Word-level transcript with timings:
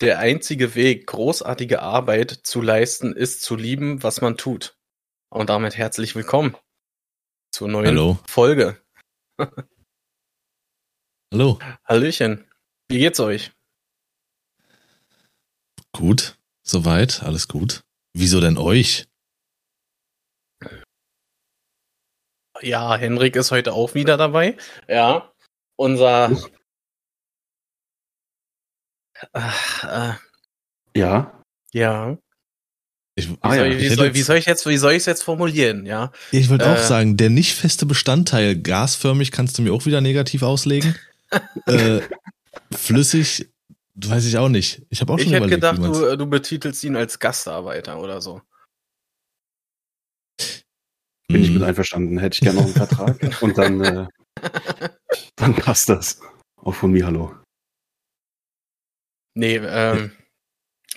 Der 0.00 0.20
einzige 0.20 0.76
Weg, 0.76 1.08
großartige 1.08 1.82
Arbeit 1.82 2.30
zu 2.30 2.62
leisten, 2.62 3.12
ist 3.14 3.42
zu 3.42 3.56
lieben, 3.56 4.00
was 4.04 4.20
man 4.20 4.36
tut. 4.36 4.78
Und 5.28 5.50
damit 5.50 5.76
herzlich 5.76 6.14
willkommen 6.14 6.56
zur 7.52 7.66
neuen 7.66 7.88
Hallo. 7.88 8.18
Folge. 8.24 8.80
Hallo. 11.34 11.58
Hallöchen. 11.84 12.48
Wie 12.88 12.98
geht's 12.98 13.18
euch? 13.18 13.50
Gut. 15.92 16.38
Soweit. 16.62 17.24
Alles 17.24 17.48
gut. 17.48 17.82
Wieso 18.14 18.40
denn 18.40 18.56
euch? 18.56 19.08
Ja, 22.60 22.96
Henrik 22.96 23.34
ist 23.34 23.50
heute 23.50 23.72
auch 23.72 23.94
wieder 23.94 24.16
dabei. 24.16 24.56
Ja. 24.86 25.32
Unser. 25.76 26.30
Äh, 29.32 30.12
Ja, 30.96 31.42
ja. 31.72 32.18
Ich, 33.14 33.28
Wie, 33.30 33.36
Ah, 33.40 33.54
ja. 33.54 33.60
soll, 33.62 33.72
ich 33.72 33.78
wie, 33.80 33.84
hätte 33.86 33.94
soll, 33.96 34.06
jetzt- 34.06 34.14
wie 34.16 34.22
soll 34.22 34.36
ich 34.36 34.46
jetzt, 34.46 34.66
wie 34.66 34.76
soll 34.76 34.92
ich 34.92 34.98
es 34.98 35.06
jetzt 35.06 35.22
formulieren? 35.24 35.86
Ja. 35.86 36.12
ich 36.30 36.48
wollte 36.50 36.66
auch 36.70 36.76
äh, 36.78 36.82
sagen, 36.82 37.16
der 37.16 37.30
nicht 37.30 37.54
feste 37.54 37.84
Bestandteil, 37.86 38.56
gasförmig 38.56 39.32
kannst 39.32 39.58
du 39.58 39.62
mir 39.62 39.72
auch 39.72 39.86
wieder 39.86 40.00
negativ 40.00 40.42
auslegen. 40.42 40.94
äh, 41.66 42.00
flüssig, 42.72 43.48
weiß 43.96 44.24
ich 44.26 44.38
auch 44.38 44.48
nicht. 44.48 44.82
Ich 44.90 45.00
habe 45.00 45.12
auch 45.12 45.18
Ich 45.18 45.24
schon 45.24 45.32
hätte 45.32 45.44
überlegt, 45.46 45.62
gedacht, 45.62 45.78
wie 45.78 45.82
man's- 45.82 45.98
du, 45.98 46.06
äh, 46.06 46.16
du 46.16 46.26
betitelst 46.26 46.84
ihn 46.84 46.94
als 46.96 47.18
Gastarbeiter 47.18 47.98
oder 48.00 48.20
so. 48.20 48.40
bin 51.28 51.42
ich 51.42 51.48
Hm. 51.48 51.54
mit 51.54 51.62
einverstanden. 51.64 52.18
Hätte 52.18 52.34
ich 52.36 52.40
gerne 52.40 52.58
noch 52.58 52.64
einen 52.66 52.74
Vertrag. 52.74 53.18
Und 53.42 53.58
dann, 53.58 53.80
äh, 53.84 54.06
dann 55.36 55.54
passt 55.56 55.88
das. 55.88 56.20
Auch 56.56 56.74
von 56.74 56.92
mir, 56.92 57.04
hallo. 57.04 57.34
Nee, 59.38 59.58
ähm, 59.58 60.10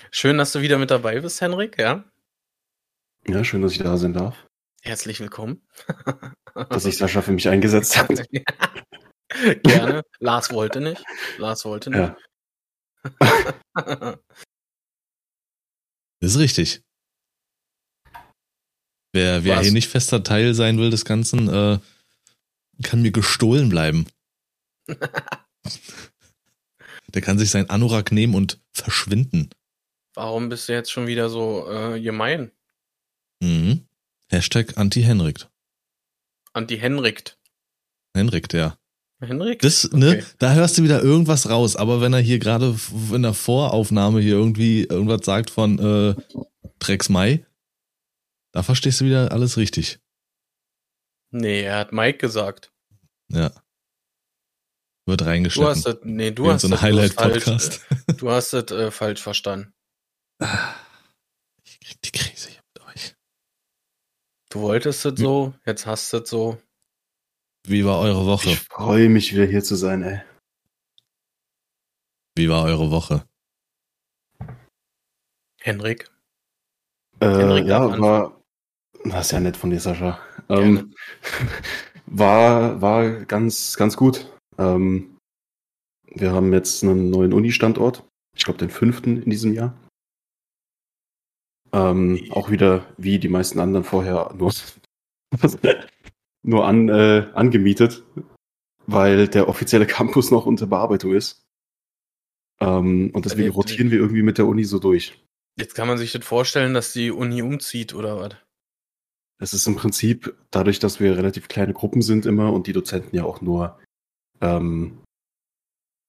schön, 0.10 0.40
dass 0.40 0.52
du 0.52 0.62
wieder 0.62 0.80
mit 0.80 0.90
dabei 0.90 1.20
bist, 1.20 1.40
Henrik, 1.42 1.78
ja. 1.78 2.12
Ja, 3.28 3.44
schön, 3.44 3.62
dass 3.62 3.74
ich 3.74 3.78
da 3.78 3.96
sein 3.98 4.14
darf. 4.14 4.48
Herzlich 4.82 5.20
willkommen. 5.20 5.62
Dass 6.56 6.82
sich 6.82 6.98
Sascha 6.98 7.22
für 7.22 7.34
mich 7.34 7.48
eingesetzt 7.48 7.98
hat. 7.98 8.10
Gerne. 9.64 10.02
Lars 10.18 10.52
wollte 10.52 10.82
nicht. 10.82 11.04
Lars 11.38 11.66
wollte 11.66 11.92
nicht. 11.92 12.16
Ja, 13.20 14.18
Das 16.20 16.32
ist 16.32 16.40
richtig. 16.40 16.82
Wer, 19.14 19.44
wer 19.44 19.62
hier 19.62 19.72
nicht 19.72 19.88
fester 19.88 20.24
Teil 20.24 20.56
sein 20.56 20.80
will 20.80 20.90
des 20.90 21.06
Ganzen, 21.06 21.48
äh, 21.48 21.78
kann 22.82 23.04
mir 23.04 23.12
gestohlen 23.12 23.70
bleiben. 23.70 24.08
Der 27.14 27.22
kann 27.22 27.38
sich 27.40 27.50
sein 27.50 27.70
Anorak 27.70 28.12
nehmen 28.12 28.36
und 28.36 28.60
verschwinden. 28.72 29.50
Warum 30.14 30.50
bist 30.50 30.68
du 30.70 30.74
jetzt 30.74 30.92
schon 30.92 31.08
wieder 31.08 31.30
so 31.30 31.70
äh, 31.72 32.00
gemein? 32.02 32.52
Mhm. 33.42 33.86
Hashtag 34.30 34.78
Anti-Henrik. 34.78 35.48
Anti-Henrikt. 36.54 37.38
Henrik, 38.16 38.50
der. 38.50 38.78
Henrik? 39.22 39.62
Das, 39.62 39.90
ne, 39.92 40.10
Okay. 40.10 40.24
da 40.40 40.54
hörst 40.54 40.78
du 40.78 40.84
wieder 40.84 41.02
irgendwas 41.02 41.50
raus, 41.50 41.76
aber 41.76 42.02
wenn 42.02 42.12
er 42.14 42.20
hier 42.20 42.40
gerade 42.40 42.76
in 43.14 43.22
der 43.22 43.34
Voraufnahme 43.34 44.20
hier 44.20 44.34
irgendwie 44.34 44.84
irgendwas 44.84 45.26
sagt 45.26 45.50
von 45.50 45.78
äh, 45.80 46.16
Drecks 46.80 47.08
Mai, 47.10 47.46
da 48.52 48.64
verstehst 48.64 49.00
du 49.02 49.06
wieder 49.06 49.32
alles 49.32 49.58
richtig. 49.58 50.00
Nee, 51.30 51.62
er 51.62 51.78
hat 51.78 51.94
Mike 51.94 52.18
gesagt. 52.18 52.74
Ja. 53.30 53.52
Wird 55.12 55.20
Du 55.20 55.26
reingeschnitten. 55.26 55.70
hast 55.70 55.86
das, 55.86 55.98
nee, 56.04 56.32
du 56.32 56.50
hast 56.50 56.62
so 56.62 56.70
ein 56.70 56.82
Highlight-Podcast. 56.82 57.82
falsch, 57.82 58.02
äh, 58.08 58.14
du 58.14 58.32
hast 58.32 58.54
das 58.54 58.72
äh, 58.72 58.92
falsch 58.92 59.22
verstanden. 59.22 59.74
Ich 61.66 61.80
krieg 61.82 62.02
die 62.02 62.12
Krise 62.12 62.48
hier 62.48 62.62
mit 62.74 62.88
euch. 62.88 63.16
Du 64.50 64.62
wolltest 64.62 65.04
das 65.04 65.20
so, 65.20 65.54
jetzt 65.66 65.86
hast 65.86 66.14
du 66.14 66.20
das 66.20 66.30
so. 66.30 66.62
Wie 67.68 67.84
war 67.84 68.00
eure 68.00 68.26
Woche? 68.26 68.52
ich 68.52 68.60
freue 68.62 69.10
mich 69.10 69.34
wieder 69.34 69.44
hier 69.44 69.62
zu 69.62 69.76
sein, 69.76 70.02
ey. 70.02 70.22
Wie 72.38 72.50
war 72.50 72.64
eure 72.64 72.90
Woche? 72.90 73.28
Henrik. 75.60 76.10
Äh, 77.20 77.26
Henrik 77.28 77.66
ja, 77.68 78.00
war, 78.00 78.42
das 79.04 79.26
ist 79.26 79.32
ja 79.32 79.42
nett 79.42 79.58
von 79.58 79.72
dir, 79.72 79.82
Sascha. 79.82 80.22
Ähm, 80.48 80.96
war, 82.06 82.82
war 82.82 83.10
ganz, 83.26 83.76
ganz 83.76 83.98
gut. 83.98 84.31
Ähm, 84.62 85.18
wir 86.14 86.32
haben 86.32 86.54
jetzt 86.54 86.84
einen 86.84 87.10
neuen 87.10 87.34
Uni-Standort. 87.34 88.08
Ich 88.36 88.44
glaube, 88.44 88.60
den 88.60 88.70
fünften 88.70 89.22
in 89.22 89.30
diesem 89.30 89.54
Jahr. 89.54 89.78
Ähm, 91.74 92.28
auch 92.32 92.52
wieder, 92.52 92.86
wie 92.98 93.18
die 93.18 93.30
meisten 93.30 93.60
anderen 93.60 93.86
vorher, 93.86 94.34
nur, 94.38 94.52
nur 96.44 96.68
an, 96.68 96.90
äh, 96.90 97.28
angemietet, 97.34 98.04
weil 98.88 99.28
der 99.28 99.48
offizielle 99.48 99.88
Campus 99.88 100.32
noch 100.32 100.46
unter 100.46 100.68
Bearbeitung 100.68 101.14
ist. 101.14 101.46
Ähm, 102.60 103.12
und 103.14 103.26
deswegen 103.26 103.44
Erlebt. 103.44 103.58
rotieren 103.58 103.92
wir 103.92 104.00
irgendwie 104.00 104.22
mit 104.22 104.38
der 104.38 104.48
Uni 104.48 104.66
so 104.66 104.80
durch. 104.80 105.18
Jetzt 105.58 105.76
kann 105.76 105.88
man 105.88 105.98
sich 105.98 106.12
das 106.12 106.26
vorstellen, 106.26 106.74
dass 106.74 106.94
die 106.94 107.12
Uni 107.12 107.42
umzieht 107.42 107.94
oder 107.94 108.18
was? 108.18 108.36
Es 109.40 109.54
ist 109.54 109.66
im 109.66 109.76
Prinzip 109.76 110.36
dadurch, 110.52 110.80
dass 110.80 111.00
wir 111.00 111.18
relativ 111.18 111.48
kleine 111.48 111.74
Gruppen 111.74 112.02
sind 112.02 112.26
immer 112.26 112.54
und 112.54 112.68
die 112.68 112.74
Dozenten 112.74 113.16
ja 113.16 113.24
auch 113.24 113.42
nur, 113.42 113.80
ähm, 114.42 114.98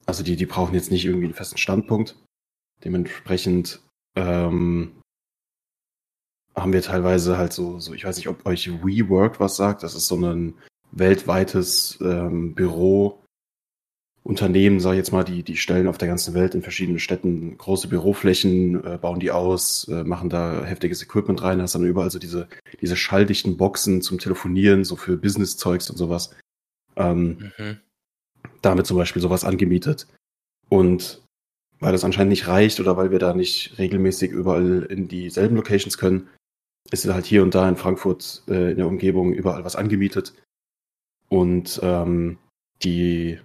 also 0.06 0.22
die, 0.22 0.36
die 0.36 0.46
brauchen 0.46 0.74
jetzt 0.74 0.90
nicht 0.90 1.04
irgendwie 1.04 1.26
einen 1.26 1.34
festen 1.34 1.58
Standpunkt. 1.58 2.16
Dementsprechend 2.84 3.80
ähm, 4.16 5.00
haben 6.54 6.72
wir 6.72 6.82
teilweise 6.82 7.38
halt 7.38 7.52
so, 7.52 7.78
so, 7.78 7.94
ich 7.94 8.04
weiß 8.04 8.16
nicht, 8.16 8.28
ob 8.28 8.44
euch 8.44 8.68
WeWork 8.68 9.40
was 9.40 9.56
sagt. 9.56 9.82
Das 9.82 9.94
ist 9.94 10.08
so 10.08 10.16
ein 10.16 10.54
weltweites 10.90 11.98
ähm, 12.02 12.54
Büro. 12.54 13.18
Unternehmen, 14.24 14.78
sag 14.78 14.92
ich 14.92 14.98
jetzt 14.98 15.12
mal, 15.12 15.24
die, 15.24 15.42
die 15.42 15.56
stellen 15.56 15.88
auf 15.88 15.98
der 15.98 16.06
ganzen 16.06 16.32
Welt 16.34 16.54
in 16.54 16.62
verschiedenen 16.62 17.00
Städten 17.00 17.58
große 17.58 17.88
Büroflächen, 17.88 18.84
äh, 18.84 18.96
bauen 18.96 19.18
die 19.18 19.32
aus, 19.32 19.88
äh, 19.88 20.04
machen 20.04 20.30
da 20.30 20.64
heftiges 20.64 21.02
Equipment 21.02 21.42
rein, 21.42 21.60
hast 21.60 21.74
dann 21.74 21.84
überall 21.84 22.10
so 22.10 22.20
diese, 22.20 22.46
diese 22.80 22.94
schalldichten 22.94 23.56
Boxen 23.56 24.00
zum 24.00 24.18
Telefonieren, 24.18 24.84
so 24.84 24.94
für 24.94 25.16
Business-Zeugs 25.16 25.90
und 25.90 25.96
sowas. 25.96 26.36
Ähm, 26.94 27.52
Mhm. 27.58 27.80
Damit 28.60 28.86
zum 28.86 28.96
Beispiel 28.96 29.22
sowas 29.22 29.44
angemietet. 29.44 30.06
Und 30.68 31.22
weil 31.80 31.92
das 31.92 32.04
anscheinend 32.04 32.30
nicht 32.30 32.46
reicht 32.46 32.80
oder 32.80 32.96
weil 32.96 33.10
wir 33.10 33.18
da 33.18 33.34
nicht 33.34 33.76
regelmäßig 33.78 34.30
überall 34.30 34.82
in 34.88 35.08
dieselben 35.08 35.56
Locations 35.56 35.98
können, 35.98 36.28
ist 36.90 37.06
halt 37.06 37.26
hier 37.26 37.42
und 37.42 37.54
da 37.54 37.68
in 37.68 37.76
Frankfurt 37.76 38.42
äh, 38.48 38.70
in 38.70 38.76
der 38.76 38.86
Umgebung 38.86 39.32
überall 39.32 39.64
was 39.64 39.76
angemietet. 39.76 40.32
Und 41.28 41.80
ähm, 41.82 42.38
die 42.82 43.38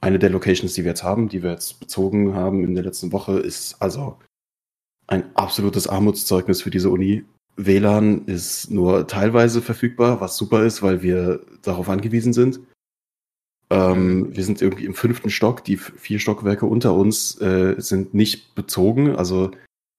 eine 0.00 0.18
der 0.18 0.30
Locations, 0.30 0.72
die 0.74 0.84
wir 0.84 0.90
jetzt 0.90 1.02
haben, 1.02 1.28
die 1.28 1.42
wir 1.42 1.52
jetzt 1.52 1.80
bezogen 1.80 2.34
haben 2.34 2.62
in 2.62 2.74
der 2.74 2.84
letzten 2.84 3.12
Woche, 3.12 3.38
ist 3.38 3.80
also 3.80 4.18
ein 5.06 5.34
absolutes 5.34 5.86
Armutszeugnis 5.86 6.62
für 6.62 6.70
diese 6.70 6.90
Uni. 6.90 7.24
WLAN 7.56 8.24
ist 8.26 8.70
nur 8.70 9.06
teilweise 9.06 9.62
verfügbar, 9.62 10.20
was 10.20 10.36
super 10.36 10.64
ist, 10.64 10.82
weil 10.82 11.02
wir 11.02 11.40
darauf 11.62 11.88
angewiesen 11.88 12.32
sind. 12.32 12.60
Ähm, 13.70 14.34
wir 14.36 14.44
sind 14.44 14.60
irgendwie 14.62 14.84
im 14.84 14.94
fünften 14.94 15.30
Stock. 15.30 15.64
Die 15.64 15.76
vier 15.76 16.18
Stockwerke 16.18 16.66
unter 16.66 16.94
uns 16.94 17.40
äh, 17.40 17.74
sind 17.78 18.14
nicht 18.14 18.54
bezogen. 18.54 19.16
Also 19.16 19.50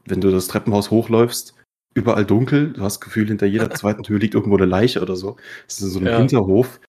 wenn 0.05 0.21
du 0.21 0.31
das 0.31 0.47
Treppenhaus 0.47 0.91
hochläufst, 0.91 1.55
überall 1.93 2.25
dunkel. 2.25 2.73
Du 2.73 2.81
hast 2.83 2.95
das 2.97 3.01
Gefühl, 3.01 3.27
hinter 3.27 3.45
jeder 3.47 3.69
zweiten 3.75 4.03
Tür 4.03 4.19
liegt 4.19 4.33
irgendwo 4.35 4.57
eine 4.57 4.65
Leiche 4.65 5.01
oder 5.01 5.15
so. 5.15 5.37
Es 5.67 5.81
ist 5.81 5.93
so 5.93 5.99
ein 5.99 6.05
Ja. 6.05 6.17
Hinterhof. 6.17 6.79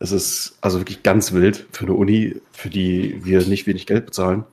Es 0.00 0.12
ist 0.12 0.58
also 0.60 0.78
wirklich 0.80 1.02
ganz 1.02 1.32
wild 1.32 1.66
für 1.72 1.84
eine 1.86 1.94
Uni, 1.94 2.40
für 2.52 2.70
die 2.70 3.24
wir 3.24 3.44
nicht 3.46 3.66
wenig 3.66 3.86
Geld 3.86 4.06
bezahlen. 4.06 4.44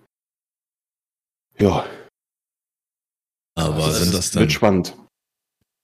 Ja, 1.59 1.85
Aber 3.55 3.75
Also 3.85 4.03
sind 4.03 4.13
das 4.13 4.31
das 4.31 4.35
wird 4.35 4.43
dann, 4.43 4.49
spannend. 4.49 4.97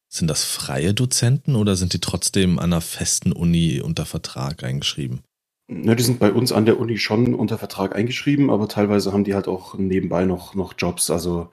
sind 0.09 0.27
das 0.27 0.43
freie 0.43 0.93
Dozenten 0.93 1.55
oder 1.55 1.75
sind 1.75 1.93
die 1.93 2.01
trotzdem 2.01 2.59
an 2.59 2.65
einer 2.73 2.81
festen 2.81 3.31
Uni 3.31 3.81
unter 3.81 4.05
Vertrag 4.05 4.63
eingeschrieben? 4.63 5.21
Ja, 5.71 5.95
die 5.95 6.03
sind 6.03 6.19
bei 6.19 6.33
uns 6.33 6.51
an 6.51 6.65
der 6.65 6.79
Uni 6.79 6.97
schon 6.97 7.33
unter 7.33 7.57
Vertrag 7.57 7.95
eingeschrieben, 7.95 8.49
aber 8.49 8.67
teilweise 8.67 9.13
haben 9.13 9.23
die 9.23 9.35
halt 9.35 9.47
auch 9.47 9.77
nebenbei 9.77 10.25
noch, 10.25 10.53
noch 10.53 10.73
Jobs. 10.77 11.09
Also, 11.09 11.49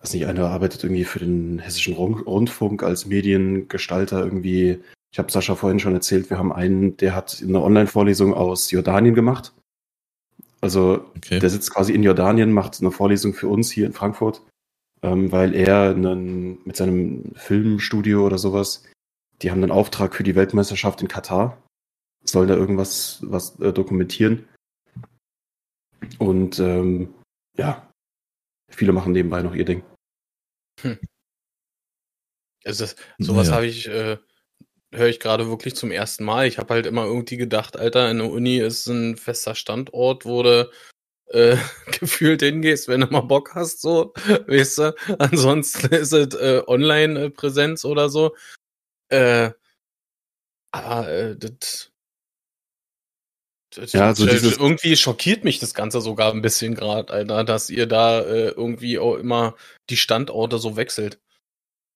weiß 0.00 0.14
nicht, 0.14 0.26
einer 0.26 0.48
arbeitet 0.48 0.82
irgendwie 0.84 1.04
für 1.04 1.18
den 1.18 1.58
Hessischen 1.58 1.94
Rund- 1.94 2.26
Rundfunk 2.26 2.82
als 2.82 3.04
Mediengestalter 3.04 4.24
irgendwie. 4.24 4.80
Ich 5.12 5.18
habe 5.18 5.30
Sascha 5.30 5.54
vorhin 5.54 5.80
schon 5.80 5.92
erzählt, 5.92 6.30
wir 6.30 6.38
haben 6.38 6.52
einen, 6.52 6.96
der 6.96 7.14
hat 7.14 7.42
eine 7.46 7.60
Online-Vorlesung 7.60 8.32
aus 8.32 8.70
Jordanien 8.70 9.14
gemacht. 9.14 9.52
Also, 10.62 11.04
Okay. 11.16 11.38
der 11.38 11.50
sitzt 11.50 11.74
quasi 11.74 11.92
in 11.92 12.02
Jordanien, 12.02 12.52
macht 12.52 12.80
eine 12.80 12.90
Vorlesung 12.90 13.34
für 13.34 13.48
uns 13.48 13.70
hier 13.70 13.86
in 13.86 13.92
Frankfurt, 13.92 14.42
ähm, 15.02 15.30
weil 15.30 15.54
er 15.54 15.90
einen, 15.90 16.58
mit 16.64 16.76
seinem 16.76 17.32
Filmstudio 17.34 18.24
oder 18.24 18.38
sowas, 18.38 18.82
die 19.42 19.50
haben 19.50 19.62
einen 19.62 19.72
Auftrag 19.72 20.14
für 20.14 20.22
die 20.22 20.34
Weltmeisterschaft 20.34 21.02
in 21.02 21.08
Katar, 21.08 21.58
sollen 22.30 22.48
da 22.48 22.54
irgendwas 22.56 23.20
was 23.22 23.58
äh, 23.60 23.72
dokumentieren. 23.72 24.48
Und 26.18 26.58
ähm, 26.58 27.14
ja, 27.56 27.90
viele 28.70 28.92
machen 28.92 29.12
nebenbei 29.12 29.42
noch 29.42 29.54
ihr 29.54 29.64
Ding. 29.64 29.82
Also 32.64 32.84
das, 32.84 32.96
sowas 33.18 33.46
Naja. 33.46 33.56
habe 33.56 33.66
ich, 33.66 33.86
äh, 33.88 34.18
höre 34.92 35.08
ich 35.08 35.20
gerade 35.20 35.48
wirklich 35.48 35.76
zum 35.76 35.90
ersten 35.90 36.24
Mal. 36.24 36.46
Ich 36.46 36.58
habe 36.58 36.74
halt 36.74 36.86
immer 36.86 37.04
irgendwie 37.04 37.36
gedacht, 37.36 37.76
Alter, 37.76 38.10
in 38.10 38.18
der 38.18 38.30
Uni 38.30 38.58
ist 38.58 38.86
ein 38.86 39.16
fester 39.16 39.54
Standort, 39.54 40.24
wo 40.24 40.42
du 40.42 40.70
äh, 41.28 41.56
gefühlt 42.00 42.42
hingehst, 42.42 42.88
wenn 42.88 43.00
du 43.02 43.06
mal 43.06 43.20
Bock 43.20 43.54
hast, 43.54 43.80
so, 43.80 44.12
weißt 44.46 44.78
du. 44.78 44.94
Ansonsten 45.18 45.94
ist 45.94 46.12
es 46.12 46.34
äh, 46.34 46.62
Online-Präsenz 46.66 47.84
oder 47.84 48.08
so. 48.08 48.34
Äh, 49.08 49.52
aber 50.72 51.08
äh, 51.08 51.36
das, 51.36 51.92
Ja, 53.76 54.08
das- 54.08 54.18
dieses- 54.18 54.56
irgendwie 54.58 54.96
schockiert 54.96 55.44
mich 55.44 55.58
das 55.58 55.74
Ganze 55.74 56.00
sogar 56.00 56.32
ein 56.32 56.42
bisschen 56.42 56.74
gerade, 56.74 57.12
Alter, 57.12 57.44
dass 57.44 57.70
ihr 57.70 57.86
da 57.86 58.20
äh, 58.20 58.48
irgendwie 58.48 58.98
auch 58.98 59.16
immer 59.16 59.54
die 59.90 59.96
Standorte 59.96 60.58
so 60.58 60.76
wechselt. 60.76 61.18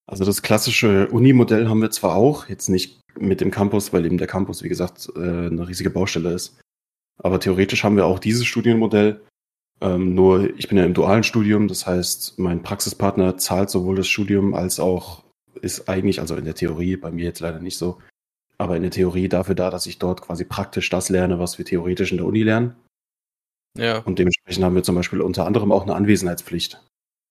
Also 0.07 0.25
das 0.25 0.43
klassische 0.43 1.09
Uni-Modell 1.09 1.69
haben 1.69 1.81
wir 1.83 1.91
zwar 1.91 2.17
auch, 2.17 2.49
jetzt 2.49 2.69
nicht 2.69 3.01
mit 3.19 3.41
dem 3.41 3.51
Campus, 3.51 3.93
weil 3.93 4.05
eben 4.07 4.19
der 4.19 4.27
Campus, 4.27 4.63
wie 4.63 4.69
gesagt, 4.69 5.09
äh, 5.17 5.19
eine 5.21 5.69
riesige 5.69 5.91
Baustelle 5.91 6.33
ist. 6.33 6.59
Aber 7.23 7.39
theoretisch 7.39 7.85
haben 7.85 7.97
wir 7.97 8.07
auch 8.07 8.19
dieses 8.19 8.47
Studienmodell. 8.47 9.21
Ähm, 9.83 10.15
nur 10.15 10.57
ich 10.59 10.69
bin 10.69 10.79
ja 10.79 10.85
im 10.85 10.95
dualen 10.95 11.23
Studium, 11.23 11.69
das 11.69 11.87
heißt, 11.87 12.39
mein 12.39 12.63
Praxispartner 12.63 13.39
zahlt 13.39 13.71
sowohl 13.71 13.97
das 13.97 14.09
Studium 14.09 14.53
als 14.55 14.79
auch 14.81 15.23
ist 15.63 15.89
eigentlich, 15.89 16.21
also 16.21 16.37
in 16.37 16.45
der 16.45 16.55
Theorie, 16.55 16.97
bei 16.97 17.11
mir 17.11 17.25
jetzt 17.25 17.41
leider 17.41 17.61
nicht 17.61 17.77
so, 17.79 17.99
aber 18.61 18.77
in 18.77 18.83
der 18.83 18.91
Theorie 18.91 19.27
dafür 19.27 19.55
da, 19.55 19.71
dass 19.71 19.87
ich 19.87 19.99
dort 19.99 20.21
quasi 20.21 20.45
praktisch 20.45 20.91
das 20.91 21.09
lerne, 21.09 21.39
was 21.39 21.57
wir 21.57 21.65
theoretisch 21.65 22.11
in 22.11 22.19
der 22.19 22.27
Uni 22.27 22.43
lernen. 22.43 22.77
Ja. 23.79 24.01
Und 24.01 24.19
dementsprechend 24.19 24.63
haben 24.63 24.75
wir 24.75 24.83
zum 24.83 24.97
Beispiel 24.97 25.23
unter 25.23 25.47
anderem 25.47 25.73
auch 25.73 25.85
eine 25.85 25.95
Anwesenheitspflicht. 25.95 26.79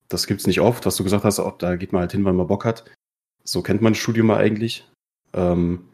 Das 0.07 0.25
gibt's 0.25 0.47
nicht 0.47 0.59
oft, 0.59 0.87
was 0.87 0.95
du 0.95 1.03
gesagt 1.03 1.25
hast, 1.25 1.37
ob 1.37 1.59
da 1.59 1.75
geht 1.75 1.93
man 1.93 2.01
halt 2.01 2.13
hin, 2.13 2.25
weil 2.25 2.33
man 2.33 2.47
Bock 2.47 2.65
hat. 2.65 2.83
So 3.43 3.61
kennt 3.61 3.83
man 3.83 3.93
das 3.93 4.01
Studium 4.01 4.25
mal 4.25 4.37
eigentlich. 4.37 4.87
Ähm, 5.33 5.89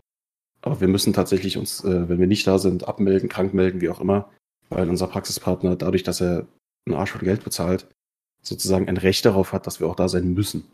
aber 0.61 0.79
wir 0.79 0.87
müssen 0.87 1.11
tatsächlich 1.11 1.57
uns, 1.57 1.83
äh, 1.83 2.07
wenn 2.07 2.19
wir 2.19 2.27
nicht 2.27 2.47
da 2.47 2.57
sind, 2.57 2.87
abmelden, 2.87 3.27
krank 3.27 3.53
melden, 3.53 3.81
wie 3.81 3.89
auch 3.89 3.99
immer, 3.99 4.31
weil 4.69 4.89
unser 4.89 5.07
Praxispartner, 5.07 5.75
dadurch, 5.75 6.03
dass 6.03 6.21
er 6.21 6.47
einen 6.87 6.95
Arsch 6.95 7.11
voll 7.11 7.21
Geld 7.21 7.43
bezahlt, 7.43 7.87
sozusagen 8.41 8.87
ein 8.87 8.95
Recht 8.95 9.25
darauf 9.25 9.51
hat, 9.51 9.67
dass 9.67 9.81
wir 9.81 9.87
auch 9.87 9.97
da 9.97 10.07
sein 10.07 10.33
müssen. 10.33 10.71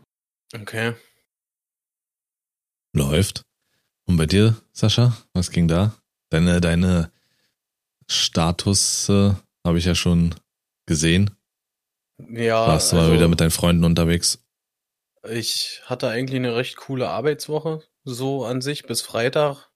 Okay. 0.54 0.94
Läuft. 2.94 3.42
Und 4.06 4.16
bei 4.16 4.26
dir, 4.26 4.56
Sascha, 4.72 5.16
was 5.32 5.50
ging 5.50 5.68
da? 5.68 5.94
Deine, 6.30 6.60
deine 6.60 7.12
Status 8.08 9.08
äh, 9.08 9.32
habe 9.64 9.78
ich 9.78 9.84
ja 9.84 9.94
schon 9.94 10.34
gesehen. 10.86 11.30
Ja, 12.18 12.66
Warst 12.66 12.92
du 12.92 12.96
mal 12.96 13.02
also 13.02 13.14
wieder 13.14 13.28
mit 13.28 13.40
deinen 13.40 13.50
Freunden 13.50 13.84
unterwegs? 13.84 14.42
ich 15.28 15.82
hatte 15.84 16.08
eigentlich 16.08 16.36
eine 16.36 16.56
recht 16.56 16.76
coole 16.76 17.08
Arbeitswoche, 17.08 17.82
so 18.04 18.44
an 18.44 18.60
sich, 18.60 18.84
bis 18.84 19.02
Freitag. 19.02 19.70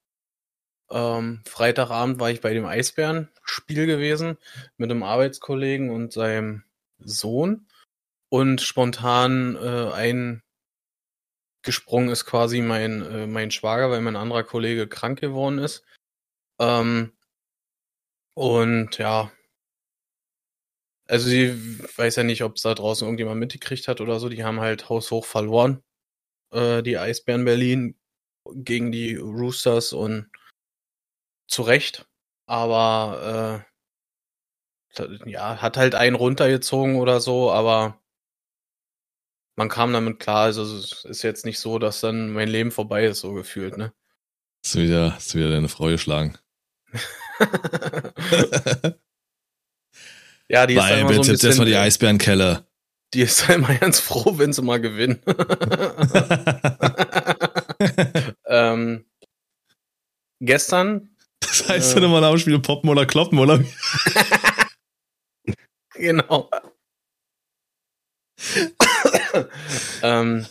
Ähm, 0.90 1.42
Freitagabend 1.46 2.20
war 2.20 2.30
ich 2.30 2.40
bei 2.40 2.52
dem 2.52 2.64
Eisbären-Spiel 2.64 3.86
gewesen 3.86 4.38
mit 4.76 4.90
einem 4.90 5.02
Arbeitskollegen 5.02 5.90
und 5.90 6.12
seinem 6.12 6.64
Sohn. 6.98 7.66
Und 8.28 8.60
spontan 8.60 9.56
äh, 9.56 9.92
eingesprungen 11.66 12.10
ist 12.10 12.24
quasi 12.26 12.60
mein, 12.62 13.02
äh, 13.02 13.26
mein 13.26 13.50
Schwager, 13.50 13.90
weil 13.90 14.00
mein 14.00 14.16
anderer 14.16 14.44
Kollege 14.44 14.86
krank 14.86 15.20
geworden 15.20 15.58
ist. 15.58 15.84
Ähm, 16.60 17.12
und 18.34 18.98
ja, 18.98 19.32
also 21.08 21.28
sie 21.28 21.78
weiß 21.96 22.16
ja 22.16 22.22
nicht, 22.22 22.42
ob 22.42 22.56
es 22.56 22.62
da 22.62 22.74
draußen 22.74 23.06
irgendjemand 23.06 23.40
mitgekriegt 23.40 23.88
hat 23.88 24.00
oder 24.00 24.20
so. 24.20 24.28
Die 24.28 24.44
haben 24.44 24.60
halt 24.60 24.88
haushoch 24.88 25.24
verloren. 25.24 25.82
Äh, 26.52 26.82
die 26.82 26.98
Eisbären 26.98 27.44
Berlin 27.44 27.96
gegen 28.54 28.92
die 28.92 29.16
Roosters 29.16 29.92
und 29.92 30.30
zu 31.48 31.62
Recht. 31.62 32.06
Aber 32.46 33.64
äh, 34.96 35.30
ja, 35.30 35.60
hat 35.60 35.76
halt 35.76 35.94
einen 35.94 36.16
runtergezogen 36.16 36.96
oder 36.96 37.20
so, 37.20 37.50
aber 37.50 38.00
man 39.56 39.68
kam 39.68 39.92
damit 39.92 40.20
klar. 40.20 40.44
Also 40.44 40.62
es 40.64 41.04
ist 41.04 41.22
jetzt 41.22 41.44
nicht 41.44 41.58
so, 41.58 41.78
dass 41.78 42.00
dann 42.00 42.32
mein 42.32 42.48
Leben 42.48 42.70
vorbei 42.70 43.04
ist, 43.06 43.20
so 43.20 43.32
gefühlt, 43.32 43.76
ne? 43.76 43.92
Hast 44.64 44.74
du 44.74 44.80
wieder, 44.80 45.14
hast 45.14 45.34
du 45.34 45.38
wieder 45.38 45.50
deine 45.50 45.68
Frau 45.68 45.86
geschlagen? 45.86 46.36
ja, 50.48 50.66
die 50.66 50.74
ist 50.74 50.82
Weil 50.82 51.00
immer 51.00 51.14
so 51.14 51.20
ein 51.20 51.26
jetzt 51.28 51.44
erstmal 51.44 51.66
die 51.66 51.72
bisschen, 51.72 51.84
Eisbärenkeller. 51.86 52.66
die 53.14 53.20
ist 53.22 53.48
immer 53.48 53.74
ganz 53.74 54.00
froh, 54.00 54.38
wenn 54.38 54.52
sie 54.52 54.62
mal 54.62 54.80
gewinnen. 54.80 55.20
ähm, 58.46 59.04
gestern, 60.40 61.16
Das 61.40 61.68
heißt 61.68 61.92
Äh. 61.92 61.94
dann 62.00 62.04
immer 62.04 62.38
Spiel 62.38 62.58
poppen 62.60 62.90
oder 62.90 63.06
kloppen, 63.06 63.38
oder? 63.38 63.62
genau. 65.94 66.50
Ähm, 70.02 70.46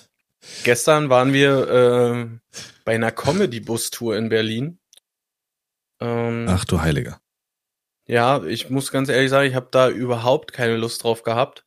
gestern 0.64 1.10
waren 1.10 1.34
wir 1.34 1.70
äh, 1.70 2.28
bei 2.86 2.96
einer 2.96 3.12
Comedy-Bus-Tour 3.12 4.18
in 4.18 4.30
Berlin. 4.30 4.80
Ähm, 6.02 6.46
Ach 6.50 6.66
du 6.66 6.82
Heiliger. 6.82 7.20
Ja, 8.08 8.44
ich 8.44 8.70
muss 8.70 8.92
ganz 8.92 9.10
ehrlich 9.10 9.30
sagen, 9.32 9.48
ich 9.50 9.56
habe 9.56 9.70
da 9.72 9.90
überhaupt 9.90 10.54
keine 10.54 10.78
Lust 10.78 11.04
drauf 11.04 11.24
gehabt. 11.24 11.66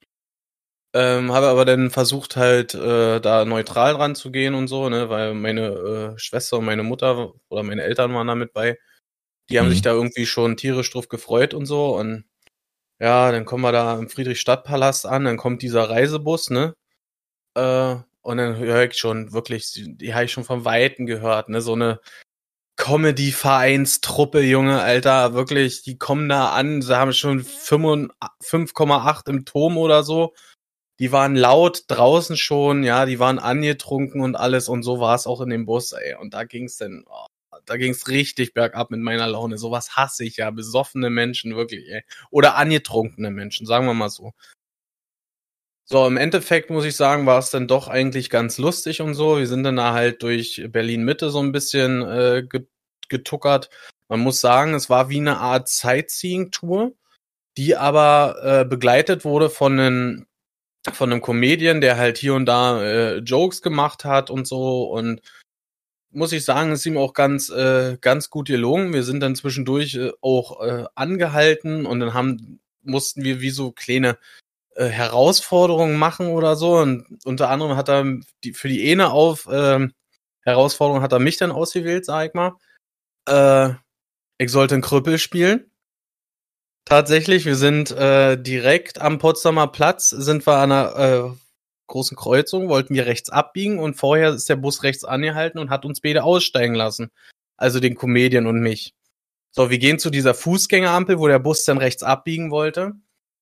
Ähm, 0.95 1.33
habe 1.33 1.49
aber 1.49 1.65
dann 1.67 1.91
versucht 1.91 2.37
halt 2.37 2.75
äh, 2.75 3.21
da 3.21 3.45
neutral 3.45 3.95
ranzugehen 3.97 4.55
und 4.55 4.69
so, 4.69 4.89
ne, 4.89 5.11
weil 5.11 5.35
meine 5.35 6.15
äh, 6.15 6.19
Schwester 6.19 6.59
und 6.59 6.65
meine 6.65 6.83
Mutter 6.83 7.35
oder 7.51 7.63
meine 7.63 7.83
Eltern 7.83 8.15
waren 8.15 8.27
da 8.27 8.35
mit 8.35 8.53
bei. 8.55 8.79
Die 9.51 9.59
haben 9.59 9.69
Mhm. 9.69 9.73
sich 9.73 9.83
da 9.83 9.93
irgendwie 9.93 10.27
schon 10.27 10.57
tierisch 10.57 10.91
drauf 10.93 11.09
gefreut 11.09 11.55
und 11.55 11.67
so 11.67 11.97
und 11.99 12.25
ja, 13.01 13.33
dann 13.33 13.45
kommen 13.47 13.63
wir 13.65 13.73
da 13.73 13.99
im 13.99 14.09
Friedrichstadtpalast 14.11 15.07
an, 15.07 15.25
dann 15.25 15.37
kommt 15.39 15.63
dieser 15.63 15.91
Reisebus, 15.91 16.51
ne? 16.51 16.75
Äh, 17.59 18.03
und 18.23 18.37
dann 18.37 18.57
höre 18.57 18.85
ich 18.85 18.99
schon 18.99 19.33
wirklich, 19.33 19.73
die 19.75 20.15
habe 20.15 20.25
ich 20.27 20.33
schon 20.33 20.45
von 20.45 20.65
Weitem 20.65 21.07
gehört, 21.07 21.49
ne? 21.49 21.61
So 21.61 21.73
eine 21.75 22.01
Comedy-Vereinstruppe, 22.77 24.41
Junge, 24.43 24.81
Alter, 24.81 25.35
wirklich, 25.35 25.83
die 25.83 25.99
kommen 25.99 26.29
da 26.29 26.51
an, 26.51 26.83
sie 26.83 26.97
haben 26.97 27.13
schon 27.13 27.43
5 27.43 28.11
5,8 28.43 29.29
im 29.31 29.45
Turm 29.45 29.79
oder 29.79 30.05
so. 30.05 30.35
Die 31.01 31.13
waren 31.13 31.37
laut 31.37 31.85
draußen 31.89 32.37
schon, 32.37 32.85
ja, 32.85 33.07
die 33.07 33.19
waren 33.21 33.39
angetrunken 33.39 34.21
und 34.23 34.37
alles 34.37 34.69
und 34.69 34.83
so 34.85 35.01
war 35.01 35.15
es 35.17 35.27
auch 35.27 35.41
in 35.41 35.51
dem 35.51 35.67
Bus, 35.67 35.93
ey. 35.93 36.15
Und 36.17 36.35
da 36.35 36.45
ging's 36.45 36.77
dann, 36.79 37.05
oh, 37.09 37.27
da 37.67 37.77
ging's 37.77 38.09
richtig 38.09 38.55
bergab 38.55 38.91
mit 38.91 39.01
meiner 39.01 39.29
Laune. 39.29 39.59
Sowas 39.59 39.97
hasse 39.97 40.25
ich 40.25 40.37
ja, 40.39 40.51
besoffene 40.51 41.11
Menschen, 41.11 41.57
wirklich, 41.57 41.89
ey. 41.91 42.03
Oder 42.31 42.57
angetrunkene 42.57 43.31
Menschen, 43.31 43.67
sagen 43.67 43.87
wir 43.87 43.95
mal 43.95 44.11
so. 44.11 44.33
So, 45.91 46.07
im 46.07 46.19
Endeffekt 46.19 46.69
muss 46.69 46.85
ich 46.85 46.97
sagen, 46.97 47.25
war 47.25 47.39
es 47.39 47.49
dann 47.51 47.67
doch 47.67 47.89
eigentlich 47.89 48.29
ganz 48.29 48.59
lustig 48.59 49.01
und 49.01 49.15
so. 49.15 49.39
Wir 49.39 49.47
sind 49.47 49.63
dann 49.63 49.77
da 49.77 49.95
halt 49.95 50.23
durch 50.23 50.63
Berlin 50.69 51.03
Mitte 51.03 51.31
so 51.31 51.41
ein 51.41 51.51
bisschen 51.51 52.03
äh, 52.03 52.47
ge- 52.47 52.67
getuckert. 53.09 53.71
Man 54.09 54.21
muss 54.21 54.39
sagen, 54.43 54.75
es 54.75 54.91
war 54.91 55.09
wie 55.09 55.17
eine 55.17 55.39
Art 55.39 55.69
Sightseeing-Tour, 55.69 56.93
die 57.57 57.77
aber 57.77 58.37
äh, 58.43 58.65
begleitet 58.67 59.25
wurde 59.25 59.51
von 59.51 59.81
einem 59.81 60.27
von 60.93 61.13
einem 61.13 61.23
Comedian, 61.23 61.81
der 61.81 61.97
halt 61.99 62.19
hier 62.19 62.35
und 62.35 62.47
da 62.47 62.83
äh, 62.83 63.17
Jokes 63.19 63.63
gemacht 63.63 64.05
hat 64.05 64.31
und 64.31 64.47
so 64.47 64.85
und 64.91 65.23
muss 66.11 66.33
ich 66.33 66.45
sagen, 66.45 66.73
ist 66.73 66.87
ihm 66.87 66.99
auch 66.99 67.15
ganz 67.15 67.51
äh, 67.51 67.99
ganz 68.01 68.31
gut 68.31 68.49
gelungen. 68.49 68.93
Wir 68.93 69.05
sind 69.05 69.21
dann 69.21 69.37
zwischendurch 69.37 69.95
äh, 69.97 70.13
auch 70.21 70.63
äh, 70.63 70.85
angehalten 70.95 71.87
und 71.87 72.01
dann 72.01 72.15
haben 72.15 72.61
mussten 72.83 73.25
wir 73.25 73.41
wie 73.41 73.51
so 73.51 73.73
kleine 73.73 74.19
äh, 74.79 74.87
Herausforderungen 74.87 75.97
machen 75.97 76.29
oder 76.29 76.55
so. 76.55 76.77
Und 76.77 77.05
unter 77.25 77.51
anderem 77.51 77.77
hat 77.77 77.89
er 77.89 78.05
die, 78.45 78.53
für 78.53 78.69
die 78.69 78.91
eine 78.91 79.11
auf 79.11 79.49
ähm, 79.51 79.93
Herausforderung 80.43 81.03
hat 81.03 81.13
er 81.13 81.19
mich 81.19 81.37
dann 81.37 81.51
ausgewählt, 81.51 82.05
sag 82.05 82.29
ich 82.29 82.35
mal. 82.35 82.57
Äh, 83.29 83.75
ich 84.39 84.53
sollte 84.53 84.77
einen 84.77 84.83
Krüppel 84.83 85.19
spielen. 85.19 85.71
Tatsächlich, 86.85 87.45
wir 87.45 87.57
sind 87.57 87.91
äh, 87.91 88.41
direkt 88.41 89.01
am 89.01 89.19
Potsdamer 89.19 89.67
Platz, 89.67 90.11
sind 90.11 90.47
wir 90.47 90.59
an 90.59 90.73
einer 90.73 90.97
äh, 90.97 91.37
großen 91.89 92.17
Kreuzung, 92.17 92.69
wollten 92.69 92.95
wir 92.95 93.07
rechts 93.07 93.31
abbiegen 93.31 93.81
und 93.81 93.95
vorher 93.95 94.31
ist 94.31 94.49
der 94.49 94.57
Bus 94.57 94.85
rechts 94.85 95.05
angehalten 95.05 95.59
und 95.59 95.71
hat 95.71 95.85
uns 95.85 96.01
beide 96.01 96.23
aussteigen 96.23 96.75
lassen. 96.75 97.11
Also 97.57 97.81
den 97.81 97.97
Comedian 97.97 98.47
und 98.47 98.61
mich. 98.61 98.95
So, 99.51 99.71
wir 99.71 99.79
gehen 99.79 99.99
zu 99.99 100.09
dieser 100.09 100.35
Fußgängerampel, 100.35 101.19
wo 101.19 101.27
der 101.27 101.41
Bus 101.41 101.65
dann 101.65 101.79
rechts 101.79 102.05
abbiegen 102.05 102.53
wollte. 102.53 102.93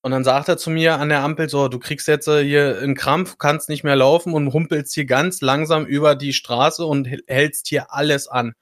Und 0.07 0.13
dann 0.13 0.23
sagt 0.23 0.47
er 0.49 0.57
zu 0.57 0.71
mir 0.71 1.01
an 1.01 1.09
der 1.09 1.25
Ampel 1.25 1.49
so, 1.49 1.67
du 1.67 1.81
kriegst 1.81 2.07
jetzt 2.07 2.29
äh, 2.29 2.45
hier 2.45 2.79
einen 2.81 2.95
Krampf, 2.95 3.39
kannst 3.39 3.69
nicht 3.69 3.83
mehr 3.83 3.97
laufen 3.97 4.35
und 4.35 4.53
humpelst 4.53 4.95
hier 4.95 5.05
ganz 5.05 5.41
langsam 5.41 5.85
über 5.85 6.15
die 6.15 6.33
Straße 6.33 6.87
und 6.87 7.09
häl- 7.09 7.25
hältst 7.27 7.67
hier 7.67 7.93
alles 7.93 8.29
an. 8.29 8.53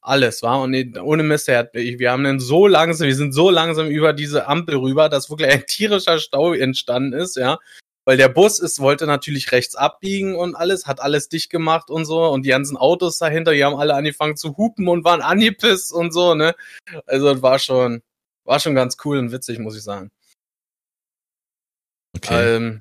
Alles, 0.00 0.42
war 0.42 0.60
und 0.60 0.98
ohne 0.98 1.22
Mist, 1.22 1.46
wir 1.46 2.10
haben 2.10 2.24
dann 2.24 2.40
so 2.40 2.66
langsam, 2.66 3.06
wir 3.06 3.14
sind 3.14 3.34
so 3.34 3.50
langsam 3.50 3.86
über 3.86 4.12
diese 4.12 4.48
Ampel 4.48 4.78
rüber, 4.78 5.08
dass 5.08 5.30
wirklich 5.30 5.50
ein 5.52 5.64
tierischer 5.64 6.18
Stau 6.18 6.54
entstanden 6.54 7.12
ist, 7.12 7.36
ja. 7.36 7.60
weil 8.04 8.16
der 8.16 8.28
Bus 8.28 8.58
ist, 8.58 8.80
wollte 8.80 9.06
natürlich 9.06 9.52
rechts 9.52 9.76
abbiegen 9.76 10.34
und 10.34 10.56
alles, 10.56 10.88
hat 10.88 11.00
alles 11.00 11.28
dicht 11.28 11.50
gemacht 11.50 11.88
und 11.90 12.04
so 12.04 12.26
und 12.26 12.44
die 12.44 12.50
ganzen 12.50 12.76
Autos 12.76 13.18
dahinter, 13.18 13.52
die 13.52 13.64
haben 13.64 13.76
alle 13.76 13.94
angefangen 13.94 14.36
zu 14.36 14.56
hupen 14.56 14.88
und 14.88 15.04
waren 15.04 15.20
angepisst 15.20 15.92
und 15.92 16.12
so, 16.12 16.34
ne? 16.34 16.56
Also 17.06 17.32
das 17.32 17.42
war 17.42 17.60
schon, 17.60 18.02
war 18.44 18.58
schon 18.58 18.74
ganz 18.74 18.96
cool 19.04 19.18
und 19.18 19.30
witzig, 19.30 19.60
muss 19.60 19.76
ich 19.76 19.84
sagen. 19.84 20.10
Okay. 22.16 22.56
Ähm, 22.56 22.80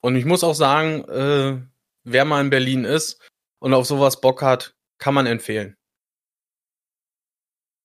und 0.00 0.16
ich 0.16 0.24
muss 0.24 0.44
auch 0.44 0.54
sagen, 0.54 1.04
äh, 1.08 1.60
wer 2.04 2.24
mal 2.24 2.40
in 2.40 2.50
Berlin 2.50 2.84
ist 2.84 3.20
und 3.60 3.74
auf 3.74 3.86
sowas 3.86 4.20
Bock 4.20 4.42
hat, 4.42 4.74
kann 4.98 5.14
man 5.14 5.26
empfehlen. 5.26 5.76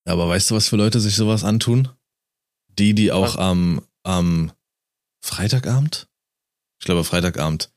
Aber 0.05 0.27
weißt 0.27 0.51
du, 0.51 0.55
was 0.55 0.67
für 0.67 0.75
Leute 0.75 0.99
sich 0.99 1.15
sowas 1.15 1.43
antun? 1.43 1.89
Die, 2.67 2.93
die 2.93 3.11
auch 3.11 3.35
Was? 3.35 3.37
am, 3.37 3.87
am 4.03 4.51
Freitagabend? 5.23 6.07
Ich 6.79 6.85
glaube 6.85 7.03
Freitagabend. 7.03 7.71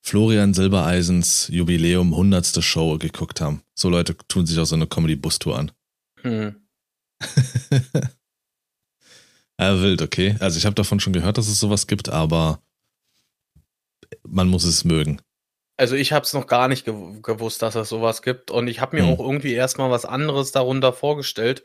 Florian 0.00 0.54
Silbereisens 0.54 1.48
Jubiläum 1.48 2.12
100. 2.14 2.64
Show 2.64 2.96
geguckt 2.98 3.40
haben. 3.40 3.62
So 3.74 3.90
Leute 3.90 4.16
tun 4.28 4.46
sich 4.46 4.58
auch 4.58 4.64
so 4.64 4.74
eine 4.74 4.86
Comedy-Bus-Tour 4.86 5.58
an. 5.58 5.72
Hm. 6.22 6.66
ja, 9.60 9.80
wild, 9.80 10.02
okay. 10.02 10.36
Also 10.40 10.58
ich 10.58 10.66
habe 10.66 10.74
davon 10.74 11.00
schon 11.00 11.12
gehört, 11.12 11.38
dass 11.38 11.48
es 11.48 11.58
sowas 11.60 11.86
gibt, 11.86 12.08
aber 12.08 12.60
man 14.26 14.48
muss 14.48 14.64
es 14.64 14.84
mögen. 14.84 15.20
Also 15.76 15.94
ich 15.94 16.12
habe 16.12 16.24
es 16.24 16.32
noch 16.34 16.46
gar 16.46 16.68
nicht 16.68 16.84
gew 16.84 17.20
gewusst, 17.22 17.62
dass 17.62 17.74
es 17.76 17.88
sowas 17.88 18.22
gibt 18.22 18.50
und 18.50 18.66
ich 18.68 18.80
habe 18.80 18.96
mir 18.96 19.06
Hm. 19.06 19.12
auch 19.14 19.20
irgendwie 19.20 19.52
erstmal 19.54 19.90
was 19.90 20.04
anderes 20.04 20.50
darunter 20.52 20.92
vorgestellt. 20.92 21.62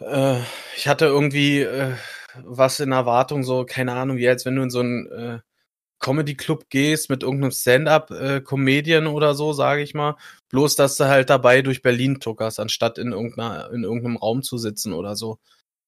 Äh, 0.00 0.40
ich 0.76 0.88
hatte 0.88 1.06
irgendwie 1.06 1.60
äh, 1.62 1.94
was 2.44 2.80
in 2.80 2.92
Erwartung, 2.92 3.44
so 3.44 3.64
keine 3.64 3.92
Ahnung, 3.94 4.16
wie 4.18 4.28
als 4.28 4.44
wenn 4.44 4.56
du 4.56 4.62
in 4.62 4.70
so 4.70 4.80
einen 4.80 5.06
äh, 5.10 5.40
Comedy-Club 6.00 6.66
gehst 6.70 7.10
mit 7.10 7.22
irgendeinem 7.22 7.52
Stand-up-Comedian 7.52 9.06
oder 9.06 9.34
so, 9.34 9.52
sage 9.54 9.82
ich 9.82 9.94
mal. 9.94 10.16
Bloß, 10.50 10.76
dass 10.76 10.96
du 10.98 11.06
halt 11.08 11.30
dabei 11.30 11.62
durch 11.62 11.82
Berlin 11.82 12.20
tuckerst, 12.20 12.60
anstatt 12.60 12.98
in, 12.98 13.12
irgendeiner, 13.12 13.70
in 13.72 13.84
irgendeinem 13.84 14.16
Raum 14.18 14.42
zu 14.42 14.58
sitzen 14.58 14.92
oder 14.92 15.16
so. 15.16 15.38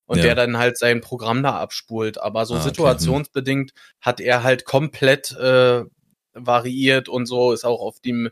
Und 0.08 0.18
Ja. 0.18 0.24
der 0.24 0.34
dann 0.36 0.56
halt 0.58 0.78
sein 0.78 1.00
Programm 1.02 1.42
da 1.42 1.58
abspult. 1.60 2.18
Aber 2.18 2.46
so 2.46 2.54
Ah, 2.54 2.58
okay, 2.58 2.64
hm. 2.68 2.70
situationsbedingt 2.70 3.72
hat 4.00 4.20
er 4.20 4.42
halt 4.42 4.64
komplett 4.64 5.32
äh, 5.32 5.84
variiert 6.34 7.08
und 7.08 7.26
so, 7.26 7.52
ist 7.52 7.64
auch 7.64 7.80
auf 7.80 8.00
die, 8.00 8.30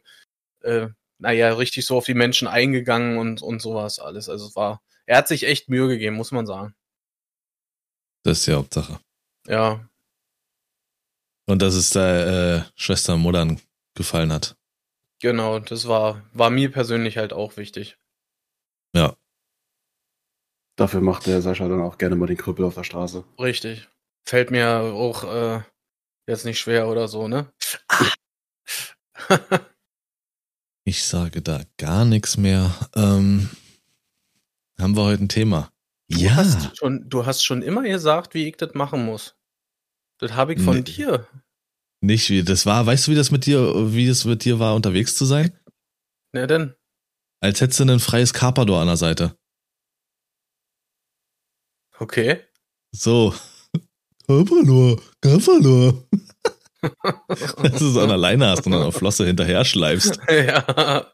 äh, 0.63 0.89
naja, 1.19 1.53
richtig 1.55 1.87
so 1.87 1.99
auf 1.99 2.07
die 2.07 2.15
Menschen 2.15 2.49
eingegangen 2.49 3.19
und, 3.19 3.43
und 3.43 3.63
sowas 3.63 3.99
alles. 3.99 4.29
Also 4.31 4.47
es 4.47 4.57
war, 4.57 4.83
er 5.07 5.19
hat 5.19 5.29
sich 5.29 5.45
echt 5.45 5.69
Mühe 5.69 5.89
gegeben, 5.89 6.17
muss 6.17 6.33
man 6.33 6.47
sagen. 6.47 6.75
Das 8.25 8.39
ist 8.39 8.47
die 8.47 8.55
Hauptsache. 8.55 8.99
Ja, 9.47 9.89
Und 11.49 11.63
dass 11.63 11.75
es 11.75 11.91
der 11.91 12.67
äh, 12.67 12.73
Schwester 12.81 13.17
Modern 13.17 13.61
gefallen 13.95 14.33
hat. 14.33 14.57
genau, 15.23 15.59
das 15.61 15.87
war, 15.89 16.23
war 16.33 16.51
mir 16.51 16.71
persönlich 16.73 17.19
halt 17.19 17.33
auch 17.33 17.57
wichtig. 17.57 17.99
Ja. 18.95 19.17
Dafür 20.77 21.01
macht 21.01 21.27
der 21.27 21.41
Sascha 21.43 21.67
dann 21.69 21.81
auch 21.81 21.97
gerne 21.99 22.17
mal 22.17 22.27
den 22.27 22.37
Krüppel 22.37 22.65
auf 22.65 22.75
der 22.75 22.85
Straße. 22.85 23.25
Richtig. 23.41 23.89
Fällt 24.29 24.51
mir 24.51 24.69
auch 24.81 25.25
äh, 25.25 25.63
jetzt 26.29 26.45
nicht 26.45 26.59
schwer 26.59 26.89
oder 26.89 27.09
so, 27.09 27.29
ne? 27.29 27.51
Ich 30.89 31.03
sage 31.05 31.43
da 31.43 31.63
gar 31.79 32.05
nichts 32.05 32.37
mehr. 32.37 32.73
Ähm, 32.95 33.51
haben 34.79 34.97
wir 34.97 35.03
heute 35.03 35.25
ein 35.25 35.29
Thema? 35.29 35.73
Du 36.09 36.31
hast 36.31 36.77
schon, 36.79 37.09
du 37.09 37.27
hast 37.27 37.43
schon 37.43 37.63
immer 37.63 37.83
gesagt, 37.83 38.35
wie 38.35 38.47
ich 38.47 38.57
das 38.57 38.75
machen 38.75 39.05
muss. 39.05 39.35
Das 40.19 40.35
habe 40.35 40.53
ich 40.55 40.61
von 40.63 40.77
Nee. 40.77 40.83
dir. 40.83 41.27
Nicht 42.01 42.31
wie 42.31 42.45
das 42.45 42.67
war. 42.67 42.87
Weißt 42.87 43.07
du, 43.09 43.11
wie 43.11 43.17
das 43.17 43.33
mit 43.33 43.47
dir, 43.47 43.93
wie 43.93 44.07
es 44.07 44.25
mit 44.27 44.45
dir 44.45 44.61
war, 44.61 44.77
unterwegs 44.77 45.17
zu 45.17 45.25
sein? 45.25 45.59
Na 46.33 46.47
denn? 46.47 46.75
Als 47.41 47.61
hättest 47.61 47.81
du 47.81 47.85
ein 47.85 47.99
freies 47.99 48.33
Carpador 48.33 48.81
an 48.81 48.87
der 48.87 48.97
Seite. 48.97 49.37
Okay. 51.99 52.41
So. 52.93 53.35
Carpador, 54.27 55.01
Carpador. 55.21 56.03
Dass 57.63 57.79
du 57.79 57.91
so 57.91 58.01
an 58.01 58.09
der 58.09 58.17
Leine 58.17 58.49
hast 58.49 58.67
und 58.67 58.73
dann 58.73 58.83
auf 58.83 58.97
Flosse 58.97 59.27
hinterher 59.27 59.65
schleifst. 59.65 60.21
ja. 60.29 61.07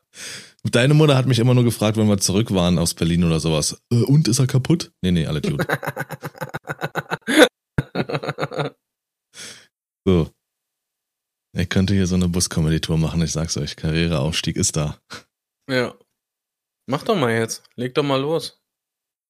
Deine 0.64 0.94
Mutter 0.94 1.16
hat 1.16 1.26
mich 1.26 1.38
immer 1.38 1.54
nur 1.54 1.64
gefragt, 1.64 1.96
wenn 1.96 2.08
wir 2.08 2.18
zurück 2.18 2.52
waren 2.52 2.78
aus 2.78 2.94
Berlin 2.94 3.24
oder 3.24 3.40
sowas. 3.40 3.80
Äh, 3.92 4.02
und 4.02 4.28
ist 4.28 4.38
er 4.38 4.46
kaputt? 4.46 4.92
Nee, 5.02 5.12
nee, 5.12 5.26
alles 5.26 5.42
gut. 5.42 5.66
So. 10.04 10.30
Ich 11.56 11.68
könnte 11.68 11.94
hier 11.94 12.06
so 12.06 12.14
eine 12.14 12.28
Bus-Comedy-Tour 12.28 12.98
machen, 12.98 13.22
ich 13.22 13.32
sag's 13.32 13.56
euch. 13.56 13.76
Karriereaufstieg 13.76 14.56
ist 14.56 14.76
da. 14.76 14.98
ja. 15.68 15.94
Mach 16.86 17.04
doch 17.04 17.14
mal 17.14 17.32
jetzt. 17.32 17.62
Leg 17.76 17.94
doch 17.94 18.02
mal 18.02 18.20
los. 18.20 18.60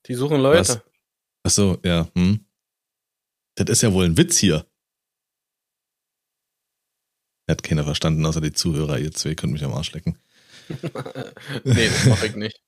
Die 0.07 0.15
suchen 0.15 0.41
Leute. 0.41 0.61
Was? 0.61 0.81
Ach 1.53 1.55
so, 1.55 1.79
ja, 1.85 2.09
hm. 2.17 2.47
Das 3.57 3.69
ist 3.69 3.83
ja 3.83 3.93
wohl 3.93 4.07
ein 4.07 4.17
Witz 4.17 4.39
hier. 4.39 4.67
Hat 7.47 7.63
keiner 7.63 7.85
verstanden, 7.85 8.25
außer 8.25 8.41
die 8.41 8.55
Zuhörer. 8.55 8.99
Ihr 8.99 9.13
zwei 9.13 9.35
könnt 9.35 9.53
mich 9.53 9.63
am 9.63 9.75
Arsch 9.75 9.93
lecken. 9.93 10.19
nee, 11.65 11.89
das 11.89 12.07
mach 12.07 12.23
ich 12.23 12.35
nicht. 12.37 12.63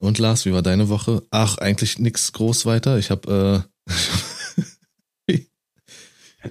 Und 0.00 0.18
Lars, 0.20 0.46
wie 0.46 0.52
war 0.52 0.62
deine 0.62 0.88
Woche? 0.88 1.26
Ach, 1.32 1.58
eigentlich 1.58 1.98
nix 1.98 2.32
groß 2.32 2.66
weiter. 2.66 2.98
Ich 2.98 3.10
hab, 3.10 3.26
äh, 3.26 3.62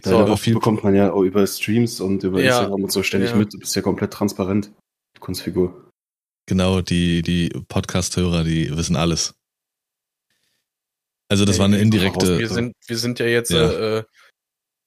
So, 0.03 0.27
Woche 0.27 0.38
viel- 0.38 0.53
bekommt 0.55 0.84
man 0.84 0.93
ja 0.96 1.13
auch 1.13 1.24
über 1.24 1.48
Streams 1.48 2.01
und 2.01 2.24
über 2.24 2.41
Ja. 2.41 2.58
Instagram 2.60 2.84
und 2.84 2.91
so 2.91 3.03
ständig 3.03 3.29
Ja. 3.31 3.36
mit. 3.38 3.53
Du 3.53 3.60
bist 3.60 3.74
ja 3.75 3.81
komplett 3.81 4.12
transparent. 4.12 4.72
Kunstfigur. 5.22 5.89
genau, 6.46 6.81
die, 6.81 7.22
die 7.22 7.50
Podcast-Hörer, 7.70 8.43
die 8.43 8.75
wissen 8.75 8.96
alles. 8.98 9.34
Also 11.31 11.45
das 11.45 11.59
war 11.59 11.65
eine 11.65 11.79
indirekte, 11.79 12.39
Wir 12.39 12.50
sind, 12.50 12.75
wir 12.88 12.97
sind 12.97 13.19
ja 13.19 13.25
jetzt, 13.25 13.51
Ja. 13.51 13.69
äh, 14.00 14.03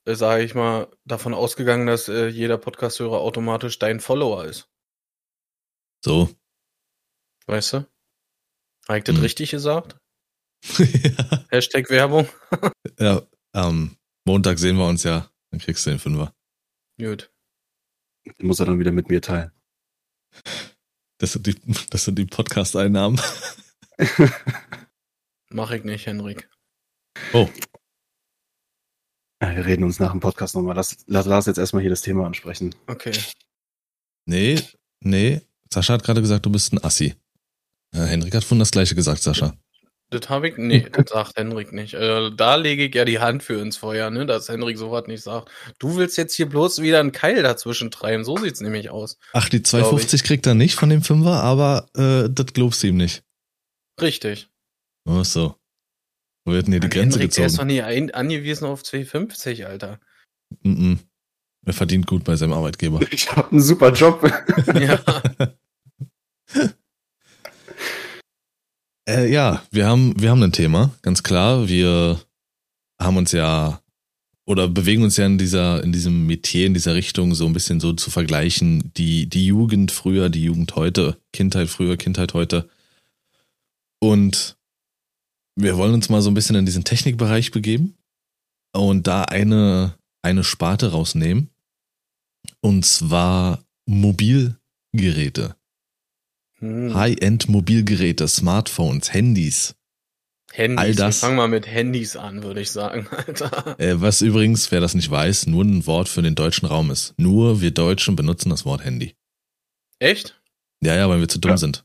äh, 0.06 0.14
sage 0.14 0.44
ich 0.44 0.54
mal, 0.54 0.94
davon 1.06 1.32
ausgegangen, 1.32 1.86
dass 1.86 2.08
äh, 2.08 2.26
jeder 2.28 2.58
Podcast-Hörer 2.58 3.18
automatisch 3.20 3.78
dein 3.78 3.98
Follower 4.00 4.44
ist. 4.44 4.68
so. 6.04 6.28
Weißt 7.46 7.72
du? 7.74 7.86
Habe 8.88 8.98
ich 8.98 9.04
das 9.04 9.16
Hm. 9.16 9.22
richtig 9.22 9.50
gesagt? 9.50 9.96
ja, 10.78 11.44
Hashtag 11.50 11.88
Werbung. 11.90 12.28
ja, 12.98 13.22
am 13.52 13.96
Montag 14.26 14.58
sehen 14.58 14.76
wir 14.76 14.86
uns 14.86 15.02
ja, 15.02 15.30
dann 15.50 15.60
kriegst 15.60 15.84
du 15.86 15.90
den 15.90 15.98
Fünfer. 15.98 16.34
Gut. 16.98 17.30
Den 18.38 18.46
muss 18.46 18.60
er 18.60 18.66
dann 18.66 18.78
wieder 18.78 18.92
mit 18.92 19.08
mir 19.08 19.20
teilen. 19.22 19.50
Das 21.18 21.32
sind 21.32 21.46
die, 21.46 21.54
das 21.90 22.04
sind 22.04 22.18
die 22.18 22.26
Podcast-Einnahmen. 22.26 23.18
Mach 25.54 25.70
ich 25.70 25.84
nicht, 25.84 26.04
Henrik. 26.06 26.49
Oh, 27.32 27.49
Ja, 29.40 29.54
wir 29.54 29.64
reden 29.64 29.84
uns 29.84 30.00
nach 30.00 30.11
dem 30.11 30.18
Podcast 30.18 30.56
nochmal. 30.56 30.75
Lass, 30.75 30.96
lass 31.06 31.26
Lars 31.26 31.46
jetzt 31.46 31.58
erstmal 31.58 31.80
hier 31.80 31.90
das 31.90 32.02
Thema 32.02 32.26
ansprechen. 32.26 32.75
Okay. 32.88 33.12
nee, 34.26 34.61
nee. 34.99 35.42
Sascha 35.73 35.94
hat 35.94 36.02
gerade 36.02 36.20
gesagt, 36.20 36.44
du 36.44 36.50
bist 36.50 36.73
ein 36.73 36.82
Assi. 36.82 37.14
Äh, 37.94 38.00
Henrik 38.00 38.34
hat 38.34 38.42
von 38.42 38.58
das 38.58 38.73
gleiche 38.73 38.96
gesagt, 38.96 39.23
Sascha. 39.23 39.54
Das 40.11 40.28
habe 40.28 40.49
ich, 40.49 40.56
nee, 40.56 40.88
das 40.90 41.11
sagt 41.11 41.37
Henrik 41.37 41.73
nicht. 41.73 41.94
Äh, 41.94 42.32
da 42.34 42.56
lege 42.56 42.87
ich 42.87 42.94
ja 42.94 43.04
die 43.04 43.20
Hand 43.20 43.44
für 43.44 43.61
ins 43.61 43.76
Feuer, 43.76 44.11
ne, 44.11 44.26
dass 44.26 44.49
Henrik 44.49 44.76
sowas 44.76 45.06
nicht 45.06 45.23
sagt. 45.23 45.52
Du 45.78 45.94
willst 45.94 46.18
jetzt 46.18 46.34
hier 46.34 46.49
bloß 46.49 46.82
wieder 46.82 46.99
einen 46.99 47.12
Keil 47.12 47.44
dazwischen 47.44 47.92
treiben, 47.92 48.25
so 48.25 48.37
sieht's 48.37 48.61
nämlich 48.61 48.90
aus. 48.90 49.18
Ach, 49.32 49.49
die 49.49 49.58
Glaub 49.62 49.82
250 49.82 50.25
kriegt 50.25 50.46
er 50.49 50.54
nicht 50.54 50.75
von 50.75 50.88
dem 50.88 51.02
Fünfer, 51.02 51.44
aber 51.44 51.87
äh, 51.96 52.28
das 52.28 52.46
glaubst 52.54 52.82
du 52.82 52.88
ihm 52.88 52.96
nicht. 52.96 53.23
Richtig. 54.00 54.49
Oh, 55.06 55.23
so. 55.23 55.56
Wo 56.44 56.52
wird 56.52 56.66
denn 56.66 56.73
hier 56.75 56.80
die 56.80 56.88
Grenze 56.88 57.18
Henrik, 57.18 57.34
der 57.34 57.46
ist 57.46 57.58
doch 57.58 57.64
gezogen? 57.64 57.68
nie 57.68 57.82
ein, 57.82 58.11
angewiesen 58.12 58.66
auf 58.66 58.82
250, 58.82 59.66
Alter. 59.66 60.00
Mm 60.62 60.73
-mm. 60.73 60.99
Er 61.66 61.73
verdient 61.73 62.06
gut 62.06 62.25
bei 62.25 62.37
seinem 62.37 62.52
Arbeitgeber. 62.52 63.00
Ich 63.11 63.30
habe 63.34 63.50
einen 63.50 63.61
super 63.61 63.92
Job. 63.92 64.23
Ja. 64.75 65.00
Äh, 69.06 69.30
ja, 69.30 69.62
wir 69.70 69.87
haben, 69.87 70.14
wir 70.18 70.30
haben 70.30 70.42
ein 70.42 70.52
Thema, 70.52 70.94
ganz 71.02 71.23
klar. 71.23 71.68
Wir 71.68 72.18
haben 72.99 73.18
uns 73.18 73.32
ja 73.32 73.82
oder 74.46 74.68
bewegen 74.68 75.02
uns 75.02 75.16
ja 75.16 75.26
in 75.26 75.38
dieser, 75.38 75.82
in 75.82 75.92
diesem 75.92 76.26
Metier, 76.26 76.66
in 76.66 76.75
dieser 76.75 76.94
Richtung, 76.94 77.34
so 77.34 77.46
ein 77.46 77.52
bisschen 77.52 77.80
so 77.80 77.92
zu 77.94 78.11
vergleichen, 78.11 78.92
die, 78.94 79.26
die 79.26 79.46
Jugend 79.46 79.90
früher, 79.90 80.28
die 80.28 80.44
Jugend 80.44 80.75
heute, 80.76 81.18
Kindheit 81.32 81.68
früher, 81.68 81.96
Kindheit 81.96 82.34
heute. 82.34 82.68
Und 84.00 84.56
wir 85.56 85.76
wollen 85.76 85.94
uns 85.94 86.08
mal 86.08 86.23
so 86.23 86.30
ein 86.30 86.34
bisschen 86.34 86.56
in 86.56 86.66
diesen 86.66 86.84
Technikbereich 86.84 87.50
begeben 87.50 87.96
und 88.75 89.06
da 89.06 89.23
eine, 89.23 89.96
eine 90.23 90.44
Sparte 90.44 90.90
rausnehmen. 90.92 91.50
Und 92.61 92.84
zwar 92.84 93.64
Mobilgeräte. 93.87 95.56
Hm. 96.58 96.94
High-End-Mobilgeräte, 96.94 98.26
Smartphones, 98.28 99.12
Handys. 99.12 99.75
Handys. 100.52 100.78
All 100.78 100.94
das- 100.94 101.16
Wir 101.23 101.26
fangen 101.26 101.37
mal 101.37 101.49
mit 101.49 101.66
Handys 101.66 102.16
an, 102.16 102.42
würde 102.42 102.61
ich 102.61 102.70
sagen, 102.70 103.06
Alter. 103.11 103.78
Äh, 103.80 104.00
was 104.00 104.23
übrigens, 104.23 104.70
wer 104.70 104.80
das 104.80 104.94
nicht 104.94 105.11
weiß, 105.11 105.46
nur 105.46 105.64
ein 105.64 105.87
Wort 105.87 106.08
für 106.08 106.23
den 106.23 106.34
deutschen 106.34 106.66
Raum 106.66 106.90
ist. 106.90 107.14
Nur 107.18 107.61
wir 107.61 107.70
Deutschen 107.73 108.14
benutzen 108.16 108.50
das 108.50 108.64
Wort 108.64 108.84
Handy. 108.84 109.14
Echt? 109.99 110.40
Ja, 110.82 110.94
ja, 110.94 111.08
weil 111.08 111.20
wir 111.20 111.28
zu 111.28 111.38
dumm 111.38 111.52
Ja. 111.52 111.56
sind. 111.56 111.84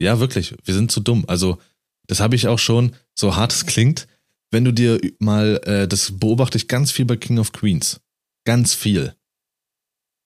Ja, 0.00 0.18
wirklich, 0.18 0.54
wir 0.64 0.74
sind 0.74 0.90
zu 0.90 1.00
dumm. 1.00 1.24
Also, 1.28 1.58
das 2.10 2.18
habe 2.18 2.34
ich 2.34 2.48
auch 2.48 2.58
schon, 2.58 2.96
so 3.14 3.36
hart 3.36 3.52
es 3.52 3.66
klingt, 3.66 4.08
wenn 4.50 4.64
du 4.64 4.72
dir 4.72 5.00
mal, 5.20 5.60
äh, 5.64 5.86
das 5.86 6.18
beobachte 6.18 6.58
ich 6.58 6.66
ganz 6.66 6.90
viel 6.90 7.04
bei 7.04 7.14
King 7.14 7.38
of 7.38 7.52
Queens. 7.52 8.00
Ganz 8.44 8.74
viel. 8.74 9.14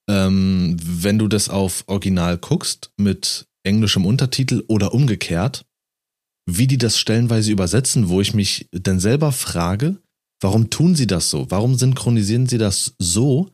Ähm, 0.08 0.78
wenn 0.80 1.18
du 1.18 1.28
das 1.28 1.50
auf 1.50 1.84
Original 1.86 2.38
guckst, 2.38 2.90
mit 2.96 3.46
englischem 3.64 4.06
Untertitel 4.06 4.64
oder 4.66 4.94
umgekehrt, 4.94 5.66
wie 6.46 6.66
die 6.66 6.78
das 6.78 6.98
stellenweise 6.98 7.52
übersetzen, 7.52 8.08
wo 8.08 8.22
ich 8.22 8.32
mich 8.32 8.66
dann 8.72 8.98
selber 8.98 9.30
frage, 9.30 9.98
warum 10.40 10.70
tun 10.70 10.94
sie 10.94 11.06
das 11.06 11.28
so? 11.28 11.50
Warum 11.50 11.74
synchronisieren 11.74 12.46
sie 12.46 12.58
das 12.58 12.94
so, 12.98 13.50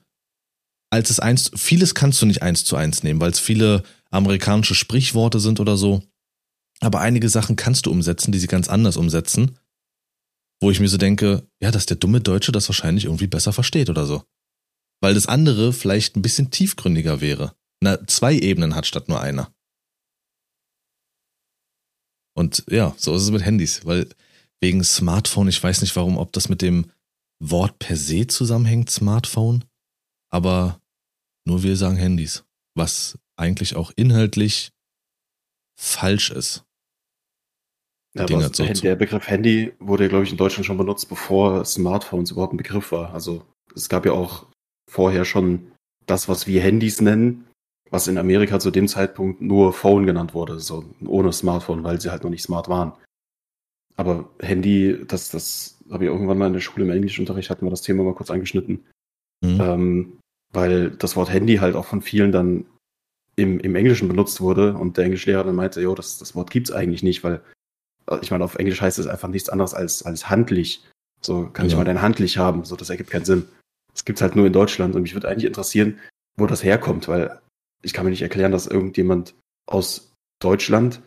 als 0.90 1.10
es 1.10 1.18
eins, 1.18 1.50
vieles 1.56 1.96
kannst 1.96 2.22
du 2.22 2.26
nicht 2.26 2.42
eins 2.42 2.64
zu 2.64 2.76
eins 2.76 3.02
nehmen, 3.02 3.20
weil 3.20 3.32
es 3.32 3.40
viele 3.40 3.82
amerikanische 4.10 4.76
Sprichworte 4.76 5.40
sind 5.40 5.58
oder 5.58 5.76
so. 5.76 6.04
Aber 6.80 7.00
einige 7.00 7.28
Sachen 7.28 7.56
kannst 7.56 7.86
du 7.86 7.90
umsetzen, 7.90 8.32
die 8.32 8.38
sie 8.38 8.46
ganz 8.46 8.68
anders 8.68 8.96
umsetzen. 8.96 9.58
Wo 10.60 10.70
ich 10.70 10.80
mir 10.80 10.88
so 10.88 10.98
denke, 10.98 11.46
ja, 11.60 11.70
dass 11.70 11.86
der 11.86 11.96
dumme 11.96 12.20
Deutsche 12.20 12.52
das 12.52 12.68
wahrscheinlich 12.68 13.04
irgendwie 13.04 13.26
besser 13.26 13.52
versteht 13.52 13.90
oder 13.90 14.06
so. 14.06 14.24
Weil 15.00 15.14
das 15.14 15.26
andere 15.26 15.72
vielleicht 15.72 16.16
ein 16.16 16.22
bisschen 16.22 16.50
tiefgründiger 16.50 17.20
wäre. 17.20 17.54
Na, 17.80 18.06
zwei 18.06 18.34
Ebenen 18.34 18.74
hat 18.74 18.86
statt 18.86 19.08
nur 19.08 19.20
einer. 19.20 19.52
Und 22.34 22.64
ja, 22.70 22.94
so 22.96 23.14
ist 23.14 23.22
es 23.22 23.30
mit 23.30 23.42
Handys, 23.42 23.84
weil 23.84 24.08
wegen 24.60 24.84
Smartphone, 24.84 25.48
ich 25.48 25.62
weiß 25.62 25.80
nicht 25.80 25.96
warum, 25.96 26.16
ob 26.16 26.32
das 26.32 26.48
mit 26.48 26.62
dem 26.62 26.90
Wort 27.42 27.78
per 27.78 27.96
se 27.96 28.26
zusammenhängt, 28.26 28.90
Smartphone. 28.90 29.64
Aber 30.30 30.80
nur 31.46 31.62
wir 31.62 31.76
sagen 31.76 31.96
Handys. 31.96 32.44
Was 32.74 33.18
eigentlich 33.36 33.76
auch 33.76 33.90
inhaltlich 33.96 34.72
falsch 35.78 36.30
ist. 36.30 36.64
Ja, 38.14 38.24
Dinge 38.24 38.44
aber 38.44 38.54
so 38.54 38.64
der- 38.64 38.96
Begriff 38.96 39.28
Handy 39.28 39.72
wurde, 39.78 40.08
glaube 40.08 40.24
ich, 40.24 40.32
in 40.32 40.36
Deutschland 40.36 40.66
schon 40.66 40.78
benutzt, 40.78 41.08
bevor 41.08 41.64
Smartphones 41.64 42.32
überhaupt 42.32 42.54
ein 42.54 42.56
Begriff 42.58 42.90
war. 42.92 43.14
Also 43.14 43.44
es 43.74 43.88
gab 43.88 44.04
ja 44.04 44.12
auch 44.12 44.46
vorher 44.90 45.24
schon 45.24 45.70
das, 46.06 46.28
was 46.28 46.46
wir 46.48 46.60
Handys 46.60 47.00
nennen, 47.00 47.46
was 47.90 48.08
in 48.08 48.18
Amerika 48.18 48.58
zu 48.58 48.70
dem 48.70 48.88
Zeitpunkt 48.88 49.40
nur 49.40 49.72
Phone 49.72 50.06
genannt 50.06 50.34
wurde, 50.34 50.58
so 50.58 50.84
ohne 51.06 51.32
Smartphone, 51.32 51.84
weil 51.84 52.00
sie 52.00 52.10
halt 52.10 52.24
noch 52.24 52.30
nicht 52.30 52.42
smart 52.42 52.68
waren. 52.68 52.92
Aber 53.96 54.28
Handy, 54.40 55.04
das, 55.06 55.30
das 55.30 55.78
habe 55.90 56.04
ich 56.04 56.10
irgendwann 56.10 56.38
mal 56.38 56.46
in 56.46 56.52
der 56.52 56.60
Schule 56.60 56.84
im 56.84 56.90
Englischunterricht, 56.90 57.50
hatten 57.50 57.66
wir 57.66 57.70
das 57.70 57.82
Thema 57.82 58.02
mal 58.02 58.14
kurz 58.14 58.30
angeschnitten. 58.30 58.86
Hm? 59.44 59.60
Ähm, 59.60 60.18
weil 60.52 60.90
das 60.90 61.16
Wort 61.16 61.30
Handy 61.30 61.56
halt 61.56 61.76
auch 61.76 61.84
von 61.84 62.02
vielen 62.02 62.32
dann 62.32 62.66
im, 63.36 63.60
im 63.60 63.74
Englischen 63.76 64.08
benutzt 64.08 64.40
wurde 64.40 64.74
und 64.74 64.96
der 64.96 65.04
Englischlehrer 65.04 65.44
dann 65.44 65.54
meinte, 65.54 65.80
jo, 65.80 65.94
das, 65.94 66.18
das 66.18 66.34
Wort 66.34 66.50
gibt's 66.50 66.72
eigentlich 66.72 67.02
nicht, 67.02 67.22
weil 67.22 67.40
ich 68.22 68.30
meine, 68.30 68.44
auf 68.44 68.56
Englisch 68.56 68.80
heißt 68.80 68.98
es 68.98 69.06
einfach 69.06 69.28
nichts 69.28 69.48
anderes 69.48 69.74
als, 69.74 70.02
als 70.02 70.28
handlich. 70.30 70.84
So 71.20 71.46
kann 71.48 71.66
ich 71.66 71.72
Ja. 71.72 71.78
mal 71.78 71.84
dein 71.84 72.02
handlich 72.02 72.38
haben, 72.38 72.64
so 72.64 72.76
das 72.76 72.90
ergibt 72.90 73.10
keinen 73.10 73.24
Sinn. 73.24 73.48
Das 73.92 74.04
gibt's 74.04 74.22
halt 74.22 74.36
nur 74.36 74.46
in 74.46 74.52
Deutschland 74.52 74.94
und 74.94 75.02
mich 75.02 75.14
würde 75.14 75.28
eigentlich 75.28 75.44
interessieren, 75.46 75.98
wo 76.38 76.46
das 76.46 76.64
herkommt, 76.64 77.08
weil 77.08 77.40
ich 77.82 77.92
kann 77.92 78.04
mir 78.04 78.10
nicht 78.10 78.22
erklären, 78.22 78.52
dass 78.52 78.66
irgendjemand 78.66 79.34
aus 79.66 80.12
Deutschland 80.40 81.00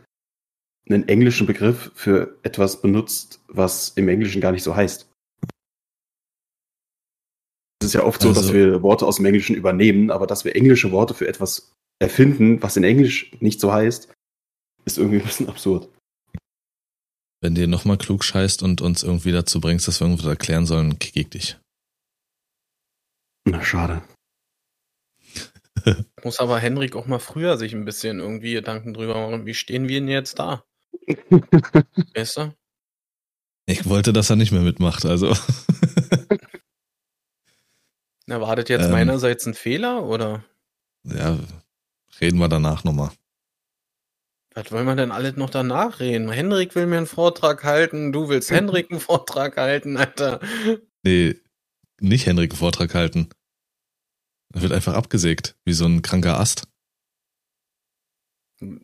einen 0.89 1.07
englischen 1.07 1.47
Begriff 1.47 1.91
für 1.95 2.37
etwas 2.43 2.81
benutzt, 2.81 3.41
was 3.47 3.89
im 3.95 4.07
Englischen 4.09 4.41
gar 4.41 4.51
nicht 4.51 4.63
so 4.63 4.75
heißt. 4.75 5.09
Es 7.81 7.87
ist 7.87 7.93
ja 7.93 8.03
oft 8.03 8.21
so, 8.21 8.29
Also- 8.29 8.41
dass 8.41 8.53
wir 8.53 8.81
Worte 8.81 9.05
aus 9.05 9.17
dem 9.17 9.25
Englischen 9.25 9.55
übernehmen, 9.55 10.11
aber 10.11 10.27
dass 10.27 10.45
wir 10.45 10.55
englische 10.55 10.91
Worte 10.91 11.13
für 11.13 11.27
etwas 11.27 11.71
erfinden, 12.01 12.61
was 12.61 12.77
in 12.77 12.83
Englisch 12.83 13.31
nicht 13.39 13.59
so 13.59 13.73
heißt, 13.73 14.11
ist 14.85 14.97
irgendwie 14.97 15.19
ein 15.19 15.25
bisschen 15.25 15.49
absurd. 15.49 15.89
Wenn 17.43 17.55
dir 17.55 17.67
nochmal 17.67 17.97
klug 17.97 18.23
scheißt 18.23 18.63
und 18.63 18.79
uns 18.79 19.03
irgendwie 19.03 19.33
dazu 19.33 19.59
bringst, 19.59 19.89
dass 19.89 19.99
wir 19.99 20.07
irgendwas 20.07 20.27
erklären 20.27 20.65
sollen, 20.65 20.97
kick 20.97 21.17
ich 21.17 21.29
dich. 21.29 21.57
Na, 23.43 23.61
schade. 23.61 24.01
Muss 26.23 26.39
aber 26.39 26.57
Henrik 26.57 26.95
auch 26.95 27.05
mal 27.05 27.19
früher 27.19 27.57
sich 27.57 27.73
ein 27.73 27.83
bisschen 27.83 28.21
irgendwie 28.21 28.53
Gedanken 28.53 28.93
drüber 28.93 29.15
machen, 29.15 29.45
wie 29.45 29.53
stehen 29.53 29.89
wir 29.89 29.99
denn 29.99 30.07
jetzt 30.07 30.39
da? 30.39 30.63
Weißt 32.15 32.37
du? 32.37 32.55
Ich 33.65 33.89
wollte, 33.89 34.13
dass 34.13 34.29
er 34.29 34.37
nicht 34.37 34.53
mehr 34.53 34.61
mitmacht, 34.61 35.05
also. 35.05 35.33
Na, 38.25 38.39
war 38.39 38.55
das 38.55 38.69
jetzt 38.69 38.85
Ähm. 38.85 38.91
meinerseits 38.91 39.45
ein 39.45 39.53
Fehler 39.53 40.05
oder 40.05 40.45
ja, 41.03 41.37
reden 42.21 42.37
wir 42.37 42.47
danach 42.47 42.85
nochmal. 42.85 43.11
Was 44.55 44.71
wollen 44.71 44.85
wir 44.85 44.95
denn 44.95 45.11
alles 45.11 45.35
noch 45.35 45.49
danach 45.49 45.99
reden? 45.99 46.29
Henrik 46.29 46.75
will 46.75 46.85
mir 46.85 46.97
einen 46.97 47.07
Vortrag 47.07 47.63
halten, 47.63 48.11
du 48.11 48.29
willst 48.29 48.51
Henrik 48.51 48.91
einen 48.91 48.99
Vortrag 48.99 49.57
halten, 49.57 49.97
Alter. 49.97 50.39
Nee, 51.03 51.35
nicht 51.99 52.25
Henrik 52.25 52.51
einen 52.51 52.59
Vortrag 52.59 52.93
halten. 52.93 53.29
Er 54.53 54.61
wird 54.61 54.71
einfach 54.71 54.93
abgesägt, 54.93 55.55
wie 55.65 55.73
so 55.73 55.85
ein 55.85 56.01
kranker 56.03 56.39
Ast. 56.39 56.67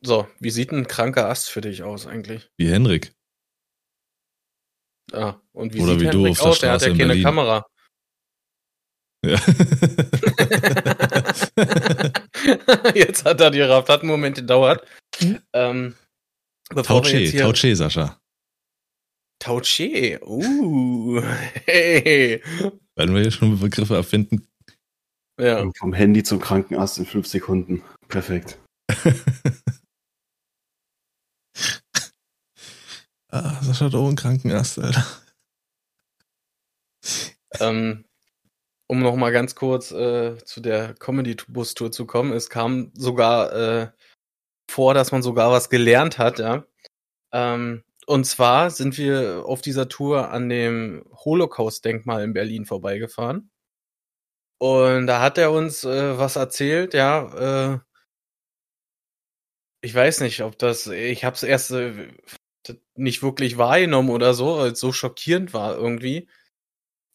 So, 0.01 0.27
wie 0.39 0.49
sieht 0.49 0.71
ein 0.71 0.87
kranker 0.87 1.29
Ast 1.29 1.49
für 1.49 1.61
dich 1.61 1.83
aus 1.83 2.07
eigentlich? 2.07 2.49
Wie 2.57 2.69
Henrik. 2.69 3.13
Ah, 5.11 5.39
und 5.53 5.73
wie 5.73 5.81
Oder 5.81 5.93
sieht 5.93 6.01
wie 6.01 6.09
du 6.09 6.25
Henrik 6.25 6.41
auf 6.41 6.41
der 6.41 6.49
aus? 6.49 6.59
Der 6.59 6.71
hat 6.71 6.81
Straße 6.81 6.85
ja 6.85 6.91
in 6.91 6.97
keine 6.97 7.09
Berlin. 7.09 7.23
Kamera. 7.23 7.65
Ja. 9.25 9.39
jetzt 12.95 13.25
hat 13.25 13.41
er 13.41 13.51
die 13.51 13.57
gerafft, 13.59 13.89
hat 13.89 14.01
einen 14.01 14.09
Moment 14.09 14.35
gedauert. 14.37 14.85
Ähm, 15.53 15.95
bevor 16.69 17.05
wir 17.05 17.31
Tauche, 17.31 17.37
Tauche, 17.37 17.75
Sascha. 17.75 18.19
Tauche. 19.39 20.19
Uh, 20.25 21.21
hey. 21.65 22.41
Werden 22.95 23.15
wir 23.15 23.21
hier 23.21 23.31
schon 23.31 23.59
Begriffe 23.59 23.95
erfinden? 23.95 24.47
Ja. 25.39 25.59
Und 25.61 25.77
vom 25.77 25.93
Handy 25.93 26.23
zum 26.23 26.39
Krankenarzt 26.39 26.97
in 26.97 27.05
fünf 27.05 27.27
Sekunden. 27.27 27.81
Perfekt. 28.09 28.59
ah, 33.29 33.61
Sascha 33.61 33.85
hat 33.85 33.95
auch 33.95 34.07
einen 34.07 34.17
Krankenast, 34.17 34.79
Alter. 34.79 35.05
Ähm, 37.59 38.05
um 38.89 39.01
noch 39.01 39.15
mal 39.15 39.31
ganz 39.31 39.53
kurz 39.55 39.91
äh, 39.91 40.37
zu 40.43 40.61
der 40.61 40.95
Comedy-Bus-Tour 40.95 41.91
zu 41.91 42.05
kommen. 42.07 42.33
Es 42.33 42.49
kam 42.49 42.91
sogar 42.95 43.53
äh, 43.53 43.91
vor, 44.69 44.95
dass 44.95 45.11
man 45.11 45.21
sogar 45.21 45.51
was 45.51 45.69
gelernt 45.69 46.17
hat, 46.17 46.39
ja. 46.39 46.65
Ähm, 47.31 47.83
und 48.07 48.25
zwar 48.25 48.71
sind 48.71 48.97
wir 48.97 49.43
auf 49.45 49.61
dieser 49.61 49.89
Tour 49.89 50.31
an 50.31 50.49
dem 50.49 51.05
Holocaust-Denkmal 51.13 52.23
in 52.23 52.33
Berlin 52.33 52.65
vorbeigefahren. 52.65 53.51
Und 54.59 55.07
da 55.07 55.21
hat 55.21 55.37
er 55.37 55.51
uns 55.51 55.83
äh, 55.83 56.17
was 56.17 56.35
erzählt, 56.35 56.93
ja. 56.95 57.75
Äh, 57.75 57.79
ich 59.81 59.93
weiß 59.93 60.21
nicht, 60.21 60.41
ob 60.41 60.57
das, 60.57 60.87
ich 60.87 61.23
habe 61.23 61.35
es 61.35 61.43
erst 61.43 61.71
äh, 61.71 62.11
nicht 62.95 63.21
wirklich 63.23 63.57
wahrgenommen 63.57 64.09
oder 64.09 64.33
so, 64.33 64.57
weil 64.57 64.71
es 64.71 64.79
so 64.79 64.91
schockierend 64.91 65.53
war 65.53 65.75
irgendwie. 65.77 66.27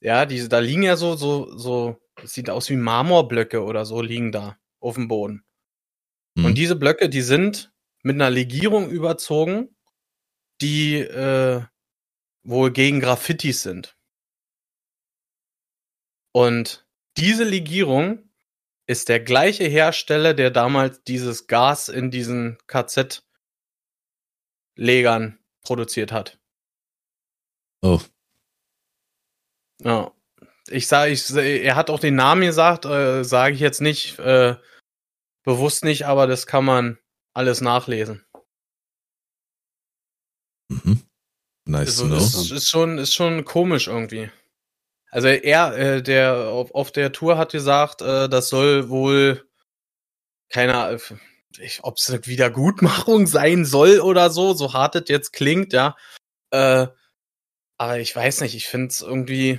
Ja, 0.04 0.26
diese, 0.26 0.50
da 0.50 0.58
liegen 0.58 0.82
ja 0.82 0.96
so, 0.96 1.16
so, 1.16 1.56
so, 1.56 1.98
es 2.22 2.34
sieht 2.34 2.50
aus 2.50 2.68
wie 2.68 2.76
Marmorblöcke 2.76 3.64
oder 3.64 3.86
so 3.86 4.02
liegen 4.02 4.32
da 4.32 4.58
auf 4.78 4.96
dem 4.96 5.08
Boden. 5.08 5.46
Hm. 6.36 6.44
Und 6.44 6.58
diese 6.58 6.76
Blöcke, 6.76 7.08
die 7.08 7.22
sind 7.22 7.72
mit 8.02 8.16
einer 8.16 8.28
Legierung 8.28 8.90
überzogen, 8.90 9.74
die 10.60 10.98
äh, 10.98 11.62
wohl 12.42 12.70
gegen 12.70 13.00
Graffitis 13.00 13.62
sind. 13.62 13.96
Und 16.32 16.86
diese 17.16 17.44
Legierung 17.44 18.28
ist 18.86 19.08
der 19.08 19.20
gleiche 19.20 19.64
Hersteller, 19.64 20.34
der 20.34 20.50
damals 20.50 21.02
dieses 21.04 21.46
Gas 21.46 21.88
in 21.88 22.10
diesen 22.10 22.58
KZ-Legern 22.66 23.22
produziert 25.62 26.12
hat. 26.12 26.38
Oh, 27.80 28.02
Ja. 29.82 30.12
Ich 30.68 30.86
sage, 30.86 31.12
ich, 31.12 31.30
er 31.30 31.76
hat 31.76 31.90
auch 31.90 32.00
den 32.00 32.14
Namen 32.14 32.42
gesagt, 32.42 32.84
äh, 32.86 33.22
sage 33.22 33.54
ich 33.54 33.60
jetzt 33.60 33.80
nicht, 33.80 34.18
äh, 34.18 34.56
bewusst 35.44 35.84
nicht, 35.84 36.06
aber 36.06 36.26
das 36.26 36.46
kann 36.46 36.64
man 36.64 36.98
alles 37.34 37.60
nachlesen. 37.60 38.24
mhm. 40.68 41.02
Nice 41.66 41.88
Also, 41.88 42.02
to 42.04 42.08
know. 42.08 42.16
ist, 42.18 42.50
ist 42.50 42.68
schon, 42.68 42.98
ist 42.98 43.14
schon 43.14 43.44
komisch 43.44 43.88
irgendwie. 43.88 44.30
Also 45.10 45.28
er, 45.28 45.76
äh, 45.78 46.02
der 46.02 46.48
auf, 46.48 46.74
auf 46.74 46.92
der 46.92 47.12
Tour 47.12 47.38
hat 47.38 47.52
gesagt, 47.52 48.02
äh, 48.02 48.28
das 48.28 48.48
soll 48.48 48.88
wohl 48.88 49.48
keine, 50.50 50.98
ob 51.82 51.96
es 51.96 52.10
eine 52.10 52.26
Wiedergutmachung 52.26 53.26
sein 53.28 53.64
soll 53.64 54.00
oder 54.00 54.30
so, 54.30 54.54
so 54.54 54.72
hart 54.72 54.96
es 54.96 55.08
jetzt 55.08 55.32
klingt, 55.32 55.72
ja. 55.72 55.96
Äh, 56.50 56.88
Aber 57.78 57.98
ich 57.98 58.14
weiß 58.14 58.40
nicht, 58.42 58.54
ich 58.54 58.66
finde 58.66 58.88
es 58.88 59.00
irgendwie 59.02 59.58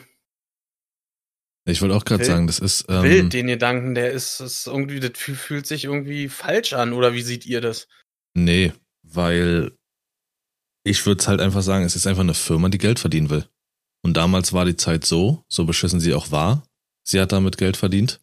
Ich 1.68 1.82
wollte 1.82 1.96
auch 1.96 2.06
gerade 2.06 2.24
sagen, 2.26 2.48
das 2.48 2.60
ist 2.60 2.86
ähm, 2.90 3.04
wild, 3.04 3.34
den 3.34 3.48
Gedanken, 3.48 3.96
der 3.96 4.12
ist, 4.12 4.40
ist 4.40 4.68
irgendwie, 4.68 5.00
das 5.00 5.12
fühl- 5.16 5.36
fühlt 5.36 5.66
sich 5.68 5.86
irgendwie 5.86 6.30
falsch 6.30 6.74
an, 6.74 6.94
oder 6.94 7.14
wie 7.14 7.22
seht 7.24 7.46
ihr 7.46 7.60
das? 7.62 7.88
Nee, 8.36 8.72
weil 9.04 9.76
ich 10.86 11.06
würde 11.06 11.26
halt 11.26 11.42
einfach 11.42 11.64
sagen, 11.64 11.84
es 11.84 11.96
ist 11.96 12.06
einfach 12.08 12.22
eine 12.22 12.36
Firma, 12.36 12.70
die 12.70 12.78
Geld 12.78 13.00
verdienen 13.00 13.30
will. 13.30 13.48
Und 14.04 14.16
damals 14.16 14.54
war 14.54 14.66
die 14.66 14.76
Zeit 14.76 15.04
so, 15.06 15.44
so 15.50 15.66
beschissen 15.66 16.00
sie 16.00 16.14
auch 16.14 16.30
war. 16.30 16.64
Sie 17.08 17.20
hat 17.20 17.32
damit 17.32 17.58
Geld 17.58 17.76
verdient. 17.76 18.22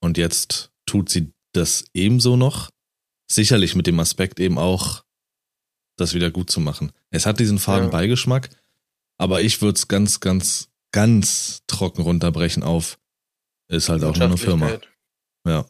Und 0.00 0.16
jetzt 0.18 0.70
tut 0.86 1.08
sie 1.08 1.32
das 1.52 1.84
ebenso 1.94 2.36
noch. 2.36 2.70
Sicherlich 3.28 3.74
mit 3.74 3.88
dem 3.88 3.98
Aspekt 3.98 4.38
eben 4.38 4.56
auch, 4.56 5.02
das 5.98 6.14
wieder 6.14 6.30
gut 6.30 6.48
zu 6.48 6.60
machen. 6.60 6.92
Es 7.10 7.26
hat 7.26 7.40
diesen 7.40 7.58
faden 7.58 7.86
Ja. 7.86 7.90
Beigeschmack, 7.90 8.50
aber 9.18 9.42
ich 9.42 9.60
würde 9.62 9.76
es 9.76 9.88
ganz, 9.88 10.20
ganz, 10.20 10.70
ganz 10.92 11.62
trocken 11.66 12.02
runterbrechen 12.02 12.62
auf, 12.62 12.98
ist 13.68 13.88
halt 13.88 14.04
auch 14.04 14.16
nur 14.16 14.26
eine 14.26 14.36
Firma. 14.36 14.78
Ja. 15.46 15.66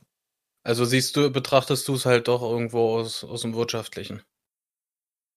Also 0.63 0.85
siehst 0.85 1.17
du, 1.17 1.31
betrachtest 1.31 1.87
du 1.89 1.95
es 1.95 2.07
halt 2.07 2.29
doch 2.29 2.43
irgendwo 2.43 2.97
aus, 2.97 3.23
aus 3.25 3.43
dem 3.43 3.55
Wirtschaftlichen. 3.55 4.23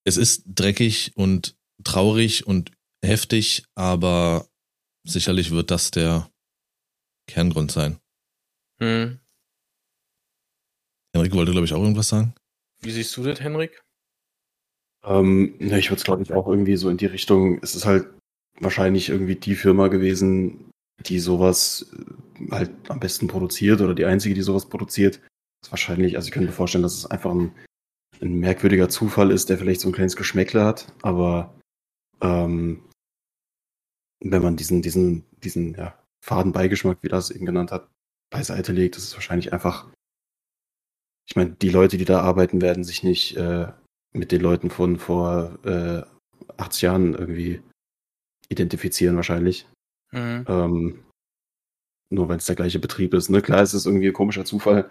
es 0.06 0.18
ist 0.18 0.44
dreckig 0.46 1.12
und 1.16 1.56
traurig 1.84 2.48
und 2.48 2.72
heftig, 3.04 3.64
aber 3.76 4.50
sicherlich 5.04 5.52
wird 5.52 5.72
das 5.72 5.92
der 5.92 6.32
Kerngrund 7.28 7.72
sein. 7.72 8.00
Hm. 8.82 9.20
Henrik 11.14 11.34
wollte, 11.34 11.52
glaube 11.52 11.66
ich, 11.66 11.74
auch 11.74 11.82
irgendwas 11.82 12.10
sagen. 12.10 12.34
Wie 12.82 12.92
siehst 12.92 13.16
du 13.18 13.24
das, 13.24 13.40
Henrik? 13.40 13.84
Ähm, 15.06 15.56
ne, 15.60 15.80
ich 15.80 15.90
würde 15.90 16.00
es, 16.00 16.04
glaube 16.04 16.24
ich, 16.24 16.34
auch 16.34 16.48
irgendwie 16.48 16.76
so 16.76 16.90
in 16.90 16.98
die 16.98 17.06
Richtung, 17.06 17.60
es 17.62 17.76
ist 17.76 17.86
halt 17.86 18.08
wahrscheinlich 18.60 19.10
irgendwie 19.10 19.36
die 19.36 19.56
Firma 19.56 19.88
gewesen, 19.88 20.70
die 21.06 21.20
sowas 21.20 21.92
äh, 21.94 22.52
halt 22.52 22.72
am 22.90 23.00
besten 23.00 23.28
produziert 23.28 23.82
oder 23.82 23.96
die 23.96 24.06
einzige, 24.06 24.36
die 24.36 24.42
sowas 24.42 24.68
produziert. 24.68 25.18
Das 25.62 25.68
ist 25.68 25.72
wahrscheinlich, 25.72 26.16
also 26.16 26.28
ich 26.28 26.32
könnte 26.32 26.48
mir 26.48 26.54
vorstellen, 26.54 26.84
dass 26.84 26.96
es 26.96 27.06
einfach 27.06 27.32
ein, 27.32 27.54
ein 28.22 28.40
merkwürdiger 28.40 28.90
Zufall 28.90 29.32
ist, 29.32 29.50
der 29.50 29.58
vielleicht 29.58 29.82
so 29.82 29.90
ein 29.90 29.94
kleines 29.94 30.16
Geschmäckle 30.16 30.64
hat, 30.66 30.94
aber 31.02 31.58
ähm, 32.22 32.84
wenn 34.22 34.42
man 34.42 34.58
diesen, 34.58 34.82
diesen, 34.82 35.26
diesen 35.44 35.76
ja, 35.76 35.98
faden 36.22 36.52
Beigeschmack, 36.52 36.98
wie 37.02 37.08
das 37.08 37.32
eben 37.32 37.46
genannt 37.46 37.72
hat, 37.72 37.90
beiseite 38.30 38.74
legt, 38.74 38.98
ist 38.98 39.04
es 39.04 39.14
wahrscheinlich 39.14 39.54
einfach, 39.54 39.88
ich 41.28 41.36
meine, 41.36 41.52
die 41.52 41.70
Leute, 41.70 41.98
die 41.98 42.06
da 42.06 42.22
arbeiten, 42.22 42.62
werden 42.62 42.84
sich 42.84 43.04
nicht 43.04 43.38
äh, 43.38 43.72
mit 44.14 44.32
den 44.32 44.42
Leuten 44.42 44.70
von 44.70 44.98
vor 44.98 45.60
äh, 45.66 46.04
80 46.58 46.82
Jahren 46.82 47.14
irgendwie 47.14 47.62
identifizieren 48.50 49.16
wahrscheinlich. 49.16 49.68
Hm. 50.12 50.46
Ähm, 50.48 51.06
nur 52.12 52.28
wenn 52.30 52.38
es 52.38 52.46
der 52.46 52.56
gleiche 52.56 52.80
Betrieb 52.80 53.14
ist. 53.14 53.30
Ne? 53.30 53.42
Klar, 53.42 53.62
es 53.62 53.74
ist 53.76 53.86
irgendwie 53.86 54.08
ein 54.08 54.14
komischer 54.14 54.46
Zufall, 54.46 54.90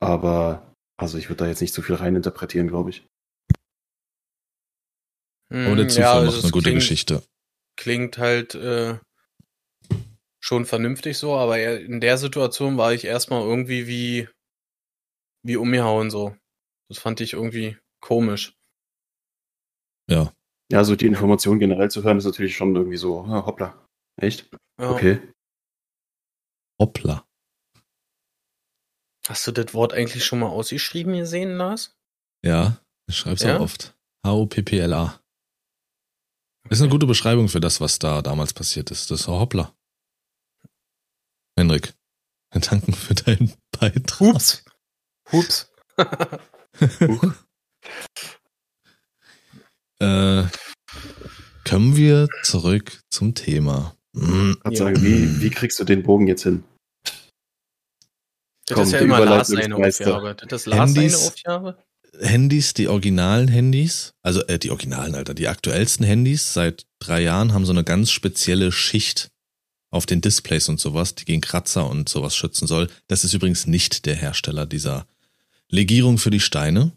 aber 0.00 0.72
also 0.96 1.18
ich 1.18 1.28
würde 1.28 1.44
da 1.44 1.48
jetzt 1.48 1.60
nicht 1.60 1.74
zu 1.74 1.82
viel 1.82 1.96
reininterpretieren, 1.96 2.68
glaube 2.68 2.90
ich. 2.90 3.04
Hm, 5.52 5.66
Aber 5.66 5.76
der 5.76 5.88
Zufall 5.88 6.06
also 6.20 6.26
macht 6.26 6.38
es 6.38 6.44
eine 6.44 6.52
gute 6.52 6.62
klingt, 6.64 6.78
Geschichte. 6.80 7.22
Klingt 7.76 8.18
halt 8.18 8.54
äh, 8.54 8.98
schon 10.40 10.64
vernünftig 10.64 11.18
so, 11.18 11.34
aber 11.34 11.58
er- 11.58 11.80
in 11.80 12.00
der 12.00 12.18
Situation 12.18 12.76
war 12.76 12.92
ich 12.92 13.04
erstmal 13.04 13.42
irgendwie 13.42 13.86
wie, 13.88 14.28
wie 15.44 15.56
umgehauen 15.56 16.10
so. 16.10 16.36
Das 16.88 16.98
fand 16.98 17.20
ich 17.20 17.32
irgendwie 17.32 17.76
komisch. 18.04 18.56
Ja. 20.10 20.32
Ja, 20.70 20.84
so 20.84 20.94
die 20.94 21.06
Information 21.06 21.58
generell 21.58 21.90
zu 21.90 22.02
hören, 22.04 22.18
ist 22.18 22.24
natürlich 22.24 22.56
schon 22.56 22.74
irgendwie 22.76 22.96
so, 22.96 23.22
ah, 23.22 23.44
hoppla. 23.46 23.86
Echt? 24.20 24.50
Ja. 24.78 24.90
Okay. 24.90 25.20
Hoppla. 26.80 27.26
Hast 29.26 29.46
du 29.46 29.52
das 29.52 29.72
Wort 29.72 29.94
eigentlich 29.94 30.24
schon 30.24 30.40
mal 30.40 30.48
ausgeschrieben 30.48 31.14
gesehen, 31.14 31.56
Lars? 31.56 31.96
Ja, 32.44 32.78
ich 33.08 33.16
schreib's 33.16 33.42
Ja? 33.42 33.56
auch 33.56 33.62
oft. 33.62 33.96
H-O-P-P-L-A. 34.26 35.20
Ist 36.70 36.80
eine 36.80 36.90
gute 36.90 37.06
Beschreibung 37.06 37.48
für 37.48 37.60
das, 37.60 37.80
was 37.80 37.98
da 37.98 38.20
damals 38.22 38.52
passiert 38.52 38.90
ist. 38.90 39.10
Das 39.10 39.20
ist 39.20 39.28
Hoppla. 39.28 39.74
Henrik, 41.58 41.94
wir 42.52 42.60
danken 42.60 42.92
für 42.92 43.14
deinen 43.14 43.54
Beitrag. 43.70 44.20
Hups. 44.20 44.64
Hups. 45.30 45.72
Äh, 50.00 50.44
kommen 51.68 51.96
wir 51.96 52.28
zurück 52.42 53.00
zum 53.10 53.34
Thema. 53.34 53.96
Ich 54.14 54.22
Ja. 54.22 54.76
sagen, 54.76 55.02
wie, 55.02 55.40
wie 55.40 55.50
kriegst 55.50 55.78
du 55.80 55.84
den 55.84 56.02
Bogen 56.02 56.26
jetzt 56.26 56.42
hin? 56.42 56.62
Das 58.66 58.76
Komm, 58.76 58.84
ist 58.84 58.92
ja 58.92 58.98
immer 59.00 59.24
Lars 59.24 59.50
eine. 59.54 59.76
Aufgabe. 59.76 60.36
Das 60.48 60.62
ist 60.62 60.66
Lars 60.66 60.96
eine 60.96 61.16
Aufgabe? 61.16 61.78
Handys, 62.20 62.74
die 62.74 62.88
originalen 62.88 63.48
Handys, 63.48 64.14
also 64.22 64.40
äh, 64.46 64.58
die 64.58 64.70
originalen, 64.70 65.14
Alter, 65.14 65.34
die 65.34 65.48
aktuellsten 65.48 66.06
Handys 66.06 66.52
seit 66.52 66.86
drei 67.00 67.20
Jahren 67.22 67.52
haben 67.52 67.66
so 67.66 67.72
eine 67.72 67.82
ganz 67.84 68.10
spezielle 68.10 68.70
Schicht 68.72 69.30
auf 69.90 70.06
den 70.06 70.20
Displays 70.20 70.68
und 70.68 70.80
sowas, 70.80 71.14
die 71.14 71.24
gegen 71.24 71.40
Kratzer 71.40 71.88
und 71.88 72.08
sowas 72.08 72.36
schützen 72.36 72.66
soll. 72.66 72.88
Das 73.08 73.24
ist 73.24 73.34
übrigens 73.34 73.66
nicht 73.66 74.06
der 74.06 74.14
Hersteller 74.14 74.64
dieser 74.66 75.06
Legierung 75.68 76.18
für 76.18 76.30
die 76.30 76.40
Steine. 76.40 76.92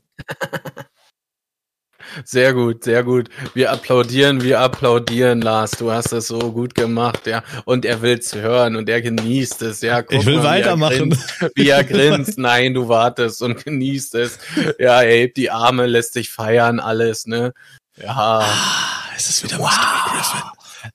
Sehr 2.24 2.54
gut, 2.54 2.84
sehr 2.84 3.04
gut. 3.04 3.30
Wir 3.54 3.72
applaudieren, 3.72 4.42
wir 4.42 4.60
applaudieren, 4.62 5.42
Lars. 5.42 5.72
Du 5.72 5.92
hast 5.92 6.14
es 6.14 6.28
so 6.28 6.40
gut 6.52 6.74
gemacht, 6.74 7.28
ja. 7.28 7.44
Und 7.66 7.86
er 7.86 8.02
will's 8.02 8.34
hören 8.34 8.76
und 8.76 8.88
er 8.90 9.02
genießt 9.02 9.62
es, 9.64 9.82
ja. 9.82 10.02
Guck 10.02 10.14
Ich 10.20 10.26
will 10.26 10.38
mal, 10.38 10.44
wie 10.44 10.46
er 10.46 10.52
weitermachen. 10.66 11.10
grinst, 11.10 11.46
Wie 11.56 11.70
er 11.70 11.84
grinst. 11.84 12.38
Nein, 12.38 12.74
du 12.74 12.88
wartest 12.88 13.42
und 13.42 13.64
genießt 13.64 14.16
es. 14.16 14.40
Ja, 14.80 15.02
er 15.02 15.18
hebt 15.18 15.38
die 15.38 15.52
Arme, 15.52 15.86
lässt 15.86 16.14
sich 16.14 16.30
feiern, 16.30 16.80
alles, 16.80 17.28
ne? 17.28 17.54
Ja. 17.98 18.16
Ah, 18.16 19.10
es 19.16 19.30
ist 19.30 19.44
wieder 19.44 19.58
Mystery 19.58 20.10
Griffin. 20.10 20.42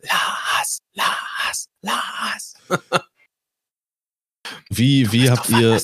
Lars, 0.09 0.79
Lars, 0.95 1.67
Lars. 1.83 2.55
Wie, 4.71 5.13
wie 5.13 5.31
habt 5.31 5.49
ihr. 5.51 5.81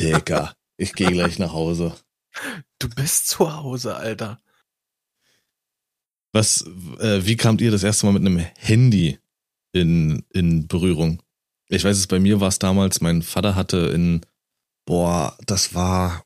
Digga, 0.00 0.52
ich 0.76 0.92
gehe 0.92 1.10
gleich 1.10 1.38
nach 1.38 1.52
Hause. 1.52 1.94
Du 2.78 2.88
bist 2.88 3.28
zu 3.28 3.54
Hause, 3.56 3.96
Alter. 3.96 4.40
Was, 6.32 6.62
äh, 6.98 7.24
wie 7.24 7.36
kamt 7.36 7.60
ihr 7.60 7.70
das 7.70 7.82
erste 7.82 8.06
Mal 8.06 8.12
mit 8.12 8.22
einem 8.22 8.38
Handy 8.58 9.18
in, 9.72 10.24
in 10.32 10.68
Berührung? 10.68 11.22
Ich 11.68 11.82
weiß 11.84 11.96
es, 11.96 12.06
bei 12.06 12.18
mir 12.20 12.40
war 12.40 12.48
es 12.48 12.58
damals, 12.58 13.00
mein 13.00 13.22
Vater 13.22 13.54
hatte 13.54 13.78
in, 13.94 14.20
boah, 14.86 15.36
das 15.46 15.74
war 15.74 16.24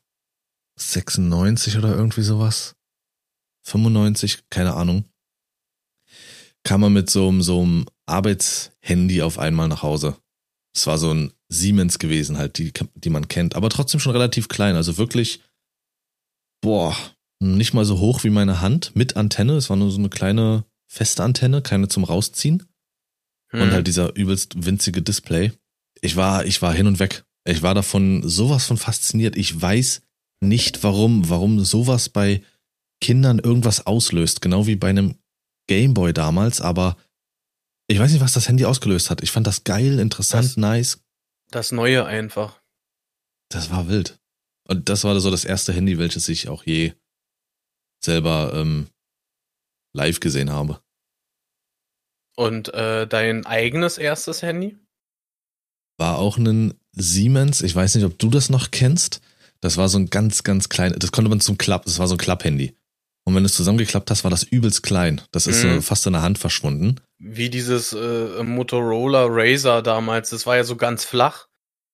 96 0.77 1.77
oder 1.77 1.95
irgendwie 1.95 2.21
sowas. 2.23 2.75
95, 3.63 4.49
keine 4.49 4.73
Ahnung. 4.73 5.05
Kam 6.63 6.83
er 6.83 6.89
mit 6.89 7.09
so, 7.09 7.27
einem- 7.29 7.41
so 7.41 7.61
einem 7.61 7.85
Arbeitshandy 8.05 9.21
auf 9.21 9.39
einmal 9.39 9.67
nach 9.67 9.81
Hause. 9.83 10.17
Es 10.75 10.85
war 10.87 10.97
so 10.97 11.13
ein 11.13 11.33
Siemens 11.49 11.99
gewesen, 11.99 12.37
halt, 12.37 12.57
die, 12.57 12.71
die 12.95 13.09
man 13.09 13.27
kennt, 13.27 13.55
aber 13.55 13.69
trotzdem 13.69 13.99
schon 13.99 14.11
relativ 14.13 14.47
klein. 14.47 14.75
Also 14.75 14.97
wirklich, 14.97 15.41
boah, 16.61 16.95
nicht 17.39 17.73
mal 17.73 17.85
so 17.85 17.99
hoch 17.99 18.23
wie 18.23 18.29
meine 18.29 18.61
Hand 18.61 18.95
mit 18.95 19.15
Antenne. 19.17 19.53
Es 19.53 19.69
war 19.69 19.77
nur 19.77 19.91
so 19.91 19.97
eine 19.99 20.09
kleine 20.09 20.65
feste 20.87 21.23
Antenne, 21.23 21.61
keine 21.61 21.87
zum 21.87 22.03
Rausziehen. 22.03 22.63
Hm. 23.51 23.61
Und 23.61 23.71
halt 23.71 23.87
dieser 23.87 24.15
übelst 24.15 24.65
winzige 24.65 25.01
Display. 25.01 25.51
Ich 26.01 26.15
war, 26.15 26.45
ich 26.45 26.61
war 26.61 26.73
hin 26.73 26.87
und 26.87 26.99
weg. 26.99 27.23
Ich 27.45 27.61
war 27.63 27.73
davon 27.73 28.27
sowas 28.27 28.65
von 28.65 28.77
fasziniert. 28.77 29.35
Ich 29.35 29.59
weiß 29.59 30.03
nicht 30.41 30.83
warum, 30.83 31.29
warum 31.29 31.59
sowas 31.63 32.09
bei 32.09 32.43
Kindern 33.01 33.39
irgendwas 33.39 33.85
auslöst. 33.87 34.41
Genau 34.41 34.67
wie 34.67 34.75
bei 34.75 34.89
einem 34.89 35.15
Gameboy 35.67 36.13
damals, 36.13 36.61
aber 36.61 36.97
ich 37.87 37.99
weiß 37.99 38.11
nicht, 38.11 38.21
was 38.21 38.33
das 38.33 38.47
Handy 38.47 38.65
ausgelöst 38.65 39.09
hat. 39.09 39.21
Ich 39.23 39.31
fand 39.31 39.47
das 39.47 39.63
geil, 39.63 39.99
interessant, 39.99 40.45
Das- 40.45 40.57
nice. 40.57 41.03
das 41.49 41.71
Neue 41.71 42.05
einfach. 42.05 42.61
Das 43.49 43.69
war 43.71 43.87
wild. 43.89 44.19
Und 44.71 44.87
das 44.87 45.03
war 45.03 45.19
so 45.19 45.29
das 45.29 45.43
erste 45.43 45.73
Handy, 45.73 45.97
welches 45.97 46.29
ich 46.29 46.47
auch 46.47 46.63
je 46.65 46.93
selber 48.01 48.53
ähm, 48.55 48.87
live 49.93 50.21
gesehen 50.21 50.49
habe. 50.49 50.79
Und 52.37 52.73
äh, 52.73 53.05
dein 53.05 53.45
eigenes 53.45 53.97
erstes 53.97 54.41
Handy? 54.41 54.77
War 55.97 56.17
auch 56.19 56.37
ein 56.37 56.73
Siemens. 56.93 57.59
Ich 57.61 57.75
weiß 57.75 57.95
nicht, 57.95 58.05
ob 58.05 58.17
du 58.17 58.29
das 58.29 58.49
noch 58.49 58.71
kennst. 58.71 59.19
Das 59.59 59.75
war 59.75 59.89
so 59.89 59.99
ein 59.99 60.09
ganz, 60.09 60.43
ganz 60.43 60.69
klein. 60.69 60.95
Das 60.97 61.11
konnte 61.11 61.29
man 61.29 61.41
zum 61.41 61.57
Klapp. 61.57 61.83
Das 61.83 61.99
war 61.99 62.07
so 62.07 62.15
ein 62.15 62.17
Klapphandy. 62.17 62.73
Und 63.25 63.35
wenn 63.35 63.43
du 63.43 63.47
es 63.47 63.53
zusammengeklappt 63.55 64.09
hast, 64.09 64.23
war 64.23 64.31
das 64.31 64.43
übelst 64.43 64.83
klein. 64.83 65.19
Das 65.31 65.47
ist 65.47 65.65
Mhm. 65.65 65.75
so 65.75 65.81
fast 65.81 66.07
in 66.07 66.13
der 66.13 66.21
Hand 66.21 66.37
verschwunden. 66.39 66.95
Wie 67.19 67.49
dieses 67.49 67.91
äh, 67.91 68.41
Motorola 68.41 69.25
Razer 69.27 69.81
damals. 69.81 70.29
Das 70.29 70.45
war 70.45 70.55
ja 70.55 70.63
so 70.63 70.77
ganz 70.77 71.03
flach. 71.03 71.49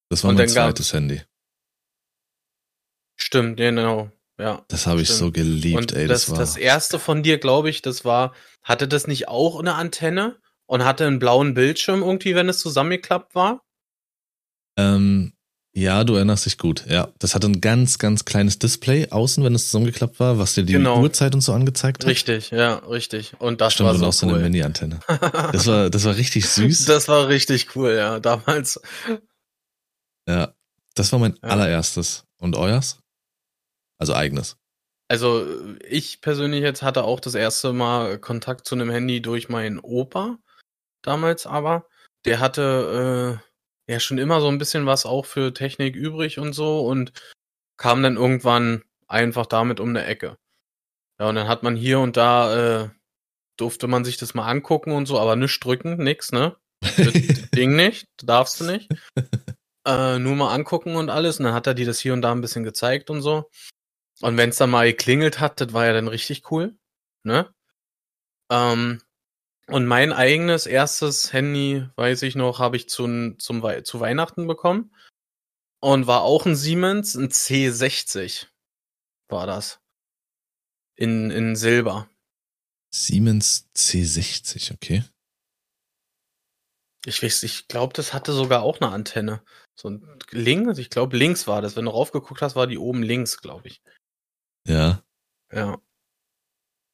Das 0.10 0.24
war 0.24 0.30
Und 0.30 0.36
mein 0.38 0.48
zweites 0.48 0.94
Handy. 0.94 1.24
Stimmt, 3.18 3.58
genau. 3.58 4.12
Ja. 4.40 4.64
Das 4.68 4.86
habe 4.88 5.02
ich 5.02 5.10
so 5.10 5.32
geliebt, 5.32 5.76
Und 5.78 5.92
ey. 5.94 6.08
das, 6.08 6.26
Das, 6.26 6.32
war. 6.32 6.38
das 6.40 6.58
erste 6.58 7.00
von 7.00 7.24
dir, 7.24 7.40
glaube 7.40 7.70
ich, 7.70 7.82
das 7.82 8.06
war, 8.06 8.34
hatte 8.64 8.88
das 8.88 9.08
nicht 9.08 9.28
auch 9.28 9.60
eine 9.60 9.74
Antenne 9.76 10.38
und 10.68 10.86
hatte 10.86 11.08
einen 11.08 11.18
blauen 11.20 11.54
Bildschirm 11.56 12.04
irgendwie, 12.04 12.36
wenn 12.36 12.48
es 12.50 12.60
zusammengeklappt 12.60 13.34
war? 13.36 13.62
ähm, 14.78 15.34
ja, 15.74 16.04
du 16.04 16.16
erinnerst 16.16 16.46
dich 16.48 16.58
gut. 16.58 16.86
Ja, 16.88 17.10
das 17.20 17.36
hatte 17.36 17.48
ein 17.48 17.62
ganz, 17.62 18.00
ganz 18.00 18.26
kleines 18.26 18.58
Display 18.58 19.10
außen, 19.12 19.44
wenn 19.44 19.54
es 19.54 19.66
zusammengeklappt 19.66 20.20
war, 20.20 20.40
was 20.40 20.56
dir 20.56 20.64
die 20.64 20.74
Genau. 20.74 21.02
Uhrzeit 21.02 21.36
und 21.36 21.42
so 21.42 21.54
angezeigt 21.54 22.04
hat. 22.04 22.10
Richtig, 22.10 22.50
ja, 22.50 22.76
richtig. 22.78 23.34
Und 23.40 23.62
das 23.62 23.74
Stimmt, 23.74 23.90
war 23.90 23.96
so 23.96 24.08
auch 24.08 24.14
so 24.14 24.26
eine 24.28 24.38
cool. 24.38 24.42
Mini-Antenne. 24.44 25.00
Das 25.52 25.68
war, 25.68 25.90
das 25.92 26.04
war 26.06 26.16
richtig 26.16 26.48
süß. 26.50 26.86
das 26.86 27.08
war 27.08 27.28
richtig 27.28 27.76
cool, 27.76 27.94
ja, 27.94 28.20
damals. 28.20 28.80
ja, 30.28 30.54
das 30.96 31.12
war 31.12 31.20
mein 31.20 31.34
Ja. 31.44 31.50
allererstes. 31.50 32.24
Und 32.40 32.56
euers? 32.56 33.00
Also 34.00 34.14
eigenes. 34.14 34.58
Also 35.10 35.48
ich 35.88 36.22
persönlich 36.22 36.62
jetzt 36.62 36.82
hatte 36.82 37.04
auch 37.04 37.20
das 37.20 37.36
erste 37.36 37.72
Mal 37.74 38.20
Kontakt 38.20 38.68
zu 38.68 38.76
einem 38.76 38.90
Handy 38.90 39.22
durch 39.22 39.50
meinen 39.50 39.80
Opa 39.80 40.38
damals 41.02 41.48
aber. 41.48 41.88
Der 42.26 42.40
hatte 42.40 43.40
äh, 43.88 43.92
ja 43.94 44.00
schon 44.00 44.18
immer 44.18 44.42
so 44.42 44.50
ein 44.50 44.58
bisschen 44.58 44.86
was 44.86 45.06
auch 45.06 45.26
für 45.26 45.54
Technik 45.54 45.96
übrig 45.96 46.40
und 46.40 46.54
so 46.54 46.86
und 46.86 47.14
kam 47.78 48.04
dann 48.04 48.18
irgendwann 48.18 48.84
einfach 49.08 49.46
damit 49.46 49.80
um 49.80 49.90
eine 49.90 50.06
Ecke. 50.06 50.38
Ja, 51.20 51.30
und 51.30 51.36
dann 51.36 51.48
hat 51.48 51.64
man 51.64 51.76
hier 51.76 52.00
und 52.00 52.18
da 52.18 52.84
äh, 52.84 52.90
durfte 53.58 53.88
man 53.88 54.04
sich 54.04 54.18
das 54.18 54.34
mal 54.34 54.48
angucken 54.48 54.92
und 54.92 55.06
so, 55.06 55.20
aber 55.20 55.36
nicht 55.36 55.64
drücken, 55.64 55.98
nix, 55.98 56.32
ne? 56.32 56.58
Das 56.82 57.14
Ding 57.56 57.76
nicht, 57.76 58.08
darfst 58.24 58.60
du 58.60 58.66
nicht. 58.66 58.90
Äh, 59.88 60.20
nur 60.20 60.36
mal 60.36 60.54
angucken 60.54 60.98
und 60.98 61.10
alles. 61.10 61.40
Und 61.40 61.46
dann 61.46 61.54
hat 61.54 61.66
er 61.66 61.74
dir 61.74 61.86
das 61.86 62.02
hier 62.02 62.12
und 62.12 62.22
da 62.22 62.34
ein 62.34 62.42
bisschen 62.42 62.66
gezeigt 62.66 63.10
und 63.10 63.22
so. 63.22 63.50
Und 64.22 64.38
wenn 64.38 64.50
es 64.50 64.58
dann 64.58 64.72
mal 64.72 64.88
geklingelt 64.88 65.40
hat, 65.40 65.62
das 65.62 65.74
war 65.74 65.86
ja 65.86 65.94
dann 65.94 66.08
richtig 66.08 66.52
cool. 66.52 66.78
Ne? 67.24 67.54
Ähm, 68.52 69.02
und 69.68 69.86
mein 69.86 70.14
eigenes 70.14 70.66
erstes 70.66 71.34
Handy, 71.34 71.88
weiß 71.96 72.22
ich 72.24 72.36
noch, 72.36 72.60
habe 72.60 72.78
ich 72.78 72.90
zu, 72.90 73.36
zum, 73.38 73.62
Wei- 73.62 73.82
zu 73.82 74.00
Weihnachten 74.00 74.48
bekommen. 74.48 74.94
Und 75.80 76.08
war 76.08 76.22
auch 76.22 76.46
ein 76.46 76.56
Siemens, 76.56 77.16
ein 77.16 77.30
C60 77.30 78.48
war 79.30 79.46
das. 79.46 79.80
In, 80.96 81.30
in 81.30 81.56
Silber. 81.56 82.10
Siemens 82.92 83.70
C60, 83.76 84.74
okay. 84.74 85.04
Ich 87.06 87.22
weiß, 87.22 87.44
ich 87.44 87.68
glaube, 87.68 87.94
das 87.94 88.14
hatte 88.14 88.34
sogar 88.34 88.64
auch 88.64 88.82
eine 88.82 88.92
Antenne. 88.92 89.44
So 89.76 89.90
ein 89.90 90.20
links, 90.32 90.80
ich 90.80 90.90
glaube 90.90 91.16
links 91.16 91.46
war 91.46 91.62
das. 91.62 91.76
Wenn 91.76 91.86
du 91.86 91.92
raufgeguckt 91.92 92.42
hast, 92.42 92.56
war 92.56 92.66
die 92.66 92.80
oben 92.80 93.04
links, 93.04 93.38
glaube 93.38 93.68
ich. 93.68 93.82
Ja. 94.68 95.04
Ja. 95.52 95.82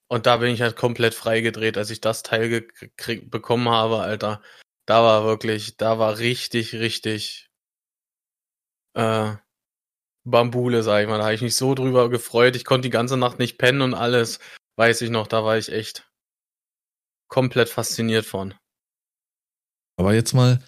Und 0.07 0.27
da 0.27 0.37
bin 0.37 0.53
ich 0.53 0.61
halt 0.61 0.75
komplett 0.75 1.15
freigedreht, 1.15 1.75
als 1.75 1.89
ich 1.89 1.99
das 1.99 2.21
Teil 2.21 2.47
gekriegt 2.49 3.31
bekommen 3.31 3.67
habe, 3.69 3.99
Alter. 3.99 4.41
Da 4.85 5.01
war 5.03 5.23
wirklich, 5.23 5.77
da 5.77 5.97
war 5.97 6.19
richtig, 6.19 6.73
richtig 6.73 7.49
äh, 8.93 9.35
Bambule, 10.23 10.83
sag 10.83 11.01
ich 11.01 11.09
mal. 11.09 11.17
Da 11.17 11.25
habe 11.25 11.33
ich 11.33 11.41
mich 11.41 11.55
so 11.55 11.73
drüber 11.73 12.09
gefreut. 12.09 12.55
Ich 12.55 12.65
konnte 12.65 12.87
die 12.87 12.91
ganze 12.91 13.17
Nacht 13.17 13.39
nicht 13.39 13.57
pennen 13.57 13.81
und 13.81 13.95
alles. 13.95 14.39
Weiß 14.75 15.01
ich 15.01 15.09
noch, 15.09 15.27
da 15.27 15.43
war 15.43 15.57
ich 15.57 15.71
echt 15.71 16.07
komplett 17.27 17.69
fasziniert 17.69 18.25
von. 18.25 18.53
Aber 19.97 20.13
jetzt 20.13 20.33
mal, 20.33 20.63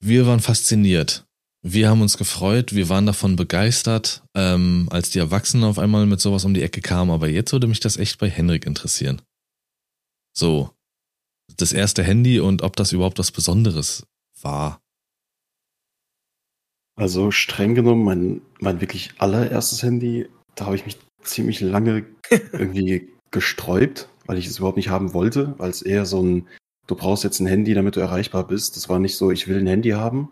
wir 0.00 0.26
waren 0.26 0.40
fasziniert. 0.40 1.27
Wir 1.62 1.90
haben 1.90 2.02
uns 2.02 2.16
gefreut, 2.16 2.74
wir 2.74 2.88
waren 2.88 3.06
davon 3.06 3.34
begeistert, 3.34 4.22
ähm, 4.34 4.88
als 4.90 5.10
die 5.10 5.18
Erwachsenen 5.18 5.64
auf 5.64 5.78
einmal 5.78 6.06
mit 6.06 6.20
sowas 6.20 6.44
um 6.44 6.54
die 6.54 6.62
Ecke 6.62 6.80
kamen. 6.80 7.10
Aber 7.10 7.28
jetzt 7.28 7.52
würde 7.52 7.66
mich 7.66 7.80
das 7.80 7.96
echt 7.96 8.18
bei 8.18 8.30
Henrik 8.30 8.64
interessieren. 8.64 9.22
So, 10.32 10.70
das 11.56 11.72
erste 11.72 12.04
Handy 12.04 12.38
und 12.38 12.62
ob 12.62 12.76
das 12.76 12.92
überhaupt 12.92 13.18
was 13.18 13.32
Besonderes 13.32 14.06
war. 14.40 14.80
Also 16.94 17.30
streng 17.30 17.74
genommen, 17.74 18.04
mein, 18.04 18.42
mein 18.60 18.80
wirklich 18.80 19.14
allererstes 19.18 19.82
Handy, 19.82 20.28
da 20.54 20.66
habe 20.66 20.76
ich 20.76 20.84
mich 20.84 20.98
ziemlich 21.22 21.60
lange 21.60 22.06
irgendwie 22.52 23.08
gesträubt, 23.30 24.08
weil 24.26 24.38
ich 24.38 24.46
es 24.46 24.58
überhaupt 24.58 24.76
nicht 24.76 24.90
haben 24.90 25.12
wollte, 25.12 25.54
weil 25.58 25.70
es 25.70 25.82
eher 25.82 26.06
so 26.06 26.22
ein, 26.22 26.46
du 26.86 26.94
brauchst 26.94 27.24
jetzt 27.24 27.40
ein 27.40 27.46
Handy, 27.46 27.74
damit 27.74 27.96
du 27.96 28.00
erreichbar 28.00 28.46
bist. 28.46 28.76
Das 28.76 28.88
war 28.88 28.98
nicht 28.98 29.16
so, 29.16 29.30
ich 29.30 29.48
will 29.48 29.58
ein 29.58 29.66
Handy 29.66 29.90
haben, 29.90 30.28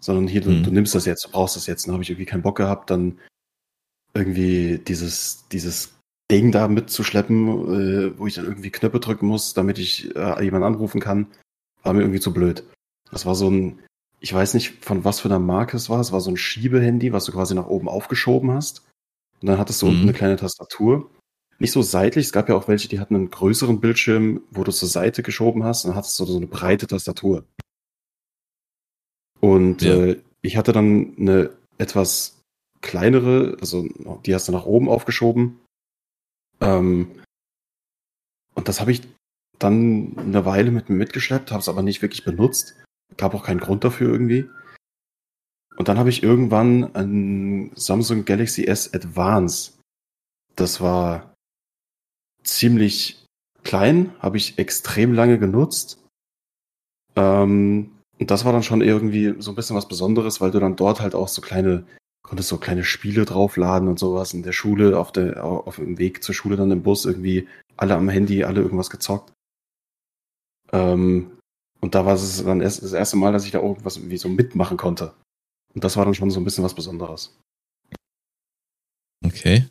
sondern 0.00 0.26
hier, 0.28 0.40
du, 0.40 0.50
Mhm. 0.50 0.62
du 0.64 0.70
nimmst 0.70 0.94
das 0.94 1.06
jetzt, 1.06 1.24
du 1.24 1.30
brauchst 1.30 1.56
das 1.56 1.66
jetzt. 1.66 1.86
Dann 1.86 1.92
habe 1.94 2.02
ich 2.02 2.10
irgendwie 2.10 2.26
keinen 2.26 2.42
Bock 2.42 2.56
gehabt, 2.56 2.90
dann 2.90 3.18
irgendwie 4.14 4.78
dieses, 4.78 5.44
dieses 5.52 5.94
Ding 6.30 6.52
da 6.52 6.68
mitzuschleppen, 6.68 7.48
äh, 8.14 8.18
wo 8.18 8.26
ich 8.26 8.34
dann 8.34 8.44
irgendwie 8.46 8.70
Knöpfe 8.70 9.00
drücken 9.00 9.26
muss, 9.26 9.54
damit 9.54 9.78
ich 9.78 10.14
äh, 10.16 10.42
jemanden 10.44 10.66
anrufen 10.66 11.00
kann, 11.00 11.26
war 11.82 11.92
mir 11.92 12.00
irgendwie 12.02 12.20
zu 12.20 12.32
blöd. 12.32 12.64
Das 13.10 13.26
war 13.26 13.34
so 13.34 13.50
ein, 13.50 13.78
ich 14.20 14.32
weiß 14.32 14.54
nicht, 14.54 14.84
von 14.84 15.04
was 15.04 15.20
für 15.20 15.28
einer 15.28 15.38
Marke 15.38 15.76
es 15.76 15.88
war. 15.88 16.00
Es 16.00 16.12
war 16.12 16.20
so 16.20 16.30
ein 16.30 16.36
Schiebehandy, 16.36 17.12
was 17.12 17.24
du 17.24 17.32
quasi 17.32 17.54
nach 17.54 17.66
oben 17.66 17.88
aufgeschoben 17.88 18.50
hast. 18.52 18.86
Und 19.40 19.48
dann 19.48 19.58
hattest 19.58 19.80
du 19.82 19.86
Mhm. 19.86 19.92
unten 19.92 20.02
eine 20.04 20.12
kleine 20.12 20.36
Tastatur. 20.36 21.10
Nicht 21.58 21.72
so 21.72 21.82
seitlich. 21.82 22.26
Es 22.26 22.32
gab 22.32 22.48
ja 22.48 22.54
auch 22.54 22.68
welche, 22.68 22.88
die 22.88 23.00
hatten 23.00 23.14
einen 23.16 23.30
größeren 23.30 23.80
Bildschirm, 23.80 24.42
wo 24.50 24.64
du 24.64 24.72
zur 24.72 24.88
Seite 24.88 25.22
geschoben 25.22 25.64
hast. 25.64 25.84
Und 25.84 25.90
dann 25.90 25.96
hattest 25.98 26.18
du 26.20 26.24
so 26.24 26.36
eine 26.36 26.46
breite 26.46 26.86
Tastatur. 26.86 27.44
Und 29.40 29.82
Ja. 29.82 29.94
äh, 29.94 30.22
ich 30.42 30.56
hatte 30.56 30.72
dann 30.72 31.14
eine 31.18 31.50
etwas 31.78 32.40
kleinere, 32.80 33.56
also 33.60 33.86
die 34.24 34.34
hast 34.34 34.48
du 34.48 34.52
nach 34.52 34.66
oben 34.66 34.88
aufgeschoben. 34.88 35.60
Ähm, 36.60 37.10
und 38.54 38.68
das 38.68 38.80
habe 38.80 38.92
ich 38.92 39.02
dann 39.58 40.16
eine 40.18 40.44
Weile 40.44 40.70
mit 40.70 40.88
mir 40.88 40.96
mitgeschleppt, 40.96 41.50
habe 41.50 41.60
es 41.60 41.68
aber 41.68 41.82
nicht 41.82 42.02
wirklich 42.02 42.24
benutzt. 42.24 42.74
Gab 43.16 43.34
auch 43.34 43.44
keinen 43.44 43.60
Grund 43.60 43.84
dafür 43.84 44.10
irgendwie. 44.10 44.48
Und 45.76 45.88
dann 45.88 45.98
habe 45.98 46.10
ich 46.10 46.22
irgendwann 46.22 46.94
ein 46.94 47.72
Samsung 47.74 48.24
Galaxy 48.24 48.64
S 48.64 48.92
Advance. 48.92 49.72
Das 50.56 50.80
war 50.80 51.34
ziemlich 52.42 53.24
klein, 53.62 54.14
habe 54.18 54.36
ich 54.36 54.58
extrem 54.58 55.12
lange 55.12 55.38
genutzt. 55.38 56.02
Ähm, 57.16 57.92
und 58.20 58.30
das 58.30 58.44
war 58.44 58.52
dann 58.52 58.62
schon 58.62 58.82
irgendwie 58.82 59.34
so 59.38 59.50
ein 59.50 59.54
bisschen 59.54 59.76
was 59.76 59.88
Besonderes, 59.88 60.42
weil 60.42 60.50
du 60.50 60.60
dann 60.60 60.76
dort 60.76 61.00
halt 61.00 61.14
auch 61.14 61.28
so 61.28 61.40
kleine, 61.40 61.86
konntest 62.22 62.50
so 62.50 62.58
kleine 62.58 62.84
Spiele 62.84 63.24
draufladen 63.24 63.88
und 63.88 63.98
sowas 63.98 64.34
in 64.34 64.42
der 64.42 64.52
Schule, 64.52 64.98
auf 64.98 65.10
der, 65.10 65.42
auf 65.42 65.76
dem 65.76 65.96
Weg 65.96 66.22
zur 66.22 66.34
Schule 66.34 66.56
dann 66.56 66.70
im 66.70 66.82
Bus 66.82 67.06
irgendwie 67.06 67.48
alle 67.78 67.96
am 67.96 68.10
Handy, 68.10 68.44
alle 68.44 68.60
irgendwas 68.60 68.90
gezockt. 68.90 69.32
Ähm, 70.70 71.38
und 71.80 71.94
da 71.94 72.04
war 72.04 72.14
es 72.14 72.44
dann 72.44 72.60
erst 72.60 72.82
das 72.82 72.92
erste 72.92 73.16
Mal, 73.16 73.32
dass 73.32 73.46
ich 73.46 73.52
da 73.52 73.62
irgendwas 73.62 73.96
irgendwie 73.96 74.18
so 74.18 74.28
mitmachen 74.28 74.76
konnte. 74.76 75.14
Und 75.74 75.82
das 75.82 75.96
war 75.96 76.04
dann 76.04 76.14
schon 76.14 76.30
so 76.30 76.40
ein 76.40 76.44
bisschen 76.44 76.62
was 76.62 76.74
Besonderes. 76.74 77.38
Okay. 79.24 79.64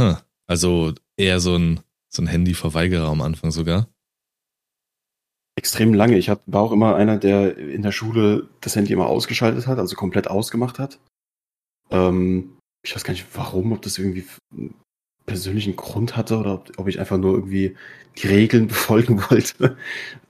Hm. 0.00 0.16
Also 0.48 0.94
eher 1.16 1.38
so 1.38 1.54
ein, 1.56 1.80
so 2.12 2.22
ein 2.22 2.26
Handy-Verweigerer 2.26 3.08
am 3.08 3.20
Anfang 3.20 3.52
sogar. 3.52 3.88
Extrem 5.56 5.94
lange. 5.94 6.18
Ich 6.18 6.28
hab, 6.28 6.42
war 6.46 6.62
auch 6.62 6.72
immer 6.72 6.96
einer, 6.96 7.16
der 7.16 7.56
in 7.56 7.82
der 7.82 7.92
Schule 7.92 8.48
das 8.60 8.76
Handy 8.76 8.92
immer 8.92 9.06
ausgeschaltet 9.06 9.66
hat, 9.66 9.78
also 9.78 9.96
komplett 9.96 10.28
ausgemacht 10.28 10.78
hat. 10.78 10.98
Ähm, 11.90 12.58
ich 12.84 12.94
weiß 12.94 13.04
gar 13.04 13.12
nicht 13.12 13.26
warum, 13.34 13.72
ob 13.72 13.82
das 13.82 13.98
irgendwie 13.98 14.26
einen 14.52 14.74
persönlichen 15.24 15.74
Grund 15.74 16.16
hatte 16.16 16.38
oder 16.38 16.54
ob, 16.54 16.72
ob 16.76 16.88
ich 16.88 17.00
einfach 17.00 17.18
nur 17.18 17.34
irgendwie 17.34 17.76
die 18.18 18.28
Regeln 18.28 18.66
befolgen 18.68 19.22
wollte. 19.30 19.76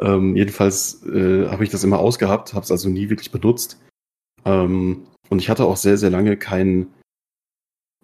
ähm, 0.01 0.37
jedenfalls 0.37 1.05
äh, 1.05 1.49
habe 1.49 1.65
ich 1.65 1.71
das 1.71 1.85
immer 1.85 1.99
ausgehabt, 1.99 2.55
habe 2.55 2.65
es 2.65 2.71
also 2.71 2.89
nie 2.89 3.11
wirklich 3.11 3.31
benutzt. 3.31 3.81
Ähm, 4.45 5.07
und 5.29 5.41
ich 5.41 5.51
hatte 5.51 5.65
auch 5.65 5.77
sehr, 5.77 5.99
sehr 5.99 6.11
lange 6.11 6.37
kein, 6.37 6.87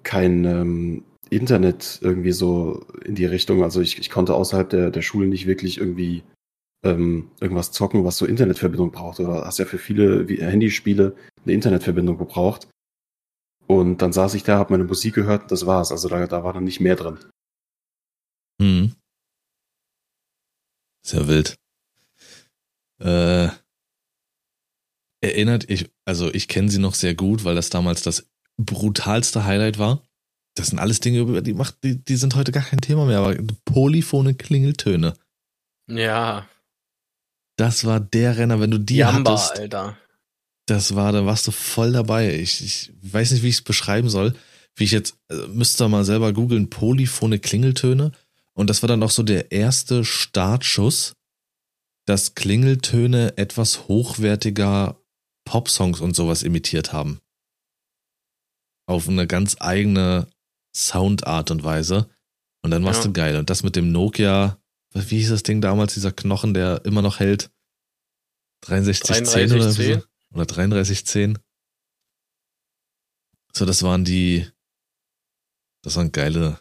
kein 0.03 0.45
ähm, 0.45 1.05
Internet 1.31 2.01
irgendwie 2.03 2.33
so 2.33 2.85
in 3.05 3.15
die 3.15 3.27
Richtung. 3.27 3.63
Also 3.63 3.81
ich, 3.81 3.99
ich 3.99 4.11
konnte 4.11 4.35
außerhalb 4.35 4.69
der, 4.69 4.91
der 4.91 5.03
Schule 5.03 5.29
nicht 5.29 5.47
wirklich 5.47 5.79
irgendwie 5.79 6.25
ähm, 6.85 7.31
irgendwas 7.41 7.73
zocken, 7.73 8.05
was 8.05 8.19
so 8.19 8.27
Internetverbindung 8.27 8.91
braucht. 8.91 9.21
Oder 9.21 9.45
hast 9.45 9.59
ja 9.59 9.65
für 9.65 9.79
viele 9.79 10.29
wie 10.29 10.43
Handyspiele 10.43 11.17
eine 11.45 11.53
Internetverbindung 11.53 12.19
gebraucht. 12.19 12.69
Und 13.67 14.03
dann 14.03 14.13
saß 14.13 14.35
ich 14.35 14.43
da, 14.43 14.59
habe 14.59 14.73
meine 14.73 14.85
Musik 14.85 15.15
gehört 15.15 15.43
und 15.43 15.51
das 15.53 15.67
war's. 15.67 15.93
Also 15.93 16.09
da, 16.09 16.27
da 16.27 16.45
war 16.45 16.53
dann 16.53 16.65
nicht 16.65 16.81
mehr 16.81 16.97
drin. 16.97 17.19
Hm. 18.61 18.95
Sehr 21.05 21.27
wild. 21.29 21.57
Äh, 23.01 23.49
erinnert 25.21 25.69
ich, 25.69 25.91
also 26.05 26.33
ich 26.33 26.49
kenne 26.49 26.69
sie 26.69 26.79
noch 26.79 26.95
sehr 26.95 27.15
gut, 27.15 27.45
weil 27.45 27.55
das 27.55 27.71
damals 27.71 28.03
das 28.03 28.29
brutalste 28.61 29.45
Highlight 29.45 29.79
war. 29.79 30.03
Das 30.55 30.69
sind 30.69 30.79
alles 30.79 31.01
Dinge, 31.01 31.21
über 31.21 31.41
die 31.41 31.55
macht, 31.55 31.83
die, 31.83 32.05
die 32.05 32.17
sind 32.17 32.35
heute 32.35 32.53
gar 32.53 32.65
kein 32.65 32.81
Thema 32.81 33.07
mehr, 33.07 33.19
aber 33.19 33.37
polyphone 33.65 34.37
Klingeltöne. 34.37 35.15
Ja, 35.89 36.47
Das 37.63 37.85
war 37.85 38.01
der 38.01 38.37
Renner, 38.39 38.59
wenn 38.59 38.73
du 38.73 38.79
die 38.79 38.97
Jamba, 38.97 39.31
hattest. 39.39 39.57
Alter. 39.61 39.97
Das 40.67 40.97
war, 40.97 41.13
da 41.13 41.25
warst 41.27 41.47
du 41.47 41.53
voll 41.53 41.93
dabei. 41.93 42.35
Ich, 42.35 42.61
ich 42.65 42.93
weiß 43.03 43.31
nicht, 43.31 43.45
wie 43.45 43.49
ich 43.51 43.57
es 43.57 43.63
beschreiben 43.63 44.09
soll. 44.09 44.35
Wie 44.75 44.83
ich 44.83 44.91
jetzt, 44.91 45.17
äh, 45.31 45.47
müsste 45.47 45.87
mal 45.89 46.05
selber 46.05 46.33
googeln, 46.33 46.71
polyphone 46.71 47.41
Klingeltöne. 47.41 48.11
Und 48.53 48.69
das 48.69 48.83
war 48.83 48.89
dann 48.89 49.03
auch 49.05 49.13
so 49.13 49.23
der 49.23 49.53
erste 49.53 50.05
Startschuss, 50.05 51.15
dass 52.05 52.35
Klingeltöne 52.35 53.39
etwas 53.39 53.87
hochwertiger 53.87 54.97
Popsongs 55.45 56.01
und 56.01 56.17
sowas 56.17 56.43
imitiert 56.43 56.93
haben. 56.93 57.21
Auf 58.89 59.09
eine 59.09 59.29
ganz 59.29 59.57
eigene 59.61 60.27
Soundart 60.75 61.53
und 61.53 61.63
Weise. 61.63 62.09
Und 62.65 62.73
dann 62.73 62.85
warst 62.85 63.03
Ja. 63.03 63.07
du 63.07 63.13
geil. 63.13 63.37
Und 63.37 63.51
das 63.51 63.63
mit 63.63 63.77
dem 63.77 63.93
Nokia, 63.93 64.59
wie 64.95 65.19
hieß 65.19 65.31
das 65.31 65.43
Ding 65.43 65.61
damals, 65.61 65.95
dieser 65.95 66.13
Knochen, 66.13 66.55
der 66.55 66.85
immer 66.85 67.03
noch 67.03 67.21
hält? 67.21 67.51
6310 68.65 69.53
oder 69.57 69.67
3310. 69.73 70.01
so? 70.01 70.07
Oder 70.35 70.47
3310? 70.47 71.39
So, 73.55 73.67
das 73.67 73.83
waren 73.83 74.05
die, 74.05 74.47
das 75.83 75.97
waren 75.97 76.13
geile, 76.13 76.59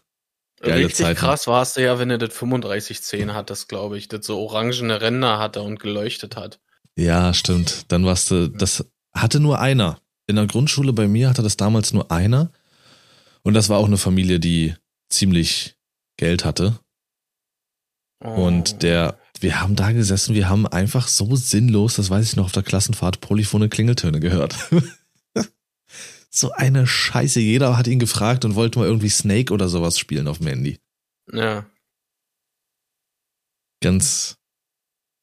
Geile 0.62 0.86
Richtig 0.86 1.06
Zeiten. 1.06 1.20
krass 1.20 1.48
warst 1.48 1.78
du 1.78 1.82
ja, 1.84 1.98
wenn 1.98 2.10
du 2.10 2.20
das 2.20 2.30
3510 2.38 3.34
hattest, 3.34 3.68
glaube 3.68 3.98
ich, 3.98 4.08
das 4.08 4.26
so 4.26 4.40
orangene 4.40 5.02
Ränder 5.02 5.40
hatte 5.40 5.64
und 5.64 5.80
geleuchtet 5.80 6.36
hat. 6.36 6.60
Ja, 6.96 7.34
stimmt. 7.34 7.92
Dann 7.92 8.06
warst 8.06 8.30
du, 8.30 8.48
das 8.48 8.86
hatte 9.12 9.40
nur 9.40 9.60
einer. 9.60 10.00
In 10.28 10.36
der 10.36 10.46
Grundschule 10.46 10.94
bei 10.94 11.08
mir 11.08 11.30
hatte 11.30 11.42
das 11.42 11.58
damals 11.58 11.94
nur 11.94 12.12
einer. 12.12 12.52
Und 13.42 13.56
das 13.56 13.70
war 13.70 13.80
auch 13.80 13.88
eine 13.88 13.98
Familie, 13.98 14.40
die 14.40 14.76
ziemlich 15.10 15.76
Geld 16.18 16.46
hatte. 16.46 16.80
Oh. 18.24 18.48
Und 18.48 18.84
der, 18.84 19.18
wir 19.40 19.62
haben 19.62 19.76
da 19.76 19.92
gesessen, 19.92 20.36
wir 20.36 20.48
haben 20.48 20.68
einfach 20.68 21.08
so 21.08 21.36
sinnlos, 21.36 21.96
das 21.96 22.10
weiß 22.10 22.26
ich 22.26 22.36
noch 22.36 22.46
auf 22.46 22.52
der 22.52 22.64
Klassenfahrt, 22.64 23.22
polyphone 23.22 23.70
Klingeltöne 23.70 24.20
gehört. 24.20 24.56
so 26.30 26.52
eine 26.52 26.88
Scheiße. 26.88 27.40
Jeder 27.40 27.78
hat 27.78 27.88
ihn 27.88 28.00
gefragt 28.00 28.46
und 28.46 28.56
wollte 28.56 28.80
mal 28.80 28.88
irgendwie 28.88 29.10
Snake 29.10 29.54
oder 29.54 29.68
sowas 29.68 29.98
spielen 29.98 30.28
auf 30.28 30.38
dem 30.38 30.48
Handy. 30.48 30.80
Ja. 31.32 31.66
Ganz, 33.82 34.38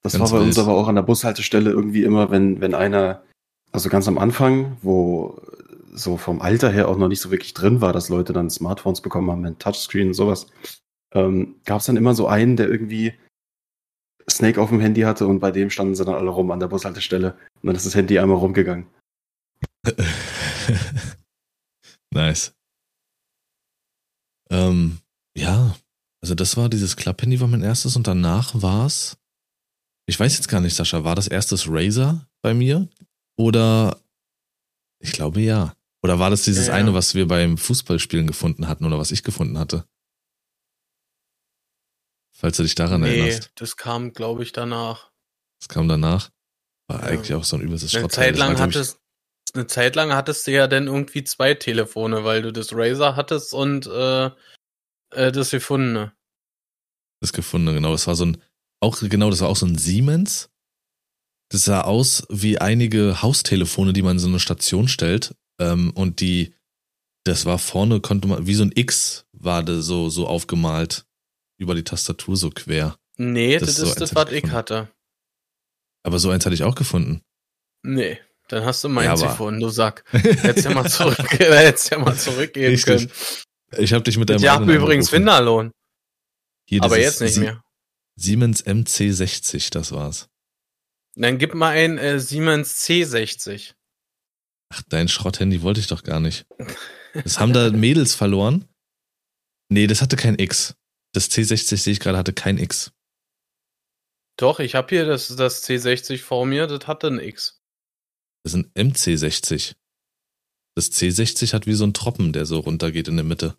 Das 0.02 0.14
Ganz 0.14 0.30
war 0.32 0.38
bei 0.38 0.44
uns 0.44 0.56
wild. 0.56 0.66
aber 0.66 0.76
auch 0.76 0.88
an 0.88 0.96
der 0.96 1.02
Bushaltestelle 1.02 1.70
irgendwie 1.70 2.02
immer, 2.02 2.30
wenn, 2.30 2.60
wenn 2.60 2.74
einer, 2.74 3.22
also 3.70 3.88
ganz 3.88 4.08
am 4.08 4.18
Anfang, 4.18 4.76
wo 4.82 5.40
so 5.92 6.16
vom 6.16 6.40
Alter 6.42 6.70
her 6.70 6.88
auch 6.88 6.96
noch 6.96 7.08
nicht 7.08 7.20
so 7.20 7.30
wirklich 7.30 7.54
drin 7.54 7.80
war, 7.80 7.92
dass 7.92 8.08
Leute 8.08 8.32
dann 8.32 8.50
Smartphones 8.50 9.00
bekommen 9.00 9.30
haben, 9.30 9.44
ein 9.46 9.58
Touchscreen 9.58 10.08
und 10.08 10.14
sowas, 10.14 10.48
ähm, 11.14 11.56
gab 11.64 11.80
es 11.80 11.86
dann 11.86 11.96
immer 11.96 12.14
so 12.14 12.26
einen, 12.26 12.56
der 12.56 12.68
irgendwie 12.68 13.14
Snake 14.30 14.60
auf 14.60 14.68
dem 14.68 14.80
Handy 14.80 15.02
hatte 15.02 15.26
und 15.26 15.40
bei 15.40 15.50
dem 15.50 15.70
standen 15.70 15.94
sie 15.94 16.04
dann 16.04 16.14
alle 16.14 16.30
rum 16.30 16.50
an 16.50 16.60
der 16.60 16.68
Bushaltestelle 16.68 17.32
und 17.62 17.66
dann 17.66 17.76
ist 17.76 17.86
das 17.86 17.94
Handy 17.94 18.18
einmal 18.18 18.38
rumgegangen. 18.38 18.86
nice. 22.12 22.52
Ähm, 24.50 24.98
ja, 25.36 25.76
also 26.22 26.34
das 26.34 26.56
war 26.56 26.68
dieses 26.68 26.96
Klapphandy 26.96 27.40
war 27.40 27.48
mein 27.48 27.62
erstes 27.62 27.96
und 27.96 28.06
danach 28.06 28.60
war's. 28.60 29.16
Ich 30.06 30.18
weiß 30.18 30.36
jetzt 30.36 30.48
gar 30.48 30.60
nicht, 30.60 30.74
Sascha, 30.74 31.04
war 31.04 31.14
das 31.14 31.28
erstes 31.28 31.66
Razer 31.68 32.26
bei 32.42 32.54
mir 32.54 32.88
oder 33.36 33.98
ich 35.00 35.12
glaube 35.12 35.40
ja. 35.40 35.74
Oder 36.02 36.18
war 36.18 36.30
das 36.30 36.42
dieses 36.42 36.68
Ja, 36.68 36.74
ja. 36.74 36.78
eine, 36.80 36.94
was 36.94 37.14
wir 37.14 37.26
beim 37.26 37.58
Fußballspielen 37.58 38.26
gefunden 38.26 38.68
hatten 38.68 38.84
oder 38.84 38.98
was 38.98 39.10
ich 39.10 39.24
gefunden 39.24 39.58
hatte? 39.58 39.84
Falls 42.38 42.56
du 42.56 42.62
dich 42.62 42.74
daran 42.76 43.00
Nee, 43.00 43.18
erinnerst. 43.18 43.50
das 43.56 43.76
kam, 43.76 44.12
glaube 44.12 44.42
ich, 44.44 44.52
danach. 44.52 45.10
Das 45.60 45.68
kam 45.68 45.88
danach. 45.88 46.30
War 46.86 47.00
Ja. 47.00 47.06
eigentlich 47.08 47.34
auch 47.34 47.42
so 47.44 47.56
ein 47.56 47.62
übelstes 47.62 47.92
Eine 47.94 48.02
Schrottteil. 48.02 48.24
Zeit 48.26 48.38
lang 48.38 48.58
hattest, 48.60 49.00
eine 49.54 49.66
Zeit 49.66 49.96
lang 49.96 50.12
hattest 50.12 50.46
du 50.46 50.52
ja 50.52 50.68
dann 50.68 50.86
irgendwie 50.86 51.24
zwei 51.24 51.54
Telefone, 51.54 52.22
weil 52.24 52.42
du 52.42 52.52
das 52.52 52.72
Razer 52.72 53.16
hattest 53.16 53.52
und 53.54 53.86
äh, 53.88 54.26
äh, 55.10 55.32
das 55.32 55.50
gefundene. 55.50 56.12
das 57.20 57.32
gefunden, 57.32 57.74
genau. 57.74 57.90
Das 57.90 58.06
war 58.06 58.14
so 58.14 58.26
ein, 58.26 58.40
auch, 58.80 58.96
genau, 59.00 59.30
das 59.30 59.40
war 59.40 59.48
auch 59.48 59.56
so 59.56 59.66
ein 59.66 59.76
Siemens. 59.76 60.50
Das 61.50 61.64
sah 61.64 61.80
aus 61.80 62.24
wie 62.28 62.58
einige 62.58 63.20
Haustelefone, 63.22 63.92
die 63.92 64.02
man 64.02 64.12
in 64.12 64.18
so 64.20 64.28
eine 64.28 64.38
Station 64.38 64.86
stellt. 64.86 65.34
Ähm, 65.58 65.90
und 65.96 66.20
die, 66.20 66.54
das 67.24 67.46
war 67.46 67.58
vorne, 67.58 68.00
konnte 68.00 68.28
man, 68.28 68.46
wie 68.46 68.54
so 68.54 68.62
ein 68.62 68.70
X 68.72 69.26
war 69.32 69.64
das 69.64 69.84
so, 69.86 70.08
so 70.10 70.28
aufgemalt. 70.28 71.06
Über 71.58 71.74
die 71.74 71.84
Tastatur 71.84 72.36
so 72.36 72.50
quer. 72.50 72.96
Nee, 73.16 73.58
Das 73.58 73.74
das, 73.76 73.78
ist 73.80 73.94
so 73.94 74.00
das, 74.00 74.14
was 74.14 74.30
ich 74.32 74.44
hatte. 74.50 74.88
Aber 76.04 76.18
so 76.18 76.30
eins 76.30 76.44
hatte 76.46 76.54
ich 76.54 76.62
auch 76.62 76.76
gefunden. 76.76 77.22
Nee, 77.82 78.18
dann 78.48 78.64
hast 78.64 78.84
du 78.84 78.88
Ja, 78.88 78.94
meins 78.94 79.20
aber- 79.22 79.32
gefunden, 79.32 79.60
du 79.60 79.68
Sack. 79.68 80.04
Hättest 80.12 80.64
ja 80.66 80.74
mal 80.74 80.88
zurück, 80.88 81.18
hättest 81.38 81.90
ja 81.90 81.98
mal 81.98 82.16
zurückgehen 82.16 82.70
Richtig. 82.70 83.08
können. 83.08 83.12
Ich 83.82 83.92
habe 83.92 84.04
dich 84.04 84.16
mit 84.16 84.30
deinem 84.30 84.38
Ich 84.42 84.48
habe 84.48 84.72
übrigens. 84.72 85.10
Finderlohn, 85.10 85.72
Hier, 86.68 86.82
aber 86.82 86.98
jetzt 86.98 87.20
nicht 87.20 87.34
Sie- 87.34 87.40
mehr. 87.40 87.62
Siemens 88.16 88.64
MC60, 88.64 89.70
das 89.70 89.92
war's. 89.92 90.28
Dann 91.14 91.38
gib 91.38 91.54
mal 91.54 91.70
ein 91.76 91.98
äh, 91.98 92.18
Siemens 92.20 92.84
C60. 92.84 93.74
Ach, 94.70 94.82
dein 94.88 95.08
Schrotthandy 95.08 95.62
wollte 95.62 95.80
ich 95.80 95.86
doch 95.86 96.02
gar 96.02 96.20
nicht. 96.20 96.46
Das 97.14 97.38
haben 97.40 97.52
da 97.52 97.70
Mädels 97.70 98.14
verloren. 98.14 98.64
Nee, 99.68 99.86
das 99.86 100.02
hatte 100.02 100.16
kein 100.16 100.38
X. 100.38 100.74
Das 101.12 101.30
C60 101.30 101.76
sehe 101.76 101.92
ich 101.92 102.00
gerade 102.00 102.18
hatte 102.18 102.32
kein 102.32 102.58
X. 102.58 102.92
Doch, 104.36 104.60
ich 104.60 104.74
habe 104.74 104.88
hier 104.90 105.04
das, 105.04 105.34
das 105.34 105.64
C60 105.68 106.18
vor 106.18 106.46
mir, 106.46 106.66
das 106.66 106.86
hatte 106.86 107.08
ein 107.08 107.18
X. 107.18 107.60
Das 108.44 108.54
ist 108.54 108.58
ein 108.58 108.72
MC60. 108.74 109.74
Das 110.76 110.92
C60 110.92 111.52
hat 111.54 111.66
wie 111.66 111.74
so 111.74 111.84
ein 111.84 111.92
Tropfen, 111.92 112.32
der 112.32 112.46
so 112.46 112.60
runtergeht 112.60 113.08
in 113.08 113.16
der 113.16 113.24
Mitte. 113.24 113.58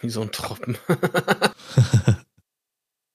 Wie 0.00 0.10
so 0.10 0.22
ein 0.22 0.32
Tropfen. 0.32 0.76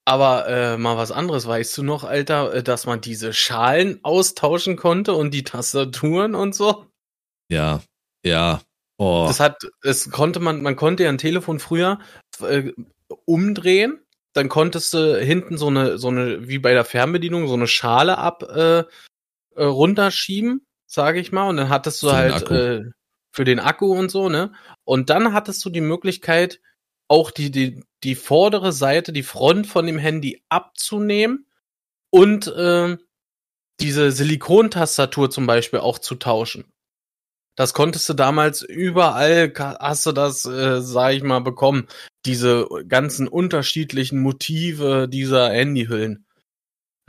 Aber 0.06 0.48
äh, 0.48 0.78
mal 0.78 0.96
was 0.96 1.12
anderes, 1.12 1.46
weißt 1.46 1.76
du 1.76 1.82
noch, 1.82 2.02
Alter, 2.02 2.54
äh, 2.54 2.62
dass 2.62 2.86
man 2.86 3.02
diese 3.02 3.34
Schalen 3.34 4.02
austauschen 4.02 4.76
konnte 4.76 5.12
und 5.12 5.34
die 5.34 5.44
Tastaturen 5.44 6.34
und 6.34 6.54
so? 6.54 6.86
ja, 7.50 7.82
ja. 8.24 8.62
Oh, 8.96 9.26
Das 9.28 9.38
hat, 9.38 9.58
es 9.82 10.10
konnte 10.10 10.40
man, 10.40 10.62
man 10.62 10.76
konnte 10.76 11.04
ja 11.04 11.10
ein 11.10 11.18
Telefon 11.18 11.60
früher 11.60 12.00
äh, 12.40 12.72
umdrehen, 13.24 14.00
dann 14.32 14.48
konntest 14.48 14.94
du 14.94 15.18
hinten 15.18 15.58
so 15.58 15.68
eine, 15.68 15.98
so 15.98 16.08
eine, 16.08 16.48
wie 16.48 16.58
bei 16.58 16.72
der 16.72 16.84
Fernbedienung, 16.84 17.48
so 17.48 17.54
eine 17.54 17.66
Schale 17.66 18.18
ab 18.18 18.42
äh, 18.42 18.80
äh, 18.80 18.84
runterschieben, 19.56 20.66
sage 20.86 21.20
ich 21.20 21.32
mal, 21.32 21.48
und 21.48 21.56
dann 21.56 21.68
hattest 21.68 22.02
du 22.02 22.08
Für 22.08 22.16
halt 22.16 22.50
äh, 22.50 22.84
für 23.32 23.44
den 23.44 23.60
Akku 23.60 23.92
und 23.92 24.10
so, 24.10 24.28
ne? 24.28 24.52
Und 24.84 25.10
dann 25.10 25.32
hattest 25.32 25.64
du 25.64 25.70
die 25.70 25.80
Möglichkeit, 25.80 26.60
auch 27.08 27.30
die, 27.30 27.50
die, 27.50 27.84
die 28.02 28.14
vordere 28.14 28.72
Seite, 28.72 29.12
die 29.12 29.22
Front 29.22 29.66
von 29.66 29.86
dem 29.86 29.98
Handy 29.98 30.42
abzunehmen 30.48 31.46
und 32.10 32.46
äh, 32.48 32.96
diese 33.80 34.12
Silikontastatur 34.12 35.30
zum 35.30 35.46
Beispiel 35.46 35.80
auch 35.80 35.98
zu 35.98 36.16
tauschen. 36.16 36.72
Das 37.58 37.74
konntest 37.74 38.08
du 38.08 38.14
damals 38.14 38.62
überall, 38.62 39.52
hast 39.80 40.06
du 40.06 40.12
das, 40.12 40.44
äh, 40.44 40.80
sag 40.80 41.14
ich 41.14 41.24
mal, 41.24 41.40
bekommen. 41.40 41.88
Diese 42.24 42.68
ganzen 42.86 43.26
unterschiedlichen 43.26 44.20
Motive 44.20 45.08
dieser 45.08 45.50
Handyhüllen. 45.50 46.24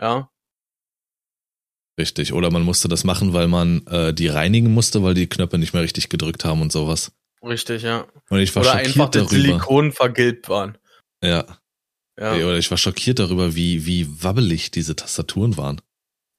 Ja, 0.01 0.31
richtig. 1.99 2.33
Oder 2.33 2.49
man 2.49 2.63
musste 2.63 2.87
das 2.87 3.03
machen, 3.03 3.33
weil 3.33 3.47
man 3.47 3.85
äh, 3.85 4.11
die 4.11 4.27
reinigen 4.27 4.73
musste, 4.73 5.03
weil 5.03 5.13
die 5.13 5.29
Knöpfe 5.29 5.59
nicht 5.59 5.73
mehr 5.73 5.83
richtig 5.83 6.09
gedrückt 6.09 6.45
haben 6.45 6.63
und 6.63 6.71
sowas. 6.71 7.11
richtig, 7.43 7.83
ja. 7.83 8.07
Und 8.31 8.39
ich 8.39 8.55
war 8.55 8.63
Oder 8.63 8.73
einfach 8.73 8.91
schockiert 8.91 9.15
darüber. 9.15 9.29
Silikon 9.29 9.91
vergilbt 9.91 10.49
waren. 10.49 10.79
Ja. 11.23 11.45
Ja, 12.19 12.33
Oder 12.33 12.57
ich 12.57 12.71
war 12.71 12.77
schockiert 12.79 13.19
darüber, 13.19 13.53
wie, 13.55 13.85
wie 13.85 14.23
wabbelig 14.23 14.71
diese 14.71 14.95
Tastaturen 14.95 15.57
waren. 15.57 15.79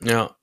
ja. 0.03 0.35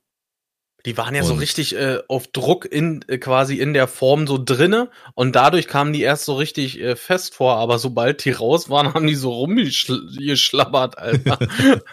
Die 0.85 0.95
waren 0.95 1.15
ja 1.15 1.23
so 1.23 1.33
Und- 1.33 1.39
richtig 1.39 1.75
äh, 1.75 1.99
auf 2.07 2.27
Druck 2.27 2.65
in 2.65 3.03
äh, 3.07 3.17
quasi 3.17 3.59
in 3.59 3.73
der 3.73 3.87
Form 3.87 4.25
so 4.27 4.37
drinne 4.43 4.89
und 5.15 5.35
dadurch 5.35 5.67
kamen 5.67 5.91
die 5.91 6.01
erst 6.01 6.25
so 6.25 6.35
richtig 6.35 6.79
äh, 6.79 6.95
fest 6.95 7.33
vor, 7.35 7.55
aber 7.57 7.79
sobald 7.79 8.23
die 8.23 8.31
raus 8.31 8.69
waren, 8.69 8.93
haben 8.93 9.07
die 9.07 9.15
so 9.15 9.31
rumgeschlabbert, 9.33 10.97
Alter. 10.97 11.39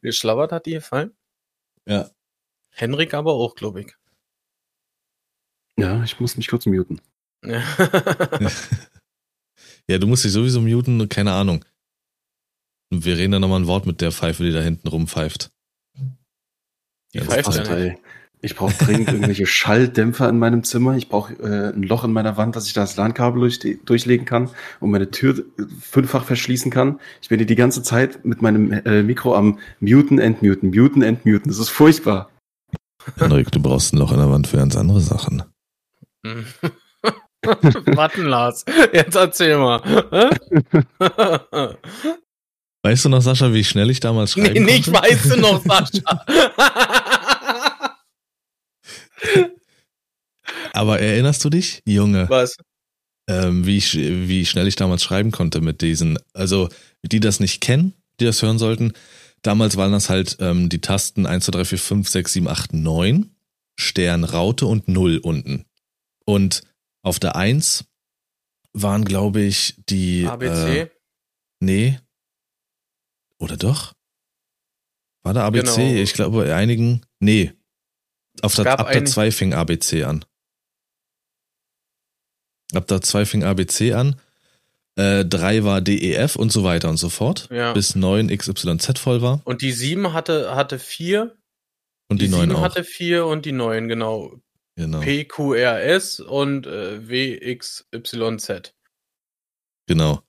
Geschlabbert 0.00 0.52
hat 0.52 0.66
die 0.66 0.72
gefallen? 0.74 1.14
Ja. 1.86 2.10
Henrik 2.70 3.12
aber 3.14 3.32
auch, 3.34 3.54
glaube 3.56 3.80
ich. 3.82 3.94
Ja, 5.76 6.02
ich 6.04 6.20
muss 6.20 6.36
mich 6.36 6.48
kurz 6.48 6.66
muten. 6.66 7.00
Ja. 7.44 7.62
Ja, 9.88 9.98
du 9.98 10.06
musst 10.06 10.24
dich 10.24 10.30
sowieso 10.30 10.60
muten, 10.60 11.08
keine 11.08 11.32
Ahnung. 11.32 11.64
Und 12.92 13.04
wir 13.04 13.16
reden 13.16 13.32
dann 13.32 13.40
nochmal 13.42 13.60
ein 13.60 13.66
Wort 13.66 13.84
mit 13.84 14.00
der 14.00 14.12
Pfeife, 14.12 14.44
die 14.44 14.52
da 14.52 14.60
hinten 14.60 14.86
rumpfeift. 14.86 15.50
Die 17.12 17.18
Ganz 17.18 17.26
pfeift 17.32 17.66
toll. 17.66 17.98
Nicht. 18.42 18.52
Ich 18.52 18.56
brauche 18.56 18.72
dringend 18.84 19.08
irgendwelche 19.08 19.46
Schalldämpfer 19.52 20.28
in 20.28 20.38
meinem 20.38 20.64
Zimmer. 20.64 20.96
Ich 20.96 21.08
brauche 21.08 21.34
äh, 21.34 21.72
ein 21.74 21.82
Loch 21.82 22.04
in 22.04 22.12
meiner 22.12 22.36
Wand, 22.36 22.56
dass 22.56 22.66
ich 22.66 22.72
da 22.72 22.82
das 22.82 22.96
LAN-Kabel 22.96 23.40
durch, 23.40 23.60
durchlegen 23.84 24.26
kann 24.26 24.50
und 24.80 24.90
meine 24.90 25.10
Tür 25.10 25.38
äh, 25.38 25.62
fünffach 25.80 26.24
verschließen 26.24 26.70
kann. 26.70 27.00
Ich 27.20 27.28
bin 27.28 27.38
hier 27.38 27.46
die 27.46 27.56
ganze 27.56 27.82
Zeit 27.82 28.24
mit 28.24 28.42
meinem 28.42 28.72
äh, 28.72 29.02
Mikro 29.02 29.34
am 29.34 29.58
Muten, 29.80 30.18
Entmuten, 30.18 30.70
Muten, 30.70 31.02
Entmuten. 31.02 31.48
Das 31.48 31.58
ist 31.58 31.70
furchtbar. 31.70 32.30
Henrik, 33.16 33.50
du 33.50 33.60
brauchst 33.60 33.92
ein 33.92 33.98
Loch 33.98 34.12
in 34.12 34.18
der 34.18 34.30
Wand 34.30 34.46
für 34.46 34.58
ganz 34.58 34.76
andere 34.76 35.00
Sachen. 35.00 35.42
Warten, 37.42 38.22
Lars. 38.26 38.64
Jetzt 38.92 39.16
erzähl 39.16 39.58
mal. 39.58 39.82
Weißt 42.84 43.04
du 43.04 43.08
noch, 43.08 43.22
Sascha, 43.22 43.52
wie 43.52 43.62
schnell 43.62 43.90
ich 43.90 44.00
damals 44.00 44.32
schreiben 44.32 44.64
nee, 44.64 44.78
nicht 44.78 44.92
konnte? 44.92 45.02
weißt 45.02 45.32
du 45.32 45.40
noch, 45.40 45.62
Sascha. 45.62 46.24
Aber 50.72 51.00
erinnerst 51.00 51.44
du 51.44 51.50
dich, 51.50 51.82
Junge, 51.86 52.28
Was? 52.28 52.56
ähm, 53.28 53.66
wie, 53.66 53.76
ich, 53.76 53.94
wie 53.94 54.46
schnell 54.46 54.66
ich 54.66 54.76
damals 54.76 55.02
schreiben 55.02 55.30
konnte 55.30 55.60
mit 55.60 55.80
diesen, 55.80 56.18
also 56.32 56.68
die 57.02 57.20
das 57.20 57.40
nicht 57.40 57.60
kennen, 57.60 57.94
die 58.20 58.24
das 58.24 58.42
hören 58.42 58.58
sollten, 58.58 58.92
damals 59.42 59.76
waren 59.76 59.92
das 59.92 60.08
halt 60.08 60.36
ähm, 60.40 60.68
die 60.68 60.80
Tasten 60.80 61.26
1, 61.26 61.44
2, 61.46 61.52
3, 61.52 61.64
4, 61.64 61.78
5, 61.78 62.08
6, 62.08 62.32
7, 62.32 62.48
8, 62.48 62.72
9, 62.72 63.34
Stern, 63.78 64.24
Raute 64.24 64.66
und 64.66 64.88
0 64.88 65.18
unten. 65.18 65.64
Und 66.24 66.62
auf 67.02 67.18
der 67.18 67.36
1 67.36 67.84
waren, 68.72 69.04
glaube 69.04 69.42
ich, 69.42 69.74
die... 69.88 70.26
ABC? 70.26 70.80
Äh, 70.80 70.90
nee. 71.60 71.98
Oder 73.38 73.56
doch? 73.56 73.92
War 75.22 75.34
da 75.34 75.46
ABC? 75.46 75.76
Genau. 75.76 76.02
Ich 76.02 76.12
glaube, 76.14 76.44
bei 76.44 76.54
einigen... 76.54 77.02
Nee. 77.20 77.52
Auf 78.40 78.54
der, 78.54 78.66
ab 78.78 78.88
der 78.90 79.02
einig- 79.02 79.12
2 79.12 79.30
fing 79.30 79.52
ABC 79.54 80.04
an. 80.04 80.24
Ab 82.74 82.86
der 82.86 83.02
2 83.02 83.26
fing 83.26 83.44
ABC 83.44 83.92
an. 83.92 84.18
Äh, 84.96 85.24
3 85.24 85.64
war 85.64 85.80
DEF 85.80 86.36
und 86.36 86.52
so 86.52 86.64
weiter 86.64 86.88
und 86.88 86.96
so 86.96 87.08
fort. 87.08 87.48
Ja. 87.50 87.72
Bis 87.72 87.94
9 87.94 88.28
XYZ 88.28 88.98
voll 88.98 89.22
war. 89.22 89.40
Und 89.44 89.62
die 89.62 89.72
7 89.72 90.12
hatte, 90.12 90.54
hatte 90.54 90.78
4. 90.78 91.36
Und 92.08 92.20
die, 92.20 92.28
9 92.28 92.48
7 92.48 92.56
auch. 92.56 92.62
hatte 92.62 92.84
4 92.84 93.26
und 93.26 93.46
die 93.46 93.52
9, 93.52 93.88
genau. 93.88 94.38
genau. 94.76 95.00
PQRS 95.00 96.20
und 96.20 96.66
äh, 96.66 97.08
WXYZ. 97.08 98.74
Genau. 99.86 100.22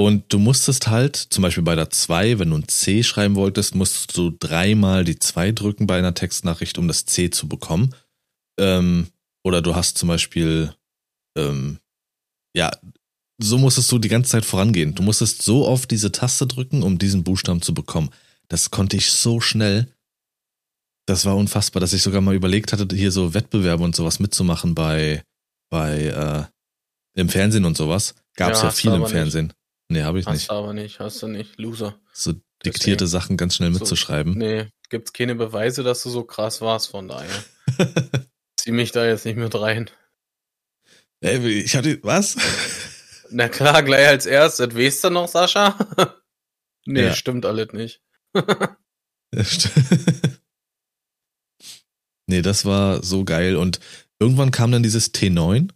Und 0.00 0.32
du 0.32 0.38
musstest 0.38 0.88
halt, 0.88 1.14
zum 1.14 1.42
Beispiel 1.42 1.62
bei 1.62 1.74
der 1.74 1.90
2, 1.90 2.38
wenn 2.38 2.48
du 2.48 2.56
ein 2.56 2.68
C 2.68 3.02
schreiben 3.02 3.34
wolltest, 3.34 3.74
musstest 3.74 4.16
du 4.16 4.30
dreimal 4.30 5.04
die 5.04 5.18
2 5.18 5.52
drücken 5.52 5.86
bei 5.86 5.98
einer 5.98 6.14
Textnachricht, 6.14 6.78
um 6.78 6.88
das 6.88 7.04
C 7.04 7.28
zu 7.28 7.48
bekommen. 7.48 7.94
Ähm, 8.58 9.08
oder 9.44 9.60
du 9.60 9.74
hast 9.74 9.98
zum 9.98 10.08
Beispiel, 10.08 10.74
ähm, 11.36 11.80
ja, 12.56 12.70
so 13.42 13.58
musstest 13.58 13.92
du 13.92 13.98
die 13.98 14.08
ganze 14.08 14.30
Zeit 14.30 14.46
vorangehen. 14.46 14.94
Du 14.94 15.02
musstest 15.02 15.42
so 15.42 15.68
oft 15.68 15.90
diese 15.90 16.10
Taste 16.10 16.46
drücken, 16.46 16.82
um 16.82 16.96
diesen 16.96 17.22
Buchstaben 17.22 17.60
zu 17.60 17.74
bekommen. 17.74 18.08
Das 18.48 18.70
konnte 18.70 18.96
ich 18.96 19.10
so 19.10 19.38
schnell. 19.38 19.86
Das 21.06 21.26
war 21.26 21.36
unfassbar, 21.36 21.80
dass 21.80 21.92
ich 21.92 22.00
sogar 22.00 22.22
mal 22.22 22.34
überlegt 22.34 22.72
hatte, 22.72 22.88
hier 22.96 23.12
so 23.12 23.34
Wettbewerbe 23.34 23.84
und 23.84 23.94
sowas 23.94 24.18
mitzumachen 24.18 24.74
bei, 24.74 25.24
bei, 25.68 26.04
äh, 26.06 27.20
im 27.20 27.28
Fernsehen 27.28 27.66
und 27.66 27.76
sowas. 27.76 28.14
Gab's 28.34 28.60
Ja, 28.60 28.64
ja, 28.64 28.70
du 28.70 28.76
viel 28.76 28.92
im 28.92 29.02
aber 29.02 29.24
nicht. 29.24 29.54
Nee, 29.90 30.02
habe 30.04 30.20
ich 30.20 30.26
Hast 30.26 30.34
nicht. 30.34 30.50
du 30.50 30.54
aber 30.54 30.72
nicht, 30.72 31.00
hast 31.00 31.20
du 31.22 31.26
nicht. 31.28 31.58
Loser. 31.58 31.98
So 32.12 32.32
diktierte 32.64 33.04
Deswegen. 33.04 33.06
Sachen 33.08 33.36
ganz 33.36 33.56
schnell 33.56 33.72
So, 33.72 33.80
mitzuschreiben. 33.80 34.34
Nee, 34.38 34.68
gibt's 34.88 35.12
keine 35.12 35.34
Beweise, 35.34 35.82
dass 35.82 36.02
du 36.04 36.10
so 36.10 36.22
krass 36.22 36.60
warst, 36.60 36.88
von 36.90 37.08
daher. 37.08 37.44
Zieh 38.56 38.70
mich 38.70 38.92
da 38.92 39.04
jetzt 39.04 39.24
nicht 39.24 39.36
mit 39.36 39.54
rein. 39.54 39.90
Ey, 41.20 41.44
ich 41.48 41.74
hatte, 41.74 41.98
was? 42.04 42.36
Na 43.30 43.48
klar, 43.48 43.82
gleich 43.82 44.06
als 44.06 44.26
erstes. 44.26 44.74
Weißt 44.76 45.04
du 45.04 45.10
noch, 45.10 45.26
Sascha? 45.28 45.76
nee, 46.86 47.02
Ja. 47.06 47.12
stimmt 47.14 47.44
alles 47.44 47.72
nicht. 47.72 48.00
Nee, 52.26 52.42
das 52.42 52.64
war 52.64 53.02
so 53.02 53.24
geil. 53.24 53.56
Und 53.56 53.80
irgendwann 54.20 54.50
kam 54.52 54.70
dann 54.70 54.82
dieses 54.82 55.12
T9, 55.12 55.70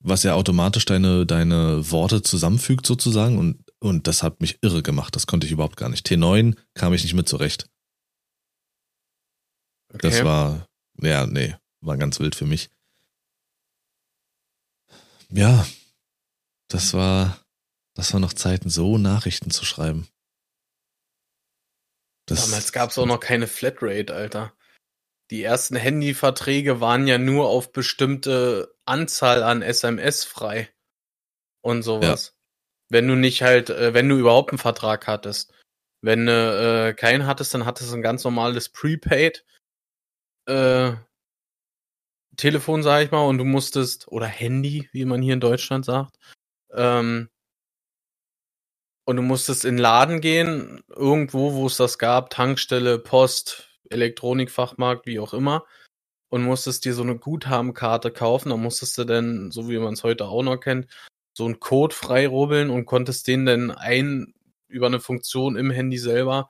was 0.00 0.22
ja 0.22 0.34
automatisch 0.34 0.84
deine, 0.84 1.26
deine 1.26 1.90
Worte 1.90 2.22
zusammenfügt 2.22 2.86
sozusagen. 2.86 3.38
Und, 3.38 3.64
und 3.80 4.06
das 4.06 4.22
hat 4.22 4.40
mich 4.40 4.58
irre 4.62 4.82
gemacht. 4.82 5.14
Das 5.14 5.26
konnte 5.26 5.46
ich 5.46 5.52
überhaupt 5.52 5.76
gar 5.76 5.88
nicht. 5.88 6.06
T9 6.06 6.56
kam 6.74 6.94
ich 6.94 7.02
nicht 7.02 7.14
mit 7.14 7.28
zurecht. 7.28 7.68
Das 9.88 10.14
Okay. 10.16 10.24
war, 10.24 10.66
ja, 11.00 11.26
nee, 11.26 11.54
war 11.80 11.96
ganz 11.96 12.20
wild 12.20 12.34
für 12.34 12.46
mich. 12.46 12.70
Ja, 15.30 15.66
das 16.68 16.94
war, 16.94 17.40
das 17.94 18.12
war 18.12 18.20
noch 18.20 18.32
Zeiten, 18.32 18.70
so 18.70 18.98
Nachrichten 18.98 19.50
zu 19.50 19.64
schreiben. 19.64 20.08
Das, 22.26 22.46
Damals 22.46 22.72
gab's 22.72 22.98
auch 22.98 23.06
noch 23.06 23.20
keine 23.20 23.46
Flatrate, 23.48 24.14
Alter. 24.14 24.52
Die 25.30 25.42
ersten 25.42 25.76
Handyverträge 25.76 26.80
waren 26.80 27.06
ja 27.06 27.18
nur 27.18 27.48
auf 27.48 27.72
bestimmte 27.72 28.74
Anzahl 28.84 29.42
an 29.42 29.62
SMS 29.62 30.24
frei. 30.24 30.68
Und 31.62 31.82
sowas. 31.82 32.36
Wenn 32.88 33.06
du 33.06 33.14
nicht 33.14 33.42
halt, 33.42 33.70
äh, 33.70 33.94
wenn 33.94 34.08
du 34.08 34.16
überhaupt 34.16 34.50
einen 34.50 34.58
Vertrag 34.58 35.06
hattest. 35.06 35.52
Wenn 36.02 36.26
du 36.26 36.88
äh, 36.88 36.94
keinen 36.94 37.26
hattest, 37.26 37.54
dann 37.54 37.66
hattest 37.66 37.92
du 37.92 37.96
ein 37.96 38.02
ganz 38.02 38.24
normales 38.24 38.70
Prepaid 38.70 39.44
äh, 40.46 40.92
Telefon, 42.36 42.82
sag 42.82 43.04
ich 43.04 43.10
mal, 43.10 43.26
und 43.26 43.38
du 43.38 43.44
musstest, 43.44 44.08
oder 44.08 44.26
Handy, 44.26 44.88
wie 44.92 45.04
man 45.04 45.22
hier 45.22 45.34
in 45.34 45.40
Deutschland 45.40 45.84
sagt, 45.84 46.16
ähm, 46.72 47.28
und 49.04 49.16
du 49.16 49.22
musstest 49.22 49.64
in 49.64 49.76
den 49.76 49.82
Laden 49.82 50.20
gehen, 50.20 50.82
irgendwo, 50.88 51.54
wo 51.54 51.66
es 51.66 51.76
das 51.76 51.98
gab, 51.98 52.30
Tankstelle, 52.30 52.98
Post, 52.98 53.69
Elektronikfachmarkt, 53.90 55.06
wie 55.06 55.20
auch 55.20 55.34
immer, 55.34 55.64
und 56.30 56.42
musstest 56.44 56.84
dir 56.84 56.94
so 56.94 57.02
eine 57.02 57.18
Guthabenkarte 57.18 58.10
kaufen. 58.10 58.50
Da 58.50 58.56
musstest 58.56 58.96
du 58.98 59.04
dann, 59.04 59.50
so 59.50 59.68
wie 59.68 59.78
man 59.78 59.94
es 59.94 60.04
heute 60.04 60.26
auch 60.26 60.42
noch 60.42 60.58
kennt, 60.58 60.86
so 61.36 61.44
einen 61.44 61.60
Code 61.60 61.94
freirubbeln 61.94 62.70
und 62.70 62.86
konntest 62.86 63.26
den 63.26 63.46
dann 63.46 63.70
ein 63.70 64.34
über 64.68 64.86
eine 64.86 65.00
Funktion 65.00 65.56
im 65.56 65.70
Handy 65.70 65.98
selber 65.98 66.48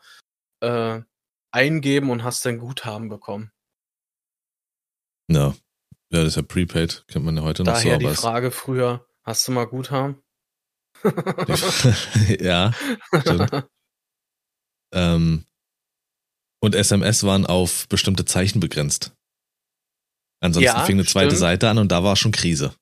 äh, 0.61 1.01
eingeben 1.53 2.11
und 2.11 2.23
hast 2.23 2.45
dann 2.45 2.59
Guthaben 2.59 3.09
bekommen. 3.09 3.51
Ja. 5.31 5.49
ja, 6.11 6.19
das 6.21 6.29
ist 6.29 6.37
ja 6.37 6.43
Prepaid, 6.43 7.05
kennt 7.09 7.25
man 7.25 7.37
ja 7.37 7.43
heute 7.43 7.63
noch 7.65 7.73
Daher 7.73 7.95
so, 7.95 7.99
die 7.99 8.05
aber 8.05 8.13
es- 8.13 8.21
Frage 8.21 8.51
früher, 8.51 9.07
hast 9.23 9.49
du 9.49 9.53
mal 9.53 9.65
Guthaben? 9.67 10.23
ja, 12.41 12.73
stimmt. 13.21 13.51
ähm, 14.93 15.47
und 16.61 16.75
SMS 16.75 17.25
waren 17.25 17.47
auf 17.47 17.89
bestimmte 17.89 18.25
Zeichen 18.25 18.61
begrenzt. 18.61 19.13
Ansonsten 20.43 20.65
Ja, 20.67 20.85
fing 20.85 20.97
eine 20.97 21.07
zweite 21.07 21.31
stimmt. 21.31 21.41
Seite 21.41 21.69
an 21.69 21.79
und 21.79 21.93
da 21.93 22.03
war 22.03 22.17
schon 22.17 22.33
Krise. 22.33 22.73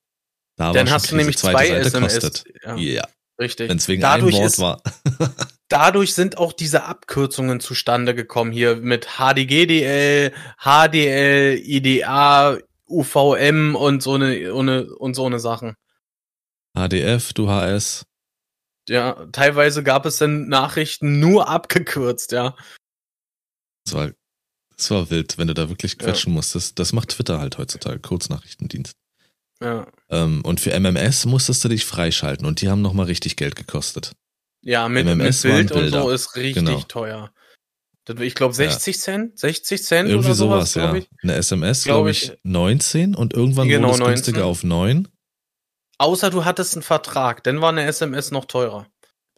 Da 0.57 0.67
war 0.67 0.73
Dann 0.73 0.89
hast 0.89 1.05
du 1.05 1.09
Krise. 1.09 1.17
nämlich 1.17 1.37
zweite 1.37 1.57
zwei 1.57 1.67
Seite 1.67 1.87
SMS. 1.87 2.13
kostet. 2.19 2.43
Ja, 2.63 2.75
Ja, 2.75 3.07
richtig. 3.39 3.69
wenn 3.69 3.77
es 3.77 3.87
wegen 3.87 4.01
Dadurch 4.01 4.33
einem 4.35 4.43
Wort 4.43 4.51
ist- 4.53 4.59
war. 4.59 4.81
dadurch 5.69 6.13
sind 6.13 6.37
auch 6.37 6.53
diese 6.53 6.83
Abkürzungen 6.83 7.59
zustande 7.59 8.15
gekommen 8.15 8.51
hier 8.51 8.77
mit 8.77 9.07
HDGDL, 9.17 10.33
HDL, 10.57 11.57
IDA, 11.63 12.57
UVM 12.87 13.75
und 13.75 14.01
so 14.01 14.13
eine, 14.13 14.27
eine 14.53 14.93
und 14.95 15.13
so 15.13 15.25
eine 15.25 15.39
Sachen. 15.39 15.75
HDF, 16.77 17.33
du 17.33 17.49
HS. 17.49 18.05
Ja, 18.87 19.27
teilweise 19.31 19.83
gab 19.83 20.05
es 20.07 20.17
dann 20.17 20.47
Nachrichten 20.47 21.19
nur 21.19 21.47
abgekürzt, 21.49 22.31
ja. 22.31 22.55
Das 23.91 23.99
war, 23.99 24.11
das 24.75 24.91
war 24.91 25.09
wild, 25.09 25.37
wenn 25.37 25.47
du 25.47 25.53
da 25.53 25.69
wirklich 25.69 25.93
Ja. 25.93 25.97
quetschen 26.07 26.33
musstest. 26.33 26.79
Das 26.79 26.93
macht 26.93 27.09
Twitter 27.09 27.39
halt 27.39 27.57
heutzutage, 27.57 27.99
Kurznachrichtendienst. 27.99 28.93
Ja, 29.61 29.87
Ähm, 30.09 30.41
und 30.45 30.61
für 30.61 30.71
MMS 30.71 31.25
musstest 31.25 31.63
du 31.65 31.67
dich 31.69 31.85
freischalten 31.85 32.45
und 32.45 32.61
die 32.61 32.69
haben 32.69 32.81
nochmal 32.81 33.07
richtig 33.07 33.35
Geld 33.35 33.55
gekostet. 33.57 34.13
ja 34.61 34.87
mit, 34.89 35.05
mit 35.05 35.15
MMS 35.17 35.43
waren 35.43 35.65
Bild 35.67 35.71
und 35.71 35.89
so 35.89 36.09
ist 36.09 36.35
richtig 36.35 36.65
Genau. 36.65 36.81
teuer. 36.83 37.31
Ich 38.21 38.33
glaube 38.35 38.53
60 38.55 38.99
Cent, 38.99 39.37
60 39.37 39.83
Cent 39.83 40.09
Irgendwie 40.09 40.27
oder 40.29 40.35
sowas, 40.35 40.73
sowas, 40.73 40.95
ja. 40.95 41.07
Eine 41.21 41.35
SMS, 41.35 41.83
Glaub 41.83 41.97
glaube 41.97 42.11
ich. 42.11 42.31
ich, 42.31 42.37
19 42.43 43.13
und 43.13 43.33
irgendwann 43.33 43.67
Genau, 43.67 43.89
wurde 43.89 44.03
es 44.03 44.07
günstiger 44.09 44.39
19. 44.39 44.49
auf 44.49 44.63
9. 44.63 45.07
Außer 45.99 46.29
du 46.31 46.43
hattest 46.45 46.73
einen 46.75 46.81
Vertrag, 46.83 47.43
dann 47.43 47.61
war 47.61 47.69
eine 47.69 47.83
SMS 47.83 48.31
noch 48.31 48.45
teurer. 48.45 48.87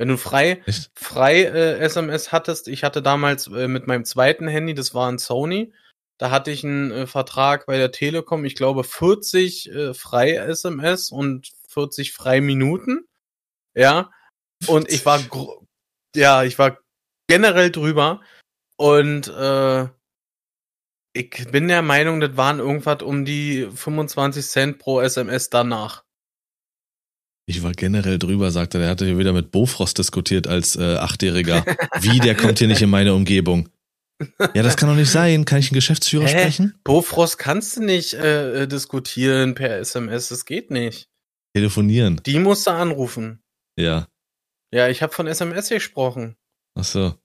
Wenn 0.02 0.08
du 0.08 0.18
frei, 0.18 0.64
Echt? 0.66 0.90
frei 0.96 1.44
äh, 1.44 1.78
SMS 1.78 2.32
hattest, 2.32 2.68
ich 2.68 2.84
hatte 2.84 3.04
damals 3.04 3.46
äh, 3.46 3.68
mit 3.68 3.86
meinem 3.86 4.04
zweiten 4.04 4.48
Handy, 4.48 4.74
das 4.74 4.96
war 4.96 5.08
ein 5.08 5.20
Sony, 5.20 5.76
da 6.18 6.32
hatte 6.32 6.50
ich 6.50 6.64
einen 6.64 6.90
äh, 6.90 7.06
Vertrag 7.06 7.68
bei 7.68 7.78
der 7.78 7.92
Telekom, 7.92 8.44
ich 8.44 8.56
glaube 8.56 8.84
40 8.84 9.70
äh, 9.70 9.94
frei 9.94 10.38
SMS 10.38 11.12
und 11.12 11.52
40 11.68 12.14
frei 12.14 12.42
Minuten. 12.42 13.06
Ja. 13.76 14.10
Und 14.66 14.90
ich 14.90 15.06
war 15.06 15.20
ja, 16.16 16.46
ich 16.46 16.58
war 16.58 16.80
generell 17.28 17.70
drüber 17.70 18.22
und 18.78 19.28
äh, 19.28 19.84
ich 21.14 21.52
bin 21.52 21.68
der 21.68 21.84
Meinung, 21.84 22.22
das 22.22 22.36
waren 22.38 22.58
irgendwas 22.58 23.04
um 23.04 23.24
die 23.24 23.70
25 23.72 24.48
Cent 24.48 24.80
pro 24.80 25.00
SMS 25.00 25.52
danach. 25.52 26.04
Ich 27.52 27.64
war 27.64 27.74
generell 27.74 28.18
drüber, 28.18 28.50
sagte 28.50 28.78
er, 28.78 28.82
der 28.82 28.90
hatte 28.92 29.06
hier 29.06 29.18
wieder 29.18 29.34
mit 29.34 29.52
Bofrost 29.52 29.98
diskutiert 29.98 30.48
als 30.48 30.78
äh, 30.78 30.96
Achtjähriger. 30.96 31.66
Wie, 32.00 32.18
der 32.20 32.34
kommt 32.34 32.60
hier 32.60 32.70
nicht 32.70 32.82
in 32.82 32.90
meine 32.90 33.14
Umgebung. 33.14 33.68
Ja, 34.54 34.64
das 34.64 34.78
kann 34.78 34.88
doch 34.88 34.96
nicht 34.96 35.12
sein. 35.12 35.44
Kann 35.44 35.60
ich 35.60 35.68
einen 35.68 35.76
Geschäftsführer 35.76 36.28
Hä? 36.28 36.30
sprechen? 36.30 36.80
Bofrost 36.86 37.38
kannst 37.38 37.76
du 37.76 37.84
nicht 37.84 38.14
äh, 38.14 38.62
äh, 38.62 38.68
diskutieren 38.68 39.54
per 39.54 39.80
SMS, 39.80 40.30
das 40.30 40.46
geht 40.46 40.72
nicht. 40.72 41.10
Telefonieren. 41.54 42.22
Die 42.26 42.40
musst 42.40 42.68
du 42.68 42.72
anrufen. 42.72 43.44
Ja. 43.78 44.08
Ja, 44.74 44.88
ich 44.88 45.02
habe 45.02 45.12
von 45.12 45.28
SMS 45.28 45.68
gesprochen. 45.68 46.38
Ach 46.76 46.86
so. 46.86 47.16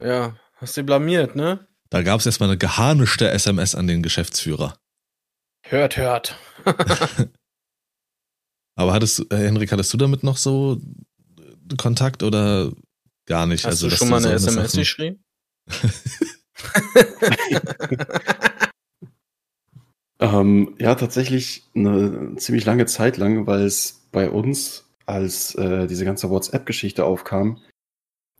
Ja, 0.00 0.36
hast 0.54 0.76
du 0.76 0.84
blamiert, 0.84 1.34
ne? 1.34 1.66
Da 1.90 2.02
gab 2.02 2.20
es 2.20 2.26
erstmal 2.26 2.48
eine 2.48 2.58
geharnischte 2.58 3.28
SMS 3.28 3.74
an 3.74 3.88
den 3.88 4.04
Geschäftsführer. 4.04 4.78
Hört, 5.66 5.96
hört. 5.96 6.38
Aber 8.76 8.92
hattest 8.92 9.18
du, 9.18 9.24
äh, 9.30 9.36
Henrik, 9.36 9.72
hattest 9.72 9.92
du 9.92 9.96
damit 9.96 10.22
noch 10.22 10.36
so 10.36 10.80
äh, 11.38 11.76
Kontakt 11.76 12.22
oder 12.22 12.72
gar 13.26 13.46
nicht? 13.46 13.64
Hast 13.64 13.82
also, 13.82 13.88
du 13.88 13.96
schon 13.96 14.08
mal 14.08 14.24
eine 14.24 14.38
so 14.38 14.48
SMS 14.48 14.72
Sachen- 14.72 14.80
geschrieben? 14.80 15.24
Ähm, 20.20 20.74
ja, 20.78 20.94
tatsächlich 20.94 21.64
eine 21.74 22.36
ziemlich 22.36 22.64
lange 22.64 22.86
Zeit 22.86 23.16
lang, 23.16 23.46
weil 23.46 23.62
es 23.62 24.06
bei 24.12 24.30
uns, 24.30 24.88
als 25.06 25.54
äh, 25.56 25.86
diese 25.86 26.04
ganze 26.04 26.30
WhatsApp-Geschichte 26.30 27.04
aufkam, 27.04 27.60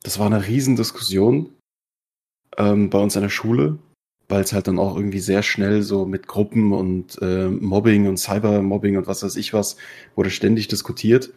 das 0.03 0.19
war 0.19 0.27
eine 0.27 0.47
Riesendiskussion 0.47 1.53
ähm, 2.57 2.91
bei 2.91 2.99
uns 2.99 3.17
an 3.17 3.23
der 3.23 3.31
Schule, 3.31 3.79
weil 4.35 4.43
es 4.43 4.53
halt 4.53 4.67
dann 4.67 4.81
auch 4.81 4.97
irgendwie 4.97 5.21
sehr 5.21 5.45
schnell 5.45 5.83
so 5.83 6.07
mit 6.07 6.27
Gruppen 6.27 6.73
und 6.73 7.23
äh, 7.23 7.47
Mobbing 7.49 8.09
und 8.09 8.17
Cybermobbing 8.17 8.97
und 8.97 9.07
was 9.07 9.23
weiß 9.23 9.37
ich 9.37 9.53
was, 9.53 9.77
wurde 10.17 10.31
ständig 10.31 10.67
diskutiert. 10.67 11.33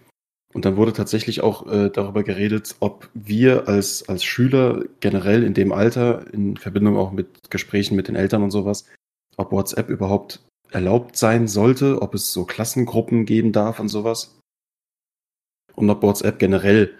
Und 0.55 0.65
dann 0.65 0.77
wurde 0.77 0.93
tatsächlich 0.93 1.41
auch 1.41 1.71
äh, 1.71 1.91
darüber 1.91 2.23
geredet, 2.23 2.75
ob 2.79 3.07
wir 3.13 3.67
als, 3.67 4.09
als 4.09 4.23
Schüler 4.23 4.83
generell 4.99 5.43
in 5.43 5.53
dem 5.53 5.71
Alter, 5.71 6.25
in 6.33 6.57
Verbindung 6.57 6.97
auch 6.97 7.11
mit 7.11 7.51
Gesprächen 7.51 7.95
mit 7.95 8.07
den 8.07 8.15
Eltern 8.15 8.41
und 8.41 8.49
sowas, 8.49 8.85
ob 9.35 9.51
WhatsApp 9.51 9.89
überhaupt 9.89 10.39
erlaubt 10.71 11.17
sein 11.17 11.47
sollte, 11.47 12.01
ob 12.01 12.15
es 12.15 12.33
so 12.33 12.45
Klassengruppen 12.45 13.27
geben 13.27 13.51
darf 13.51 13.79
und 13.79 13.89
sowas. 13.89 14.39
Und 15.75 15.87
ob 15.91 16.01
WhatsApp 16.01 16.39
generell, 16.39 16.95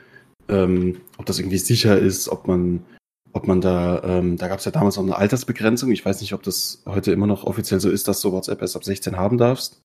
ähm, 0.48 1.02
ob 1.18 1.26
das 1.26 1.40
irgendwie 1.40 1.58
sicher 1.58 1.98
ist, 1.98 2.30
ob 2.30 2.46
man, 2.48 2.86
ob 3.34 3.48
man 3.48 3.62
da, 3.62 4.02
ähm, 4.04 4.38
da 4.38 4.48
gab 4.48 4.60
es 4.60 4.66
ja 4.66 4.72
damals 4.72 4.96
noch 4.98 5.04
eine 5.04 5.18
Altersbegrenzung. 5.18 5.92
Ich 5.92 6.06
weiß 6.06 6.22
nicht, 6.22 6.34
ob 6.34 6.44
das 6.44 6.82
heute 6.86 7.12
immer 7.12 7.28
noch 7.28 7.44
offiziell 7.44 7.80
so 7.80 7.90
ist, 7.90 8.08
dass 8.08 8.22
du 8.22 8.32
WhatsApp 8.32 8.62
erst 8.62 8.76
ab 8.76 8.84
16 8.84 9.18
haben 9.18 9.38
darfst. 9.38 9.82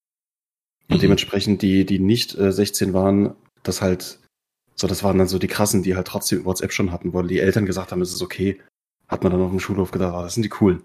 Und 0.88 0.96
Mhm. 0.96 1.00
dementsprechend 1.00 1.62
die, 1.62 1.84
die 1.86 1.98
nicht 1.98 2.36
äh, 2.38 2.52
16 2.52 2.92
waren, 2.92 3.34
das 3.62 3.82
halt, 3.82 4.20
so, 4.74 4.86
das 4.86 5.02
waren 5.04 5.18
dann 5.18 5.28
so 5.28 5.38
die 5.38 5.48
krassen, 5.48 5.82
die 5.82 5.96
halt 5.96 6.06
trotzdem 6.06 6.44
WhatsApp 6.44 6.72
schon 6.72 6.92
hatten, 6.92 7.12
weil 7.14 7.26
die 7.26 7.40
Eltern 7.40 7.66
gesagt 7.66 7.92
haben, 7.92 8.02
es 8.02 8.12
ist 8.12 8.22
okay. 8.22 8.60
Hat 9.08 9.22
man 9.22 9.32
dann 9.32 9.42
auf 9.42 9.50
dem 9.50 9.60
Schulhof 9.60 9.90
gedacht, 9.90 10.14
ah, 10.14 10.22
das 10.22 10.34
sind 10.34 10.42
die 10.42 10.48
coolen. 10.48 10.82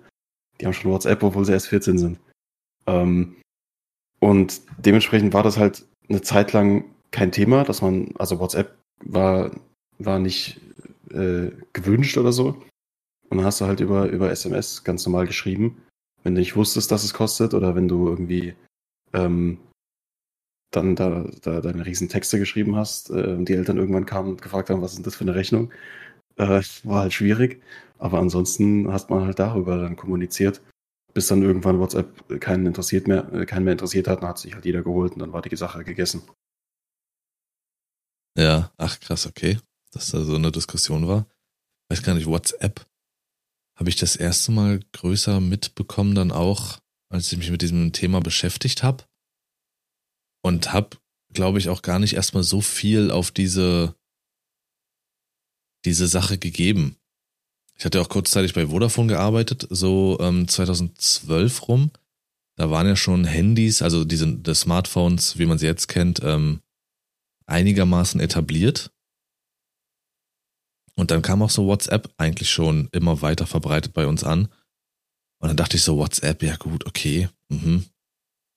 Die 0.59 0.65
haben 0.65 0.73
schon 0.73 0.91
WhatsApp, 0.91 1.23
obwohl 1.23 1.45
sie 1.45 1.53
erst 1.53 1.67
14 1.67 1.97
sind. 1.97 2.19
Ähm, 2.85 3.37
und 4.19 4.61
dementsprechend 4.77 5.33
war 5.33 5.43
das 5.43 5.57
halt 5.57 5.85
eine 6.09 6.21
Zeit 6.21 6.53
lang 6.53 6.85
kein 7.11 7.31
Thema, 7.31 7.63
dass 7.63 7.81
man, 7.81 8.13
also 8.17 8.39
WhatsApp 8.39 8.75
war, 9.03 9.51
war 9.99 10.19
nicht 10.19 10.59
äh, 11.11 11.51
gewünscht 11.73 12.17
oder 12.17 12.31
so. 12.31 12.61
Und 13.29 13.37
dann 13.37 13.45
hast 13.45 13.61
du 13.61 13.65
halt 13.65 13.79
über, 13.79 14.07
über 14.09 14.31
SMS 14.31 14.83
ganz 14.83 15.05
normal 15.05 15.27
geschrieben, 15.27 15.81
wenn 16.23 16.35
du 16.35 16.39
nicht 16.39 16.55
wusstest, 16.55 16.91
dass 16.91 17.03
es 17.03 17.13
kostet 17.13 17.53
oder 17.53 17.75
wenn 17.75 17.87
du 17.87 18.07
irgendwie 18.07 18.55
ähm, 19.13 19.59
dann 20.71 20.95
da, 20.95 21.29
da 21.41 21.61
deine 21.61 21.85
riesen 21.85 22.09
Texte 22.09 22.39
geschrieben 22.39 22.75
hast 22.75 23.09
äh, 23.09 23.35
und 23.35 23.45
die 23.49 23.53
Eltern 23.53 23.77
irgendwann 23.77 24.05
kamen 24.05 24.29
und 24.29 24.41
gefragt 24.41 24.69
haben, 24.69 24.81
was 24.81 24.93
ist 24.93 25.05
das 25.05 25.15
für 25.15 25.23
eine 25.23 25.35
Rechnung, 25.35 25.71
äh, 26.37 26.61
war 26.83 27.01
halt 27.01 27.13
schwierig. 27.13 27.61
Aber 27.97 28.19
ansonsten 28.19 28.91
hast 28.91 29.09
man 29.09 29.25
halt 29.25 29.39
darüber 29.39 29.77
dann 29.77 29.95
kommuniziert, 29.95 30.61
bis 31.13 31.27
dann 31.27 31.41
irgendwann 31.41 31.79
WhatsApp 31.79 32.39
keinen 32.39 32.65
interessiert 32.65 33.07
mehr, 33.07 33.31
äh, 33.33 33.45
keinen 33.45 33.63
mehr 33.63 33.73
interessiert 33.73 34.07
hat, 34.07 34.21
dann 34.21 34.29
hat 34.29 34.39
sich 34.39 34.53
halt 34.53 34.65
jeder 34.65 34.83
geholt 34.83 35.13
und 35.13 35.19
dann 35.19 35.33
war 35.33 35.41
die 35.41 35.55
Sache 35.55 35.83
gegessen. 35.83 36.21
Ja, 38.37 38.71
ach 38.77 38.99
krass, 38.99 39.25
okay. 39.25 39.57
Dass 39.97 40.11
da 40.11 40.23
so 40.23 40.35
eine 40.35 40.51
Diskussion 40.51 41.07
war. 41.07 41.25
Weiß 41.89 42.03
gar 42.03 42.13
nicht, 42.13 42.27
WhatsApp 42.27 42.85
habe 43.75 43.89
ich 43.89 43.95
das 43.95 44.15
erste 44.15 44.51
Mal 44.51 44.79
größer 44.91 45.41
mitbekommen, 45.41 46.13
dann 46.13 46.31
auch, 46.31 46.77
als 47.09 47.31
ich 47.31 47.37
mich 47.39 47.49
mit 47.49 47.63
diesem 47.63 47.93
Thema 47.93 48.21
beschäftigt 48.21 48.83
habe. 48.83 49.05
Und 50.43 50.71
habe, 50.71 50.97
glaube 51.33 51.57
ich, 51.57 51.69
auch 51.69 51.81
gar 51.81 51.97
nicht 51.97 52.13
erstmal 52.13 52.43
so 52.43 52.61
viel 52.61 53.09
auf 53.09 53.31
diese, 53.31 53.95
diese 55.83 56.07
Sache 56.07 56.37
gegeben. 56.37 56.97
Ich 57.75 57.83
hatte 57.83 57.99
auch 57.99 58.09
kurzzeitig 58.09 58.53
bei 58.53 58.67
Vodafone 58.67 59.07
gearbeitet, 59.07 59.65
so 59.71 60.19
ähm, 60.19 60.47
2012 60.47 61.67
rum. 61.67 61.91
Da 62.55 62.69
waren 62.69 62.85
ja 62.85 62.95
schon 62.95 63.25
Handys, 63.25 63.81
also 63.81 64.05
diese 64.05 64.31
die 64.31 64.53
Smartphones, 64.53 65.39
wie 65.39 65.47
man 65.47 65.57
sie 65.57 65.65
jetzt 65.65 65.87
kennt, 65.87 66.21
ähm, 66.23 66.61
einigermaßen 67.47 68.19
etabliert. 68.19 68.91
Und 70.97 71.11
dann 71.11 71.21
kam 71.21 71.41
auch 71.41 71.49
so 71.49 71.67
WhatsApp 71.67 72.11
eigentlich 72.17 72.49
schon 72.49 72.89
immer 72.91 73.21
weiter 73.21 73.45
verbreitet 73.45 73.93
bei 73.93 74.07
uns 74.07 74.23
an. 74.23 74.47
Und 75.39 75.49
dann 75.49 75.57
dachte 75.57 75.77
ich 75.77 75.83
so, 75.83 75.97
WhatsApp, 75.97 76.41
ja 76.41 76.55
gut, 76.55 76.85
okay. 76.87 77.29
Mhm. 77.49 77.85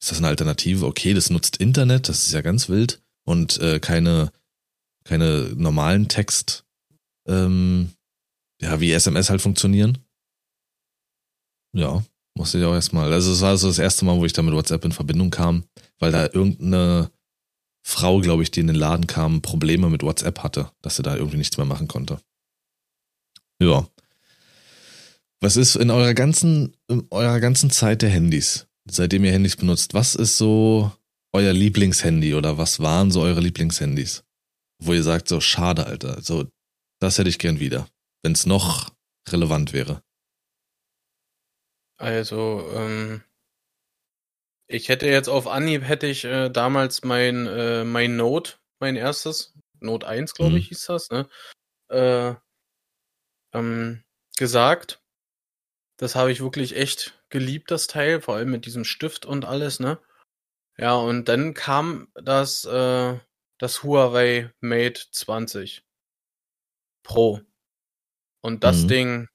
Ist 0.02 0.10
das 0.10 0.18
eine 0.18 0.28
Alternative? 0.28 0.86
Okay, 0.86 1.12
das 1.12 1.28
nutzt 1.28 1.58
Internet, 1.58 2.08
das 2.08 2.26
ist 2.26 2.32
ja 2.32 2.40
ganz 2.40 2.70
wild. 2.70 3.02
Und 3.26 3.58
äh, 3.58 3.78
keine, 3.78 4.32
keine 5.04 5.52
normalen 5.54 6.08
Text, 6.08 6.64
ähm, 7.28 7.92
ja, 8.62 8.80
wie 8.80 8.92
SMS 8.92 9.28
halt 9.28 9.42
funktionieren. 9.42 9.98
Ja, 11.76 12.02
musste 12.36 12.58
ich 12.58 12.64
auch 12.64 12.72
erstmal. 12.72 13.12
Also 13.12 13.32
es 13.32 13.42
war 13.42 13.56
so 13.58 13.68
das 13.68 13.78
erste 13.78 14.06
Mal, 14.06 14.16
wo 14.16 14.24
ich 14.24 14.32
da 14.32 14.40
mit 14.40 14.54
WhatsApp 14.54 14.84
in 14.86 14.92
Verbindung 14.92 15.30
kam, 15.30 15.64
weil 15.98 16.10
da 16.10 16.24
irgendeine 16.24 17.10
Frau, 17.86 18.20
glaube 18.20 18.42
ich, 18.42 18.50
die 18.50 18.60
in 18.60 18.66
den 18.66 18.76
Laden 18.76 19.06
kam, 19.06 19.42
Probleme 19.42 19.90
mit 19.90 20.02
WhatsApp 20.02 20.40
hatte, 20.40 20.72
dass 20.80 20.96
sie 20.96 21.02
da 21.02 21.16
irgendwie 21.16 21.38
nichts 21.38 21.58
mehr 21.58 21.66
machen 21.66 21.86
konnte. 21.86 22.20
Ja. 23.60 23.86
Was 25.40 25.56
ist 25.56 25.76
in 25.76 25.90
eurer 25.90 26.14
ganzen, 26.14 26.76
in 26.88 27.06
eurer 27.10 27.40
ganzen 27.40 27.70
Zeit 27.70 28.02
der 28.02 28.10
Handys, 28.10 28.66
seitdem 28.90 29.24
ihr 29.24 29.32
Handys 29.32 29.56
benutzt, 29.56 29.94
was 29.94 30.14
ist 30.14 30.36
so 30.36 30.92
euer 31.32 31.52
Lieblingshandy 31.52 32.34
oder 32.34 32.58
was 32.58 32.80
waren 32.80 33.10
so 33.10 33.22
eure 33.22 33.40
Lieblingshandys? 33.40 34.24
Wo 34.82 34.92
ihr 34.92 35.02
sagt, 35.02 35.28
so 35.28 35.40
schade, 35.40 35.86
Alter, 35.86 36.20
so, 36.22 36.46
das 37.00 37.18
hätte 37.18 37.28
ich 37.28 37.38
gern 37.38 37.60
wieder, 37.60 37.86
wenn 38.22 38.32
es 38.32 38.46
noch 38.46 38.90
relevant 39.28 39.72
wäre. 39.72 40.02
Also, 41.98 42.66
ähm, 42.74 43.22
ich 44.66 44.88
hätte 44.88 45.06
jetzt 45.06 45.28
auf 45.28 45.46
Anhieb 45.46 45.82
hätte 45.82 46.06
ich 46.06 46.24
äh, 46.24 46.48
damals 46.48 47.04
mein, 47.04 47.46
äh, 47.46 47.84
mein 47.84 48.16
Note, 48.16 48.54
mein 48.78 48.96
erstes, 48.96 49.54
Note 49.80 50.06
1, 50.06 50.34
glaube 50.34 50.52
Mhm. 50.52 50.56
ich, 50.58 50.68
hieß 50.68 50.84
das, 50.86 51.10
ne? 51.10 51.28
Äh, 51.88 52.34
ähm, 53.52 54.02
gesagt. 54.38 55.02
Das 55.98 56.14
habe 56.14 56.32
ich 56.32 56.40
wirklich 56.40 56.76
echt 56.76 57.22
geliebt, 57.28 57.70
das 57.70 57.86
Teil, 57.86 58.20
vor 58.20 58.36
allem 58.36 58.50
mit 58.50 58.66
diesem 58.66 58.84
Stift 58.84 59.26
und 59.26 59.44
alles, 59.44 59.80
ne? 59.80 59.98
Ja, 60.78 60.94
und 60.94 61.26
dann 61.28 61.54
kam 61.54 62.08
das, 62.14 62.64
äh, 62.64 63.18
das 63.58 63.82
Huawei 63.84 64.52
Mate 64.60 65.02
20 65.12 65.84
Pro. 67.02 67.40
Und 68.42 68.64
das 68.64 68.84
Mhm. 68.84 68.88
Ding, 68.88 69.28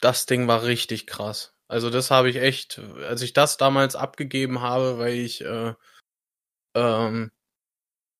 das 0.00 0.26
Ding 0.26 0.48
war 0.48 0.62
richtig 0.64 1.06
krass. 1.06 1.54
Also 1.68 1.90
das 1.90 2.10
habe 2.10 2.30
ich 2.30 2.36
echt, 2.36 2.78
als 3.06 3.22
ich 3.22 3.32
das 3.32 3.56
damals 3.56 3.94
abgegeben 3.96 4.60
habe, 4.60 4.98
weil 4.98 5.14
ich 5.14 5.42
äh, 5.44 5.74
ähm, 6.74 7.30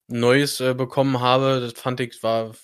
Neues 0.08 0.60
äh, 0.60 0.74
bekommen 0.74 1.20
habe, 1.20 1.60
das 1.60 1.74
fand 1.80 2.00
ich 2.00 2.22
war 2.22 2.54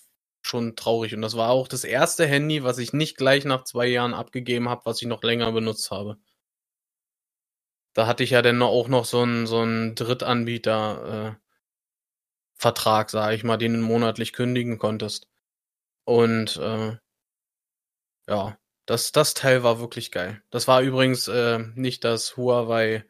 schon 0.47 0.77
traurig. 0.77 1.15
Und 1.15 1.23
das 1.23 1.37
war 1.37 1.51
auch 1.51 1.69
das 1.69 1.85
erste 1.85 2.27
Handy, 2.27 2.63
was 2.65 2.79
ich 2.79 2.93
nicht 2.93 3.17
gleich 3.17 3.45
nach 3.45 3.65
zwei 3.65 3.87
Jahren 3.87 4.15
abgegeben 4.15 4.69
habe, 4.69 4.83
was 4.85 5.01
ich 5.03 5.09
noch 5.09 5.23
länger 5.23 5.53
benutzt 5.53 5.91
habe. 5.91 6.19
Da 7.95 8.07
hatte 8.07 8.25
ich 8.25 8.31
ja 8.31 8.43
dann 8.43 8.61
auch 8.63 8.89
noch 8.89 9.05
so 9.05 9.21
einen 9.23 9.47
so 9.47 9.61
einen 9.61 9.95
Drittanbieter 9.95 11.37
äh, 11.39 11.45
Vertrag, 12.57 13.11
sage 13.11 13.37
ich 13.37 13.45
mal, 13.45 13.57
den 13.57 13.75
du 13.75 13.81
monatlich 13.81 14.33
kündigen 14.33 14.79
konntest. 14.79 15.29
Und 16.05 16.57
äh, 16.57 16.97
ja, 18.29 18.59
das, 18.87 19.13
das 19.13 19.35
Teil 19.35 19.63
war 19.63 19.81
wirklich 19.81 20.11
geil. 20.11 20.43
Das 20.51 20.69
war 20.69 20.83
übrigens 20.83 21.29
äh, 21.29 21.59
nicht 21.75 22.05
das 22.05 22.37
Huawei 22.37 23.05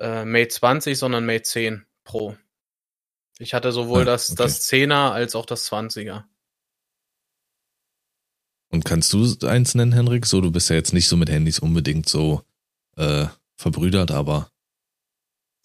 äh, 0.00 0.24
Mate 0.24 0.48
20, 0.48 0.98
sondern 0.98 1.26
Mate 1.26 1.42
10 1.42 1.86
Pro. 2.04 2.36
Ich 3.40 3.54
hatte 3.54 3.72
sowohl 3.72 4.02
Ah, 4.02 4.04
das, 4.04 4.30
okay. 4.30 4.42
das 4.42 4.68
10er 4.68 5.12
als 5.12 5.34
auch 5.34 5.46
das 5.46 5.70
20er. 5.70 6.24
Und 8.72 8.84
kannst 8.84 9.12
du 9.12 9.26
eins 9.46 9.74
nennen, 9.74 9.92
Henrik? 9.92 10.26
So, 10.26 10.40
du 10.40 10.52
bist 10.52 10.70
ja 10.70 10.76
jetzt 10.76 10.92
nicht 10.92 11.08
so 11.08 11.16
mit 11.16 11.30
Handys 11.30 11.58
unbedingt 11.58 12.08
so 12.08 12.42
äh, 12.96 13.26
verbrüdert, 13.56 14.10
aber 14.12 14.50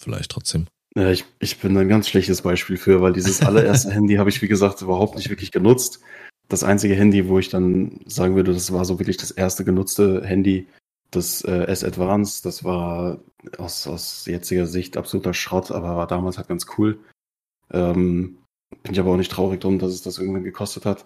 vielleicht 0.02 0.32
trotzdem. 0.32 0.68
Ja, 0.96 1.12
ich, 1.12 1.26
ich 1.40 1.60
bin 1.60 1.78
ein 1.78 1.90
ganz 1.90 2.08
schlechtes 2.08 2.42
Beispiel 2.42 2.78
für, 2.78 3.02
weil 3.02 3.14
dieses 3.14 3.42
allererste 3.42 3.92
Handy 3.94 4.16
habe 4.16 4.30
ich, 4.30 4.42
wie 4.42 4.48
gesagt, 4.48 4.82
überhaupt 4.82 5.16
nicht 5.18 5.30
wirklich 5.30 5.52
genutzt. 5.52 6.00
das 6.48 6.64
einzige 6.64 6.96
Handy, 6.96 7.28
wo 7.28 7.38
ich 7.38 7.50
dann 7.50 8.00
sagen 8.06 8.36
würde, 8.36 8.54
das 8.54 8.72
war 8.72 8.86
so 8.86 9.00
wirklich 9.00 9.18
das 9.18 9.32
erste 9.32 9.66
genutzte 9.66 10.24
Handy, 10.26 10.68
das 11.12 11.42
äh, 11.42 11.66
S 11.66 11.84
Advance. 11.84 12.42
Das 12.42 12.64
war 12.64 13.20
aus, 13.58 13.86
aus 13.86 14.26
jetziger 14.26 14.66
Sicht 14.66 14.96
absoluter 14.98 15.34
Schrott, 15.34 15.72
aber 15.72 15.98
war 15.98 16.08
damals 16.08 16.38
halt 16.38 16.48
ganz 16.48 16.66
cool. 16.78 16.98
Ähm, 17.72 18.38
bin 18.84 18.94
ich 18.94 19.00
aber 19.00 19.12
auch 19.12 19.18
nicht 19.18 19.32
traurig 19.32 19.62
drum, 19.62 19.80
dass 19.80 19.92
es 19.92 20.02
das 20.02 20.18
irgendwann 20.18 20.44
gekostet 20.44 20.86
hat. 20.86 21.06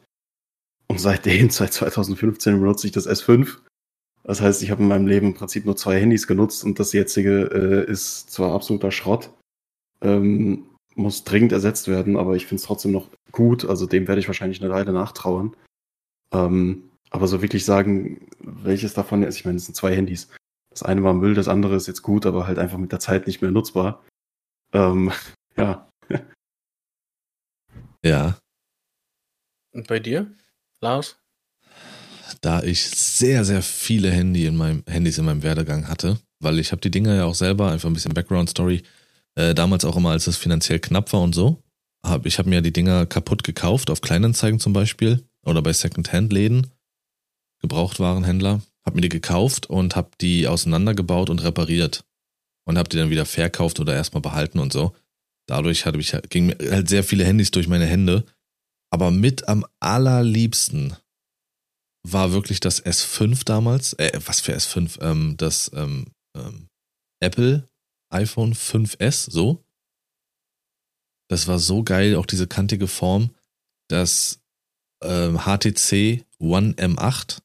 Und 0.88 1.00
seitdem, 1.00 1.50
seit 1.50 1.74
2015, 1.74 2.60
benutze 2.60 2.88
ich 2.88 2.94
das 2.94 3.08
S5. 3.08 3.58
Das 4.24 4.42
heißt, 4.42 4.62
ich 4.64 4.72
habe 4.72 4.84
in 4.84 4.90
meinem 4.90 5.08
Leben 5.08 5.28
im 5.28 5.34
Prinzip 5.34 5.66
nur 5.66 5.78
zwei 5.78 6.00
Handys 6.00 6.28
genutzt 6.28 6.64
und 6.64 6.80
das 6.80 6.94
jetzige 6.94 7.86
äh, 7.88 7.90
ist 7.90 8.32
zwar 8.32 8.54
absoluter 8.54 8.92
Schrott, 8.92 9.32
ähm, 10.02 10.66
muss 10.96 11.24
dringend 11.24 11.52
ersetzt 11.52 11.88
werden, 11.88 12.18
aber 12.18 12.36
ich 12.36 12.46
finde 12.46 12.60
es 12.60 12.68
trotzdem 12.68 12.92
noch 12.92 13.10
gut. 13.32 13.66
Also 13.66 13.86
dem 13.86 14.08
werde 14.08 14.20
ich 14.20 14.28
wahrscheinlich 14.28 14.62
eine 14.62 14.72
Weile 14.72 14.92
nachtrauern. 14.92 15.56
Ähm, 16.34 16.90
aber 17.10 17.28
so 17.28 17.42
wirklich 17.42 17.66
sagen, 17.66 18.28
welches 18.40 18.94
davon 18.94 19.24
ist, 19.24 19.38
ich 19.38 19.46
meine, 19.46 19.58
es 19.58 19.66
sind 19.66 19.76
zwei 19.76 19.96
Handys. 19.96 20.30
Das 20.70 20.84
eine 20.84 21.04
war 21.04 21.14
Müll, 21.14 21.34
das 21.34 21.48
andere 21.48 21.76
ist 21.76 21.88
jetzt 21.88 22.04
gut, 22.04 22.26
aber 22.26 22.46
halt 22.46 22.60
einfach 22.60 22.78
mit 22.78 22.92
der 22.92 23.00
Zeit 23.00 23.26
nicht 23.26 23.42
mehr 23.42 23.52
nutzbar. 23.52 24.04
Ähm, 24.74 25.12
ja. 25.58 25.90
Ja. 28.04 28.38
Und 29.72 29.88
bei 29.88 30.00
dir, 30.00 30.32
Lars? 30.82 31.18
Da 32.42 32.64
ich 32.64 32.84
sehr, 32.90 33.44
sehr 33.44 33.62
viele 33.62 34.12
Handy 34.12 34.46
in 34.46 34.56
meinem, 34.56 34.84
Handys 34.88 35.18
in 35.18 35.26
meinem 35.26 35.44
Werdegang 35.44 35.88
hatte, 35.88 36.20
weil 36.40 36.60
ich 36.60 36.72
habe 36.72 36.82
die 36.82 36.92
Dinger 36.92 37.16
ja 37.16 37.26
auch 37.26 37.36
selber, 37.36 37.72
einfach 37.72 37.90
ein 37.90 37.94
bisschen 37.94 38.14
Background-Story, 38.14 38.84
äh, 39.36 39.54
damals 39.54 39.86
auch 39.86 39.98
immer, 39.98 40.12
als 40.12 40.28
es 40.28 40.38
finanziell 40.38 40.80
knapp 40.80 41.12
war 41.14 41.22
und 41.22 41.34
so, 41.34 41.62
hab, 42.04 42.26
ich 42.26 42.40
habe 42.40 42.50
mir 42.50 42.62
die 42.62 42.74
Dinger 42.74 43.06
kaputt 43.06 43.44
gekauft, 43.44 43.90
auf 43.90 44.02
Kleinanzeigen 44.02 44.60
zum 44.60 44.74
Beispiel 44.74 45.24
oder 45.44 45.62
bei 45.62 45.74
Secondhand-Läden, 45.74 46.68
Gebrauchtwarenhändler, 47.62 48.62
habe 48.86 48.96
mir 48.96 49.02
die 49.02 49.10
gekauft 49.10 49.66
und 49.70 49.96
habe 49.96 50.12
die 50.22 50.48
auseinandergebaut 50.48 51.30
und 51.30 51.44
repariert 51.44 52.06
und 52.66 52.78
habe 52.78 52.90
die 52.90 52.98
dann 52.98 53.10
wieder 53.10 53.26
verkauft 53.26 53.80
oder 53.80 53.94
erstmal 53.94 54.22
behalten 54.22 54.60
und 54.60 54.72
so. 54.72 54.96
Dadurch 55.50 55.88
hatte 55.88 55.98
ich, 55.98 56.16
ging 56.30 56.46
mir 56.46 56.58
halt 56.70 56.88
sehr 56.88 57.04
viele 57.04 57.26
Handys 57.26 57.50
durch 57.50 57.68
meine 57.68 57.88
Hände. 57.88 58.24
Aber 58.92 59.10
mit 59.10 59.48
am 59.48 59.66
allerliebsten 59.80 60.96
war 62.04 62.32
wirklich 62.32 62.60
das 62.60 62.86
S5 62.86 63.46
damals. 63.46 63.94
Äh, 63.94 64.12
was 64.26 64.42
für 64.42 64.56
S5? 64.56 65.02
Ähm, 65.02 65.38
das 65.38 65.72
ähm, 65.74 66.06
ähm, 66.38 66.68
Apple 67.20 67.68
iPhone 68.12 68.54
5S, 68.54 69.32
so. 69.32 69.64
Das 71.30 71.48
war 71.48 71.58
so 71.58 71.84
geil, 71.84 72.16
auch 72.16 72.28
diese 72.28 72.46
kantige 72.46 72.88
Form. 72.88 73.32
Das 73.88 74.40
ähm, 75.04 75.40
HTC 75.46 76.26
One 76.38 76.74
M8, 76.74 77.40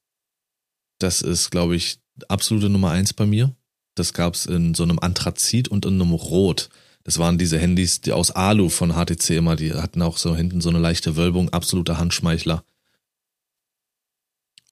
das 1.00 1.22
ist, 1.22 1.50
glaube 1.50 1.74
ich, 1.74 2.00
absolute 2.28 2.68
Nummer 2.68 2.90
eins 2.90 3.14
bei 3.14 3.24
mir. 3.24 3.56
Das 3.96 4.12
gab's 4.12 4.44
in 4.44 4.74
so 4.74 4.82
einem 4.82 4.98
Anthrazit 4.98 5.68
und 5.68 5.86
in 5.86 5.94
einem 5.94 6.12
Rot. 6.12 6.68
Das 7.04 7.18
waren 7.18 7.36
diese 7.36 7.58
Handys, 7.58 8.00
die 8.00 8.12
aus 8.12 8.30
Alu 8.30 8.70
von 8.70 8.92
HTC 8.92 9.30
immer, 9.30 9.56
die 9.56 9.74
hatten 9.74 10.02
auch 10.02 10.16
so 10.16 10.34
hinten 10.34 10.60
so 10.60 10.70
eine 10.70 10.78
leichte 10.78 11.16
Wölbung, 11.16 11.50
absoluter 11.50 11.98
Handschmeichler. 11.98 12.64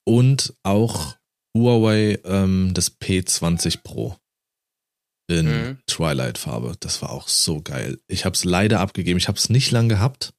Und 0.04 0.54
auch 0.62 1.16
Huawei 1.54 2.18
ähm, 2.24 2.72
das 2.74 2.98
P20 2.98 3.82
Pro 3.82 4.16
in 5.28 5.46
mhm. 5.46 5.78
Twilight-Farbe. 5.86 6.76
Das 6.80 7.02
war 7.02 7.10
auch 7.10 7.28
so 7.28 7.60
geil. 7.60 8.00
Ich 8.08 8.24
habe 8.24 8.34
es 8.34 8.44
leider 8.44 8.80
abgegeben. 8.80 9.18
Ich 9.18 9.28
habe 9.28 9.38
es 9.38 9.50
nicht 9.50 9.70
lang 9.70 9.88
gehabt, 9.88 10.32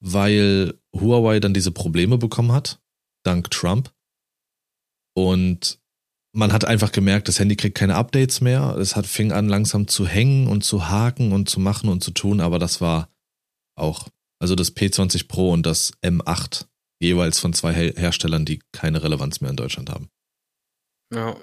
weil 0.00 0.74
Huawei 0.92 1.40
dann 1.40 1.54
diese 1.54 1.70
Probleme 1.70 2.18
bekommen 2.18 2.52
hat, 2.52 2.80
dank 3.22 3.50
Trump. 3.50 3.92
Und 5.14 5.80
man 6.38 6.52
hat 6.52 6.64
einfach 6.64 6.92
gemerkt, 6.92 7.26
das 7.26 7.40
Handy 7.40 7.56
kriegt 7.56 7.76
keine 7.76 7.96
Updates 7.96 8.40
mehr. 8.40 8.76
Es 8.76 8.94
hat 8.94 9.06
fing 9.06 9.32
an 9.32 9.48
langsam 9.48 9.88
zu 9.88 10.06
hängen 10.06 10.46
und 10.46 10.62
zu 10.62 10.88
haken 10.88 11.32
und 11.32 11.50
zu 11.50 11.58
machen 11.58 11.90
und 11.90 12.04
zu 12.04 12.12
tun, 12.12 12.40
aber 12.40 12.60
das 12.60 12.80
war 12.80 13.10
auch, 13.76 14.08
also 14.40 14.54
das 14.54 14.74
P20 14.74 15.26
Pro 15.26 15.50
und 15.50 15.66
das 15.66 15.92
M8 16.00 16.66
jeweils 17.00 17.40
von 17.40 17.54
zwei 17.54 17.74
Herstellern, 17.74 18.44
die 18.44 18.60
keine 18.70 19.02
Relevanz 19.02 19.40
mehr 19.40 19.50
in 19.50 19.56
Deutschland 19.56 19.90
haben. 19.90 20.10
Ja. 21.12 21.36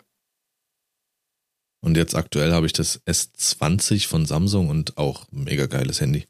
Und 1.84 1.98
jetzt 1.98 2.16
aktuell 2.16 2.54
habe 2.54 2.66
ich 2.66 2.74
das 2.74 3.06
S20 3.06 4.08
von 4.08 4.26
Samsung 4.26 4.70
und 4.70 4.98
auch 4.98 5.28
mega 5.30 5.66
geiles 5.66 6.00
Handy. 6.00 6.26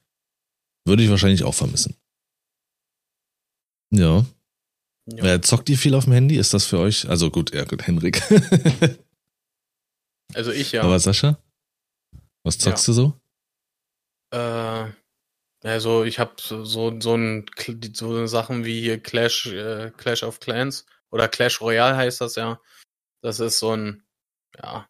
Würde 0.87 1.03
ich 1.03 1.09
wahrscheinlich 1.11 1.43
auch 1.43 1.53
vermissen. 1.53 1.95
Ja. 3.91 4.25
Ja. 5.05 5.35
Äh, 5.35 5.41
zockt 5.41 5.69
ihr 5.69 5.77
viel 5.77 5.95
auf 5.95 6.05
dem 6.05 6.13
Handy? 6.13 6.37
Ist 6.37 6.53
das 6.53 6.65
für 6.65 6.79
euch? 6.79 7.07
Also 7.09 7.29
gut, 7.29 7.53
ja 7.53 7.63
gut, 7.65 7.85
Henrik. 7.85 8.21
also 10.33 10.51
ich 10.51 10.71
ja. 10.71 10.83
Aber 10.83 10.99
Sascha? 10.99 11.37
Was 12.43 12.57
zockst 12.57 12.87
ja. 12.87 12.93
du 12.93 12.95
so? 12.95 13.21
Äh, 14.31 14.91
also 15.63 16.03
ich 16.03 16.19
habe 16.19 16.33
so, 16.39 16.63
so, 16.63 16.99
so, 16.99 17.15
ein, 17.15 17.45
so 17.93 18.25
Sachen 18.27 18.65
wie 18.65 18.81
hier 18.81 19.01
Clash, 19.01 19.47
äh, 19.47 19.91
Clash 19.97 20.23
of 20.23 20.39
Clans 20.39 20.85
oder 21.11 21.27
Clash 21.27 21.61
Royale 21.61 21.95
heißt 21.97 22.21
das 22.21 22.35
ja. 22.35 22.59
Das 23.21 23.39
ist 23.39 23.59
so 23.59 23.75
ein, 23.75 24.03
ja, 24.61 24.87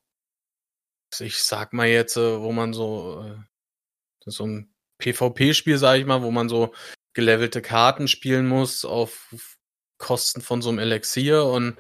ich 1.19 1.41
sag 1.41 1.73
mal 1.73 1.87
jetzt, 1.87 2.17
äh, 2.17 2.41
wo 2.41 2.51
man 2.51 2.73
so, 2.73 3.23
äh, 3.23 3.39
so 4.25 4.45
ein 4.45 4.73
PvP-Spiel, 4.97 5.77
sag 5.77 5.99
ich 5.99 6.05
mal, 6.05 6.23
wo 6.23 6.31
man 6.31 6.49
so 6.49 6.73
gelevelte 7.13 7.61
Karten 7.61 8.07
spielen 8.07 8.47
muss 8.47 8.83
auf 8.85 9.33
Kosten 9.97 10.41
von 10.41 10.61
so 10.61 10.69
einem 10.69 10.79
Elixier 10.79 11.45
und 11.45 11.77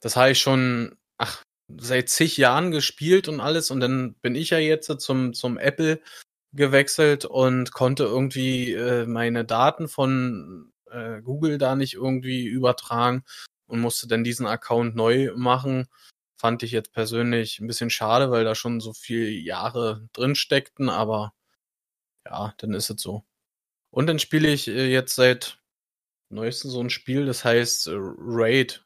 das 0.00 0.16
habe 0.16 0.32
ich 0.32 0.38
schon, 0.38 0.96
ach, 1.18 1.42
seit 1.68 2.08
zig 2.08 2.36
Jahren 2.36 2.70
gespielt 2.70 3.28
und 3.28 3.40
alles 3.40 3.70
und 3.70 3.80
dann 3.80 4.14
bin 4.14 4.34
ich 4.34 4.50
ja 4.50 4.58
jetzt 4.58 5.00
zum, 5.00 5.34
zum 5.34 5.58
Apple 5.58 6.00
gewechselt 6.52 7.24
und 7.24 7.72
konnte 7.72 8.04
irgendwie 8.04 8.72
äh, 8.72 9.06
meine 9.06 9.44
Daten 9.44 9.88
von 9.88 10.72
äh, 10.90 11.20
Google 11.20 11.58
da 11.58 11.76
nicht 11.76 11.94
irgendwie 11.94 12.46
übertragen 12.46 13.24
und 13.66 13.80
musste 13.80 14.08
dann 14.08 14.24
diesen 14.24 14.46
Account 14.46 14.96
neu 14.96 15.32
machen 15.36 15.88
Fand 16.40 16.62
ich 16.62 16.70
jetzt 16.70 16.92
persönlich 16.92 17.58
ein 17.58 17.66
bisschen 17.66 17.90
schade, 17.90 18.30
weil 18.30 18.44
da 18.44 18.54
schon 18.54 18.78
so 18.78 18.92
viele 18.92 19.28
Jahre 19.28 20.08
drin 20.12 20.36
steckten, 20.36 20.88
aber 20.88 21.34
ja, 22.24 22.54
dann 22.58 22.74
ist 22.74 22.90
es 22.90 23.02
so. 23.02 23.24
Und 23.90 24.06
dann 24.06 24.20
spiele 24.20 24.48
ich 24.48 24.68
äh, 24.68 24.86
jetzt 24.88 25.16
seit 25.16 25.58
neuestem 26.30 26.70
so 26.70 26.80
ein 26.80 26.90
Spiel, 26.90 27.26
das 27.26 27.44
heißt 27.44 27.88
äh, 27.88 27.92
Raid. 27.94 28.84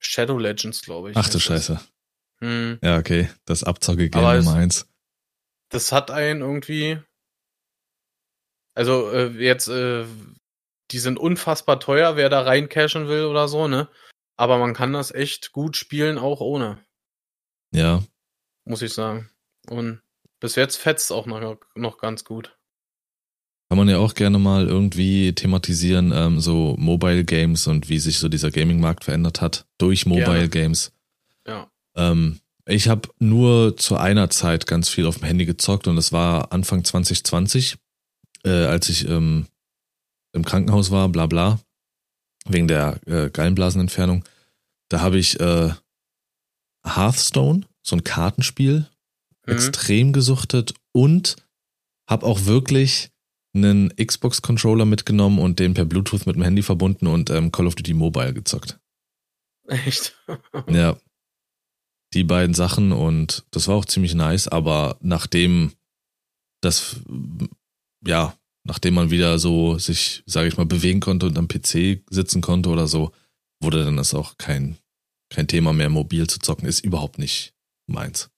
Shadow 0.00 0.38
Legends, 0.38 0.82
glaube 0.82 1.10
ich. 1.10 1.16
Ach 1.16 1.28
du 1.28 1.38
Scheiße. 1.38 1.80
Hm. 2.40 2.78
Ja, 2.82 2.98
okay. 2.98 3.30
Das 3.44 3.62
Abzocke-Game 3.62 4.20
Nummer 4.20 4.54
eins. 4.54 4.88
Das 5.70 5.92
hat 5.92 6.10
einen 6.10 6.40
irgendwie. 6.40 7.00
Also, 8.74 9.10
äh, 9.12 9.28
jetzt, 9.28 9.68
äh, 9.68 10.04
die 10.90 10.98
sind 10.98 11.18
unfassbar 11.18 11.78
teuer, 11.78 12.16
wer 12.16 12.28
da 12.28 12.40
reincashen 12.40 13.06
will 13.08 13.24
oder 13.24 13.46
so, 13.46 13.68
ne? 13.68 13.88
Aber 14.36 14.58
man 14.58 14.74
kann 14.74 14.92
das 14.92 15.12
echt 15.12 15.52
gut 15.52 15.76
spielen, 15.76 16.18
auch 16.18 16.40
ohne. 16.40 16.84
Ja. 17.72 18.02
Muss 18.64 18.82
ich 18.82 18.92
sagen. 18.92 19.30
Und 19.68 20.02
bis 20.40 20.56
jetzt 20.56 20.76
fetzt 20.76 21.12
auch 21.12 21.26
noch, 21.26 21.58
noch 21.74 21.98
ganz 21.98 22.24
gut. 22.24 22.58
Kann 23.72 23.78
man 23.78 23.88
ja 23.88 23.96
auch 23.96 24.12
gerne 24.12 24.38
mal 24.38 24.66
irgendwie 24.66 25.32
thematisieren, 25.32 26.12
ähm, 26.14 26.40
so 26.40 26.76
Mobile 26.78 27.24
Games 27.24 27.66
und 27.66 27.88
wie 27.88 27.98
sich 28.00 28.18
so 28.18 28.28
dieser 28.28 28.50
Gaming-Markt 28.50 29.04
verändert 29.04 29.40
hat 29.40 29.64
durch 29.78 30.04
Mobile 30.04 30.26
gerne. 30.26 30.48
Games. 30.50 30.92
Ja. 31.46 31.70
Ähm, 31.96 32.40
ich 32.66 32.88
habe 32.88 33.08
nur 33.18 33.78
zu 33.78 33.96
einer 33.96 34.28
Zeit 34.28 34.66
ganz 34.66 34.90
viel 34.90 35.06
auf 35.06 35.20
dem 35.20 35.24
Handy 35.24 35.46
gezockt 35.46 35.88
und 35.88 35.96
das 35.96 36.12
war 36.12 36.52
Anfang 36.52 36.84
2020, 36.84 37.78
äh, 38.44 38.50
als 38.50 38.90
ich 38.90 39.08
ähm, 39.08 39.46
im 40.34 40.44
Krankenhaus 40.44 40.90
war, 40.90 41.08
bla 41.08 41.24
bla 41.24 41.58
wegen 42.44 42.68
der 42.68 43.00
äh, 43.06 43.30
Gallenblasenentfernung. 43.30 44.22
Da 44.90 45.00
habe 45.00 45.16
ich 45.16 45.40
äh, 45.40 45.70
Hearthstone, 46.84 47.62
so 47.80 47.96
ein 47.96 48.04
Kartenspiel, 48.04 48.86
mhm. 49.46 49.52
extrem 49.54 50.12
gesuchtet 50.12 50.74
und 50.92 51.36
habe 52.06 52.26
auch 52.26 52.44
wirklich 52.44 53.11
einen 53.54 53.94
Xbox-Controller 53.96 54.84
mitgenommen 54.84 55.38
und 55.38 55.58
den 55.58 55.74
per 55.74 55.84
Bluetooth 55.84 56.26
mit 56.26 56.36
dem 56.36 56.42
Handy 56.42 56.62
verbunden 56.62 57.06
und 57.06 57.30
ähm, 57.30 57.52
Call 57.52 57.66
of 57.66 57.74
Duty 57.74 57.94
Mobile 57.94 58.32
gezockt. 58.32 58.78
Echt? 59.68 60.16
ja. 60.68 60.96
Die 62.14 62.24
beiden 62.24 62.54
Sachen 62.54 62.92
und 62.92 63.44
das 63.50 63.68
war 63.68 63.76
auch 63.76 63.84
ziemlich 63.86 64.14
nice, 64.14 64.48
aber 64.48 64.98
nachdem 65.00 65.72
das, 66.60 66.96
ja, 68.06 68.36
nachdem 68.64 68.94
man 68.94 69.10
wieder 69.10 69.38
so 69.38 69.78
sich, 69.78 70.22
sage 70.26 70.48
ich 70.48 70.56
mal, 70.56 70.66
bewegen 70.66 71.00
konnte 71.00 71.26
und 71.26 71.38
am 71.38 71.48
PC 71.48 72.02
sitzen 72.10 72.40
konnte 72.42 72.68
oder 72.68 72.86
so, 72.86 73.12
wurde 73.60 73.84
dann 73.84 73.96
das 73.96 74.14
auch 74.14 74.36
kein, 74.36 74.76
kein 75.30 75.48
Thema 75.48 75.72
mehr, 75.72 75.88
mobil 75.88 76.26
zu 76.26 76.38
zocken. 76.38 76.68
Ist 76.68 76.84
überhaupt 76.84 77.18
nicht 77.18 77.54
meins. 77.86 78.31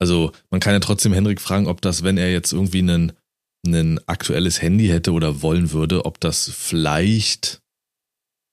Also 0.00 0.32
man 0.50 0.60
kann 0.60 0.72
ja 0.72 0.80
trotzdem 0.80 1.12
Henrik 1.12 1.40
fragen, 1.40 1.66
ob 1.66 1.80
das, 1.80 2.02
wenn 2.02 2.18
er 2.18 2.32
jetzt 2.32 2.52
irgendwie 2.52 2.80
einen 2.80 3.12
ein 3.66 4.00
aktuelles 4.06 4.60
Handy 4.60 4.88
hätte 4.88 5.12
oder 5.12 5.42
wollen 5.42 5.72
würde, 5.72 6.04
ob 6.04 6.20
das 6.20 6.50
vielleicht 6.50 7.62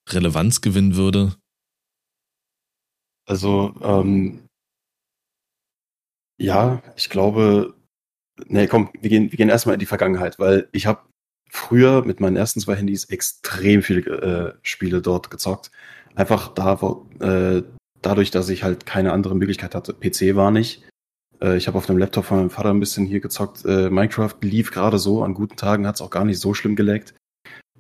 Relevanz 0.10 0.62
gewinnen 0.62 0.96
würde? 0.96 1.36
Also, 3.28 3.74
ähm, 3.82 4.48
ja, 6.40 6.82
ich 6.96 7.10
glaube, 7.10 7.76
nee, 8.48 8.68
komm, 8.68 8.90
wir 9.00 9.10
gehen, 9.10 9.32
wir 9.32 9.38
gehen 9.38 9.50
erstmal 9.50 9.76
in 9.76 9.80
die 9.80 9.86
Vergangenheit, 9.86 10.40
weil 10.40 10.68
ich 10.72 10.86
habe 10.86 11.08
früher 11.50 12.04
mit 12.04 12.20
meinen 12.20 12.36
ersten 12.36 12.60
zwei 12.60 12.76
Handys 12.76 13.06
extrem 13.06 13.84
viele 13.84 14.02
äh, 14.02 14.54
Spiele 14.64 15.02
dort 15.02 15.30
gezockt. 15.30 15.72
Einfach 16.16 16.54
da, 16.54 16.74
äh, 17.20 17.64
dadurch, 18.02 18.32
dass 18.32 18.50
ich 18.50 18.64
halt 18.64 18.86
keine 18.86 19.14
andere 19.14 19.36
Möglichkeit 19.36 19.76
hatte. 19.76 19.94
PC 19.94 20.36
war 20.36 20.52
nicht. 20.52 20.84
Äh, 21.42 21.58
ich 21.58 21.68
habe 21.68 21.78
auf 21.78 21.86
dem 21.86 21.98
Laptop 21.98 22.26
von 22.26 22.38
meinem 22.38 22.50
Vater 22.50 22.70
ein 22.70 22.80
bisschen 22.80 23.06
hier 23.06 23.20
gezockt. 23.20 23.66
Äh, 23.66 23.90
Minecraft 23.90 24.36
lief 24.42 24.72
gerade 24.72 25.00
so. 25.00 25.24
An 25.24 25.34
guten 25.34 25.56
Tagen 25.56 25.88
hat 25.88 25.96
es 25.96 26.02
auch 26.02 26.10
gar 26.10 26.26
nicht 26.26 26.40
so 26.40 26.54
schlimm 26.54 26.76
geleckt. 26.76 27.14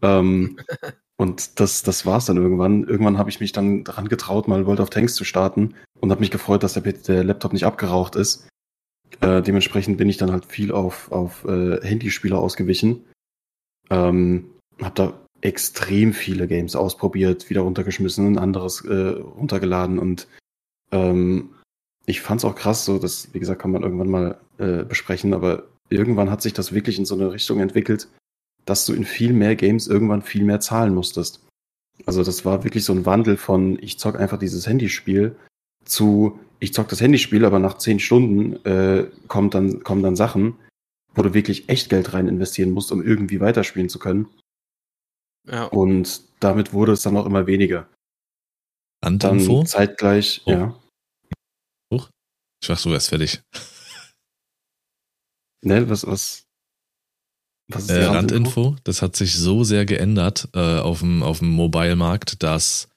Ähm, 0.01 0.57
und 1.17 1.59
das, 1.59 1.83
das 1.83 2.05
war 2.05 2.17
es 2.17 2.25
dann 2.25 2.37
irgendwann. 2.37 2.83
Irgendwann 2.83 3.17
habe 3.17 3.29
ich 3.29 3.39
mich 3.39 3.51
dann 3.51 3.83
daran 3.83 4.07
getraut, 4.07 4.47
mal 4.47 4.65
World 4.65 4.79
of 4.79 4.89
Tanks 4.89 5.15
zu 5.15 5.23
starten 5.23 5.75
und 5.99 6.11
habe 6.11 6.21
mich 6.21 6.31
gefreut, 6.31 6.63
dass 6.63 6.73
der, 6.73 6.83
der, 6.83 7.23
Laptop 7.23 7.53
nicht 7.53 7.65
abgeraucht 7.65 8.15
ist. 8.15 8.47
Äh, 9.19 9.41
dementsprechend 9.41 9.97
bin 9.97 10.09
ich 10.09 10.17
dann 10.17 10.31
halt 10.31 10.45
viel 10.45 10.71
auf, 10.71 11.11
auf 11.11 11.45
äh, 11.45 11.79
Handyspiele 11.81 12.37
ausgewichen. 12.37 13.05
Ähm, 13.89 14.51
habe 14.81 14.95
da 14.95 15.13
extrem 15.41 16.13
viele 16.13 16.47
Games 16.47 16.75
ausprobiert, 16.75 17.49
wieder 17.49 17.61
runtergeschmissen, 17.61 18.33
ein 18.33 18.37
anderes 18.37 18.85
äh, 18.85 19.09
runtergeladen 19.19 19.99
und 19.99 20.27
ähm, 20.91 21.55
ich 22.05 22.21
fand's 22.21 22.45
auch 22.45 22.55
krass, 22.55 22.85
so 22.85 22.97
das, 22.97 23.33
wie 23.33 23.39
gesagt, 23.39 23.61
kann 23.61 23.71
man 23.71 23.83
irgendwann 23.83 24.09
mal 24.09 24.37
äh, 24.57 24.83
besprechen, 24.83 25.33
aber 25.33 25.63
irgendwann 25.89 26.31
hat 26.31 26.41
sich 26.41 26.53
das 26.53 26.73
wirklich 26.73 26.97
in 26.97 27.05
so 27.05 27.15
eine 27.15 27.31
Richtung 27.31 27.59
entwickelt, 27.59 28.07
dass 28.65 28.85
du 28.85 28.93
in 28.93 29.05
viel 29.05 29.33
mehr 29.33 29.55
Games 29.55 29.87
irgendwann 29.87 30.21
viel 30.21 30.43
mehr 30.43 30.59
zahlen 30.59 30.93
musstest. 30.93 31.45
Also 32.05 32.23
das 32.23 32.45
war 32.45 32.63
wirklich 32.63 32.85
so 32.85 32.93
ein 32.93 33.05
Wandel 33.05 33.37
von 33.37 33.77
ich 33.81 33.99
zock 33.99 34.19
einfach 34.19 34.39
dieses 34.39 34.67
Handyspiel 34.67 35.35
zu 35.85 36.39
ich 36.59 36.73
zock 36.73 36.87
das 36.89 37.01
Handyspiel, 37.01 37.43
aber 37.43 37.59
nach 37.59 37.77
zehn 37.79 37.99
Stunden 37.99 38.63
äh, 38.65 39.07
kommt 39.27 39.55
dann, 39.55 39.83
kommen 39.83 40.03
dann 40.03 40.15
Sachen, 40.15 40.55
wo 41.15 41.23
du 41.23 41.33
wirklich 41.33 41.69
echt 41.69 41.89
Geld 41.89 42.13
rein 42.13 42.27
investieren 42.27 42.71
musst, 42.71 42.91
um 42.91 43.03
irgendwie 43.03 43.39
weiterspielen 43.39 43.89
zu 43.89 43.97
können. 43.97 44.27
Ja. 45.49 45.65
Und 45.65 46.21
damit 46.39 46.71
wurde 46.71 46.91
es 46.91 47.01
dann 47.01 47.17
auch 47.17 47.25
immer 47.25 47.47
weniger. 47.47 47.87
Randinfo? 49.03 49.57
Dann 49.57 49.65
zeitgleich, 49.65 50.43
oh. 50.45 50.51
ja. 50.51 50.80
Ich 52.61 52.67
dachte, 52.67 52.83
du 52.83 52.91
wärst 52.91 53.09
fertig. 53.09 53.41
Ne, 55.63 55.89
was, 55.89 56.05
was? 56.05 56.47
was 57.67 57.83
ist 57.83 57.89
äh, 57.89 58.05
Randinfo? 58.05 58.75
Das 58.83 59.01
hat 59.01 59.15
sich 59.15 59.35
so 59.35 59.63
sehr 59.63 59.85
geändert 59.85 60.47
äh, 60.53 60.79
auf 60.79 60.99
dem, 60.99 61.23
auf 61.23 61.39
dem 61.39 61.49
Mobile-Markt, 61.49 62.43
dass 62.43 62.87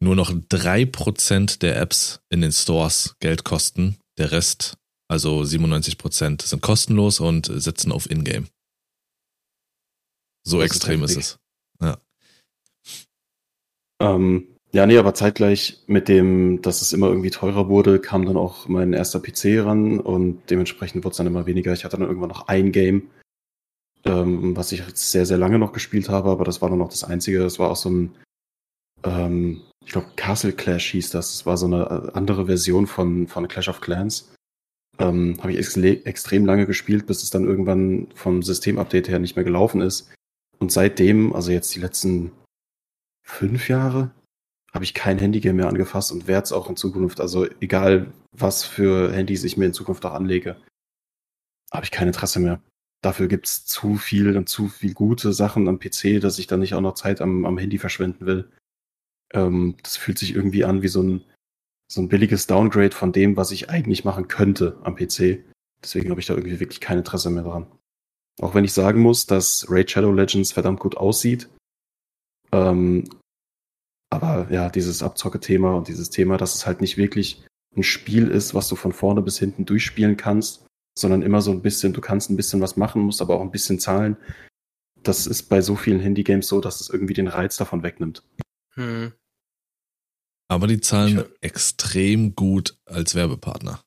nur 0.00 0.14
noch 0.14 0.32
drei 0.48 0.84
Prozent 0.84 1.62
der 1.62 1.80
Apps 1.80 2.20
in 2.28 2.40
den 2.40 2.52
Stores 2.52 3.16
Geld 3.20 3.44
kosten. 3.44 3.98
Der 4.18 4.30
Rest, 4.30 4.76
also 5.08 5.40
97%, 5.40 6.42
sind 6.42 6.62
kostenlos 6.62 7.20
und 7.20 7.46
setzen 7.46 7.92
auf 7.92 8.10
Ingame. 8.10 8.46
So 10.44 10.60
das 10.60 10.66
extrem 10.66 11.02
ist, 11.02 11.12
ist 11.12 11.16
es. 11.18 11.38
Ja. 11.80 11.98
Ähm, 14.00 14.57
ja, 14.72 14.84
nee, 14.86 14.98
aber 14.98 15.14
zeitgleich 15.14 15.82
mit 15.86 16.08
dem, 16.08 16.60
dass 16.60 16.82
es 16.82 16.92
immer 16.92 17.06
irgendwie 17.08 17.30
teurer 17.30 17.68
wurde, 17.68 18.00
kam 18.00 18.26
dann 18.26 18.36
auch 18.36 18.68
mein 18.68 18.92
erster 18.92 19.18
PC 19.18 19.64
ran 19.64 19.98
und 19.98 20.42
dementsprechend 20.50 21.04
wurde 21.04 21.12
es 21.12 21.16
dann 21.16 21.26
immer 21.26 21.46
weniger. 21.46 21.72
Ich 21.72 21.84
hatte 21.84 21.96
dann 21.96 22.06
irgendwann 22.06 22.28
noch 22.28 22.48
ein 22.48 22.70
Game, 22.70 23.08
ähm, 24.04 24.54
was 24.56 24.72
ich 24.72 24.82
sehr, 24.94 25.24
sehr 25.24 25.38
lange 25.38 25.58
noch 25.58 25.72
gespielt 25.72 26.10
habe, 26.10 26.30
aber 26.30 26.44
das 26.44 26.60
war 26.60 26.68
dann 26.68 26.78
noch 26.78 26.90
das 26.90 27.02
einzige. 27.02 27.38
Das 27.38 27.58
war 27.58 27.70
auch 27.70 27.76
so 27.76 27.88
ein, 27.88 28.14
ähm, 29.04 29.62
ich 29.86 29.92
glaube, 29.92 30.08
Castle 30.16 30.52
Clash 30.52 30.90
hieß 30.90 31.10
das. 31.10 31.32
Das 31.32 31.46
war 31.46 31.56
so 31.56 31.64
eine 31.64 32.10
äh, 32.10 32.12
andere 32.12 32.44
Version 32.44 32.86
von, 32.86 33.26
von 33.26 33.48
Clash 33.48 33.70
of 33.70 33.80
Clans. 33.80 34.34
Ähm, 34.98 35.38
habe 35.38 35.52
ich 35.52 35.58
ex 35.58 35.76
extrem 35.76 36.44
lange 36.44 36.66
gespielt, 36.66 37.06
bis 37.06 37.22
es 37.22 37.30
dann 37.30 37.44
irgendwann 37.44 38.08
vom 38.14 38.42
Systemupdate 38.42 39.08
her 39.08 39.18
nicht 39.18 39.36
mehr 39.36 39.44
gelaufen 39.44 39.80
ist. 39.80 40.10
Und 40.58 40.72
seitdem, 40.72 41.32
also 41.34 41.52
jetzt 41.52 41.74
die 41.74 41.80
letzten 41.80 42.32
fünf 43.22 43.68
Jahre, 43.68 44.10
habe 44.78 44.84
ich 44.84 44.94
kein 44.94 45.18
Handygame 45.18 45.56
mehr 45.56 45.68
angefasst 45.68 46.12
und 46.12 46.28
werde 46.28 46.44
es 46.44 46.52
auch 46.52 46.70
in 46.70 46.76
Zukunft, 46.76 47.20
also 47.20 47.48
egal 47.60 48.12
was 48.30 48.62
für 48.62 49.12
Handys 49.12 49.42
ich 49.42 49.56
mir 49.56 49.66
in 49.66 49.72
Zukunft 49.72 50.06
auch 50.06 50.12
anlege, 50.12 50.56
habe 51.72 51.84
ich 51.84 51.90
kein 51.90 52.06
Interesse 52.06 52.38
mehr. 52.38 52.62
Dafür 53.02 53.26
gibt 53.26 53.46
es 53.46 53.66
zu 53.66 53.96
viel 53.96 54.36
und 54.36 54.48
zu 54.48 54.68
viel 54.68 54.94
gute 54.94 55.32
Sachen 55.32 55.66
am 55.66 55.80
PC, 55.80 56.20
dass 56.20 56.38
ich 56.38 56.46
dann 56.46 56.60
nicht 56.60 56.74
auch 56.74 56.80
noch 56.80 56.94
Zeit 56.94 57.20
am, 57.20 57.44
am 57.44 57.58
Handy 57.58 57.78
verschwenden 57.78 58.24
will. 58.24 58.52
Ähm, 59.34 59.74
das 59.82 59.96
fühlt 59.96 60.16
sich 60.16 60.32
irgendwie 60.32 60.64
an 60.64 60.80
wie 60.82 60.88
so 60.88 61.02
ein, 61.02 61.24
so 61.90 62.00
ein 62.00 62.08
billiges 62.08 62.46
Downgrade 62.46 62.94
von 62.94 63.10
dem, 63.10 63.36
was 63.36 63.50
ich 63.50 63.70
eigentlich 63.70 64.04
machen 64.04 64.28
könnte 64.28 64.78
am 64.84 64.94
PC. 64.94 65.42
Deswegen 65.82 66.10
habe 66.10 66.20
ich 66.20 66.26
da 66.26 66.34
irgendwie 66.34 66.60
wirklich 66.60 66.80
kein 66.80 66.98
Interesse 66.98 67.30
mehr 67.30 67.42
dran. 67.42 67.66
Auch 68.40 68.54
wenn 68.54 68.64
ich 68.64 68.72
sagen 68.72 69.00
muss, 69.00 69.26
dass 69.26 69.66
Raid 69.68 69.90
Shadow 69.90 70.12
Legends 70.12 70.52
verdammt 70.52 70.78
gut 70.78 70.96
aussieht. 70.96 71.48
Ähm, 72.52 73.08
aber 74.10 74.48
ja, 74.50 74.70
dieses 74.70 75.02
Abzocke-Thema 75.02 75.74
und 75.74 75.88
dieses 75.88 76.10
Thema, 76.10 76.36
dass 76.36 76.54
es 76.54 76.66
halt 76.66 76.80
nicht 76.80 76.96
wirklich 76.96 77.44
ein 77.76 77.82
Spiel 77.82 78.28
ist, 78.28 78.54
was 78.54 78.68
du 78.68 78.76
von 78.76 78.92
vorne 78.92 79.22
bis 79.22 79.38
hinten 79.38 79.66
durchspielen 79.66 80.16
kannst, 80.16 80.66
sondern 80.98 81.22
immer 81.22 81.42
so 81.42 81.50
ein 81.50 81.62
bisschen, 81.62 81.92
du 81.92 82.00
kannst 82.00 82.30
ein 82.30 82.36
bisschen 82.36 82.60
was 82.60 82.76
machen, 82.76 83.02
musst 83.02 83.22
aber 83.22 83.36
auch 83.36 83.42
ein 83.42 83.50
bisschen 83.50 83.78
zahlen. 83.78 84.16
Das 85.02 85.26
ist 85.26 85.44
bei 85.44 85.60
so 85.60 85.76
vielen 85.76 86.00
Handy-Games 86.00 86.48
so, 86.48 86.60
dass 86.60 86.80
es 86.80 86.90
irgendwie 86.90 87.14
den 87.14 87.28
Reiz 87.28 87.56
davon 87.56 87.82
wegnimmt. 87.82 88.22
Hm. 88.74 89.12
Aber 90.48 90.66
die 90.66 90.80
zahlen 90.80 91.24
extrem 91.40 92.34
gut 92.34 92.78
als 92.86 93.14
Werbepartner. 93.14 93.82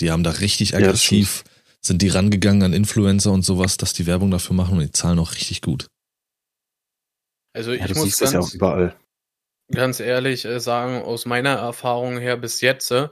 Die 0.00 0.10
haben 0.10 0.24
da 0.24 0.30
richtig 0.30 0.74
aggressiv 0.76 1.44
ja, 1.46 1.52
sind 1.80 2.02
die 2.02 2.08
rangegangen 2.08 2.62
an 2.62 2.72
Influencer 2.72 3.32
und 3.32 3.44
sowas, 3.44 3.76
dass 3.76 3.92
die 3.92 4.06
Werbung 4.06 4.30
dafür 4.30 4.54
machen 4.54 4.78
und 4.78 4.82
die 4.82 4.92
zahlen 4.92 5.18
auch 5.18 5.34
richtig 5.34 5.62
gut. 5.62 5.86
Also 7.54 7.72
ich 7.72 7.80
ja, 7.80 7.94
muss 7.94 8.18
ganz, 8.18 8.32
ja 8.32 8.40
auch 8.40 8.52
überall. 8.52 8.96
Ganz 9.72 10.00
ehrlich 10.00 10.44
äh, 10.44 10.60
sagen, 10.60 11.02
aus 11.02 11.26
meiner 11.26 11.54
Erfahrung 11.54 12.18
her 12.18 12.36
bis 12.36 12.60
jetzt, 12.60 12.90
äh, 12.92 13.08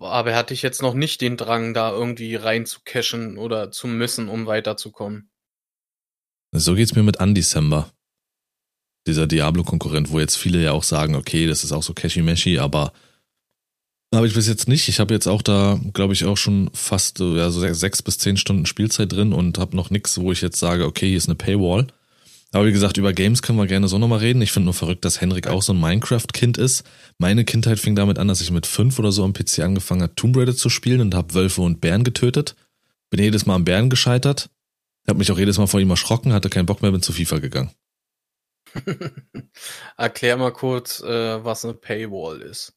aber 0.00 0.34
hatte 0.34 0.54
ich 0.54 0.62
jetzt 0.62 0.82
noch 0.82 0.94
nicht 0.94 1.20
den 1.20 1.36
Drang, 1.36 1.72
da 1.74 1.90
irgendwie 1.90 2.34
rein 2.34 2.66
zu 2.66 2.80
cashen 2.84 3.38
oder 3.38 3.70
zu 3.70 3.86
müssen, 3.86 4.28
um 4.28 4.46
weiterzukommen. 4.46 5.30
So 6.52 6.74
geht's 6.74 6.94
mir 6.94 7.02
mit 7.02 7.20
Undecember. 7.20 7.90
Dieser 9.06 9.26
Diablo-Konkurrent, 9.26 10.10
wo 10.10 10.20
jetzt 10.20 10.36
viele 10.36 10.62
ja 10.62 10.72
auch 10.72 10.82
sagen, 10.82 11.14
okay, 11.14 11.46
das 11.46 11.64
ist 11.64 11.72
auch 11.72 11.82
so 11.82 11.94
cashy-meshy, 11.94 12.58
aber 12.58 12.92
habe 14.14 14.26
ich 14.26 14.34
bis 14.34 14.46
jetzt 14.46 14.68
nicht. 14.68 14.88
Ich 14.88 15.00
habe 15.00 15.12
jetzt 15.12 15.26
auch 15.26 15.42
da, 15.42 15.80
glaube 15.92 16.12
ich, 16.12 16.24
auch 16.24 16.36
schon 16.36 16.70
fast 16.72 17.18
ja, 17.18 17.50
so 17.50 17.72
sechs 17.74 18.02
bis 18.02 18.18
zehn 18.18 18.36
Stunden 18.36 18.66
Spielzeit 18.66 19.12
drin 19.12 19.32
und 19.32 19.58
habe 19.58 19.76
noch 19.76 19.90
nichts, 19.90 20.18
wo 20.18 20.32
ich 20.32 20.40
jetzt 20.40 20.58
sage, 20.58 20.86
okay, 20.86 21.08
hier 21.08 21.18
ist 21.18 21.28
eine 21.28 21.34
Paywall. 21.34 21.88
Aber 22.54 22.66
wie 22.66 22.72
gesagt, 22.72 22.96
über 22.96 23.12
Games 23.12 23.42
können 23.42 23.58
wir 23.58 23.66
gerne 23.66 23.88
so 23.88 23.98
nochmal 23.98 24.20
reden. 24.20 24.40
Ich 24.40 24.52
finde 24.52 24.66
nur 24.66 24.74
verrückt, 24.74 25.04
dass 25.04 25.20
Henrik 25.20 25.48
auch 25.48 25.62
so 25.62 25.72
ein 25.72 25.80
Minecraft-Kind 25.80 26.56
ist. 26.56 26.84
Meine 27.18 27.44
Kindheit 27.44 27.80
fing 27.80 27.96
damit 27.96 28.18
an, 28.18 28.28
dass 28.28 28.40
ich 28.40 28.50
mit 28.50 28.66
fünf 28.66 28.98
oder 28.98 29.10
so 29.10 29.24
am 29.24 29.32
PC 29.32 29.58
angefangen 29.60 30.02
habe, 30.02 30.14
Tomb 30.14 30.36
Raider 30.36 30.54
zu 30.54 30.70
spielen 30.70 31.00
und 31.00 31.14
habe 31.14 31.34
Wölfe 31.34 31.62
und 31.62 31.80
Bären 31.80 32.04
getötet. 32.04 32.54
Bin 33.10 33.20
jedes 33.20 33.44
Mal 33.44 33.56
am 33.56 33.64
Bären 33.64 33.90
gescheitert. 33.90 34.50
Habe 35.08 35.18
mich 35.18 35.32
auch 35.32 35.38
jedes 35.38 35.58
Mal 35.58 35.66
vor 35.66 35.80
ihm 35.80 35.90
erschrocken, 35.90 36.32
hatte 36.32 36.48
keinen 36.48 36.66
Bock 36.66 36.80
mehr, 36.80 36.92
bin 36.92 37.02
zu 37.02 37.12
FIFA 37.12 37.40
gegangen. 37.40 37.72
Erklär 39.96 40.36
mal 40.36 40.52
kurz, 40.52 41.02
äh, 41.02 41.44
was 41.44 41.64
eine 41.64 41.74
Paywall 41.74 42.40
ist 42.40 42.72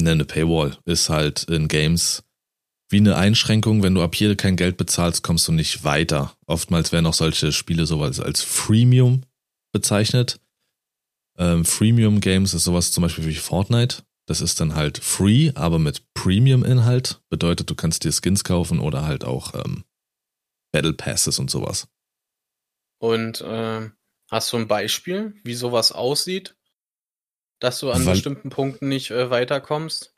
eine 0.00 0.24
Paywall 0.24 0.76
ist 0.84 1.08
halt 1.08 1.44
in 1.44 1.68
Games 1.68 2.24
wie 2.92 2.98
eine 2.98 3.16
Einschränkung. 3.16 3.82
Wenn 3.82 3.94
du 3.94 4.02
ab 4.02 4.14
hier 4.14 4.36
kein 4.36 4.56
Geld 4.56 4.76
bezahlst, 4.76 5.22
kommst 5.22 5.48
du 5.48 5.52
nicht 5.52 5.84
weiter. 5.84 6.36
Oftmals 6.46 6.92
werden 6.92 7.06
auch 7.06 7.14
solche 7.14 7.52
Spiele 7.52 7.86
sowas 7.86 8.20
als 8.20 8.42
Freemium 8.42 9.22
bezeichnet. 9.72 10.40
Ähm, 11.38 11.64
Freemium 11.64 12.20
Games 12.20 12.54
ist 12.54 12.64
sowas 12.64 12.92
zum 12.92 13.02
Beispiel 13.02 13.26
wie 13.26 13.34
Fortnite. 13.34 14.02
Das 14.26 14.40
ist 14.40 14.60
dann 14.60 14.74
halt 14.74 14.98
free, 14.98 15.50
aber 15.54 15.78
mit 15.78 16.02
Premium-Inhalt. 16.14 17.20
Bedeutet, 17.28 17.68
du 17.70 17.74
kannst 17.74 18.04
dir 18.04 18.12
Skins 18.12 18.44
kaufen 18.44 18.78
oder 18.78 19.04
halt 19.04 19.24
auch 19.24 19.54
ähm, 19.54 19.84
Battle 20.70 20.92
Passes 20.92 21.38
und 21.38 21.50
sowas. 21.50 21.88
Und 22.98 23.40
äh, 23.40 23.90
hast 24.30 24.52
du 24.52 24.58
ein 24.58 24.68
Beispiel, 24.68 25.34
wie 25.42 25.54
sowas 25.54 25.90
aussieht? 25.90 26.54
dass 27.62 27.78
du 27.78 27.90
an 27.90 28.04
Weil, 28.04 28.14
bestimmten 28.14 28.50
Punkten 28.50 28.88
nicht 28.88 29.10
äh, 29.12 29.30
weiterkommst? 29.30 30.14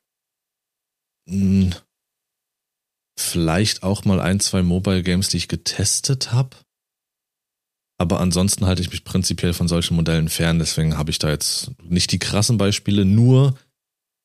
Vielleicht 3.16 3.82
auch 3.82 4.04
mal 4.04 4.20
ein, 4.20 4.40
zwei 4.40 4.62
Mobile 4.62 5.02
Games, 5.02 5.28
die 5.28 5.36
ich 5.36 5.48
getestet 5.48 6.32
habe. 6.32 6.56
Aber 7.96 8.20
ansonsten 8.20 8.66
halte 8.66 8.82
ich 8.82 8.90
mich 8.90 9.04
prinzipiell 9.04 9.52
von 9.52 9.68
solchen 9.68 9.94
Modellen 9.94 10.28
fern. 10.28 10.58
Deswegen 10.58 10.96
habe 10.98 11.10
ich 11.10 11.18
da 11.20 11.30
jetzt 11.30 11.70
nicht 11.82 12.10
die 12.10 12.18
krassen 12.18 12.58
Beispiele. 12.58 13.04
Nur, 13.04 13.56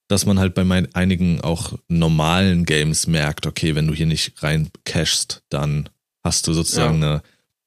dass 0.08 0.26
man 0.26 0.40
halt 0.40 0.56
bei 0.56 0.64
meinen, 0.64 0.94
einigen 0.96 1.42
auch 1.42 1.78
normalen 1.88 2.66
Games 2.66 3.06
merkt, 3.06 3.46
okay, 3.46 3.76
wenn 3.76 3.88
du 3.88 3.94
hier 3.94 4.08
nicht 4.08 4.42
rein 4.42 4.72
cashst, 4.86 5.44
dann 5.50 5.88
hast 6.24 6.48
du 6.48 6.54
sozusagen 6.54 7.04
eine 7.04 7.22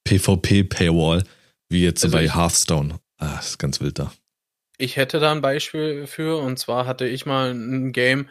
PvP-Paywall, 0.05 1.23
wie 1.69 1.85
jetzt 1.85 2.03
Also 2.05 2.17
bei 2.17 2.25
ich- 2.25 2.35
Hearthstone. 2.35 2.99
Ah, 3.19 3.39
ist 3.39 3.59
ganz 3.61 3.81
wild 3.81 4.01
da. 4.01 4.13
Ich 4.79 4.97
hätte 4.97 5.21
da 5.21 5.31
ein 5.31 5.41
Beispiel 5.43 6.09
für, 6.09 6.39
und 6.43 6.59
zwar 6.59 6.87
hatte 6.87 7.07
ich 7.07 7.25
mal 7.25 7.53
ein 7.53 7.93
Game, 7.93 8.29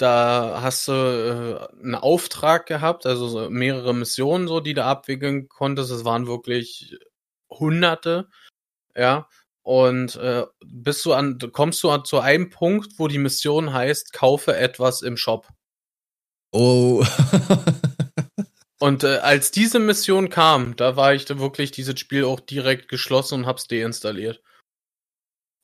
da 0.00 0.60
hast 0.62 0.88
du 0.88 0.92
äh, 0.92 1.82
einen 1.82 1.94
Auftrag 1.94 2.66
gehabt, 2.66 3.06
also 3.06 3.28
so 3.28 3.50
mehrere 3.50 3.94
Missionen, 3.94 4.48
so, 4.48 4.60
die 4.60 4.74
du 4.74 4.84
abwickeln 4.84 5.48
konntest. 5.48 5.90
Es 5.90 6.04
waren 6.04 6.26
wirklich 6.26 6.96
Hunderte, 7.50 8.28
ja. 8.96 9.28
Und 9.62 10.16
äh, 10.16 10.46
bist 10.64 11.04
du 11.04 11.12
an, 11.12 11.38
kommst 11.52 11.82
du 11.82 11.90
an, 11.90 12.04
zu 12.04 12.20
einem 12.20 12.50
Punkt, 12.50 12.98
wo 12.98 13.08
die 13.08 13.18
Mission 13.18 13.72
heißt, 13.72 14.12
kaufe 14.12 14.56
etwas 14.56 15.02
im 15.02 15.16
Shop. 15.16 15.48
Oh. 16.52 17.04
Und 18.80 19.04
äh, 19.04 19.18
als 19.18 19.50
diese 19.50 19.78
Mission 19.78 20.30
kam, 20.30 20.74
da 20.74 20.96
war 20.96 21.12
ich 21.12 21.26
da 21.26 21.38
wirklich 21.38 21.70
dieses 21.70 22.00
Spiel 22.00 22.24
auch 22.24 22.40
direkt 22.40 22.88
geschlossen 22.88 23.40
und 23.40 23.46
hab's 23.46 23.68
deinstalliert. 23.68 24.42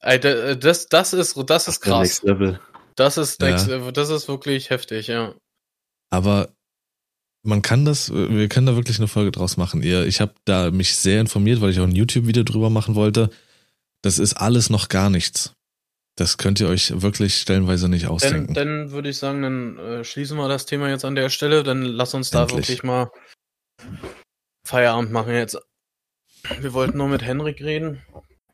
Alter, 0.01 0.51
äh, 0.51 0.57
das, 0.59 0.89
das 0.89 1.15
ist, 1.15 1.35
das 1.47 1.67
ist 1.67 1.81
krass. 1.81 2.23
Next 2.23 2.25
Level. 2.25 2.61
Das 2.97 3.17
ist, 3.19 3.41
Ja. 3.41 3.51
next, 3.51 3.69
das 3.97 4.09
ist 4.11 4.27
wirklich 4.29 4.71
heftig, 4.71 5.07
ja. 5.07 5.35
Aber 6.11 6.49
man 7.43 7.63
kann 7.63 7.85
das, 7.85 8.13
wir 8.13 8.49
können 8.49 8.67
da 8.67 8.75
wirklich 8.77 8.99
eine 8.99 9.07
Folge 9.09 9.31
draus 9.31 9.57
machen. 9.57 9.83
Ich 9.83 10.21
habe 10.21 10.35
da 10.45 10.71
mich 10.71 10.97
sehr 10.97 11.21
informiert, 11.21 11.61
weil 11.61 11.71
ich 11.71 11.79
auch 11.79 11.85
ein 11.85 11.95
YouTube-Video 11.95 12.43
drüber 12.43 12.71
machen 12.71 12.95
wollte. 12.95 13.31
Das 14.03 14.19
ist 14.19 14.35
alles 14.35 14.69
noch 14.71 14.89
gar 14.89 15.11
nichts. 15.11 15.53
Das 16.17 16.39
könnt 16.39 16.59
ihr 16.61 16.69
euch 16.69 17.03
wirklich 17.03 17.37
stellenweise 17.37 17.89
nicht 17.89 18.05
Dann, 18.05 18.11
ausdenken. 18.11 18.55
dann 18.55 18.91
würde 18.91 19.11
ich 19.11 19.19
sagen, 19.19 19.43
dann 19.43 19.79
äh, 19.79 20.05
schließen 20.05 20.39
wir 20.39 20.49
das 20.49 20.65
Thema 20.65 20.89
jetzt 20.89 21.05
an 21.05 21.15
der 21.15 21.29
Stelle. 21.29 21.63
Dann 21.63 21.83
lass 21.83 22.15
uns 22.15 22.31
da 22.31 22.43
Endlich. 22.43 22.69
wirklich 22.69 22.83
mal 22.83 23.11
Feierabend 24.67 25.13
machen 25.13 25.35
jetzt. 25.35 25.59
Wir 26.61 26.73
wollten 26.73 26.99
nur 26.99 27.09
mit 27.09 27.23
Henrik 27.23 27.61
reden. 27.61 28.03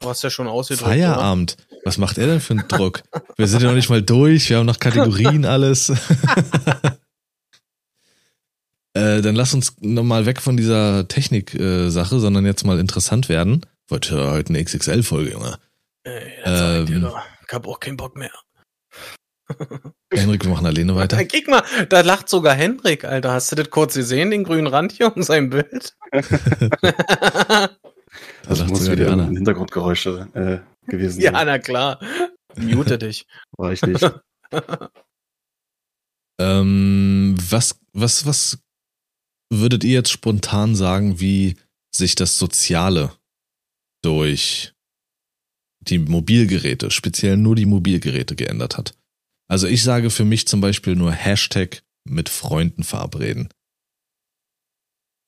Du 0.02 0.08
hast 0.08 0.22
ja 0.22 0.30
schon 0.30 0.48
ausgedrückt. 0.48 0.82
oder? 0.86 0.92
Feierabend. 0.94 1.56
Was 1.84 1.98
macht 1.98 2.18
er 2.18 2.26
denn 2.26 2.40
für 2.40 2.54
einen 2.54 2.68
Druck? 2.68 3.02
Wir 3.36 3.46
sind 3.48 3.62
ja 3.62 3.68
noch 3.68 3.74
nicht 3.74 3.88
mal 3.90 4.02
durch, 4.02 4.50
wir 4.50 4.58
haben 4.58 4.66
noch 4.66 4.78
Kategorien, 4.78 5.44
alles. 5.54 5.90
äh, 8.94 9.20
dann 9.22 9.34
lass 9.34 9.54
uns 9.54 9.74
nochmal 9.80 10.26
weg 10.26 10.40
von 10.40 10.56
dieser 10.56 11.08
Technik-Sache, 11.08 12.20
sondern 12.20 12.44
jetzt 12.46 12.64
mal 12.64 12.78
interessant 12.78 13.28
werden. 13.28 13.64
Wollte 13.88 14.30
heute 14.30 14.50
eine 14.50 14.62
XXL-Folge, 14.64 15.32
Junge. 15.32 15.58
Ey, 16.04 16.32
das 16.44 16.88
Ähm. 16.90 17.00
doch. 17.02 17.18
Ich 17.46 17.52
hab 17.54 17.66
auch 17.66 17.80
keinen 17.80 17.96
Bock 17.96 18.16
mehr. 18.16 18.30
Henrik, 20.12 20.44
wir 20.44 20.50
machen 20.50 20.66
alleine 20.66 20.94
weiter. 20.96 21.16
Hey, 21.18 21.28
Guck 21.28 21.48
mal, 21.48 21.62
da 21.88 22.00
lacht 22.00 22.28
sogar 22.28 22.54
Henrik, 22.54 23.04
Alter. 23.04 23.32
Hast 23.32 23.52
du 23.52 23.56
das 23.56 23.68
kurz 23.70 23.94
gesehen, 23.94 24.30
den 24.30 24.44
grünen 24.44 24.66
Rand 24.66 24.92
hier 24.92 25.14
um 25.14 25.22
sein 25.22 25.50
Bild? 25.50 25.94
Da 28.42 28.48
Das 28.50 28.58
lacht 28.60 28.70
muss 28.70 28.90
wieder 28.90 29.12
Anna. 29.12 29.26
ein 29.26 29.36
Hintergrundgeräusche 29.36 30.28
äh, 30.34 30.90
gewesen 30.90 31.20
ja, 31.20 31.32
sein. 31.32 31.46
na 31.46 31.58
klar. 31.58 32.00
Mute 32.56 32.98
dich. 32.98 33.26
War 33.56 33.72
ich 33.72 33.82
nicht. 33.82 34.04
Ähm, 36.40 37.36
was, 37.38 37.78
was, 37.92 38.26
was 38.26 38.58
würdet 39.52 39.84
ihr 39.84 39.92
jetzt 39.92 40.10
spontan 40.10 40.74
sagen, 40.74 41.20
wie 41.20 41.56
sich 41.94 42.14
das 42.14 42.38
Soziale 42.38 43.12
durch 44.02 44.72
die 45.80 45.98
Mobilgeräte, 45.98 46.90
speziell 46.90 47.36
nur 47.36 47.54
die 47.54 47.66
Mobilgeräte 47.66 48.34
geändert 48.34 48.76
hat? 48.76 48.94
Also 49.48 49.66
ich 49.66 49.82
sage 49.82 50.10
für 50.10 50.24
mich 50.24 50.48
zum 50.48 50.60
Beispiel 50.60 50.96
nur 50.96 51.12
Hashtag 51.12 51.82
mit 52.04 52.28
Freunden 52.28 52.82
verabreden. 52.82 53.48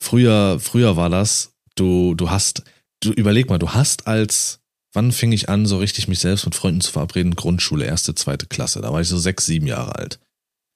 Früher, 0.02 0.58
früher 0.58 0.96
war 0.96 1.10
das, 1.10 1.54
du, 1.76 2.14
du 2.14 2.30
hast, 2.30 2.64
du 3.04 3.12
überleg 3.12 3.48
mal, 3.48 3.58
du 3.58 3.70
hast 3.70 4.06
als, 4.06 4.60
wann 4.92 5.12
fing 5.12 5.32
ich 5.32 5.48
an, 5.48 5.66
so 5.66 5.78
richtig 5.78 6.08
mich 6.08 6.20
selbst 6.20 6.44
mit 6.44 6.54
Freunden 6.54 6.80
zu 6.80 6.92
verabreden? 6.92 7.34
Grundschule, 7.34 7.84
erste, 7.84 8.14
zweite 8.14 8.46
Klasse. 8.46 8.80
Da 8.80 8.92
war 8.92 9.00
ich 9.00 9.08
so 9.08 9.18
sechs, 9.18 9.46
sieben 9.46 9.66
Jahre 9.66 9.96
alt. 9.96 10.20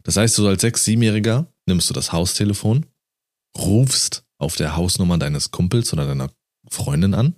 Das 0.04 0.16
heißt, 0.16 0.38
du 0.38 0.46
als 0.48 0.60
sechs, 0.60 0.84
siebenjähriger 0.84 1.46
nimmst 1.66 1.90
du 1.90 1.94
das 1.94 2.12
Haustelefon, 2.12 2.86
rufst 3.56 4.24
auf 4.38 4.56
der 4.56 4.76
Hausnummer 4.76 5.18
deines 5.18 5.50
Kumpels 5.50 5.92
oder 5.92 6.06
deiner 6.06 6.30
Freundin 6.70 7.14
an 7.14 7.34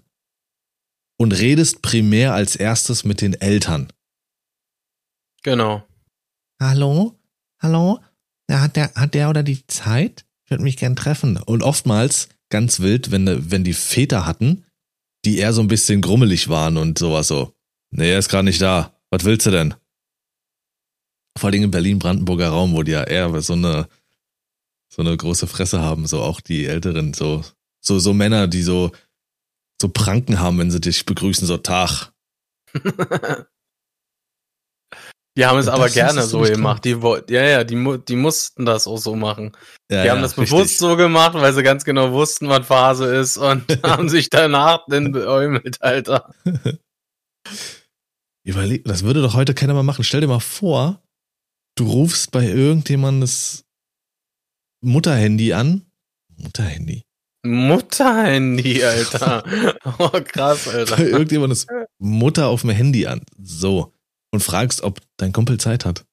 und 1.19 1.33
redest 1.33 1.83
primär 1.83 2.35
als 2.35 2.57
erstes 2.57 3.05
mit 3.05 3.21
den 3.21 3.35
Eltern. 3.35 3.93
Genau. 5.43 5.83
Hallo? 6.61 7.19
Hallo? 7.61 8.01
Ja, 8.51 8.61
hat 8.61 8.77
der, 8.77 8.95
hat 8.95 9.15
der 9.15 9.31
oder 9.31 9.43
die 9.43 9.67
Zeit? 9.67 10.27
Ich 10.45 10.51
würde 10.51 10.65
mich 10.65 10.77
gern 10.77 10.97
treffen. 10.97 11.37
Und 11.37 11.63
oftmals, 11.63 12.29
ganz 12.51 12.81
wild, 12.81 13.11
wenn, 13.11 13.51
wenn 13.51 13.65
die 13.65 13.75
Väter 13.75 14.27
hatten, 14.27 14.65
die 15.25 15.39
eher 15.39 15.53
so 15.53 15.61
ein 15.61 15.69
bisschen 15.69 16.01
grummelig 16.01 16.49
waren 16.49 16.77
und 16.77 16.99
sowas 16.99 17.29
so. 17.29 17.55
Nee, 17.91 18.11
er 18.11 18.19
ist 18.19 18.29
gerade 18.29 18.45
nicht 18.45 18.61
da. 18.61 18.95
Was 19.11 19.25
willst 19.25 19.47
du 19.47 19.51
denn? 19.51 19.75
Vor 21.37 21.51
allem 21.51 21.65
im 21.65 21.71
Berlin-Brandenburger 21.71 22.49
Raum, 22.49 22.75
wo 22.75 22.83
die 22.83 22.93
ja 22.93 23.05
eher 23.05 23.41
so 23.43 23.55
eine, 23.55 23.89
so 24.89 25.03
eine 25.03 25.17
große 25.17 25.47
Fresse 25.47 25.81
haben, 25.81 26.07
so 26.07 26.23
auch 26.23 26.41
die 26.41 26.67
Älteren, 26.67 27.15
so, 27.15 27.45
so, 27.81 27.99
so 27.99 28.15
Männer, 28.15 28.47
die 28.47 28.63
so, 28.63 28.93
so 29.81 29.89
Pranken 29.89 30.41
haben, 30.41 30.59
wenn 30.59 30.71
sie 30.71 30.81
dich 30.81 31.07
begrüßen, 31.07 31.47
so 31.47 31.57
Tag. 31.57 32.13
Die 35.37 35.47
haben 35.47 35.59
es 35.59 35.69
aber 35.69 35.85
das 35.85 35.95
gerne 35.95 36.23
so 36.23 36.41
gemacht. 36.41 36.85
Die, 36.85 36.99
ja, 37.31 37.43
ja, 37.45 37.65
die, 37.65 37.99
die 38.09 38.17
mussten 38.17 38.67
das 38.67 38.87
auch 38.87 38.99
so 38.99 39.15
machen. 39.15 39.53
Ja, 39.91 40.03
Die 40.03 40.07
ja, 40.09 40.13
haben 40.15 40.23
das 40.23 40.37
richtig. 40.37 40.51
bewusst 40.51 40.79
so 40.79 40.97
gemacht, 40.97 41.35
weil 41.35 41.53
sie 41.53 41.63
ganz 41.63 41.85
genau 41.85 42.13
wussten, 42.13 42.49
was 42.49 42.67
Phase 42.67 43.15
ist 43.15 43.37
und 43.37 43.65
haben 43.85 44.09
sich 44.09 44.29
danach 44.29 44.85
dann 44.89 45.13
beäumelt, 45.13 45.81
Alter. 45.81 46.35
Überleg, 48.45 48.85
das 48.85 49.03
würde 49.05 49.23
doch 49.23 49.35
heute 49.35 49.55
keiner 49.55 49.75
mehr 49.75 49.83
machen. 49.83 50.03
Stell 50.05 50.21
dir 50.21 50.27
mal 50.27 50.41
vor, 50.41 51.03
du 51.77 51.87
rufst 51.87 52.33
bei 52.33 52.47
irgendjemandes 52.47 53.65
Mutterhandy 54.83 55.53
an. 55.53 55.87
Mutterhandy. 56.37 57.03
Mutterhandy, 57.47 58.83
Alter. 58.85 59.45
Oh, 59.99 60.11
krass, 60.25 60.65
Bei 60.67 60.73
Alter. 60.73 60.99
irgendjemandes 61.07 61.67
Mutter 61.99 62.49
auf 62.49 62.63
dem 62.63 62.71
Handy 62.71 63.07
an. 63.07 63.23
So. 63.43 63.93
Und 64.33 64.41
fragst, 64.43 64.83
ob 64.83 65.01
dein 65.17 65.33
Kumpel 65.33 65.59
Zeit 65.59 65.85
hat. 65.85 66.05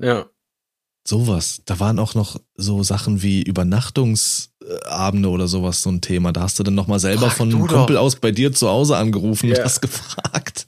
Ja. 0.00 0.26
Sowas. 1.06 1.62
Da 1.64 1.78
waren 1.80 1.98
auch 1.98 2.14
noch 2.14 2.40
so 2.54 2.82
Sachen 2.82 3.22
wie 3.22 3.42
Übernachtungsabende 3.42 5.28
oder 5.30 5.48
sowas 5.48 5.80
so 5.82 5.90
ein 5.90 6.00
Thema. 6.00 6.32
Da 6.32 6.42
hast 6.42 6.58
du 6.58 6.62
dann 6.64 6.74
nochmal 6.74 6.98
selber 7.00 7.28
Frag 7.28 7.36
von 7.36 7.48
einem 7.50 7.66
Kumpel 7.66 7.96
doch. 7.96 8.02
aus 8.02 8.16
bei 8.16 8.30
dir 8.32 8.52
zu 8.52 8.68
Hause 8.68 8.96
angerufen 8.96 9.48
Ja. 9.48 9.58
und 9.58 9.64
hast 9.64 9.80
gefragt. 9.80 10.66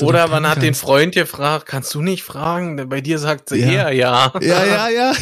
Oder 0.00 0.28
man 0.28 0.46
hat 0.46 0.62
den. 0.62 0.74
Freund 0.74 1.14
gefragt, 1.14 1.66
kannst 1.66 1.92
du 1.94 2.02
nicht 2.02 2.22
fragen? 2.22 2.88
Bei 2.88 3.00
dir 3.00 3.18
sagt 3.18 3.48
sie 3.48 3.58
Ja. 3.60 3.88
eher 3.88 3.92
ja. 3.92 4.32
Ja, 4.40 4.64
ja, 4.64 4.88
ja. 4.90 5.14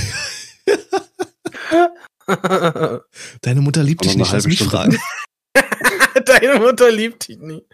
Deine 3.43 3.61
Mutter 3.61 3.83
liebt 3.83 4.03
Aber 4.03 4.09
dich 4.09 4.16
nicht, 4.18 4.33
lass 4.33 4.47
mich 4.47 4.62
fragen. 4.62 4.99
Deine 6.26 6.59
Mutter 6.61 6.91
liebt 6.91 7.28
dich 7.28 7.39
nicht. 7.39 7.64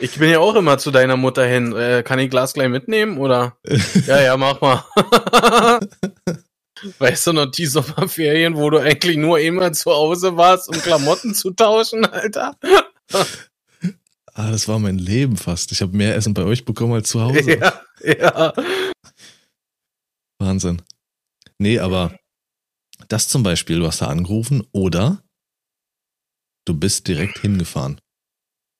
Ich 0.00 0.18
bin 0.18 0.30
ja 0.30 0.38
auch 0.38 0.54
immer 0.54 0.78
zu 0.78 0.90
deiner 0.90 1.16
Mutter 1.16 1.44
hin. 1.44 1.74
Äh, 1.74 2.02
kann 2.04 2.18
ich 2.18 2.30
Glas 2.30 2.54
gleich 2.54 2.68
mitnehmen 2.68 3.18
oder? 3.18 3.58
Ja, 4.06 4.20
ja, 4.20 4.36
mach 4.36 4.60
mal. 4.60 4.84
weißt 6.98 7.26
du 7.26 7.32
noch 7.32 7.46
die 7.46 7.66
Sommerferien, 7.66 8.56
wo 8.56 8.70
du 8.70 8.78
eigentlich 8.78 9.16
nur 9.16 9.40
immer 9.40 9.72
zu 9.72 9.90
Hause 9.90 10.36
warst, 10.36 10.68
um 10.68 10.80
Klamotten 10.80 11.34
zu 11.34 11.50
tauschen, 11.50 12.04
Alter? 12.04 12.56
Ah, 14.34 14.50
das 14.52 14.68
war 14.68 14.78
mein 14.78 14.98
Leben 14.98 15.36
fast. 15.36 15.72
Ich 15.72 15.82
habe 15.82 15.96
mehr 15.96 16.14
Essen 16.14 16.34
bei 16.34 16.44
euch 16.44 16.64
bekommen 16.64 16.94
als 16.94 17.08
zu 17.08 17.20
Hause. 17.20 17.58
Ja, 17.58 17.80
ja. 18.04 18.52
Wahnsinn. 20.38 20.82
Nee, 21.58 21.80
aber 21.80 22.16
das 23.08 23.26
zum 23.26 23.42
Beispiel, 23.42 23.80
du 23.80 23.86
hast 23.86 24.02
da 24.02 24.06
angerufen 24.06 24.64
oder 24.70 25.22
du 26.64 26.74
bist 26.74 27.08
direkt 27.08 27.38
hingefahren. 27.38 28.00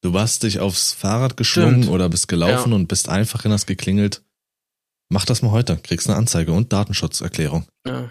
Du 0.02 0.16
hast 0.18 0.42
dich 0.44 0.60
aufs 0.60 0.92
Fahrrad 0.92 1.36
geschwungen 1.36 1.82
Stimmt. 1.82 1.88
oder 1.94 2.08
bist 2.08 2.28
gelaufen 2.28 2.70
Ja. 2.70 2.76
und 2.76 2.86
bist 2.86 3.08
einfach 3.08 3.44
in 3.44 3.50
das 3.50 3.66
geklingelt. 3.66 4.22
Mach 5.10 5.24
das 5.24 5.42
mal 5.42 5.50
heute. 5.50 5.76
Kriegst 5.78 6.08
eine 6.08 6.16
Anzeige 6.18 6.52
und 6.52 6.72
Datenschutzerklärung. 6.72 7.66
ja. 7.86 8.10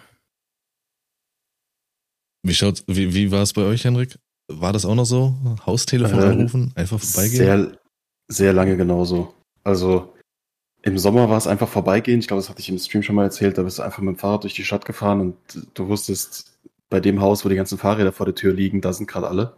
Wie 2.43 2.53
schaut's, 2.53 2.83
wie, 2.87 3.13
wie 3.13 3.31
war 3.31 3.41
es 3.41 3.51
bei 3.51 3.63
euch, 3.63 3.83
Henrik? 3.83 4.17
War 4.49 4.71
das 4.71 4.85
auch 4.85 4.95
noch 4.95 5.05
so? 5.05 5.35
Haustelefon 5.65 6.19
Äh, 6.19 6.23
anrufen? 6.27 6.71
Einfach 6.75 6.97
vorbeigehen? 6.99 7.37
Sehr, 7.37 7.77
sehr 8.29 8.53
lange 8.53 8.77
genauso. 8.77 9.33
Also 9.65 10.13
im 10.83 10.97
Sommer 10.97 11.29
war 11.29 11.37
es 11.37 11.47
einfach 11.47 11.67
vorbeigehen. 11.67 12.19
Ich 12.19 12.27
glaube, 12.27 12.41
das 12.41 12.49
hatte 12.49 12.61
ich 12.61 12.69
im 12.69 12.77
Stream 12.77 13.03
schon 13.03 13.15
mal 13.15 13.23
erzählt. 13.25 13.57
Da 13.57 13.63
bist 13.63 13.79
du 13.79 13.83
einfach 13.83 13.99
mit 13.99 14.15
dem 14.15 14.19
Fahrrad 14.19 14.43
durch 14.43 14.53
die 14.53 14.63
Stadt 14.63 14.85
gefahren 14.85 15.19
und 15.19 15.35
du 15.73 15.87
wusstest, 15.89 16.57
bei 16.89 17.01
dem 17.01 17.19
Haus, 17.19 17.43
wo 17.43 17.49
die 17.49 17.55
ganzen 17.57 17.77
Fahrräder 17.77 18.13
vor 18.13 18.25
der 18.25 18.35
Tür 18.35 18.53
liegen, 18.53 18.79
da 18.79 18.93
sind 18.93 19.07
gerade 19.07 19.27
alle. 19.27 19.57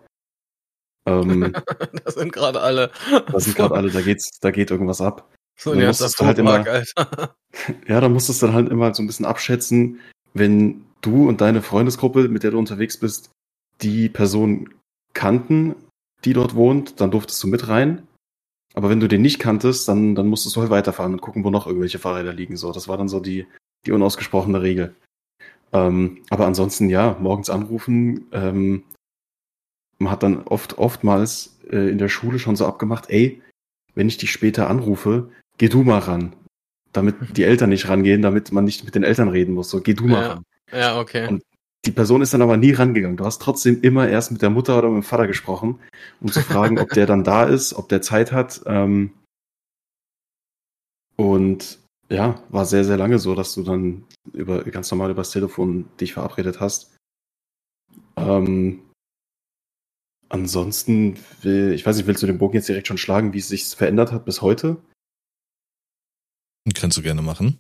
Ähm, 1.06 1.54
Das 2.06 2.16
sind 2.16 2.34
gerade 2.34 2.62
alle. 2.62 2.92
da 3.32 3.40
sind 3.40 3.56
gerade 3.56 3.76
alle, 3.76 3.90
da 3.92 4.02
geht's, 4.02 4.40
da 4.42 4.52
geht 4.52 4.72
irgendwas 4.72 5.02
ab. 5.02 5.30
So 5.58 5.74
Du 5.74 5.80
ein 5.80 5.88
musstest 5.88 6.18
ganzer 6.18 6.28
halt 6.28 6.38
immer- 6.40 6.70
Alter. 6.70 7.36
Ja, 7.88 8.00
da 8.00 8.10
musstest 8.10 8.42
du 8.42 8.46
dann 8.46 8.56
halt 8.56 8.70
immer 8.70 8.94
so 8.94 9.02
ein 9.04 9.08
bisschen 9.08 9.26
abschätzen, 9.26 10.00
wenn 10.34 10.86
du 11.02 11.28
und 11.28 11.42
deine 11.42 11.62
Freundesgruppe, 11.62 12.28
mit 12.30 12.44
der 12.44 12.52
du 12.52 12.60
unterwegs 12.60 12.98
bist, 12.98 13.32
die 13.82 14.08
Person 14.10 14.70
kannten, 15.14 15.76
die 16.26 16.34
dort 16.34 16.54
wohnt, 16.56 17.02
dann 17.02 17.10
durftest 17.12 17.42
du 17.44 17.48
mit 17.48 17.68
rein. 17.68 18.08
Aber 18.76 18.90
wenn 18.90 19.00
du 19.00 19.08
den 19.08 19.24
nicht 19.24 19.40
kanntest, 19.40 19.88
dann, 19.88 20.14
dann 20.14 20.28
musstest 20.28 20.56
du 20.56 20.62
halt 20.62 20.70
weiterfahren 20.70 21.14
und 21.14 21.22
gucken, 21.22 21.44
wo 21.44 21.50
noch 21.50 21.66
irgendwelche 21.66 21.98
Fahrräder 21.98 22.34
liegen. 22.34 22.56
So, 22.56 22.72
das 22.72 22.88
war 22.88 22.98
dann 22.98 23.10
so 23.10 23.20
die, 23.20 23.48
die 23.88 23.92
unausgesprochene 23.92 24.62
Regel. 24.62 24.96
Ähm, 25.74 26.20
aber 26.30 26.46
ansonsten 26.46 26.90
ja, 26.90 27.18
morgens 27.20 27.50
anrufen. 27.50 28.28
Ähm, 28.32 28.84
man 30.00 30.12
hat 30.12 30.24
dann 30.24 30.44
oft, 30.44 30.78
oftmals 30.78 31.60
äh, 31.70 31.90
in 31.90 31.98
der 31.98 32.10
Schule 32.10 32.40
schon 32.40 32.56
so 32.56 32.66
abgemacht, 32.66 33.10
ey, 33.10 33.42
wenn 33.96 34.08
ich 34.08 34.18
dich 34.18 34.32
später 34.32 34.70
anrufe, 34.70 35.30
geh 35.58 35.70
du 35.70 35.84
mal 35.84 36.00
ran. 36.00 36.36
Damit 36.94 37.16
die 37.38 37.44
Eltern 37.44 37.70
nicht 37.70 37.88
rangehen, 37.88 38.22
damit 38.22 38.52
man 38.52 38.66
nicht 38.66 38.84
mit 38.86 38.96
den 38.96 39.04
Eltern 39.04 39.30
reden 39.30 39.54
muss. 39.54 39.70
So, 39.70 39.82
geh 39.82 39.94
du 39.94 40.08
mal 40.08 40.22
Ja. 40.22 40.28
ran. 40.30 40.44
Ja, 40.72 41.00
okay. 41.00 41.28
Und 41.28 41.44
die 41.86 41.92
Person 41.92 42.22
ist 42.22 42.34
dann 42.34 42.42
aber 42.42 42.58
nie 42.58 42.72
rangegangen. 42.74 43.18
Du 43.18 43.26
hast 43.26 43.42
trotzdem 43.42 43.82
immer 43.82 44.08
erst 44.08 44.32
mit 44.32 44.42
der 44.42 44.50
Mutter 44.50 44.78
oder 44.78 44.90
mit 44.90 45.04
dem 45.04 45.08
Vater 45.08 45.28
gesprochen, 45.28 45.80
um 46.20 46.32
zu 46.32 46.42
fragen, 46.42 46.78
ob 46.78 46.90
der 46.90 47.06
dann 47.06 47.24
da 47.24 47.44
ist, 47.46 47.74
ob 47.74 47.90
der 47.90 48.02
Zeit 48.02 48.32
hat. 48.32 48.62
Ähm, 48.66 49.14
und 51.16 51.80
ja, 52.10 52.42
war 52.50 52.66
sehr, 52.66 52.84
sehr 52.84 52.98
lange 52.98 53.20
so, 53.20 53.36
dass 53.36 53.54
du 53.54 53.64
dann 53.64 54.06
über 54.34 54.64
ganz 54.64 54.90
normal 54.92 55.12
übers 55.12 55.32
Telefon 55.32 55.86
dich 56.00 56.14
verabredet 56.14 56.60
hast. 56.60 56.96
Ähm, 58.18 58.82
ansonsten, 60.30 61.18
will, 61.42 61.74
ich 61.74 61.86
weiß 61.86 61.98
nicht, 61.98 62.08
willst 62.08 62.24
du 62.24 62.28
den 62.28 62.38
Bogen 62.38 62.56
jetzt 62.56 62.70
direkt 62.70 62.88
schon 62.88 62.98
schlagen, 62.98 63.34
wie 63.34 63.40
es 63.40 63.50
sich 63.50 63.66
verändert 63.66 64.12
hat 64.12 64.26
bis 64.26 64.42
heute? 64.42 64.78
Kannst 66.74 66.98
du 66.98 67.02
gerne 67.02 67.22
machen. 67.22 67.60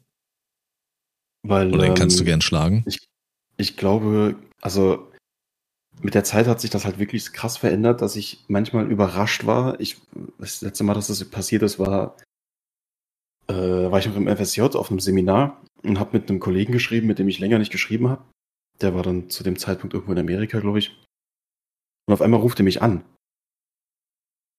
Weil, 1.44 1.74
Oder 1.74 1.84
den 1.84 1.96
kannst 1.96 2.18
du 2.18 2.24
ähm, 2.24 2.28
gern 2.28 2.42
schlagen. 2.42 2.86
ich 3.58 3.78
glaube, 3.78 4.36
also 4.62 5.10
mit 6.02 6.16
der 6.16 6.24
Zeit 6.24 6.48
hat 6.48 6.62
sich 6.62 6.70
das 6.70 6.86
halt 6.86 7.00
wirklich 7.00 7.34
krass 7.34 7.58
verändert, 7.58 8.02
dass 8.02 8.16
ich 8.16 8.46
manchmal 8.48 8.90
überrascht 8.90 9.46
war. 9.46 9.80
Ich, 9.80 9.98
das 10.38 10.62
letzte 10.62 10.84
Mal, 10.84 10.94
dass 10.94 11.08
das 11.08 11.24
passiert 11.26 11.64
ist, 11.64 11.80
war, 11.80 12.16
äh, 13.48 13.54
war 13.54 14.00
ich 14.00 14.08
noch 14.08 14.16
im 14.16 14.28
FSJ 14.28 14.62
auf 14.62 14.90
einem 14.90 15.00
Seminar 15.00 15.62
und 15.84 16.00
habe 16.00 16.18
mit 16.18 16.30
einem 16.30 16.40
Kollegen 16.40 16.72
geschrieben, 16.72 17.08
mit 17.08 17.20
dem 17.20 17.28
ich 17.28 17.40
länger 17.40 17.60
nicht 17.60 17.72
geschrieben 17.72 18.10
habe. 18.10 18.24
Der 18.82 18.96
war 18.96 19.04
dann 19.04 19.30
zu 19.30 19.44
dem 19.44 19.58
Zeitpunkt 19.58 19.94
irgendwo 19.94 20.14
in 20.14 20.20
Amerika, 20.20 20.60
glaube 20.60 20.80
ich. 20.80 20.98
Und 22.10 22.14
auf 22.14 22.24
einmal 22.24 22.39
ruft 22.39 22.60
er 22.60 22.64
mich 22.64 22.82
an. 22.82 23.03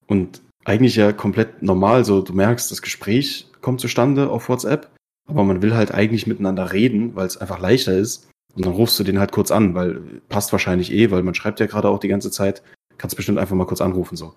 Und 0.06 0.40
eigentlich 0.64 0.94
ja 0.94 1.10
komplett 1.12 1.64
normal, 1.64 2.04
so 2.04 2.22
du 2.22 2.32
merkst, 2.32 2.70
das 2.70 2.80
Gespräch 2.80 3.48
kommt 3.60 3.80
zustande 3.80 4.30
auf 4.30 4.48
WhatsApp, 4.48 4.88
aber 5.28 5.42
man 5.42 5.60
will 5.60 5.74
halt 5.74 5.90
eigentlich 5.90 6.28
miteinander 6.28 6.72
reden, 6.72 7.16
weil 7.16 7.26
es 7.26 7.38
einfach 7.38 7.58
leichter 7.58 7.98
ist. 7.98 8.30
Und 8.54 8.66
dann 8.66 8.74
rufst 8.74 9.00
du 9.00 9.02
den 9.02 9.18
halt 9.18 9.32
kurz 9.32 9.50
an, 9.50 9.74
weil 9.74 9.96
passt 10.28 10.52
wahrscheinlich 10.52 10.92
eh, 10.92 11.10
weil 11.10 11.24
man 11.24 11.34
schreibt 11.34 11.58
ja 11.58 11.66
gerade 11.66 11.88
auch 11.88 11.98
die 11.98 12.06
ganze 12.06 12.30
Zeit, 12.30 12.62
kannst 12.98 13.16
bestimmt 13.16 13.38
einfach 13.38 13.56
mal 13.56 13.66
kurz 13.66 13.80
anrufen 13.80 14.14
so. 14.16 14.36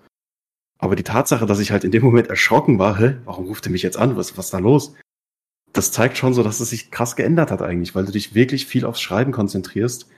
Aber 0.80 0.96
die 0.96 1.04
Tatsache, 1.04 1.46
dass 1.46 1.60
ich 1.60 1.70
halt 1.70 1.84
in 1.84 1.92
dem 1.92 2.02
Moment 2.02 2.26
erschrocken 2.26 2.80
war, 2.80 2.98
hä, 2.98 3.18
warum 3.26 3.46
ruft 3.46 3.64
er 3.66 3.70
mich 3.70 3.84
jetzt 3.84 3.96
an? 3.96 4.16
Was 4.16 4.36
was 4.36 4.46
ist 4.46 4.54
da 4.54 4.58
los? 4.58 4.96
Das 5.72 5.92
zeigt 5.92 6.18
schon 6.18 6.34
so, 6.34 6.42
dass 6.42 6.58
es 6.58 6.70
sich 6.70 6.90
krass 6.90 7.14
geändert 7.14 7.52
hat 7.52 7.62
eigentlich, 7.62 7.94
weil 7.94 8.06
du 8.06 8.10
dich 8.10 8.34
wirklich 8.34 8.66
viel 8.66 8.84
aufs 8.84 9.00
Schreiben 9.00 9.30
konzentrierst, 9.30 10.08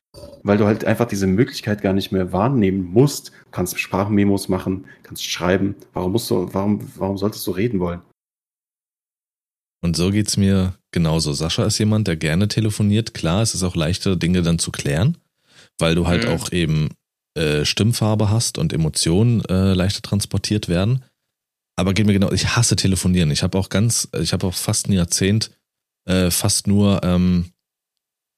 weil 0.43 0.59
du 0.59 0.67
halt 0.67 0.85
einfach 0.85 1.07
diese 1.07 1.27
Möglichkeit 1.27 1.83
gar 1.83 1.93
nicht 1.93 2.13
mehr 2.13 2.33
wahrnehmen 2.33 2.85
musst. 2.85 3.29
Du 3.29 3.51
kannst 3.51 3.79
Sprachmemos 3.81 4.49
machen, 4.49 4.87
kannst 5.03 5.25
schreiben. 5.25 5.75
Warum 5.93 6.13
musst 6.13 6.31
du, 6.31 6.53
warum, 6.53 6.81
warum 6.97 7.19
solltest 7.19 7.47
du 7.47 7.51
reden 7.51 7.81
wollen? 7.81 8.01
Und 9.83 9.97
so 9.97 10.11
geht's 10.11 10.37
mir 10.37 10.75
genauso. 10.91 11.33
Sascha 11.33 11.65
ist 11.65 11.79
jemand, 11.79 12.09
der 12.09 12.17
gerne 12.17 12.49
telefoniert. 12.49 13.15
Klar, 13.15 13.43
es 13.43 13.55
ist 13.55 13.63
auch 13.63 13.77
leichter, 13.77 14.17
Dinge 14.17 14.43
dann 14.43 14.59
zu 14.59 14.73
klären, 14.73 15.19
weil 15.79 15.95
du 15.95 16.07
halt 16.07 16.25
Mhm. 16.25 16.31
auch 16.31 16.53
eben 16.53 16.89
äh, 17.37 17.65
Stimmfarbe 17.65 18.31
hast 18.31 18.57
und 18.59 18.73
Emotionen 18.73 19.45
äh, 19.45 19.75
leichter 19.75 20.03
transportiert 20.03 20.69
werden. 20.69 21.05
Aber 21.77 21.93
geht 21.93 22.07
mir 22.07 22.15
genau, 22.15 22.33
ich 22.33 22.57
hasse 22.57 22.75
telefonieren. 22.75 23.31
Ich 23.31 23.43
habe 23.43 23.59
auch 23.59 23.69
ganz, 23.69 24.09
ich 24.19 24.33
habe 24.33 24.47
auch 24.47 24.55
fast 24.55 24.89
ein 24.89 24.93
Jahrzehnt 24.93 25.51
äh, 26.07 26.31
fast 26.31 26.67
nur 26.67 27.03
ähm, 27.05 27.51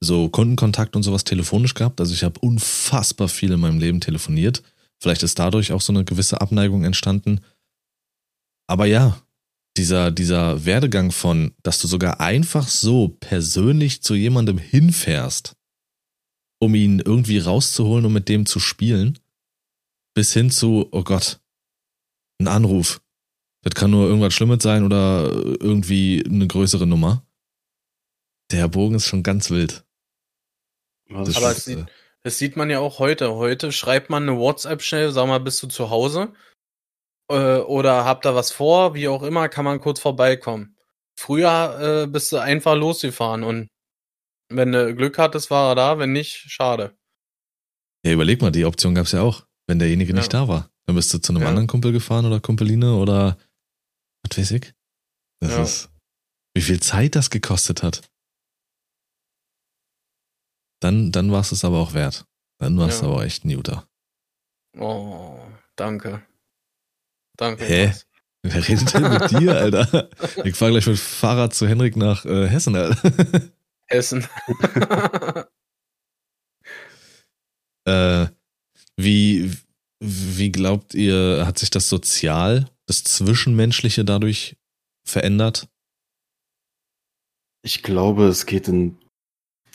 so 0.01 0.29
Kundenkontakt 0.29 0.97
und 0.97 1.03
sowas 1.03 1.25
telefonisch 1.25 1.75
gehabt. 1.75 2.01
Also 2.01 2.15
ich 2.15 2.25
habe 2.25 2.41
unfassbar 2.41 3.29
viel 3.29 3.53
in 3.53 3.61
meinem 3.61 3.79
Leben 3.79 4.01
telefoniert. 4.01 4.63
Vielleicht 5.01 5.23
ist 5.23 5.39
dadurch 5.39 5.73
auch 5.73 5.81
so 5.81 5.93
eine 5.93 6.05
gewisse 6.05 6.41
Abneigung 6.41 6.85
entstanden. 6.85 7.41
Aber 8.69 8.87
ja, 8.87 9.21
dieser, 9.77 10.11
dieser 10.11 10.65
Werdegang 10.65 11.13
von, 11.13 11.55
dass 11.63 11.81
du 11.81 11.87
sogar 11.87 12.21
einfach 12.21 12.69
so 12.69 13.09
persönlich 13.21 14.03
zu 14.03 14.15
jemandem 14.15 14.59
hinfährst, 14.59 15.57
um 16.61 16.75
ihn 16.75 17.01
irgendwie 17.01 17.39
rauszuholen 17.39 18.05
und 18.05 18.13
mit 18.13 18.29
dem 18.29 18.47
zu 18.47 18.61
spielen, 18.61 19.19
bis 20.15 20.33
hin 20.33 20.51
zu, 20.51 20.89
oh 20.91 21.05
Gott, 21.05 21.41
ein 22.41 22.49
Anruf. 22.49 23.01
Das 23.63 23.75
kann 23.75 23.91
nur 23.91 24.07
irgendwas 24.07 24.35
Schlimmes 24.35 24.63
sein 24.63 24.85
oder 24.85 25.31
irgendwie 25.61 26.25
eine 26.25 26.47
größere 26.47 26.87
Nummer. 26.87 27.25
Der 28.51 28.69
Bogen 28.69 28.97
ist 28.97 29.07
schon 29.07 29.23
ganz 29.23 29.51
wild. 29.51 29.85
Das 31.09 31.37
Aber 31.37 31.51
es 31.53 31.65
sieht- 31.65 31.87
Das 32.25 32.37
sieht 32.39 32.57
man 32.57 32.69
ja 32.69 32.81
auch 32.81 32.99
heute. 32.99 33.35
Heute 33.35 33.71
schreibt 33.73 34.11
man 34.11 34.25
eine 34.29 34.37
WhatsApp 34.39 34.83
schnell, 34.83 35.13
sag 35.13 35.27
mal, 35.29 35.39
bist 35.39 35.63
du 35.63 35.69
zu 35.69 35.89
Hause? 35.89 36.33
Äh, 37.31 37.59
oder 37.59 38.05
habt 38.05 38.25
da 38.25 38.35
was 38.35 38.51
vor? 38.51 38.95
Wie 38.95 39.07
auch 39.09 39.23
immer, 39.23 39.49
kann 39.49 39.65
man 39.65 39.81
kurz 39.81 40.01
vorbeikommen. 40.01 40.77
Früher 41.19 42.03
äh, 42.05 42.07
bist 42.07 42.33
du 42.33 42.39
einfach 42.39 42.75
losgefahren 42.77 43.45
und 43.45 43.69
wenn 44.51 44.73
du 44.73 44.95
Glück 44.95 45.17
hattest, 45.19 45.51
war 45.51 45.71
er 45.71 45.75
da, 45.75 45.99
wenn 45.99 46.13
nicht, 46.13 46.35
schade. 46.51 46.97
Ja, 48.05 48.13
überleg 48.13 48.41
mal, 48.41 48.51
die 48.51 48.65
Option 48.65 48.95
gab's 48.95 49.13
ja 49.13 49.23
auch, 49.23 49.47
wenn 49.67 49.79
derjenige 49.79 50.13
Ja. 50.13 50.19
nicht 50.19 50.33
da 50.35 50.49
war. 50.49 50.71
Dann 50.87 50.97
bist 50.97 51.13
du 51.15 51.19
zu 51.19 51.33
einem 51.33 51.43
Ja. 51.43 51.49
anderen 51.49 51.67
Kumpel 51.69 51.93
gefahren 51.93 52.25
oder 52.27 52.41
Kumpeline 52.41 52.95
oder 52.97 53.39
was 54.27 54.39
weiß 54.39 54.51
ich. 54.53 54.73
Das 55.41 55.53
Ja. 55.53 55.63
ist, 55.63 55.91
wie 56.55 56.63
viel 56.63 56.81
Zeit 56.81 57.15
das 57.15 57.31
gekostet 57.31 57.83
hat. 57.83 58.09
Dann, 60.81 61.11
dann 61.13 61.33
war 61.33 61.41
es 61.41 61.53
es 61.53 61.65
aber 61.65 61.79
auch 61.79 61.95
wert. 61.95 62.25
Dann 62.59 62.79
war 62.79 62.89
es 62.89 63.01
Ja. 63.01 63.07
aber 63.07 63.17
auch 63.17 63.23
echt 63.23 63.45
ein 63.45 63.51
Juter. 63.51 63.89
Oh, 64.77 65.39
danke. 65.77 66.23
Danke. 67.37 67.65
Hä? 67.65 67.83
Jonas. 67.85 68.05
Wer 68.43 68.69
redet 68.69 68.95
denn 68.95 69.03
mit 69.13 69.31
dir, 69.33 69.57
Alter? 69.57 70.11
Ich 70.45 70.55
fahr 70.55 70.71
gleich 70.71 70.87
mit 70.87 70.99
Fahrrad 70.99 71.55
zu 71.55 71.67
Henrik 71.67 71.97
nach 71.97 72.25
äh, 72.25 72.47
Hessen, 72.49 72.77
Alter. 72.77 73.13
Essen. 73.89 74.27
Äh, 77.87 78.27
wie, 78.99 79.51
wie 80.01 80.53
glaubt 80.53 80.95
ihr, 80.95 81.45
hat 81.47 81.59
sich 81.59 81.71
das 81.71 81.89
Sozial, 81.89 82.69
das 82.87 83.03
Zwischenmenschliche 83.03 84.05
dadurch 84.05 84.57
verändert? 85.07 85.69
Ich 87.65 87.83
glaube, 87.83 88.27
es 88.29 88.45
geht 88.45 88.69
in 88.69 88.99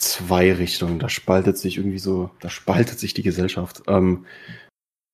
zwei 0.04 0.52
Richtungen. 0.52 0.98
Da 0.98 1.08
spaltet 1.08 1.58
sich 1.58 1.76
irgendwie 1.78 1.98
so, 1.98 2.30
da 2.40 2.50
spaltet 2.50 2.98
sich 2.98 3.14
die 3.14 3.22
Gesellschaft. 3.22 3.82
Ähm, 3.86 4.26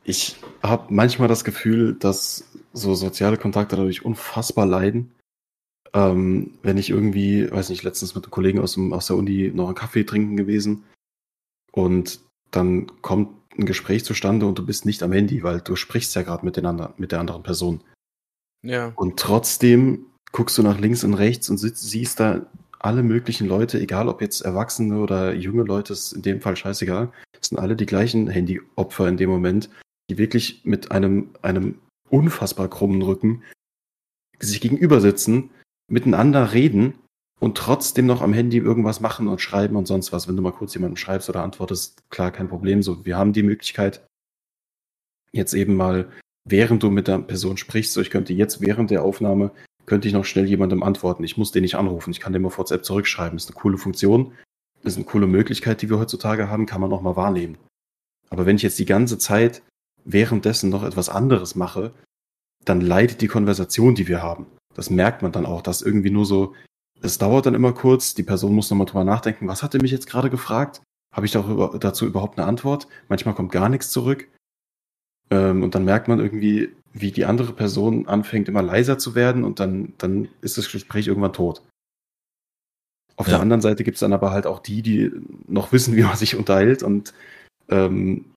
ich 0.05 0.37
habe 0.63 0.93
manchmal 0.93 1.29
das 1.29 1.45
Gefühl, 1.45 1.95
dass 1.95 2.45
so 2.73 2.95
soziale 2.95 3.37
Kontakte 3.37 3.77
dadurch 3.77 4.05
unfassbar 4.05 4.67
leiden. 4.67 5.13
Ähm, 5.93 6.59
wenn 6.63 6.79
ich 6.79 6.91
irgendwie, 6.91 7.51
weiß 7.51 7.69
nicht, 7.71 7.83
letztens 7.83 8.15
mit 8.15 8.25
einem 8.25 8.31
Kollegen 8.31 8.61
aus, 8.61 8.75
dem, 8.75 8.93
aus 8.93 9.07
der 9.09 9.17
Uni 9.17 9.51
noch 9.53 9.67
einen 9.67 9.75
Kaffee 9.75 10.05
trinken 10.05 10.37
gewesen 10.37 10.85
und 11.73 12.21
dann 12.51 12.87
kommt 13.03 13.31
ein 13.59 13.67
Gespräch 13.67 14.05
zustande 14.05 14.47
und 14.47 14.59
du 14.59 14.65
bist 14.65 14.87
nicht 14.87 15.03
am 15.03 15.13
Handy, 15.13 15.43
weil 15.43 15.61
du 15.61 15.75
sprichst 15.75 16.15
ja 16.15 16.23
gerade 16.23 16.45
mit, 16.45 16.57
den 16.57 16.67
anderen- 16.67 16.95
mit 16.97 17.11
der 17.13 17.21
anderen 17.21 17.43
Person. 17.43 17.83
ja. 18.63 18.93
Und 18.95 19.19
trotzdem 19.19 20.07
guckst 20.33 20.57
du 20.59 20.63
nach 20.63 20.79
links 20.79 21.03
und 21.03 21.15
rechts 21.15 21.51
und 21.51 21.59
siehst 21.59 22.21
da 22.21 22.47
alle 22.81 23.03
möglichen 23.03 23.47
Leute, 23.47 23.79
egal 23.79 24.09
ob 24.09 24.21
jetzt 24.21 24.41
Erwachsene 24.41 24.99
oder 25.01 25.35
junge 25.35 25.65
Leute, 25.65 25.93
ist 25.93 26.13
in 26.13 26.23
dem 26.23 26.41
Fall 26.41 26.57
scheißegal. 26.57 27.13
Sind 27.41 27.59
alle 27.59 27.77
die 27.77 27.87
gleichen 27.87 28.29
Handyopfer 28.29 29.09
in 29.09 29.17
dem 29.17 29.31
Moment, 29.31 29.71
die 30.11 30.19
wirklich 30.19 30.63
mit 30.65 30.91
einem, 30.91 31.31
einem 31.43 31.79
unfassbar 32.09 32.69
krummen 32.69 33.03
Rücken 33.03 33.43
sich 34.39 34.61
gegenüber 34.61 35.01
sitzen, 35.01 35.51
miteinander 35.89 36.53
reden 36.53 36.95
und 37.39 37.57
trotzdem 37.57 38.07
noch 38.07 38.23
am 38.23 38.33
Handy 38.33 38.59
irgendwas 38.59 39.01
machen 39.01 39.29
und 39.29 39.41
schreiben 39.41 39.77
und 39.77 39.87
sonst 39.87 40.13
was. 40.13 40.29
Wenn 40.29 40.37
du 40.37 40.43
mal 40.43 40.53
kurz 40.53 40.75
jemandem 40.75 40.97
schreibst 40.97 41.29
oder 41.29 41.43
antwortest, 41.43 42.01
klar, 42.11 42.31
kein 42.31 42.49
Problem. 42.49 42.83
So, 42.83 43.05
wir 43.05 43.17
haben 43.17 43.33
die 43.33 43.43
Möglichkeit, 43.43 44.07
jetzt 45.33 45.55
eben 45.55 45.77
mal, 45.77 46.11
während 46.49 46.83
du 46.83 46.91
mit 46.91 47.09
der 47.09 47.19
Person 47.19 47.57
sprichst, 47.57 47.93
so 47.93 48.01
ich 48.01 48.11
könnte 48.11 48.33
jetzt 48.33 48.61
während 48.61 48.91
der 48.91 49.03
Aufnahme, 49.03 49.53
könnte 49.91 50.07
ich 50.09 50.15
noch 50.15 50.25
schnell 50.25 50.47
jemandem 50.47 50.83
antworten. 50.83 51.25
Ich 51.25 51.37
muss 51.37 51.51
den 51.51 51.63
nicht 51.63 51.75
anrufen. 51.75 52.13
Ich 52.13 52.21
kann 52.21 52.33
dem 52.33 52.47
auf 52.47 52.59
WhatsApp 52.59 52.85
zurückschreiben. 52.85 53.37
ist 53.37 53.51
eine 53.51 53.61
coole 53.61 53.77
Funktion. 53.77 54.33
ist 54.85 54.97
eine 54.97 55.05
coole 55.05 55.27
Möglichkeit, 55.27 55.83
die 55.83 55.91
wir 55.91 55.99
heutzutage 55.99 56.49
haben, 56.49 56.65
kann 56.65 56.81
man 56.81 56.93
auch 56.93 57.03
mal 57.03 57.17
wahrnehmen. 57.17 57.59
Aber 58.31 58.47
wenn 58.47 58.57
ich 58.57 58.63
jetzt 58.63 58.79
die 58.79 58.87
ganze 58.87 59.19
Zeit 59.19 59.63
währenddessen 60.05 60.71
noch 60.71 60.85
etwas 60.85 61.09
anderes 61.09 61.57
mache, 61.57 61.93
dann 62.65 62.81
leidet 62.81 63.21
die 63.21 63.27
Konversation, 63.27 63.95
die 63.97 64.09
wir 64.09 64.23
haben. 64.23 64.47
Das 64.75 64.89
merkt 64.89 65.23
man 65.23 65.33
dann 65.33 65.45
auch, 65.45 65.61
dass 65.61 65.83
irgendwie 65.83 66.11
nur 66.11 66.25
so, 66.25 66.55
es 67.03 67.19
dauert 67.19 67.47
dann 67.47 67.55
immer 67.55 67.73
kurz, 67.73 68.15
die 68.15 68.23
Person 68.23 68.55
muss 68.55 68.71
nochmal 68.71 68.87
drüber 68.87 69.05
nachdenken, 69.05 69.49
was 69.49 69.63
hat 69.63 69.75
er 69.75 69.83
mich 69.83 69.91
jetzt 69.91 70.07
gerade 70.07 70.31
gefragt? 70.31 70.81
habe 71.13 71.27
ich 71.27 71.33
darüber, 71.33 71.77
dazu 71.79 72.07
überhaupt 72.07 72.39
eine 72.39 72.47
Antwort? 72.47 72.87
Manchmal 73.09 73.35
kommt 73.35 73.53
gar 73.53 73.69
nichts 73.69 73.91
zurück. 73.91 74.29
Ähm, 75.31 75.63
und 75.63 75.75
dann 75.75 75.85
merkt 75.85 76.09
man 76.09 76.21
irgendwie, 76.21 76.77
wie 76.93 77.13
die 77.13 77.25
andere 77.25 77.53
Person 77.53 78.09
anfängt, 78.09 78.49
immer 78.49 78.63
leiser 78.63 78.99
zu 78.99 79.15
werden 79.15 79.45
und 79.45 79.61
dann, 79.61 79.95
dann 79.99 80.29
ist 80.41 80.59
das 80.59 80.71
Gespräch 80.71 81.07
irgendwann 81.07 81.33
tot. 81.33 81.63
Auf 83.17 83.27
ja. 83.27 83.35
der 83.35 83.41
anderen 83.41 83.61
Seite 83.61 83.85
gibt 83.85 83.97
es 83.97 84.01
dann 84.01 84.13
aber 84.13 84.31
halt 84.31 84.47
auch 84.47 84.61
die, 84.61 84.83
die 84.83 85.11
noch 85.47 85.73
wissen, 85.73 85.97
wie 85.97 86.03
man 86.03 86.17
sich 86.17 86.37
unterhält 86.37 86.83
und 86.83 87.15
ähm, 87.69 88.33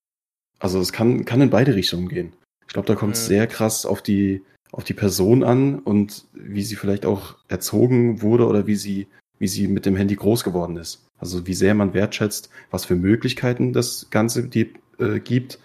also 0.60 0.80
es 0.80 0.94
kann, 0.94 1.26
kann 1.26 1.42
in 1.42 1.50
beide 1.50 1.76
Richtungen 1.76 2.08
gehen. 2.08 2.34
Ich 2.68 2.74
glaube, 2.74 2.88
da 2.88 2.96
kommt 2.96 3.16
es 3.16 3.24
mhm. 3.24 3.28
sehr 3.28 3.48
krass 3.48 3.86
auf 3.86 4.02
die, 4.02 4.44
auf 4.72 4.84
die 4.84 4.94
Person 4.94 5.44
an 5.44 5.80
und 5.80 6.26
wie 6.34 6.64
sie 6.64 6.76
vielleicht 6.76 7.06
auch 7.06 7.38
erzogen 7.48 8.22
wurde 8.22 8.48
oder 8.48 8.68
wie 8.68 8.76
sie, 8.76 9.08
wie 9.40 9.48
sie 9.48 9.68
mit 9.68 9.86
dem 9.86 9.96
Handy 9.96 10.16
groß 10.16 10.44
geworden 10.44 10.78
ist. 10.78 11.06
Also 11.20 11.46
wie 11.48 11.54
sehr 11.54 11.74
man 11.74 11.94
wertschätzt, 11.94 12.50
was 12.72 12.86
für 12.86 12.96
Möglichkeiten 12.96 13.74
das 13.74 14.08
Ganze 14.10 14.48
die, 14.48 14.74
äh, 15.00 15.20
gibt, 15.20 15.60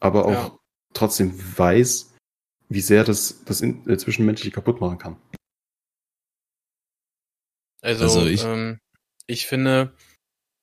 aber 0.00 0.24
auch 0.24 0.32
ja. 0.32 0.58
trotzdem 0.94 1.32
weiß, 1.56 2.09
wie 2.70 2.80
sehr 2.80 3.04
das 3.04 3.44
das 3.44 3.60
in, 3.60 3.86
äh, 3.88 3.98
Zwischenmenschliche 3.98 4.54
kaputt 4.54 4.80
machen 4.80 4.96
kann. 4.96 5.16
Also, 7.82 8.04
also 8.04 8.26
ich, 8.26 8.44
ähm, 8.44 8.78
ich 9.26 9.46
finde 9.46 9.92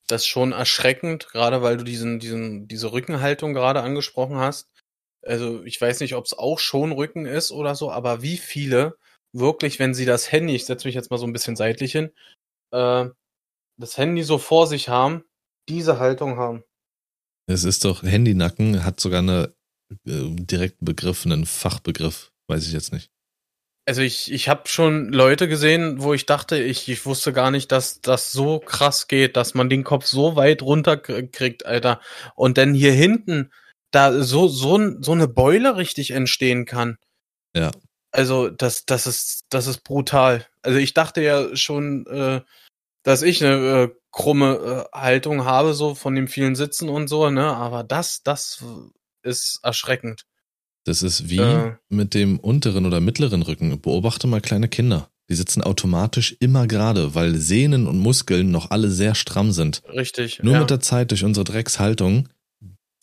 das 0.08 0.26
schon 0.26 0.54
erschreckend, 0.54 1.28
gerade 1.28 1.62
weil 1.62 1.78
du 1.78 1.84
diesen, 1.84 2.20
diesen, 2.20 2.68
diese 2.68 2.92
Rückenhaltung 2.92 3.54
gerade 3.54 3.82
angesprochen 3.82 4.38
hast. 4.38 4.70
Also 5.26 5.64
ich 5.64 5.80
weiß 5.80 6.00
nicht, 6.00 6.16
ob 6.16 6.26
es 6.26 6.34
auch 6.34 6.60
schon 6.60 6.94
Rücken 6.94 7.26
ist 7.26 7.52
oder 7.52 7.76
so, 7.76 7.92
aber 7.92 8.22
wie 8.22 8.38
viele 8.38 8.98
wirklich, 9.34 9.80
wenn 9.80 9.94
sie 9.94 10.06
das 10.06 10.32
Handy, 10.32 10.56
ich 10.56 10.66
setze 10.66 10.88
mich 10.88 10.96
jetzt 10.96 11.12
mal 11.12 11.18
so 11.18 11.26
ein 11.26 11.34
bisschen 11.34 11.58
seitlich 11.58 11.92
hin, 11.92 12.12
äh, 12.72 13.10
das 13.78 13.98
Handy 13.98 14.24
so 14.24 14.38
vor 14.38 14.68
sich 14.68 14.88
haben, 14.88 15.26
diese 15.68 16.00
Haltung 16.00 16.38
haben. 16.38 16.64
Es 17.50 17.64
ist 17.64 17.84
doch, 17.84 18.04
Handynacken 18.04 18.86
hat 18.86 19.00
sogar 19.00 19.20
eine 19.20 19.57
direkten 20.06 20.86
Begriff, 20.86 21.26
einen 21.26 21.46
Fachbegriff, 21.46 22.32
weiß 22.48 22.66
ich 22.68 22.74
jetzt 22.74 22.94
nicht. 22.94 23.10
Also 23.88 24.02
ich, 24.02 24.32
ich 24.34 24.50
habe 24.50 24.68
schon 24.68 25.14
Leute 25.14 25.48
gesehen, 25.48 26.02
wo 26.02 26.14
ich 26.14 26.26
dachte, 26.26 26.62
ich, 26.62 26.90
ich 26.90 27.06
wusste 27.06 27.32
gar 27.32 27.52
nicht, 27.52 27.72
dass 27.72 28.02
das 28.02 28.34
so 28.34 28.60
krass 28.60 29.08
geht, 29.08 29.38
dass 29.38 29.54
man 29.54 29.70
den 29.70 29.86
Kopf 29.86 30.06
so 30.06 30.36
weit 30.36 30.62
runter 30.62 30.98
kriegt, 30.98 31.66
Alter. 31.66 32.02
Und 32.36 32.58
dann 32.58 32.74
hier 32.74 32.92
hinten 32.92 33.50
da 33.92 34.22
so, 34.22 34.50
so, 34.50 35.02
so 35.02 35.12
eine 35.14 35.30
Beule 35.30 35.78
richtig 35.78 36.12
entstehen 36.12 36.66
kann. 36.66 36.98
Ja. 37.56 37.72
Also 38.12 38.50
das, 38.50 38.86
das 38.86 39.08
ist, 39.08 39.46
das 39.50 39.68
ist 39.68 39.86
brutal. 39.86 40.46
Also 40.64 40.80
ich 40.80 40.94
dachte 40.94 41.22
ja 41.22 41.56
schon, 41.56 42.06
äh, 42.08 42.42
dass 43.04 43.22
ich 43.22 43.42
eine 43.42 43.84
äh, 43.84 43.90
krumme 44.12 44.88
äh, 44.94 44.98
Haltung 44.98 45.46
habe, 45.46 45.74
so 45.74 45.96
von 45.96 46.14
dem 46.14 46.28
vielen 46.28 46.56
Sitzen 46.56 46.90
und 46.90 47.08
so, 47.08 47.30
ne? 47.30 47.56
Aber 47.56 47.86
das, 47.86 48.22
das 48.24 48.66
ist 49.28 49.60
erschreckend. 49.64 50.26
Das 50.86 51.04
ist 51.04 51.30
wie 51.30 51.38
äh, 51.38 51.76
mit 51.90 52.14
dem 52.14 52.40
unteren 52.40 52.86
oder 52.86 53.02
mittleren 53.02 53.42
Rücken. 53.42 53.80
Beobachte 53.82 54.26
mal 54.26 54.42
kleine 54.42 54.70
Kinder. 54.70 55.10
Die 55.30 55.36
sitzen 55.36 55.62
automatisch 55.62 56.38
immer 56.40 56.68
gerade, 56.68 57.14
weil 57.14 57.36
Sehnen 57.36 57.86
und 57.86 58.00
Muskeln 58.00 58.50
noch 58.52 58.72
alle 58.72 58.90
sehr 58.90 59.14
stramm 59.14 59.52
sind. 59.52 59.84
Richtig. 59.90 60.42
Nur 60.42 60.54
ja. 60.54 60.60
mit 60.62 60.70
der 60.70 60.80
Zeit 60.80 61.12
durch 61.12 61.26
unsere 61.26 61.44
Dreckshaltung 61.44 62.30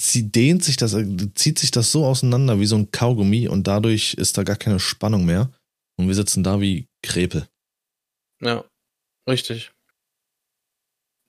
dehnt 0.00 0.64
sich 0.64 0.76
das, 0.76 0.96
zieht 1.34 1.58
sich 1.58 1.70
das 1.70 1.92
so 1.92 2.06
auseinander 2.06 2.58
wie 2.58 2.66
so 2.66 2.76
ein 2.76 2.90
Kaugummi 2.90 3.48
und 3.48 3.66
dadurch 3.66 4.14
ist 4.14 4.38
da 4.38 4.42
gar 4.42 4.56
keine 4.56 4.80
Spannung 4.80 5.24
mehr. 5.24 5.50
Und 5.96 6.08
wir 6.08 6.14
sitzen 6.14 6.42
da 6.42 6.60
wie 6.60 6.88
Krepel. 7.02 7.46
Ja, 8.40 8.64
richtig. 9.28 9.72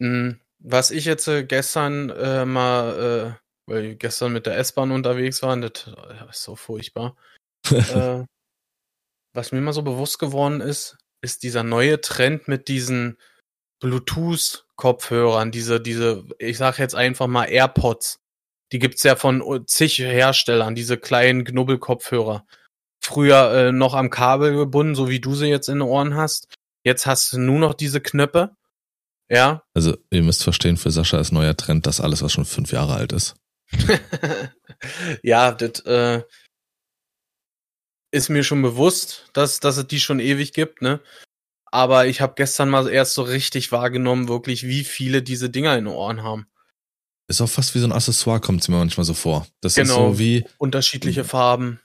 Hm, 0.01 0.39
was 0.59 0.91
ich 0.91 1.05
jetzt 1.05 1.27
äh, 1.27 1.43
gestern 1.43 2.09
äh, 2.09 2.45
mal, 2.45 3.37
äh, 3.37 3.44
weil 3.67 3.85
ich 3.85 3.99
gestern 3.99 4.33
mit 4.33 4.45
der 4.45 4.57
S-Bahn 4.57 4.91
unterwegs 4.91 5.41
war, 5.41 5.55
das 5.57 5.85
ist 6.31 6.43
so 6.43 6.55
furchtbar. 6.55 7.15
äh, 7.71 8.23
was 9.33 9.51
mir 9.51 9.57
immer 9.57 9.73
so 9.73 9.81
bewusst 9.81 10.19
geworden 10.19 10.61
ist, 10.61 10.97
ist 11.21 11.43
dieser 11.43 11.63
neue 11.63 12.01
Trend 12.01 12.47
mit 12.47 12.67
diesen 12.67 13.17
Bluetooth-Kopfhörern, 13.81 15.51
diese, 15.51 15.81
diese, 15.81 16.25
ich 16.39 16.57
sag 16.57 16.79
jetzt 16.79 16.95
einfach 16.95 17.27
mal 17.27 17.45
AirPods. 17.45 18.19
Die 18.71 18.79
gibt's 18.79 19.03
ja 19.03 19.15
von 19.15 19.63
zig 19.67 19.99
Herstellern, 19.99 20.75
diese 20.75 20.97
kleinen 20.97 21.43
Knubbelkopfhörer. 21.43 22.45
Früher 23.03 23.51
äh, 23.51 23.71
noch 23.71 23.93
am 23.93 24.09
Kabel 24.09 24.55
gebunden, 24.55 24.95
so 24.95 25.09
wie 25.09 25.19
du 25.19 25.35
sie 25.35 25.47
jetzt 25.47 25.69
in 25.69 25.79
den 25.79 25.87
Ohren 25.87 26.15
hast. 26.15 26.53
Jetzt 26.83 27.05
hast 27.05 27.33
du 27.33 27.39
nur 27.39 27.59
noch 27.59 27.73
diese 27.73 28.01
Knöpfe 28.01 28.55
ja. 29.29 29.63
Also 29.73 29.97
ihr 30.11 30.21
müsst 30.21 30.43
verstehen, 30.43 30.77
für 30.77 30.91
Sascha 30.91 31.19
ist 31.19 31.31
neuer 31.31 31.57
Trend, 31.57 31.87
dass 31.87 32.01
alles, 32.01 32.21
was 32.21 32.31
schon 32.31 32.45
fünf 32.45 32.71
Jahre 32.71 32.93
alt 32.93 33.11
ist. 33.11 33.35
ja, 35.23 35.51
das 35.51 35.79
äh, 35.81 36.23
ist 38.11 38.29
mir 38.29 38.43
schon 38.43 38.61
bewusst, 38.61 39.29
dass, 39.33 39.59
dass 39.59 39.77
es 39.77 39.87
die 39.87 39.99
schon 39.99 40.19
ewig 40.19 40.53
gibt, 40.53 40.81
ne? 40.81 41.01
Aber 41.71 42.07
ich 42.07 42.21
habe 42.21 42.35
gestern 42.35 42.69
mal 42.69 42.87
erst 42.87 43.15
so 43.15 43.23
richtig 43.23 43.71
wahrgenommen, 43.71 44.29
wirklich, 44.29 44.63
wie 44.63 44.83
viele 44.83 45.21
diese 45.21 45.49
Dinger 45.49 45.77
in 45.77 45.85
den 45.85 45.93
Ohren 45.93 46.23
haben. 46.23 46.47
Ist 47.27 47.41
auch 47.41 47.49
fast 47.49 47.75
wie 47.75 47.79
so 47.79 47.87
ein 47.87 47.91
Accessoire, 47.91 48.39
kommt 48.39 48.61
es 48.61 48.67
mir 48.69 48.77
manchmal 48.77 49.03
so 49.03 49.13
vor. 49.13 49.47
Das 49.59 49.75
genau, 49.75 50.11
ist 50.11 50.17
so 50.17 50.19
wie. 50.19 50.45
Unterschiedliche 50.57 51.23
Farben. 51.23 51.81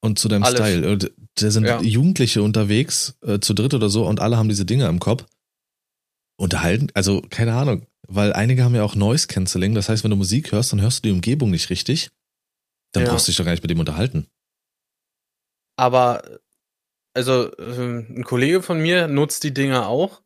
Und 0.00 0.18
zu 0.18 0.28
deinem 0.28 0.44
Alles. 0.44 0.60
Style. 0.60 0.98
Da 1.34 1.50
sind 1.50 1.66
ja. 1.66 1.80
Jugendliche 1.82 2.42
unterwegs, 2.42 3.18
äh, 3.22 3.40
zu 3.40 3.52
dritt 3.52 3.74
oder 3.74 3.88
so, 3.90 4.06
und 4.06 4.20
alle 4.20 4.36
haben 4.36 4.48
diese 4.48 4.64
Dinger 4.64 4.88
im 4.88 5.00
Kopf 5.00 5.26
unterhalten, 6.38 6.88
also 6.94 7.20
keine 7.28 7.54
Ahnung, 7.54 7.86
weil 8.08 8.32
einige 8.32 8.64
haben 8.64 8.74
ja 8.74 8.82
auch 8.82 8.94
Noise 8.94 9.26
Cancelling, 9.26 9.74
das 9.74 9.88
heißt, 9.88 10.02
wenn 10.02 10.10
du 10.10 10.16
Musik 10.16 10.52
hörst, 10.52 10.72
dann 10.72 10.80
hörst 10.80 11.04
du 11.04 11.08
die 11.08 11.14
Umgebung 11.14 11.50
nicht 11.50 11.70
richtig, 11.70 12.10
dann 12.92 13.04
ja. 13.04 13.10
brauchst 13.10 13.28
du 13.28 13.30
dich 13.30 13.36
doch 13.36 13.44
gar 13.44 13.52
nicht 13.52 13.62
mit 13.62 13.70
dem 13.70 13.78
unterhalten. 13.78 14.26
Aber, 15.76 16.40
also, 17.14 17.56
ähm, 17.58 18.06
ein 18.16 18.24
Kollege 18.24 18.62
von 18.62 18.80
mir 18.80 19.06
nutzt 19.08 19.44
die 19.44 19.54
Dinger 19.54 19.88
auch 19.88 20.22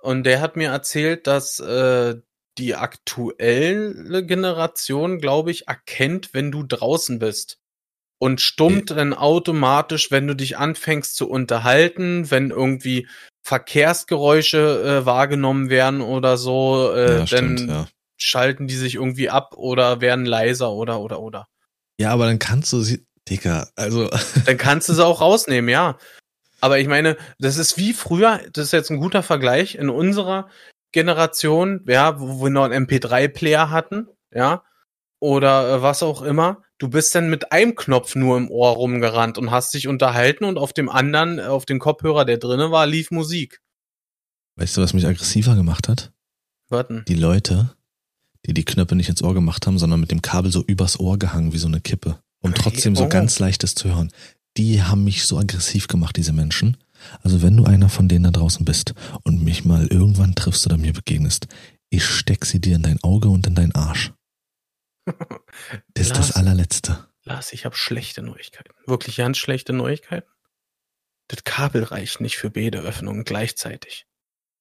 und 0.00 0.24
der 0.24 0.40
hat 0.40 0.56
mir 0.56 0.70
erzählt, 0.70 1.26
dass 1.26 1.58
äh, 1.58 2.16
die 2.58 2.74
aktuelle 2.76 4.24
Generation, 4.24 5.18
glaube 5.18 5.50
ich, 5.50 5.66
erkennt, 5.66 6.32
wenn 6.32 6.52
du 6.52 6.62
draußen 6.62 7.18
bist 7.18 7.58
und 8.18 8.40
stummt 8.40 8.90
dann 8.90 9.14
automatisch, 9.14 10.10
wenn 10.10 10.26
du 10.26 10.34
dich 10.34 10.58
anfängst 10.58 11.16
zu 11.16 11.28
unterhalten, 11.28 12.30
wenn 12.30 12.50
irgendwie 12.50 13.08
Verkehrsgeräusche 13.50 15.00
äh, 15.02 15.06
wahrgenommen 15.06 15.70
werden 15.70 16.02
oder 16.02 16.36
so, 16.36 16.92
äh, 16.94 17.00
ja, 17.00 17.16
dann 17.16 17.26
stimmt, 17.26 17.60
ja. 17.68 17.88
schalten 18.16 18.68
die 18.68 18.76
sich 18.76 18.94
irgendwie 18.94 19.28
ab 19.28 19.54
oder 19.56 20.00
werden 20.00 20.24
leiser 20.24 20.70
oder 20.70 21.00
oder 21.00 21.18
oder. 21.18 21.48
Ja, 21.98 22.12
aber 22.12 22.26
dann 22.26 22.38
kannst 22.38 22.72
du 22.72 22.80
sie, 22.82 23.04
Dicker, 23.28 23.68
also. 23.74 24.08
Dann 24.46 24.56
kannst 24.56 24.88
du 24.88 24.92
sie 24.92 25.04
auch 25.04 25.20
rausnehmen, 25.20 25.68
ja. 25.68 25.98
Aber 26.60 26.78
ich 26.78 26.86
meine, 26.86 27.16
das 27.40 27.56
ist 27.56 27.76
wie 27.76 27.92
früher, 27.92 28.40
das 28.52 28.66
ist 28.66 28.72
jetzt 28.72 28.90
ein 28.90 29.00
guter 29.00 29.24
Vergleich, 29.24 29.74
in 29.74 29.90
unserer 29.90 30.48
Generation, 30.92 31.84
ja, 31.88 32.20
wo 32.20 32.44
wir 32.44 32.50
noch 32.50 32.64
einen 32.64 32.86
MP3-Player 32.86 33.70
hatten, 33.70 34.06
ja, 34.32 34.62
oder 35.18 35.74
äh, 35.74 35.82
was 35.82 36.04
auch 36.04 36.22
immer, 36.22 36.62
du 36.80 36.88
bist 36.88 37.14
dann 37.14 37.30
mit 37.30 37.52
einem 37.52 37.76
Knopf 37.76 38.16
nur 38.16 38.36
im 38.36 38.50
Ohr 38.50 38.70
rumgerannt 38.70 39.38
und 39.38 39.52
hast 39.52 39.72
dich 39.74 39.86
unterhalten 39.86 40.44
und 40.44 40.58
auf 40.58 40.72
dem 40.72 40.88
anderen, 40.88 41.38
äh, 41.38 41.42
auf 41.42 41.66
dem 41.66 41.78
Kopfhörer, 41.78 42.24
der 42.24 42.38
drinnen 42.38 42.72
war, 42.72 42.86
lief 42.86 43.12
Musik. 43.12 43.60
Weißt 44.56 44.76
du, 44.76 44.82
was 44.82 44.92
mich 44.92 45.06
aggressiver 45.06 45.54
gemacht 45.54 45.88
hat? 45.88 46.12
Warten. 46.68 47.04
Die 47.06 47.14
Leute, 47.14 47.70
die 48.46 48.54
die 48.54 48.64
Knöpfe 48.64 48.96
nicht 48.96 49.08
ins 49.08 49.22
Ohr 49.22 49.34
gemacht 49.34 49.66
haben, 49.66 49.78
sondern 49.78 50.00
mit 50.00 50.10
dem 50.10 50.22
Kabel 50.22 50.50
so 50.50 50.64
übers 50.64 50.98
Ohr 50.98 51.18
gehangen 51.18 51.52
wie 51.52 51.58
so 51.58 51.68
eine 51.68 51.80
Kippe, 51.80 52.18
um 52.40 52.54
trotzdem 52.54 52.96
so 52.96 53.04
oh. 53.04 53.08
ganz 53.08 53.38
leichtes 53.38 53.74
zu 53.74 53.88
hören. 53.88 54.10
Die 54.56 54.82
haben 54.82 55.04
mich 55.04 55.24
so 55.24 55.38
aggressiv 55.38 55.86
gemacht, 55.86 56.16
diese 56.16 56.32
Menschen. 56.32 56.76
Also 57.22 57.42
wenn 57.42 57.56
du 57.56 57.64
einer 57.64 57.88
von 57.88 58.08
denen 58.08 58.24
da 58.24 58.30
draußen 58.30 58.64
bist 58.64 58.94
und 59.22 59.42
mich 59.42 59.64
mal 59.64 59.86
irgendwann 59.86 60.34
triffst 60.34 60.66
oder 60.66 60.76
mir 60.76 60.92
begegnest, 60.92 61.46
ich 61.88 62.04
steck 62.04 62.44
sie 62.44 62.60
dir 62.60 62.76
in 62.76 62.82
dein 62.82 63.02
Auge 63.02 63.28
und 63.28 63.46
in 63.46 63.54
deinen 63.54 63.74
Arsch. 63.74 64.12
Das 65.94 66.06
ist 66.06 66.14
Lars, 66.14 66.28
das 66.28 66.36
allerletzte. 66.36 67.08
Lars, 67.24 67.52
ich 67.52 67.64
habe 67.64 67.76
schlechte 67.76 68.22
Neuigkeiten. 68.22 68.72
Wirklich 68.86 69.16
ganz 69.16 69.38
schlechte 69.38 69.72
Neuigkeiten. 69.72 70.28
Das 71.28 71.44
Kabel 71.44 71.84
reicht 71.84 72.20
nicht 72.20 72.38
für 72.38 72.50
beide 72.50 72.80
Öffnungen 72.80 73.24
gleichzeitig. 73.24 74.06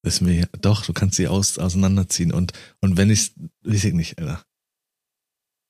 Wissen 0.04 0.28
wir 0.28 0.36
ja. 0.36 0.46
Doch, 0.62 0.86
du 0.86 0.94
kannst 0.94 1.16
sie 1.16 1.28
aus, 1.28 1.58
auseinanderziehen 1.58 2.32
und, 2.32 2.54
und 2.80 2.98
wenn 2.98 3.10
ich, 3.10 3.34
weiß 3.64 3.86
ich 3.86 3.94
nicht, 3.94 4.20
Alter. 4.20 4.44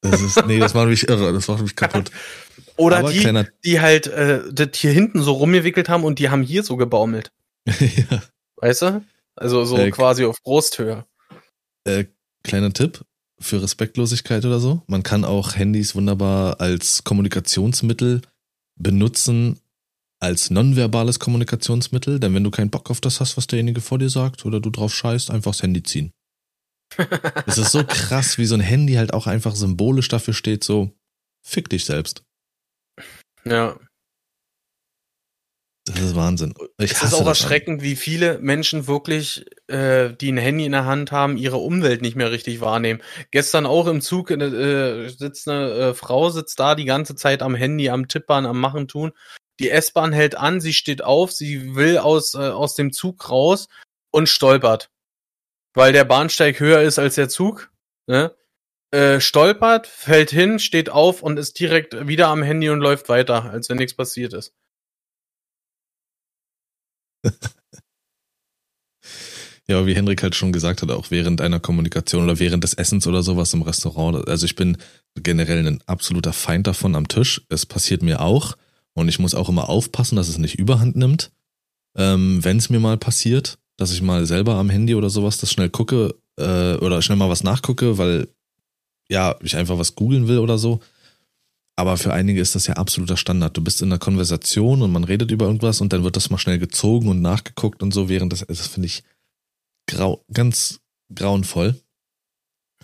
Das 0.01 0.21
ist, 0.21 0.45
nee, 0.45 0.59
das 0.59 0.73
macht 0.73 0.87
mich 0.87 1.07
irre, 1.09 1.33
das 1.33 1.47
macht 1.47 1.61
mich 1.61 1.75
kaputt. 1.75 2.11
Oder 2.77 2.99
Aber 2.99 3.11
die, 3.11 3.43
die 3.65 3.81
halt 3.81 4.07
äh, 4.07 4.41
das 4.51 4.69
hier 4.75 4.91
hinten 4.91 5.21
so 5.21 5.33
rumgewickelt 5.33 5.89
haben 5.89 6.05
und 6.05 6.19
die 6.19 6.29
haben 6.29 6.41
hier 6.41 6.63
so 6.63 6.77
gebaumelt. 6.77 7.33
ja. 7.67 8.23
Weißt 8.55 8.83
du? 8.83 9.05
Also 9.35 9.65
so 9.65 9.77
äh, 9.77 9.91
quasi 9.91 10.23
auf 10.25 10.41
Brusthöhe. 10.41 11.05
Äh, 11.83 12.05
kleiner 12.43 12.71
Tipp, 12.71 13.03
für 13.39 13.61
Respektlosigkeit 13.61 14.45
oder 14.45 14.59
so. 14.59 14.83
Man 14.87 15.03
kann 15.03 15.23
auch 15.23 15.55
Handys 15.55 15.95
wunderbar 15.95 16.59
als 16.59 17.03
Kommunikationsmittel 17.03 18.21
benutzen, 18.75 19.59
als 20.19 20.49
nonverbales 20.49 21.19
Kommunikationsmittel, 21.19 22.19
denn 22.19 22.33
wenn 22.33 22.43
du 22.43 22.51
keinen 22.51 22.69
Bock 22.69 22.89
auf 22.91 22.99
das 22.99 23.19
hast, 23.19 23.37
was 23.37 23.47
derjenige 23.47 23.81
vor 23.81 23.99
dir 23.99 24.09
sagt, 24.09 24.45
oder 24.45 24.59
du 24.59 24.69
drauf 24.69 24.93
scheißt, 24.93 25.31
einfach 25.31 25.51
das 25.51 25.63
Handy 25.63 25.83
ziehen. 25.83 26.11
Es 27.45 27.57
ist 27.57 27.71
so 27.71 27.83
krass, 27.83 28.37
wie 28.37 28.45
so 28.45 28.55
ein 28.55 28.61
Handy 28.61 28.95
halt 28.95 29.13
auch 29.13 29.27
einfach 29.27 29.55
symbolisch 29.55 30.07
dafür 30.07 30.33
steht, 30.33 30.63
so, 30.63 30.91
fick 31.41 31.69
dich 31.69 31.85
selbst. 31.85 32.23
Ja. 33.45 33.79
Das 35.89 36.01
ist 36.01 36.15
Wahnsinn. 36.15 36.53
Ich 36.77 36.91
es 36.91 37.01
ist 37.01 37.13
auch 37.15 37.25
erschreckend, 37.25 37.81
wie 37.81 37.95
viele 37.95 38.37
Menschen 38.39 38.85
wirklich, 38.85 39.45
äh, 39.67 40.13
die 40.13 40.31
ein 40.31 40.37
Handy 40.37 40.65
in 40.65 40.71
der 40.71 40.85
Hand 40.85 41.11
haben, 41.11 41.35
ihre 41.35 41.57
Umwelt 41.57 42.03
nicht 42.03 42.15
mehr 42.15 42.31
richtig 42.31 42.61
wahrnehmen. 42.61 43.01
Gestern 43.31 43.65
auch 43.65 43.87
im 43.87 43.99
Zug 43.99 44.29
äh, 44.29 45.09
sitzt 45.09 45.49
eine 45.49 45.71
äh, 45.71 45.93
Frau, 45.95 46.29
sitzt 46.29 46.59
da 46.59 46.75
die 46.75 46.85
ganze 46.85 47.15
Zeit 47.15 47.41
am 47.41 47.55
Handy, 47.55 47.89
am 47.89 48.07
Tippern, 48.07 48.45
am 48.45 48.59
Machen 48.59 48.87
tun. 48.87 49.13
Die 49.59 49.71
S-Bahn 49.71 50.13
hält 50.13 50.37
an, 50.37 50.61
sie 50.61 50.73
steht 50.73 51.03
auf, 51.03 51.31
sie 51.31 51.75
will 51.75 51.97
aus, 51.97 52.35
äh, 52.35 52.37
aus 52.37 52.75
dem 52.75 52.93
Zug 52.93 53.27
raus 53.31 53.67
und 54.11 54.29
stolpert. 54.29 54.91
Weil 55.73 55.91
der 55.91 56.05
Bahnsteig 56.05 56.59
höher 56.59 56.81
ist 56.81 56.99
als 56.99 57.15
der 57.15 57.29
Zug. 57.29 57.71
Ne? 58.05 58.35
Äh, 58.91 59.19
stolpert, 59.19 59.87
fällt 59.87 60.29
hin, 60.29 60.59
steht 60.59 60.91
auf 60.91 61.23
und 61.23 61.39
ist 61.39 61.59
direkt 61.59 62.07
wieder 62.07 62.27
am 62.27 62.43
Handy 62.43 62.69
und 62.69 62.79
läuft 62.79 63.09
weiter, 63.09 63.49
als 63.49 63.69
wenn 63.69 63.77
nichts 63.77 63.95
passiert 63.95 64.33
ist. 64.33 64.53
Ja, 69.69 69.85
wie 69.85 69.93
Henrik 69.93 70.23
halt 70.23 70.33
schon 70.33 70.51
gesagt 70.51 70.81
hat, 70.81 70.89
auch 70.89 71.11
während 71.11 71.41
einer 71.41 71.59
Kommunikation 71.59 72.23
oder 72.23 72.39
während 72.39 72.63
des 72.63 72.73
Essens 72.73 73.05
oder 73.05 73.21
sowas 73.21 73.53
im 73.53 73.61
Restaurant. 73.61 74.27
Also 74.27 74.47
ich 74.47 74.55
bin 74.55 74.77
generell 75.13 75.67
ein 75.67 75.79
absoluter 75.85 76.33
Feind 76.33 76.65
davon 76.65 76.95
am 76.95 77.07
Tisch. 77.07 77.45
Es 77.49 77.67
passiert 77.67 78.01
mir 78.01 78.19
auch 78.19 78.57
und 78.95 79.09
ich 79.09 79.19
muss 79.19 79.35
auch 79.35 79.47
immer 79.47 79.69
aufpassen, 79.69 80.15
dass 80.15 80.27
es 80.27 80.39
nicht 80.39 80.57
überhand 80.57 80.95
nimmt. 80.95 81.31
Ähm, 81.95 82.43
Wenn 82.43 82.57
es 82.57 82.71
mir 82.71 82.79
mal 82.79 82.97
passiert, 82.97 83.59
dass 83.77 83.91
ich 83.91 84.01
mal 84.01 84.25
selber 84.25 84.55
am 84.55 84.71
Handy 84.71 84.95
oder 84.95 85.11
sowas 85.11 85.37
das 85.37 85.51
schnell 85.51 85.69
gucke 85.69 86.15
äh, 86.39 86.73
oder 86.77 87.03
schnell 87.03 87.19
mal 87.19 87.29
was 87.29 87.43
nachgucke, 87.43 87.99
weil 87.99 88.27
ja, 89.07 89.35
ich 89.43 89.55
einfach 89.55 89.77
was 89.77 89.93
googeln 89.93 90.27
will 90.27 90.39
oder 90.39 90.57
so. 90.57 90.79
Aber 91.79 91.95
für 91.95 92.11
einige 92.11 92.41
ist 92.41 92.55
das 92.55 92.67
ja 92.67 92.73
absoluter 92.73 93.15
Standard. 93.15 93.55
Du 93.55 93.63
bist 93.63 93.81
in 93.81 93.87
einer 93.87 93.99
Konversation 93.99 94.81
und 94.81 94.91
man 94.91 95.05
redet 95.05 95.31
über 95.31 95.45
irgendwas 95.45 95.79
und 95.79 95.93
dann 95.93 96.03
wird 96.03 96.17
das 96.17 96.29
mal 96.29 96.37
schnell 96.37 96.59
gezogen 96.59 97.07
und 97.07 97.21
nachgeguckt 97.21 97.81
und 97.81 97.93
so, 97.93 98.09
während 98.09 98.33
das, 98.33 98.45
das 98.45 98.67
finde 98.67 98.87
ich 98.87 99.01
grau, 99.87 100.25
ganz 100.33 100.81
grauenvoll. 101.15 101.69
Hm. 101.69 101.79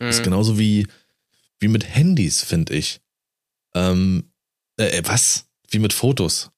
Das 0.08 0.16
ist 0.16 0.24
genauso 0.24 0.58
wie, 0.58 0.88
wie 1.60 1.68
mit 1.68 1.84
Handys, 1.84 2.42
finde 2.42 2.74
ich. 2.74 3.02
Ähm, 3.76 4.32
äh, 4.78 5.02
was? 5.04 5.50
Wie 5.70 5.80
mit 5.80 5.92
Fotos. 5.92 6.52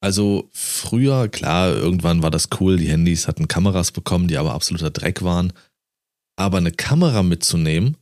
Also 0.00 0.50
früher, 0.52 1.28
klar, 1.28 1.68
irgendwann 1.68 2.20
war 2.20 2.32
das 2.32 2.48
cool, 2.58 2.78
die 2.78 2.88
Handys 2.88 3.28
hatten 3.28 3.46
Kameras 3.46 3.92
bekommen, 3.92 4.26
die 4.26 4.38
aber 4.38 4.54
absoluter 4.54 4.90
Dreck 4.90 5.22
waren. 5.22 5.52
Aber 6.34 6.58
eine 6.58 6.72
Kamera 6.72 7.22
mitzunehmen, 7.22 7.96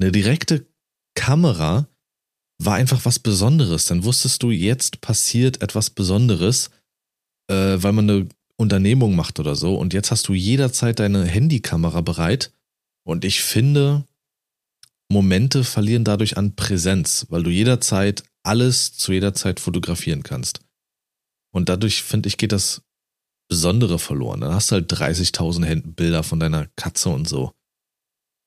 eine 0.00 0.10
direkte 0.10 0.66
Kamera, 1.14 1.86
war 2.58 2.74
einfach 2.74 3.04
was 3.04 3.18
Besonderes. 3.18 3.86
Dann 3.86 4.04
wusstest 4.04 4.42
du, 4.42 4.50
jetzt 4.50 5.00
passiert 5.00 5.62
etwas 5.62 5.90
Besonderes, 5.90 6.70
äh, 7.48 7.76
weil 7.78 7.92
man 7.92 8.10
eine 8.10 8.28
Unternehmung 8.56 9.14
macht 9.14 9.38
oder 9.38 9.54
so. 9.54 9.76
Und 9.76 9.92
jetzt 9.92 10.10
hast 10.10 10.28
du 10.28 10.34
jederzeit 10.34 10.98
deine 10.98 11.24
Handykamera 11.24 12.00
bereit. 12.00 12.52
Und 13.04 13.24
ich 13.24 13.42
finde, 13.42 14.04
Momente 15.08 15.64
verlieren 15.64 16.04
dadurch 16.04 16.36
an 16.36 16.56
Präsenz, 16.56 17.26
weil 17.28 17.42
du 17.42 17.50
jederzeit 17.50 18.24
alles 18.42 18.96
zu 18.96 19.12
jeder 19.12 19.34
Zeit 19.34 19.60
fotografieren 19.60 20.22
kannst. 20.22 20.60
Und 21.52 21.68
dadurch, 21.68 22.02
finde 22.02 22.28
ich, 22.28 22.36
geht 22.36 22.52
das 22.52 22.82
Besondere 23.48 23.98
verloren. 23.98 24.40
Dann 24.40 24.54
hast 24.54 24.70
du 24.70 24.74
halt 24.74 24.92
30.000 24.92 25.94
Bilder 25.94 26.22
von 26.22 26.40
deiner 26.40 26.66
Katze 26.76 27.10
und 27.10 27.28
so. 27.28 27.52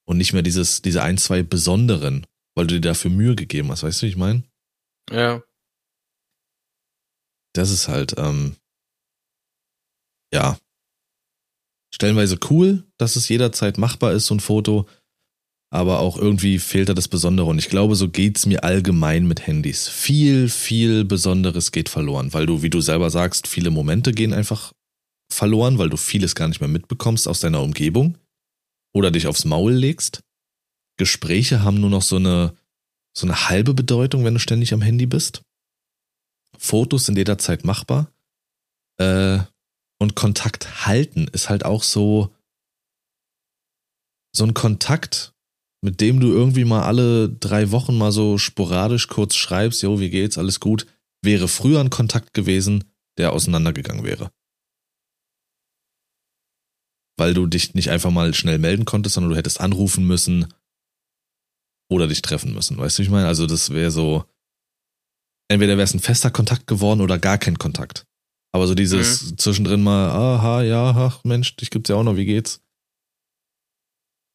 Und 0.06 0.18
nicht 0.18 0.34
mehr 0.34 0.42
dieses, 0.42 0.82
diese 0.82 1.04
ein, 1.04 1.18
zwei 1.18 1.44
Besonderen, 1.44 2.26
weil 2.60 2.68
du 2.68 2.76
dir 2.76 2.90
dafür 2.90 3.10
Mühe 3.10 3.36
gegeben 3.36 3.72
hast. 3.72 3.84
Weißt 3.84 4.02
du, 4.02 4.06
wie 4.06 4.10
ich 4.10 4.18
meine? 4.18 4.44
Ja. 5.10 5.42
Das 7.54 7.72
ist 7.72 7.88
halt, 7.88 8.16
ähm, 8.18 8.58
ja, 10.34 10.60
stellenweise 11.96 12.38
cool, 12.50 12.84
dass 12.98 13.16
es 13.16 13.30
jederzeit 13.30 13.78
machbar 13.78 14.12
ist, 14.12 14.26
so 14.26 14.36
ein 14.36 14.42
Foto, 14.42 14.90
aber 15.72 16.02
auch 16.02 16.18
irgendwie 16.18 16.60
fehlt 16.60 16.90
da 16.90 16.94
das 16.94 17.08
Besondere. 17.08 17.48
Und 17.48 17.60
ich 17.60 17.70
glaube, 17.70 17.96
so 17.96 18.10
geht's 18.10 18.46
mir 18.46 18.66
allgemein 18.66 19.26
mit 19.26 19.48
Handys. 19.48 19.88
Viel, 19.88 20.50
viel 20.50 21.06
Besonderes 21.06 21.72
geht 21.72 21.88
verloren, 21.88 22.34
weil 22.34 22.46
du, 22.46 22.62
wie 22.62 22.70
du 22.70 22.82
selber 22.82 23.10
sagst, 23.10 23.48
viele 23.48 23.70
Momente 23.70 24.12
gehen 24.12 24.34
einfach 24.34 24.74
verloren, 25.32 25.78
weil 25.78 25.90
du 25.90 25.96
vieles 25.96 26.36
gar 26.36 26.50
nicht 26.50 26.60
mehr 26.60 26.68
mitbekommst 26.68 27.26
aus 27.26 27.40
deiner 27.40 27.62
Umgebung 27.62 28.18
oder 28.94 29.12
dich 29.12 29.28
aufs 29.28 29.46
Maul 29.46 29.72
legst. 29.72 30.24
Gespräche 31.00 31.64
haben 31.64 31.80
nur 31.80 31.90
noch 31.90 32.04
so 32.04 32.18
eine, 32.18 32.56
so 33.18 33.26
eine 33.26 33.50
halbe 33.50 33.74
Bedeutung, 33.74 34.24
wenn 34.24 34.36
du 34.36 34.40
ständig 34.40 34.74
am 34.74 34.82
Handy 34.82 35.08
bist. 35.08 35.42
Fotos 36.58 37.06
sind 37.06 37.18
jederzeit 37.18 37.66
machbar. 37.66 38.12
Äh, 39.00 39.40
und 39.98 40.16
Kontakt 40.16 40.86
halten 40.86 41.28
ist 41.30 41.50
halt 41.50 41.66
auch 41.66 41.84
so, 41.84 42.36
so 44.36 44.44
ein 44.44 44.54
Kontakt, 44.54 45.34
mit 45.82 46.02
dem 46.02 46.20
du 46.20 46.28
irgendwie 46.28 46.66
mal 46.66 46.84
alle 46.84 47.30
drei 47.30 47.72
Wochen 47.72 47.98
mal 47.98 48.12
so 48.12 48.38
sporadisch 48.38 49.08
kurz 49.08 49.36
schreibst, 49.36 49.82
jo, 49.82 50.00
wie 50.00 50.10
geht's, 50.10 50.38
alles 50.38 50.60
gut, 50.60 50.86
wäre 51.22 51.48
früher 51.48 51.80
ein 51.80 51.90
Kontakt 51.90 52.34
gewesen, 52.34 52.84
der 53.18 53.32
auseinandergegangen 53.32 54.04
wäre. 54.04 54.32
Weil 57.18 57.34
du 57.34 57.48
dich 57.48 57.74
nicht 57.74 57.90
einfach 57.90 58.12
mal 58.12 58.34
schnell 58.34 58.60
melden 58.60 58.86
konntest, 58.86 59.16
sondern 59.16 59.32
du 59.32 59.38
hättest 59.38 59.62
anrufen 59.62 60.06
müssen 60.06 60.54
oder 61.90 62.08
dich 62.08 62.22
treffen 62.22 62.54
müssen. 62.54 62.78
Weißt 62.78 62.98
du, 62.98 63.02
wie 63.02 63.06
ich 63.06 63.12
meine? 63.12 63.28
Also 63.28 63.48
das 63.48 63.72
wäre 63.72 63.92
so, 63.92 64.26
entweder 65.50 65.74
wäre 65.74 65.84
es 65.84 65.94
ein 65.94 66.00
fester 66.00 66.32
Kontakt 66.32 66.68
geworden 66.68 67.02
oder 67.02 67.18
gar 67.18 67.38
kein 67.38 67.58
Kontakt. 67.58 68.06
Aber 68.52 68.68
so 68.68 68.76
dieses 68.76 69.32
mhm. 69.32 69.38
zwischendrin 69.38 69.82
mal, 69.82 70.10
aha, 70.10 70.64
ja, 70.64 70.92
ach 70.96 71.24
Mensch, 71.24 71.56
dich 71.56 71.70
gibt's 71.70 71.90
ja 71.90 71.96
auch 71.96 72.04
noch, 72.04 72.16
wie 72.16 72.26
geht's? 72.26 72.62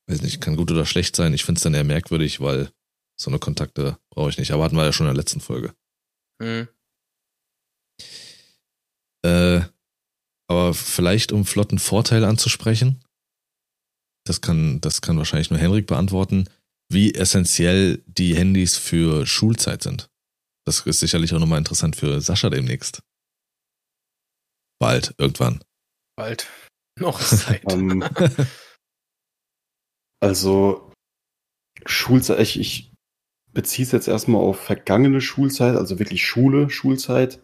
Weiß 0.09 0.22
nicht, 0.22 0.40
kann 0.40 0.56
gut 0.56 0.70
oder 0.70 0.85
schlecht 0.85 1.16
sein. 1.16 1.32
Ich 1.32 1.44
find's 1.44 1.62
dann 1.62 1.74
eher 1.74 1.85
merkwürdig, 1.85 2.40
weil 2.40 2.70
so 3.18 3.31
eine 3.31 3.39
Kontakte 3.39 3.98
brauche 4.10 4.31
ich 4.31 4.39
nicht. 4.39 4.52
Aber 4.52 4.64
hatten 4.64 4.76
wir 4.76 4.85
ja 4.85 4.93
schon 4.93 5.06
in 5.06 5.14
der 5.14 5.22
letzten 5.22 5.40
Folge. 5.40 5.74
Mhm. 6.40 6.68
Äh, 9.24 9.62
aber 10.48 10.74
vielleicht 10.74 11.32
um 11.32 11.47
flotten 11.47 11.78
Vorteil 11.78 12.24
anzusprechen, 12.24 13.02
das 14.26 14.40
kann, 14.40 14.81
das 14.81 15.01
kann 15.01 15.16
wahrscheinlich 15.16 15.51
nur 15.51 15.59
Henrik 15.59 15.86
beantworten, 15.86 16.48
wie 16.90 17.15
essentiell 17.15 18.02
die 18.06 18.36
Handys 18.36 18.77
für 18.77 19.27
Schulzeit 19.27 19.82
sind. 19.82 20.09
Das 20.66 20.81
ist 20.81 21.01
sicherlich 21.01 21.35
auch 21.35 21.39
nochmal 21.39 21.59
interessant 21.59 21.97
für 21.97 22.20
Sascha 22.20 22.51
demnächst. 22.51 23.02
Bald, 24.81 25.15
irgendwann. 25.19 25.62
Bald. 26.16 26.48
Noch 27.01 27.20
Zeit. 27.20 27.73
Ähm, 27.73 28.05
also, 30.20 30.93
Schulzeit, 31.85 32.40
ich, 32.40 32.61
ich 32.61 32.93
beziehe 33.52 33.86
es 33.86 33.93
jetzt 33.93 34.09
erstmal 34.09 34.43
auf 34.43 34.61
vergangene 34.61 35.20
Schulzeit, 35.20 35.77
also 35.77 35.98
wirklich 35.98 36.27
Schule, 36.27 36.70
Schulzeit. 36.70 37.40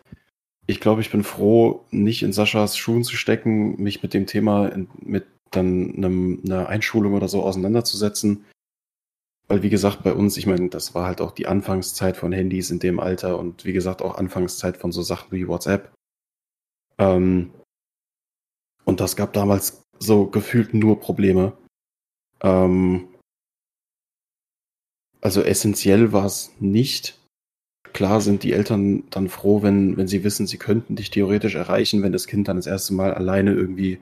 Ich 0.66 0.80
glaube, 0.80 1.00
ich 1.00 1.10
bin 1.10 1.24
froh, 1.24 1.84
nicht 1.90 2.22
in 2.22 2.32
Saschas 2.32 2.76
Schuhen 2.76 3.04
zu 3.04 3.16
stecken, 3.16 3.80
mich 3.82 4.02
mit 4.02 4.14
dem 4.14 4.26
Thema 4.26 4.68
in, 4.68 4.88
mit 5.00 5.26
dann 5.50 5.96
einem, 5.96 6.40
einer 6.44 6.68
Einschulung 6.68 7.14
oder 7.14 7.28
so 7.28 7.42
auseinanderzusetzen. 7.42 8.44
Weil, 9.50 9.64
wie 9.64 9.68
gesagt, 9.68 10.04
bei 10.04 10.14
uns, 10.14 10.36
ich 10.36 10.46
meine, 10.46 10.68
das 10.68 10.94
war 10.94 11.06
halt 11.06 11.20
auch 11.20 11.32
die 11.32 11.48
Anfangszeit 11.48 12.16
von 12.16 12.30
Handys 12.30 12.70
in 12.70 12.78
dem 12.78 13.00
Alter 13.00 13.36
und 13.36 13.64
wie 13.64 13.72
gesagt 13.72 14.00
auch 14.00 14.14
Anfangszeit 14.14 14.76
von 14.76 14.92
so 14.92 15.02
Sachen 15.02 15.32
wie 15.32 15.48
WhatsApp. 15.48 15.92
Ähm, 16.98 17.52
und 18.84 19.00
das 19.00 19.16
gab 19.16 19.32
damals 19.32 19.82
so 19.98 20.28
gefühlt 20.28 20.72
nur 20.72 21.00
Probleme. 21.00 21.58
Ähm, 22.42 23.08
also 25.20 25.42
essentiell 25.42 26.12
war 26.12 26.26
es 26.26 26.52
nicht. 26.60 27.18
Klar 27.92 28.20
sind 28.20 28.44
die 28.44 28.52
Eltern 28.52 29.10
dann 29.10 29.28
froh, 29.28 29.64
wenn, 29.64 29.96
wenn 29.96 30.06
sie 30.06 30.22
wissen, 30.22 30.46
sie 30.46 30.58
könnten 30.58 30.94
dich 30.94 31.10
theoretisch 31.10 31.56
erreichen, 31.56 32.04
wenn 32.04 32.12
das 32.12 32.28
Kind 32.28 32.46
dann 32.46 32.54
das 32.54 32.68
erste 32.68 32.94
Mal 32.94 33.14
alleine 33.14 33.52
irgendwie 33.52 33.98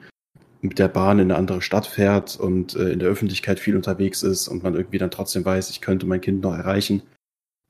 mit 0.61 0.79
der 0.79 0.89
Bahn 0.89 1.19
in 1.19 1.31
eine 1.31 1.39
andere 1.39 1.63
Stadt 1.63 1.87
fährt 1.87 2.39
und 2.39 2.75
äh, 2.75 2.91
in 2.91 2.99
der 2.99 3.09
Öffentlichkeit 3.09 3.61
viel 3.61 3.77
unterwegs 3.77 4.23
ist 4.23 4.49
und 4.49 4.63
man 4.63 4.75
irgendwie 4.75 4.99
dann 4.99 5.11
trotzdem 5.11 5.45
weiß, 5.45 5.71
ich 5.71 5.81
könnte 5.81 6.07
mein 6.07 6.21
Kind 6.21 6.43
noch 6.43 6.55
erreichen. 6.55 7.03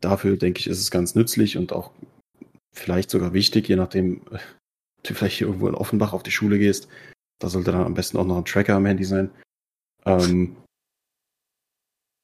Dafür 0.01 0.36
denke 0.36 0.60
ich, 0.60 0.69
ist 0.69 0.81
es 0.81 0.90
ganz 0.90 1.15
nützlich 1.15 1.59
und 1.59 1.73
auch 1.73 1.90
vielleicht 2.73 3.10
sogar 3.10 3.32
wichtig, 3.32 3.69
je 3.69 3.77
nachdem, 3.77 4.23
du 5.02 5.15
vielleicht 5.15 5.39
hier 5.39 5.47
irgendwo 5.47 5.69
in 5.69 5.74
Offenbach 5.74 6.12
auf 6.12 6.23
die 6.23 6.31
Schule 6.31 6.59
gehst, 6.59 6.89
da 7.40 7.48
sollte 7.48 7.73
dann 7.73 7.85
am 7.85 7.94
besten 7.94 8.16
auch 8.16 8.27
noch 8.27 8.36
ein 8.36 8.44
Tracker 8.44 8.74
am 8.74 8.86
Handy 8.86 9.05
sein. 9.05 9.31
Ähm, 10.05 10.56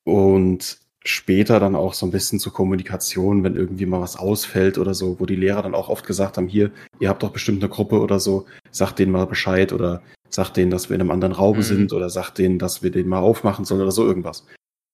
und 0.05 0.79
später 1.05 1.61
dann 1.61 1.77
auch 1.77 1.95
so 1.95 2.07
ein 2.07 2.13
bisschen 2.13 2.39
zur 2.39 2.53
Kommunikation, 2.53 3.45
wenn 3.45 3.57
irgendwie 3.57 3.87
mal 3.87 4.01
was 4.01 4.17
ausfällt 4.17 4.79
oder 4.79 4.95
so, 4.95 5.21
wo 5.21 5.27
die 5.27 5.37
Lehrer 5.37 5.63
dann 5.63 5.75
auch 5.75 5.89
oft 5.89 6.07
gesagt 6.07 6.37
haben, 6.37 6.49
hier, 6.49 6.71
ihr 6.99 7.09
habt 7.09 7.23
doch 7.23 7.31
bestimmt 7.31 7.63
eine 7.63 7.71
Gruppe 7.71 8.01
oder 8.01 8.19
so, 8.19 8.47
sagt 8.71 8.99
denen 8.99 9.13
mal 9.13 9.27
Bescheid 9.27 9.73
oder 9.73 10.03
sagt 10.35 10.57
denen, 10.57 10.71
dass 10.71 10.89
wir 10.91 10.95
in 10.97 11.01
einem 11.01 11.11
anderen 11.11 11.33
Raum 11.35 11.59
Mhm. 11.59 11.63
sind 11.63 11.93
oder 11.93 12.11
sagt 12.11 12.39
denen, 12.39 12.59
dass 12.59 12.83
wir 12.83 12.91
den 12.91 13.09
mal 13.09 13.21
aufmachen 13.21 13.65
sollen 13.65 13.81
oder 13.83 13.93
so 13.93 14.05
irgendwas. 14.05 14.47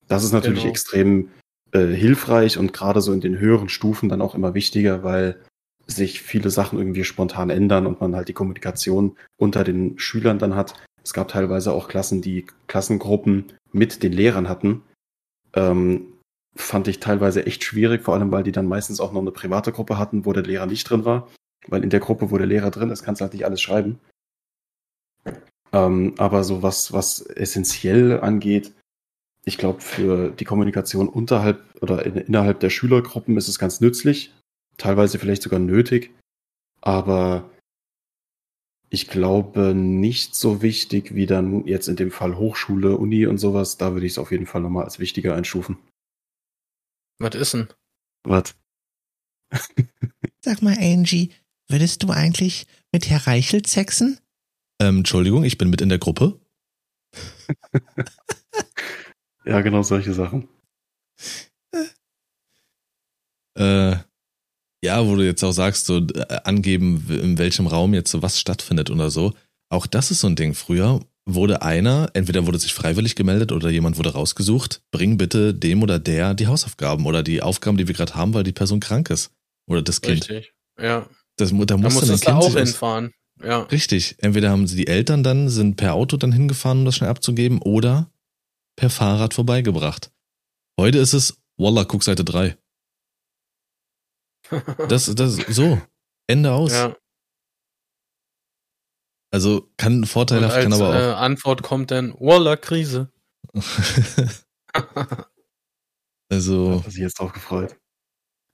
Das 0.08 0.22
ist 0.24 0.32
natürlich 0.32 0.60
Genau. 0.62 0.70
extrem 0.70 1.28
äh, 1.72 1.86
hilfreich 1.86 2.58
und 2.58 2.72
gerade 2.72 3.00
so 3.00 3.12
in 3.12 3.20
den 3.20 3.38
höheren 3.38 3.68
Stufen 3.68 4.08
dann 4.08 4.22
auch 4.22 4.34
immer 4.34 4.54
wichtiger, 4.54 5.04
weil 5.04 5.36
sich 5.86 6.20
viele 6.20 6.50
Sachen 6.50 6.78
irgendwie 6.80 7.04
spontan 7.04 7.48
ändern 7.48 7.86
und 7.86 8.00
man 8.00 8.16
halt 8.16 8.26
die 8.28 8.32
Kommunikation 8.32 9.16
unter 9.38 9.62
den 9.64 9.96
Schülern 9.98 10.38
dann 10.40 10.56
hat. 10.56 10.74
Es 11.04 11.12
gab 11.12 11.28
teilweise 11.28 11.72
auch 11.72 11.88
Klassen, 11.88 12.22
die 12.22 12.44
Klassengruppen 12.66 13.52
mit 13.72 14.02
den 14.02 14.12
Lehrern 14.12 14.48
hatten. 14.48 14.82
Ähm, 15.54 16.12
fand 16.56 16.88
ich 16.88 16.98
teilweise 17.00 17.46
echt 17.46 17.62
schwierig, 17.64 18.02
vor 18.02 18.14
allem 18.14 18.32
weil 18.32 18.42
die 18.42 18.52
dann 18.52 18.66
meistens 18.66 19.00
auch 19.00 19.12
noch 19.12 19.20
eine 19.20 19.30
private 19.30 19.70
Gruppe 19.72 19.96
hatten, 19.96 20.26
wo 20.26 20.32
der 20.32 20.42
Lehrer 20.42 20.66
nicht 20.66 20.88
drin 20.90 21.04
war. 21.04 21.28
Weil 21.68 21.84
in 21.84 21.90
der 21.90 22.00
Gruppe, 22.00 22.30
wo 22.32 22.38
der 22.38 22.46
Lehrer 22.48 22.70
drin 22.70 22.90
ist, 22.90 23.02
kannst 23.04 23.20
du 23.20 23.22
halt 23.24 23.32
nicht 23.32 23.44
alles 23.44 23.60
schreiben. 23.60 24.00
Ähm, 25.72 26.14
aber 26.18 26.44
so 26.44 26.62
was, 26.62 26.92
was 26.92 27.20
essentiell 27.20 28.20
angeht, 28.20 28.72
ich 29.44 29.56
glaube, 29.56 29.80
für 29.80 30.30
die 30.30 30.44
Kommunikation 30.44 31.08
unterhalb 31.08 31.62
oder 31.80 32.04
in, 32.04 32.16
innerhalb 32.16 32.60
der 32.60 32.70
Schülergruppen 32.70 33.36
ist 33.36 33.48
es 33.48 33.58
ganz 33.58 33.80
nützlich, 33.80 34.34
teilweise 34.76 35.18
vielleicht 35.18 35.42
sogar 35.42 35.60
nötig, 35.60 36.10
aber 36.80 37.50
ich 38.90 39.06
glaube 39.06 39.74
nicht 39.74 40.34
so 40.34 40.62
wichtig 40.62 41.14
wie 41.14 41.26
dann 41.26 41.66
jetzt 41.66 41.88
in 41.88 41.96
dem 41.96 42.10
Fall 42.10 42.36
Hochschule, 42.36 42.96
Uni 42.96 43.26
und 43.26 43.38
sowas. 43.38 43.76
Da 43.76 43.92
würde 43.92 44.06
ich 44.06 44.12
es 44.12 44.18
auf 44.18 44.32
jeden 44.32 44.46
Fall 44.46 44.60
nochmal 44.60 44.84
als 44.84 44.98
wichtiger 44.98 45.34
einstufen. 45.36 45.78
Was 47.18 47.34
ist 47.36 47.54
denn? 47.54 47.68
Was? 48.24 48.56
Sag 50.44 50.62
mal, 50.62 50.76
Angie, 50.78 51.30
würdest 51.68 52.02
du 52.02 52.10
eigentlich 52.10 52.66
mit 52.92 53.08
Herr 53.08 53.26
Reichelt 53.26 53.68
sexen? 53.68 54.18
Ähm, 54.80 54.98
Entschuldigung, 54.98 55.44
ich 55.44 55.58
bin 55.58 55.70
mit 55.70 55.80
in 55.80 55.88
der 55.88 55.98
Gruppe. 55.98 56.40
Ja, 59.46 59.62
genau 59.62 59.82
solche 59.82 60.12
Sachen. 60.12 60.48
Äh, 63.56 63.96
ja, 64.84 65.06
wo 65.06 65.16
du 65.16 65.24
jetzt 65.24 65.42
auch 65.42 65.52
sagst, 65.52 65.86
so 65.86 65.98
äh, 65.98 66.40
angeben, 66.44 67.06
in 67.08 67.38
welchem 67.38 67.66
Raum 67.66 67.94
jetzt 67.94 68.10
so 68.10 68.20
was 68.22 68.38
stattfindet 68.38 68.90
oder 68.90 69.10
so. 69.10 69.32
Auch 69.70 69.86
das 69.86 70.10
ist 70.10 70.20
so 70.20 70.26
ein 70.26 70.36
Ding. 70.36 70.54
Früher 70.54 71.00
wurde 71.26 71.62
einer, 71.62 72.10
entweder 72.12 72.46
wurde 72.46 72.58
sich 72.58 72.74
freiwillig 72.74 73.16
gemeldet 73.16 73.50
oder 73.50 73.70
jemand 73.70 73.96
wurde 73.96 74.12
rausgesucht, 74.12 74.82
bring 74.90 75.16
bitte 75.16 75.54
dem 75.54 75.82
oder 75.82 75.98
der 75.98 76.34
die 76.34 76.46
Hausaufgaben 76.46 77.06
oder 77.06 77.22
die 77.22 77.42
Aufgaben, 77.42 77.78
die 77.78 77.88
wir 77.88 77.94
gerade 77.94 78.14
haben, 78.14 78.34
weil 78.34 78.44
die 78.44 78.52
Person 78.52 78.80
krank 78.80 79.08
ist. 79.10 79.32
Oder 79.68 79.80
das 79.82 80.02
Kind. 80.02 80.28
Richtig. 80.28 80.52
Ja. 80.78 81.08
Das, 81.38 81.50
da 81.50 81.64
Da 81.64 81.76
muss 81.78 81.94
dann 82.00 82.08
du 82.10 82.18
Kind 82.18 82.36
auch 82.36 82.42
sich 82.42 82.56
aus- 82.60 82.68
hinfahren. 82.68 83.12
Ja. 83.42 83.60
Richtig. 83.62 84.16
Entweder 84.18 84.50
haben 84.50 84.66
sie 84.66 84.76
die 84.76 84.86
Eltern 84.86 85.22
dann, 85.22 85.48
sind 85.48 85.76
per 85.76 85.94
Auto 85.94 86.16
dann 86.16 86.32
hingefahren, 86.32 86.80
um 86.80 86.84
das 86.84 86.96
schnell 86.96 87.10
abzugeben, 87.10 87.60
oder 87.62 88.10
per 88.76 88.90
Fahrrad 88.90 89.34
vorbeigebracht. 89.34 90.12
Heute 90.78 90.98
ist 90.98 91.12
es, 91.12 91.40
Wallah, 91.56 91.84
guck 91.84 92.02
Seite 92.02 92.24
3. 92.24 92.56
Das, 94.88 95.14
das, 95.14 95.36
so. 95.36 95.80
Ende 96.26 96.52
aus. 96.52 96.72
ja. 96.72 96.96
Also 99.32 99.70
kann 99.76 100.04
vorteilhaft, 100.06 100.56
als 100.56 100.64
kann 100.64 100.72
aber 100.72 100.94
äh, 100.94 101.12
Antwort 101.14 101.62
kommt 101.62 101.92
dann, 101.92 102.14
Walla, 102.14 102.56
Krise. 102.56 103.12
auch. 103.54 103.62
also, 106.28 106.82
Hat 106.84 106.90
sich 106.90 107.00
jetzt 107.00 107.18
drauf 107.20 107.32
gefreut. 107.32 107.78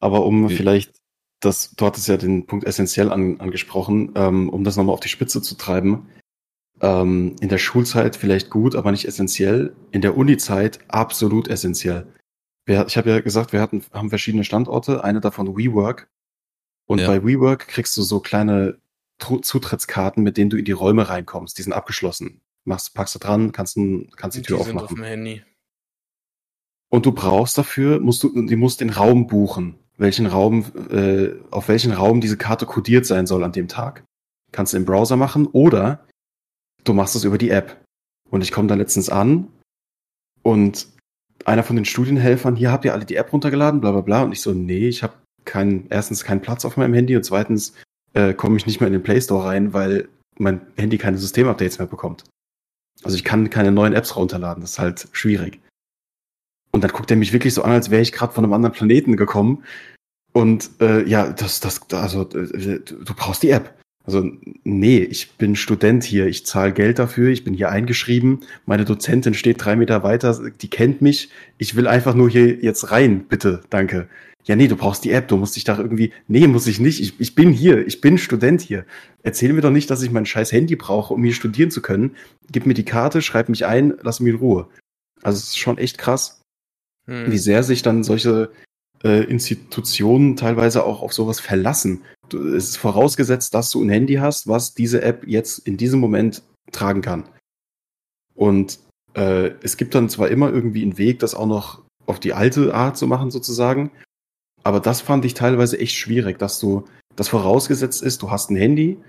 Aber 0.01 0.27
um 0.27 0.51
Wie- 0.51 0.57
vielleicht, 0.57 1.01
das, 1.41 1.73
du 1.77 1.87
hattest 1.87 2.09
ja 2.09 2.17
den 2.17 2.47
Punkt 2.47 2.67
essentiell 2.67 3.13
an, 3.13 3.41
angesprochen, 3.41 4.13
ähm, 4.15 4.49
um 4.49 4.65
das 4.65 4.77
nochmal 4.77 4.95
auf 4.95 5.01
die 5.01 5.09
Spitze 5.09 5.43
zu 5.43 5.55
treiben. 5.57 6.09
Ähm, 6.81 7.37
in 7.41 7.49
der 7.49 7.59
Schulzeit 7.59 8.17
vielleicht 8.17 8.51
gut, 8.51 8.75
aber 8.75 8.91
nicht 8.91 9.07
essentiell. 9.07 9.75
In 9.93 10.03
der 10.03 10.17
Uni-Zeit 10.17 10.79
absolut 10.89 11.49
essentiell. 11.49 12.07
Wir, 12.67 12.87
ich 12.87 12.97
habe 12.97 13.11
ja 13.11 13.21
gesagt, 13.21 13.53
wir 13.53 13.61
hatten, 13.61 13.83
haben 13.93 14.11
verschiedene 14.11 14.45
Standorte, 14.45 15.05
eine 15.05 15.21
davon 15.21 15.57
WeWork. 15.57 16.09
Und 16.87 17.01
Ja. 17.01 17.07
bei 17.07 17.25
WeWork 17.25 17.69
kriegst 17.69 17.97
du 17.97 18.03
so 18.03 18.21
kleine 18.21 18.79
Zutrittskarten, 19.19 20.23
mit 20.23 20.37
denen 20.37 20.51
du 20.51 20.57
in 20.59 20.65
die 20.65 20.73
Räume 20.73 21.09
reinkommst. 21.09 21.57
Die 21.59 21.63
sind 21.63 21.73
abgeschlossen. 21.73 22.41
Machst, 22.65 22.95
packst 22.95 23.15
du 23.15 23.19
dran, 23.19 23.53
kannst, 23.53 23.79
kannst 24.17 24.37
die 24.37 24.43
Die 24.43 24.47
Tür 24.49 24.63
sind 24.65 24.77
auf 24.77 24.85
aufmachen. 24.85 24.97
dem 24.97 25.05
Handy. 25.05 25.43
Und 26.89 27.07
du 27.07 27.13
brauchst 27.13 27.57
dafür, 27.59 28.01
musst 28.01 28.23
du, 28.23 28.29
du 28.31 28.57
musst 28.57 28.81
den 28.81 28.91
Raum 28.91 29.27
buchen, 29.27 29.79
welchen 29.99 30.27
Raum, 30.27 30.65
äh, 30.91 31.31
auf 31.51 31.69
welchen 31.69 31.93
Raum 31.93 32.21
diese 32.21 32.37
Karte 32.37 32.67
kodiert 32.67 33.07
sein 33.07 33.27
soll 33.27 33.45
an 33.45 33.53
dem 33.53 33.69
Tag. 33.69 34.05
Kannst 34.53 34.73
du 34.73 34.77
im 34.77 34.85
Browser 34.85 35.17
machen 35.17 35.47
oder 35.47 36.07
du 36.85 36.93
machst 36.93 37.17
es 37.17 37.25
über 37.25 37.39
die 37.39 37.51
App. 37.51 37.83
Und 38.31 38.43
ich 38.43 38.53
komme 38.53 38.69
da 38.69 38.75
letztens 38.75 39.09
an 39.09 39.49
und 40.43 40.89
einer 41.45 41.63
von 41.63 41.77
den 41.77 41.85
Studienhelfern, 41.85 42.57
hier 42.57 42.73
habt 42.73 42.85
ihr 42.85 42.93
alle 42.93 43.05
die 43.05 43.17
App 43.17 43.33
runtergeladen, 43.33 43.81
bla 43.81 43.93
bla 43.93 44.01
bla. 44.01 44.23
Und 44.23 44.33
ich 44.33 44.41
so, 44.41 44.53
nee, 44.53 44.89
ich 44.89 45.03
habe 45.03 45.15
kein, 45.45 45.87
erstens 45.91 46.25
keinen 46.25 46.41
Platz 46.41 46.65
auf 46.65 46.77
meinem 46.77 46.95
Handy 46.95 47.17
und 47.17 47.25
zweitens 47.25 47.75
äh, 48.15 48.35
komme 48.35 48.57
ich 48.57 48.67
nicht 48.67 48.81
mehr 48.81 48.89
in 48.89 48.93
den 48.93 49.03
Play 49.03 49.21
Store 49.21 49.47
rein, 49.47 49.73
weil 49.73 50.09
mein 50.39 50.61
Handy 50.77 50.99
keine 50.99 51.19
Systemupdates 51.19 51.79
mehr 51.79 51.87
bekommt. 51.87 52.25
Also 53.03 53.17
ich 53.17 53.25
kann 53.25 53.51
keine 53.51 53.73
neuen 53.73 53.93
Apps 53.93 54.17
runterladen, 54.17 54.61
das 54.61 54.73
ist 54.73 54.79
halt 54.79 55.09
schwierig. 55.13 55.61
Und 56.77 56.85
dann 56.85 56.91
guckt 56.91 57.11
er 57.11 57.17
mich 57.17 57.33
wirklich 57.33 57.55
so 57.55 57.63
an, 57.63 57.71
als 57.71 57.91
wäre 57.91 58.03
ich 58.03 58.13
gerade 58.13 58.35
von 58.35 58.45
einem 58.45 58.53
anderen 58.53 58.75
Planeten 58.75 59.17
gekommen. 59.17 59.65
Und 60.35 60.69
äh, 60.83 61.09
ja, 61.09 61.33
das, 61.33 61.61
das, 61.61 61.81
also 61.91 62.29
äh, 62.33 62.81
du 62.81 63.15
brauchst 63.17 63.43
die 63.43 63.49
App. 63.49 63.75
Also 64.05 64.31
nee, 64.63 64.99
ich 64.99 65.39
bin 65.39 65.57
Student 65.57 66.05
hier, 66.05 66.27
ich 66.27 66.45
zahle 66.45 66.75
Geld 66.75 66.99
dafür, 66.99 67.31
ich 67.31 67.45
bin 67.45 67.55
hier 67.55 67.71
eingeschrieben, 67.71 68.41
meine 68.67 68.85
Dozentin 68.85 69.33
steht 69.33 69.65
drei 69.65 69.75
Meter 69.75 70.03
weiter, 70.03 70.39
die 70.61 70.69
kennt 70.69 71.01
mich, 71.01 71.31
ich 71.57 71.77
will 71.77 71.87
einfach 71.87 72.15
nur 72.15 72.29
hier 72.29 72.57
jetzt 72.57 72.91
rein, 72.91 73.25
bitte, 73.27 73.63
danke. 73.71 74.07
Ja, 74.45 74.55
nee, 74.55 74.69
du 74.69 74.77
brauchst 74.77 75.03
die 75.03 75.13
App, 75.13 75.29
du 75.29 75.39
musst 75.39 75.57
dich 75.57 75.65
da 75.65 75.79
irgendwie, 75.79 76.13
nee, 76.29 76.47
muss 76.47 76.67
ich 76.67 76.79
nicht, 76.79 77.01
ich, 77.01 77.19
ich 77.19 77.35
bin 77.35 77.53
hier, 77.53 77.87
ich 77.87 78.03
bin 78.03 78.19
Student 78.19 78.61
hier. 78.61 78.85
Erzähl 79.23 79.55
mir 79.55 79.63
doch 79.63 79.71
nicht, 79.71 79.89
dass 79.89 80.03
ich 80.03 80.11
mein 80.11 80.27
scheiß 80.27 80.53
Handy 80.53 80.77
brauche, 80.77 81.15
um 81.15 81.25
hier 81.25 81.33
studieren 81.33 81.71
zu 81.71 81.81
können. 81.81 82.15
Gib 82.53 82.67
mir 82.67 82.75
die 82.75 82.85
Karte, 82.85 83.23
schreib 83.23 83.49
mich 83.49 83.65
ein, 83.65 83.95
lass 84.03 84.21
mich 84.21 84.35
in 84.35 84.39
Ruhe. 84.41 84.69
Also 85.23 85.39
es 85.39 85.45
ist 85.45 85.59
schon 85.59 85.79
echt 85.79 85.97
krass, 85.99 86.36
Hm. 87.07 87.31
wie 87.31 87.39
sehr 87.39 87.63
sich 87.63 87.83
dann 87.83 88.03
solche 88.03 88.51
äh, 89.05 89.25
Institutionen 89.25 90.37
teilweise 90.37 90.85
auch 90.85 91.03
auf 91.03 91.13
sowas 91.13 91.41
verlassen. 91.41 92.03
Du, 92.29 92.39
es 92.55 92.71
ist 92.71 92.77
vorausgesetzt, 92.79 93.55
dass 93.55 93.71
du 93.71 93.83
ein 93.83 93.91
Handy 93.91 94.15
hast, 94.15 94.49
was 94.49 94.75
diese 94.75 95.03
App 95.03 95.27
jetzt 95.27 95.59
in 95.59 95.77
diesem 95.77 96.01
Moment 96.01 96.43
tragen 96.73 97.03
kann. 97.03 97.29
Und 98.35 98.81
äh, 99.15 99.53
es 99.63 99.77
gibt 99.77 99.95
dann 99.95 100.09
zwar 100.09 100.29
immer 100.29 100.53
irgendwie 100.53 100.83
einen 100.83 100.99
Weg, 100.99 101.21
das 101.21 101.35
auch 101.35 101.47
noch 101.47 101.83
auf 102.07 102.19
die 102.21 102.33
alte 102.33 102.75
Art 102.75 102.97
zu 102.97 103.07
machen, 103.07 103.31
sozusagen. 103.31 103.91
Aber 104.65 104.81
das 104.81 105.01
fand 105.01 105.25
ich 105.25 105.35
teilweise 105.35 105.79
echt 105.79 105.95
schwierig, 105.95 106.39
dass 106.39 106.59
du 106.59 106.85
das 107.15 107.29
vorausgesetzt 107.29 108.03
ist, 108.03 108.21
du 108.23 108.31
hast 108.31 108.51
ein 108.51 108.57
Handy, 108.57 109.01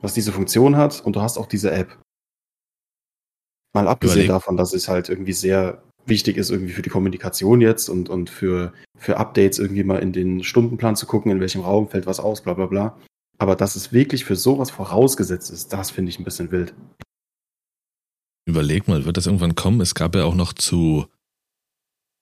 was 0.00 0.14
diese 0.14 0.32
Funktion 0.32 0.76
hat 0.76 1.00
und 1.04 1.16
du 1.16 1.20
hast 1.20 1.36
auch 1.36 1.46
diese 1.46 1.70
App. 1.70 1.98
Mal 3.74 3.86
abgesehen 3.88 4.24
Überleg- 4.24 4.28
davon, 4.28 4.56
dass 4.56 4.72
es 4.72 4.88
halt 4.88 5.08
irgendwie 5.08 5.32
sehr 5.32 5.82
wichtig 6.06 6.36
ist, 6.36 6.50
irgendwie 6.50 6.72
für 6.72 6.82
die 6.82 6.90
Kommunikation 6.90 7.60
jetzt 7.60 7.88
und, 7.88 8.08
und 8.08 8.30
für, 8.30 8.72
für 8.96 9.16
Updates 9.16 9.58
irgendwie 9.58 9.84
mal 9.84 9.98
in 9.98 10.12
den 10.12 10.42
Stundenplan 10.42 10.96
zu 10.96 11.06
gucken, 11.06 11.30
in 11.30 11.40
welchem 11.40 11.60
Raum 11.60 11.88
fällt 11.88 12.06
was 12.06 12.20
aus, 12.20 12.42
bla 12.42 12.54
bla 12.54 12.66
bla. 12.66 12.98
Aber 13.38 13.56
dass 13.56 13.76
es 13.76 13.92
wirklich 13.92 14.24
für 14.24 14.36
sowas 14.36 14.70
vorausgesetzt 14.70 15.50
ist, 15.50 15.72
das 15.72 15.90
finde 15.90 16.10
ich 16.10 16.18
ein 16.18 16.24
bisschen 16.24 16.50
wild. 16.50 16.74
überleg 18.46 18.88
mal, 18.88 19.04
wird 19.04 19.16
das 19.16 19.26
irgendwann 19.26 19.54
kommen? 19.54 19.80
Es 19.80 19.94
gab 19.94 20.14
ja 20.14 20.24
auch 20.24 20.34
noch 20.34 20.52
zu 20.52 21.06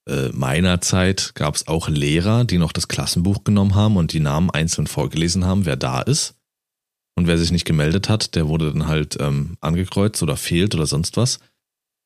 äh, 0.08 0.30
meiner 0.32 0.80
Zeit, 0.80 1.32
gab 1.34 1.54
es 1.54 1.68
auch 1.68 1.88
Lehrer, 1.88 2.44
die 2.44 2.58
noch 2.58 2.72
das 2.72 2.88
Klassenbuch 2.88 3.44
genommen 3.44 3.74
haben 3.74 3.96
und 3.96 4.12
die 4.12 4.20
Namen 4.20 4.50
einzeln 4.50 4.86
vorgelesen 4.86 5.44
haben, 5.44 5.66
wer 5.66 5.76
da 5.76 6.00
ist. 6.02 6.36
Und 7.16 7.26
wer 7.26 7.36
sich 7.36 7.52
nicht 7.52 7.66
gemeldet 7.66 8.08
hat, 8.08 8.34
der 8.34 8.48
wurde 8.48 8.72
dann 8.72 8.86
halt 8.86 9.18
ähm, 9.20 9.56
angekreuzt 9.60 10.22
oder 10.22 10.36
fehlt 10.36 10.74
oder 10.74 10.86
sonst 10.86 11.16
was. 11.16 11.38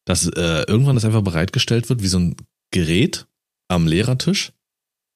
Dass 0.07 0.27
äh, 0.27 0.65
irgendwann 0.69 0.97
das 0.97 1.05
einfach 1.05 1.23
bereitgestellt 1.23 1.89
wird 1.89 2.03
wie 2.03 2.09
so 2.09 2.19
ein 2.19 2.37
Gerät 2.73 3.27
am 3.69 3.87
Lehrertisch. 3.87 4.53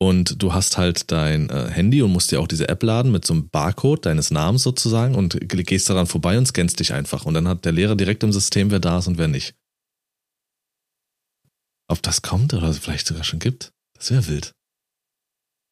Und 0.00 0.40
du 0.42 0.54
hast 0.54 0.78
halt 0.78 1.10
dein 1.10 1.50
äh, 1.50 1.68
Handy 1.70 2.02
und 2.02 2.12
musst 2.12 2.30
dir 2.30 2.40
auch 2.40 2.46
diese 2.46 2.68
App 2.68 2.84
laden 2.84 3.10
mit 3.10 3.24
so 3.24 3.34
einem 3.34 3.48
Barcode 3.48 4.06
deines 4.06 4.30
Namens 4.30 4.62
sozusagen 4.62 5.16
und 5.16 5.32
ge- 5.40 5.64
gehst 5.64 5.90
daran 5.90 6.06
vorbei 6.06 6.38
und 6.38 6.46
scannst 6.46 6.78
dich 6.78 6.92
einfach. 6.92 7.26
Und 7.26 7.34
dann 7.34 7.48
hat 7.48 7.64
der 7.64 7.72
Lehrer 7.72 7.96
direkt 7.96 8.22
im 8.22 8.32
System, 8.32 8.70
wer 8.70 8.78
da 8.78 8.98
ist 8.98 9.08
und 9.08 9.18
wer 9.18 9.26
nicht. 9.26 9.56
Ob 11.90 12.00
das 12.02 12.22
kommt 12.22 12.54
oder 12.54 12.68
es 12.68 12.78
vielleicht 12.78 13.06
sogar 13.06 13.24
schon 13.24 13.40
gibt, 13.40 13.72
das 13.94 14.10
wäre 14.10 14.26
wild. 14.28 14.52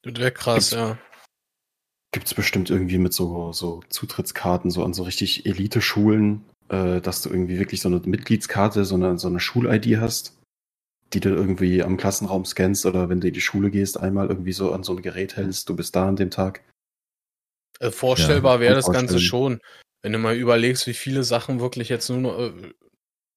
Das 0.02 0.14
wäre 0.16 0.32
krass, 0.32 0.70
Gibt's- 0.70 0.72
ja. 0.72 0.98
Gibt 2.12 2.26
es 2.26 2.34
bestimmt 2.34 2.70
irgendwie 2.70 2.98
mit 2.98 3.12
so, 3.12 3.52
so 3.52 3.82
Zutrittskarten, 3.90 4.70
so 4.70 4.82
an 4.84 4.94
so 4.94 5.02
richtig 5.02 5.44
Elite-Schulen, 5.46 6.44
äh, 6.68 7.00
dass 7.00 7.22
du 7.22 7.30
irgendwie 7.30 7.58
wirklich 7.58 7.80
so 7.80 7.88
eine 7.88 8.00
Mitgliedskarte, 8.00 8.84
so 8.84 8.94
eine, 8.94 9.18
so 9.18 9.28
eine 9.28 9.40
Schul-ID 9.40 9.98
hast, 9.98 10.36
die 11.12 11.20
du 11.20 11.30
irgendwie 11.30 11.82
am 11.82 11.96
Klassenraum 11.96 12.44
scannst 12.44 12.86
oder 12.86 13.08
wenn 13.08 13.20
du 13.20 13.28
in 13.28 13.34
die 13.34 13.40
Schule 13.40 13.70
gehst, 13.70 14.00
einmal 14.00 14.28
irgendwie 14.28 14.52
so 14.52 14.72
an 14.72 14.82
so 14.82 14.94
ein 14.94 15.02
Gerät 15.02 15.36
hältst, 15.36 15.68
du 15.68 15.76
bist 15.76 15.94
da 15.94 16.08
an 16.08 16.16
dem 16.16 16.30
Tag. 16.30 16.62
Äh, 17.78 17.90
vorstellbar 17.90 18.56
Ja, 18.56 18.60
wäre 18.60 18.74
das 18.74 18.90
Ganze 18.90 19.18
schon. 19.20 19.60
Wenn 20.02 20.12
du 20.12 20.18
mal 20.18 20.36
überlegst, 20.36 20.86
wie 20.86 20.94
viele 20.94 21.24
Sachen 21.24 21.60
wirklich 21.60 21.88
jetzt 21.88 22.08
nur 22.08 22.18
noch, 22.18 22.38
äh, 22.38 22.72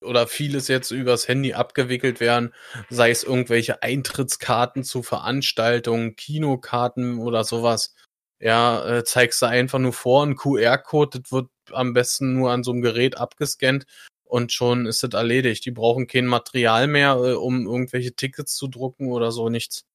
oder 0.01 0.27
vieles 0.27 0.67
jetzt 0.67 0.91
übers 0.91 1.27
Handy 1.27 1.53
abgewickelt 1.53 2.19
werden, 2.19 2.53
sei 2.89 3.11
es 3.11 3.23
irgendwelche 3.23 3.83
Eintrittskarten 3.83 4.83
zu 4.83 5.03
Veranstaltungen, 5.03 6.15
Kinokarten 6.15 7.19
oder 7.19 7.43
sowas. 7.43 7.95
Ja, 8.39 8.85
äh, 8.85 9.03
zeigst 9.03 9.41
du 9.41 9.47
einfach 9.47 9.79
nur 9.79 9.91
vor, 9.91 10.25
ein 10.25 10.37
QR-Code, 10.37 11.19
das 11.19 11.31
wird 11.31 11.49
am 11.73 11.93
besten 11.93 12.33
nur 12.33 12.51
an 12.51 12.63
so 12.63 12.71
einem 12.71 12.81
Gerät 12.81 13.17
abgescannt 13.17 13.85
und 14.23 14.51
schon 14.51 14.85
ist 14.85 15.03
das 15.03 15.13
erledigt. 15.13 15.65
Die 15.65 15.71
brauchen 15.71 16.07
kein 16.07 16.25
Material 16.25 16.87
mehr, 16.87 17.15
äh, 17.15 17.33
um 17.33 17.65
irgendwelche 17.65 18.13
Tickets 18.13 18.55
zu 18.55 18.67
drucken 18.67 19.07
oder 19.11 19.31
so, 19.31 19.49
nichts. 19.49 19.85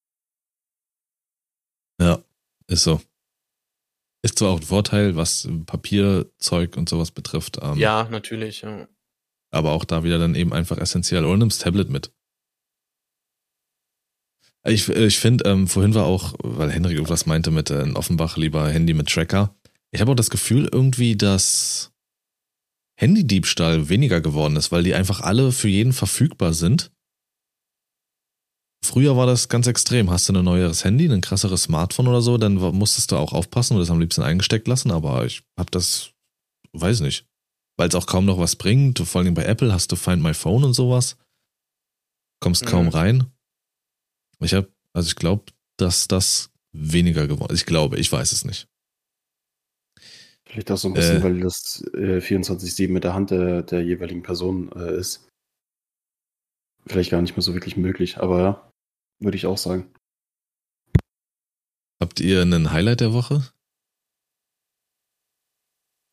Ja, 2.00 2.22
ist 2.66 2.84
so. 2.84 3.00
Ist 4.22 4.38
zwar 4.38 4.50
auch 4.50 4.60
ein 4.60 4.66
Vorteil, 4.66 5.16
was 5.16 5.48
Papierzeug 5.66 6.76
und 6.76 6.88
sowas 6.88 7.10
betrifft. 7.10 7.58
Ähm, 7.62 7.76
ja, 7.76 8.08
natürlich, 8.10 8.62
ja. 8.62 8.88
Aber 9.50 9.72
auch 9.72 9.84
da 9.84 10.02
wieder 10.02 10.18
dann 10.18 10.34
eben 10.34 10.52
einfach 10.52 10.78
essentiell. 10.78 11.24
Oder 11.24 11.36
nimmst 11.36 11.62
Tablet 11.62 11.90
mit. 11.90 12.10
Ich, 14.66 14.88
ich 14.88 15.18
finde, 15.18 15.48
ähm, 15.48 15.68
vorhin 15.68 15.94
war 15.94 16.06
auch, 16.06 16.34
weil 16.42 16.70
Henrik 16.70 16.94
irgendwas 16.94 17.26
meinte 17.26 17.50
mit 17.50 17.70
äh, 17.70 17.82
in 17.82 17.96
Offenbach 17.96 18.38
lieber 18.38 18.68
Handy 18.68 18.94
mit 18.94 19.08
Tracker. 19.08 19.54
Ich 19.94 20.00
habe 20.00 20.10
auch 20.10 20.16
das 20.16 20.30
Gefühl 20.30 20.68
irgendwie, 20.72 21.16
dass 21.16 21.92
Handydiebstahl 22.98 23.88
weniger 23.88 24.20
geworden 24.20 24.56
ist, 24.56 24.72
weil 24.72 24.82
die 24.82 24.94
einfach 24.94 25.20
alle 25.20 25.52
für 25.52 25.68
jeden 25.68 25.92
verfügbar 25.92 26.52
sind. 26.52 26.90
Früher 28.84 29.16
war 29.16 29.26
das 29.26 29.48
ganz 29.48 29.66
extrem. 29.66 30.10
Hast 30.10 30.28
du 30.28 30.32
ein 30.32 30.44
neueres 30.44 30.84
Handy, 30.84 31.08
ein 31.10 31.20
krasseres 31.20 31.62
Smartphone 31.64 32.08
oder 32.08 32.22
so, 32.22 32.38
dann 32.38 32.54
musstest 32.54 33.12
du 33.12 33.16
auch 33.16 33.32
aufpassen 33.32 33.74
und 33.74 33.80
das 33.80 33.90
am 33.90 34.00
liebsten 34.00 34.22
eingesteckt 34.22 34.66
lassen, 34.68 34.90
aber 34.90 35.24
ich 35.24 35.42
hab 35.58 35.70
das, 35.70 36.10
weiß 36.72 37.00
nicht, 37.00 37.24
weil 37.78 37.88
es 37.88 37.94
auch 37.94 38.06
kaum 38.06 38.24
noch 38.24 38.38
was 38.38 38.56
bringt. 38.56 38.98
Vor 38.98 39.20
allem 39.22 39.34
bei 39.34 39.44
Apple 39.44 39.72
hast 39.72 39.90
du 39.92 39.96
Find 39.96 40.22
My 40.22 40.34
Phone 40.34 40.64
und 40.64 40.74
sowas. 40.74 41.16
Kommst 42.40 42.66
kaum 42.66 42.86
Mhm. 42.86 42.90
rein. 42.92 43.32
Ich 44.40 44.54
habe, 44.54 44.70
also 44.92 45.06
ich 45.06 45.16
glaube, 45.16 45.44
dass 45.78 46.08
das 46.08 46.50
weniger 46.72 47.26
geworden 47.26 47.52
ist. 47.54 47.60
Ich 47.60 47.66
glaube, 47.66 47.96
ich 47.98 48.10
weiß 48.10 48.32
es 48.32 48.44
nicht. 48.44 48.68
Vielleicht 50.54 50.70
auch 50.70 50.76
so 50.76 50.86
ein 50.86 50.94
bisschen, 50.94 51.16
Äh. 51.16 51.22
weil 51.24 51.40
das 51.40 51.82
äh, 51.94 52.20
24-7 52.20 52.88
mit 52.92 53.02
der 53.02 53.12
Hand 53.12 53.32
der, 53.32 53.64
der 53.64 53.82
jeweiligen 53.82 54.22
Person 54.22 54.70
äh, 54.70 54.96
ist. 54.96 55.28
Vielleicht 56.86 57.10
gar 57.10 57.20
nicht 57.20 57.34
mehr 57.34 57.42
so 57.42 57.54
wirklich 57.54 57.76
möglich, 57.76 58.18
aber 58.18 58.40
ja, 58.40 58.72
würde 59.20 59.36
ich 59.36 59.46
auch 59.46 59.58
sagen. 59.58 59.92
Habt 62.00 62.20
ihr 62.20 62.42
einen 62.42 62.70
Highlight 62.70 63.00
der 63.00 63.12
Woche? 63.12 63.52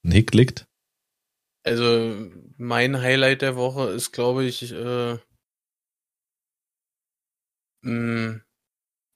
Nick 0.04 0.34
liegt? 0.34 0.66
Also 1.64 2.32
mein 2.58 3.00
Highlight 3.00 3.44
der 3.44 3.56
Woche 3.56 3.92
ist, 3.92 4.12
glaube 4.12 4.44
ich, 4.46 4.72
äh, 4.72 5.20
mh, 7.84 8.42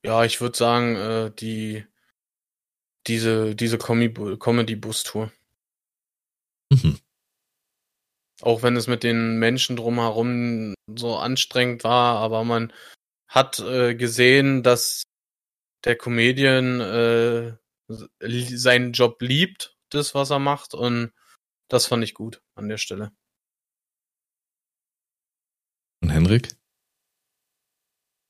ja, 0.06 0.24
ich 0.24 0.40
würde 0.40 0.56
sagen, 0.56 0.96
äh, 0.96 1.32
die 1.32 1.84
diese 3.08 3.56
diese 3.56 3.78
Comedy-Bus-Tour. 3.78 5.32
Mhm. 6.72 7.00
Auch 8.42 8.64
wenn 8.64 8.76
es 8.76 8.88
mit 8.88 9.04
den 9.04 9.40
Menschen 9.40 9.76
drumherum 9.76 10.74
so 10.94 11.16
anstrengend 11.18 11.84
war, 11.84 12.18
aber 12.18 12.44
man 12.44 12.74
hat 13.28 13.60
äh, 13.60 13.96
gesehen, 13.96 14.62
dass 14.64 15.04
der 15.84 15.96
Comedian 15.96 16.82
äh, 16.82 17.58
seinen 18.28 18.92
Job 18.92 19.22
liebt, 19.22 19.78
das, 19.90 20.16
was 20.16 20.32
er 20.32 20.40
macht, 20.40 20.74
und 20.74 21.14
das 21.70 21.86
fand 21.86 22.04
ich 22.04 22.14
gut 22.14 22.42
an 22.56 22.68
der 22.70 22.78
Stelle. 22.78 23.12
Und 26.02 26.10
Henrik? 26.10 26.56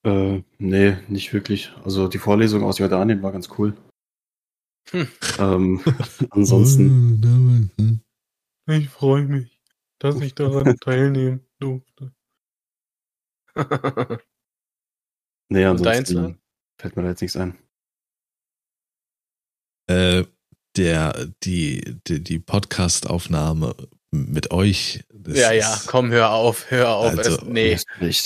Äh, 0.06 0.44
nee, 0.60 0.98
nicht 1.08 1.34
wirklich. 1.34 1.72
Also 1.84 2.08
die 2.08 2.20
Vorlesung 2.20 2.64
aus 2.64 2.78
Jordanien 2.78 3.24
war 3.24 3.32
ganz 3.32 3.50
cool. 3.58 3.76
Hm. 4.92 5.08
Ähm, 5.40 5.82
ansonsten, 6.30 8.00
Ich 8.68 8.90
freue 8.90 9.24
mich, 9.24 9.62
dass 10.00 10.20
ich 10.22 10.36
daran 10.36 10.78
teilnehmen 10.82 11.46
durfte. 11.60 12.14
deins, 15.50 15.66
ansonsten 15.66 16.40
fällt 16.80 16.96
mir 16.96 17.04
da 17.04 17.10
jetzt 17.10 17.22
nichts 17.22 17.38
ein. 17.38 17.58
Äh, 19.88 20.26
der, 20.78 21.28
die, 21.44 21.98
die, 22.08 22.24
die 22.24 22.40
Podcast-Aufnahme 22.40 23.76
mit 24.12 24.52
euch. 24.52 25.04
das 25.10 25.38
ja, 25.38 25.52
ja, 25.52 25.82
komm, 25.88 26.12
hör 26.12 26.32
auf, 26.32 26.70
hör 26.70 26.90
auf. 26.90 27.18
Also, 27.18 27.38
es, 27.38 27.44
nee, 27.44 27.78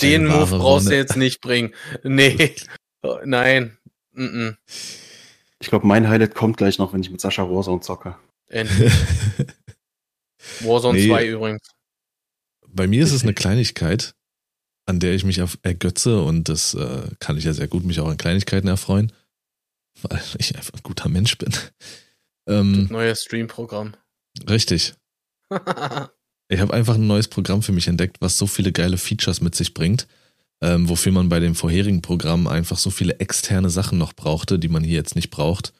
den 0.02 0.26
Move 0.26 0.58
brauchst 0.58 0.90
du 0.90 0.96
jetzt 0.96 1.16
nicht 1.16 1.42
bringen. 1.42 1.74
Nee, 2.04 2.56
Oh, 3.02 3.20
nein. 3.24 3.78
Mm 4.12 4.26
-mm. 4.26 4.58
Ich 5.62 5.70
glaube, 5.70 5.86
mein 5.88 6.08
Highlight 6.08 6.36
kommt 6.36 6.58
gleich 6.58 6.78
noch, 6.80 6.94
wenn 6.94 7.02
ich 7.02 7.10
mit 7.12 7.20
Sascha 7.22 7.44
Warzone 7.50 7.82
zocke. 7.82 8.16
Endlich. 8.48 8.94
Warzone 10.62 10.98
Nee. 11.00 11.08
2 11.08 11.28
übrigens. 11.28 11.62
Bei 12.68 12.88
mir 12.88 13.04
ist 13.04 13.12
es 13.12 13.24
eine 13.24 13.34
Kleinigkeit, 13.34 14.14
an 14.86 15.00
der 15.00 15.14
ich 15.14 15.24
mich 15.24 15.42
auf 15.42 15.58
ergötze 15.64 16.22
und 16.22 16.50
das 16.50 16.74
äh, 16.76 17.10
kann 17.20 17.38
ich 17.38 17.44
ja 17.44 17.54
sehr 17.54 17.68
gut 17.68 17.84
mich 17.84 18.00
auch 18.00 18.08
an 18.08 18.18
Kleinigkeiten 18.18 18.68
erfreuen, 18.68 19.12
weil 20.02 20.22
ich 20.38 20.56
einfach 20.56 20.74
ein 20.74 20.84
guter 20.84 21.10
Mensch 21.10 21.38
bin. 21.38 21.52
Ähm, 22.48 22.88
Neues 22.90 23.22
Stream-Programm. 23.26 23.94
richtig. 24.50 24.96
Ich 26.48 26.60
habe 26.60 26.74
einfach 26.74 26.96
ein 26.96 27.06
neues 27.06 27.28
Programm 27.28 27.62
für 27.62 27.74
mich 27.74 27.88
entdeckt, 27.88 28.18
was 28.22 28.40
so 28.40 28.48
viele 28.48 28.72
geile 28.72 28.98
Features 28.98 29.40
mit 29.42 29.54
sich 29.54 29.76
bringt, 29.76 30.08
ähm, 30.62 30.90
wofür 30.90 31.12
man 31.12 31.30
bei 31.30 31.40
dem 31.40 31.56
vorherigen 31.56 32.02
Programm 32.02 32.48
einfach 32.48 32.78
so 32.78 32.90
viele 32.90 33.20
externe 33.20 33.70
Sachen 33.70 33.98
noch 33.98 34.14
brauchte, 34.14 34.60
die 34.60 34.68
man 34.68 34.84
hier 34.84 34.96
jetzt 34.96 35.16
nicht 35.16 35.30
braucht. 35.30 35.74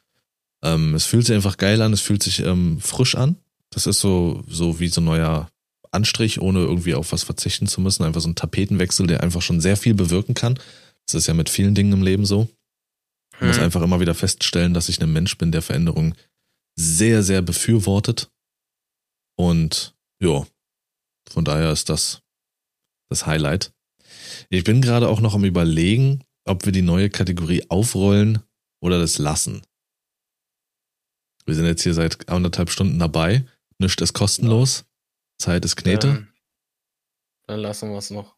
Ähm, 0.64 0.96
es 0.96 1.06
fühlt 1.06 1.26
sich 1.26 1.36
einfach 1.36 1.58
geil 1.58 1.82
an, 1.82 1.94
es 1.94 2.02
fühlt 2.02 2.24
sich 2.24 2.40
ähm, 2.40 2.80
frisch 2.80 3.16
an. 3.16 3.38
Das 3.72 3.88
ist 3.88 4.00
so, 4.00 4.44
so 4.48 4.80
wie 4.80 4.88
so 4.88 5.02
ein 5.02 5.06
neuer 5.06 5.50
Anstrich, 5.92 6.42
ohne 6.42 6.60
irgendwie 6.60 6.96
auf 6.96 7.12
was 7.12 7.24
verzichten 7.24 7.68
zu 7.68 7.82
müssen. 7.82 8.04
Einfach 8.04 8.22
so 8.22 8.30
ein 8.30 8.36
Tapetenwechsel, 8.36 9.08
der 9.08 9.24
einfach 9.24 9.42
schon 9.42 9.62
sehr 9.62 9.78
viel 9.78 9.94
bewirken 9.94 10.34
kann. 10.36 10.60
Das 11.06 11.16
ist 11.16 11.28
ja 11.28 11.34
mit 11.34 11.50
vielen 11.50 11.76
Dingen 11.76 11.94
im 11.94 12.04
Leben 12.04 12.26
so. 12.26 12.48
Ich 13.36 13.42
muss 13.48 13.58
Hm. 13.58 13.64
einfach 13.64 13.82
immer 13.82 14.00
wieder 14.00 14.16
feststellen, 14.16 14.74
dass 14.74 14.90
ich 14.90 15.02
ein 15.02 15.12
Mensch 15.12 15.38
bin, 15.38 15.52
der 15.52 15.62
Veränderung 15.62 16.14
sehr, 16.76 17.24
sehr 17.24 17.42
befürwortet. 17.42 18.30
Und 19.36 19.96
ja, 20.22 20.46
von 21.30 21.46
daher 21.46 21.72
ist 21.72 21.90
das 21.90 22.22
das 23.10 23.26
Highlight. 23.26 23.72
Ich 24.50 24.64
bin 24.64 24.82
gerade 24.82 25.08
auch 25.08 25.22
noch 25.22 25.36
am 25.36 25.44
überlegen, 25.44 26.24
ob 26.46 26.66
wir 26.66 26.72
die 26.72 26.82
neue 26.82 27.10
Kategorie 27.10 27.66
aufrollen 27.70 28.44
oder 28.82 29.00
das 29.00 29.18
lassen. 29.18 29.62
Wir 31.46 31.56
sind 31.56 31.66
jetzt 31.66 31.84
hier 31.84 31.94
seit 31.94 32.30
anderthalb 32.30 32.70
Stunden 32.70 33.00
dabei. 33.00 33.46
Nichts 33.80 34.02
ist 34.02 34.14
kostenlos. 34.14 34.86
Zeit 35.40 35.66
ist 35.66 35.76
Knete. 35.76 36.08
Ähm, 36.08 36.34
dann 37.48 37.60
lassen 37.62 37.90
wir 37.90 37.98
es 37.98 38.12
noch. 38.12 38.38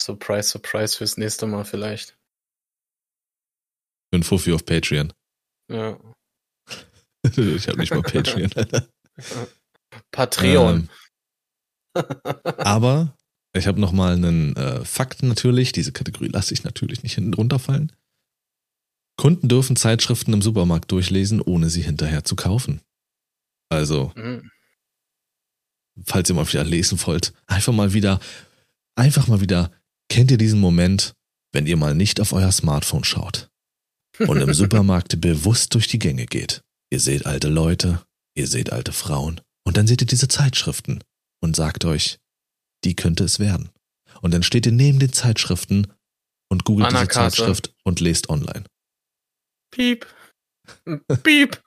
Surprise, 0.00 0.48
surprise 0.48 0.96
fürs 0.96 1.16
nächste 1.18 1.46
Mal 1.46 1.64
vielleicht. 1.64 2.18
Für 4.10 4.20
ein 4.20 4.22
Fuffi 4.22 4.52
auf 4.52 4.64
Patreon. 4.64 5.12
Ja. 5.70 6.00
ich 7.22 7.68
habe 7.68 7.78
nicht 7.78 7.92
mal 7.92 8.02
Patreon. 8.02 8.50
Patreon. 10.10 10.88
Ähm, 11.94 12.04
aber 12.58 13.16
ich 13.52 13.66
habe 13.66 13.80
noch 13.80 13.92
mal 13.92 14.14
einen 14.14 14.54
äh, 14.56 14.84
Fakt 14.84 15.22
natürlich. 15.22 15.72
Diese 15.72 15.92
Kategorie 15.92 16.28
lasse 16.28 16.54
ich 16.54 16.64
natürlich 16.64 17.02
nicht 17.02 17.14
hinten 17.14 17.34
runterfallen. 17.34 17.92
Kunden 19.16 19.48
dürfen 19.48 19.76
Zeitschriften 19.76 20.32
im 20.32 20.40
Supermarkt 20.42 20.90
durchlesen, 20.92 21.40
ohne 21.42 21.68
sie 21.68 21.82
hinterher 21.82 22.24
zu 22.24 22.36
kaufen. 22.36 22.80
Also, 23.68 24.12
Mhm. 24.16 24.50
falls 26.06 26.28
ihr 26.30 26.34
mal 26.34 26.48
wieder 26.50 26.64
lesen 26.64 26.98
wollt, 27.06 27.32
einfach 27.46 27.72
mal 27.72 27.92
wieder, 27.92 28.20
einfach 28.96 29.26
mal 29.28 29.40
wieder, 29.40 29.70
kennt 30.08 30.30
ihr 30.30 30.38
diesen 30.38 30.60
Moment, 30.60 31.14
wenn 31.52 31.66
ihr 31.66 31.76
mal 31.76 31.94
nicht 31.94 32.20
auf 32.20 32.32
euer 32.32 32.52
Smartphone 32.52 33.04
schaut 33.04 33.50
und 34.18 34.40
im 34.40 34.54
Supermarkt 34.54 35.20
bewusst 35.20 35.74
durch 35.74 35.86
die 35.88 35.98
Gänge 35.98 36.26
geht? 36.26 36.62
Ihr 36.90 37.00
seht 37.00 37.26
alte 37.26 37.48
Leute, 37.48 38.04
ihr 38.34 38.46
seht 38.46 38.72
alte 38.72 38.92
Frauen 38.92 39.40
und 39.64 39.76
dann 39.76 39.86
seht 39.86 40.00
ihr 40.00 40.06
diese 40.06 40.28
Zeitschriften 40.28 41.04
und 41.40 41.54
sagt 41.56 41.84
euch, 41.84 42.18
die 42.84 42.96
könnte 42.96 43.24
es 43.24 43.38
werden. 43.38 43.70
Und 44.22 44.32
dann 44.34 44.42
steht 44.42 44.66
ihr 44.66 44.72
neben 44.72 44.98
den 44.98 45.12
Zeitschriften 45.12 45.92
und 46.50 46.64
googelt 46.64 46.88
An 46.88 46.94
der 46.94 47.02
diese 47.02 47.12
Kasse. 47.14 47.36
Zeitschrift 47.36 47.74
und 47.84 48.00
lest 48.00 48.28
online. 48.28 48.64
Piep. 49.70 50.06
Piep. 51.22 51.62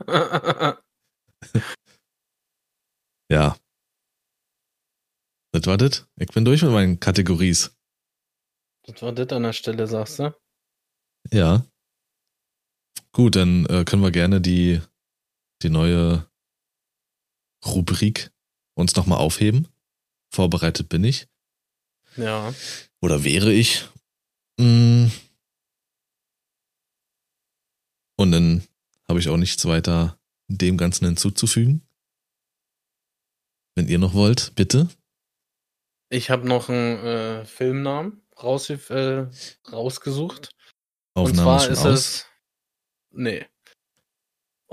Ja. 3.32 3.58
Das 5.52 5.66
war 5.66 5.78
das. 5.78 6.08
Ich 6.20 6.28
bin 6.30 6.46
durch 6.46 6.62
mit 6.64 6.72
meinen 6.72 7.00
Kategories. 7.00 7.76
das 8.86 9.02
war 9.02 9.12
das 9.14 9.30
an 9.30 9.44
der 9.44 9.54
Stelle, 9.54 9.88
sagst 9.88 10.20
du? 10.20 10.36
Ja. 11.32 11.66
Gut, 13.14 13.36
dann 13.36 13.66
äh, 13.68 13.86
können 13.86 14.02
wir 14.02 14.12
gerne 14.12 14.42
die, 14.42 14.82
die 15.62 15.70
neue 15.70 16.28
Rubrik 17.66 18.32
uns 18.76 18.96
nochmal 18.96 19.20
aufheben. 19.20 19.68
Vorbereitet 20.34 20.90
bin 20.90 21.04
ich. 21.04 21.28
Ja. 22.18 22.54
Oder 23.02 23.24
wäre 23.24 23.54
ich. 23.54 23.88
Mm. 24.58 25.08
Und 28.18 28.32
dann 28.32 28.68
habe 29.08 29.20
ich 29.20 29.30
auch 29.30 29.38
nichts 29.38 29.64
weiter 29.66 30.20
dem 30.48 30.78
Ganzen 30.78 31.06
hinzuzufügen. 31.06 31.88
Wenn 33.76 33.88
ihr 33.88 34.00
noch 34.00 34.16
wollt, 34.16 34.56
bitte. 34.56 34.90
Ich 36.10 36.32
habe 36.32 36.48
noch 36.48 36.70
einen 36.70 36.98
äh, 36.98 37.46
Filmnamen 37.46 38.22
raus, 38.42 38.70
äh, 38.70 39.28
rausgesucht. 39.72 40.56
Aufnahme 41.16 41.52
Und 41.52 41.60
zwar 41.60 41.70
ist 41.70 41.80
aus. 41.80 41.86
es. 41.86 42.26
Nee. 43.12 43.46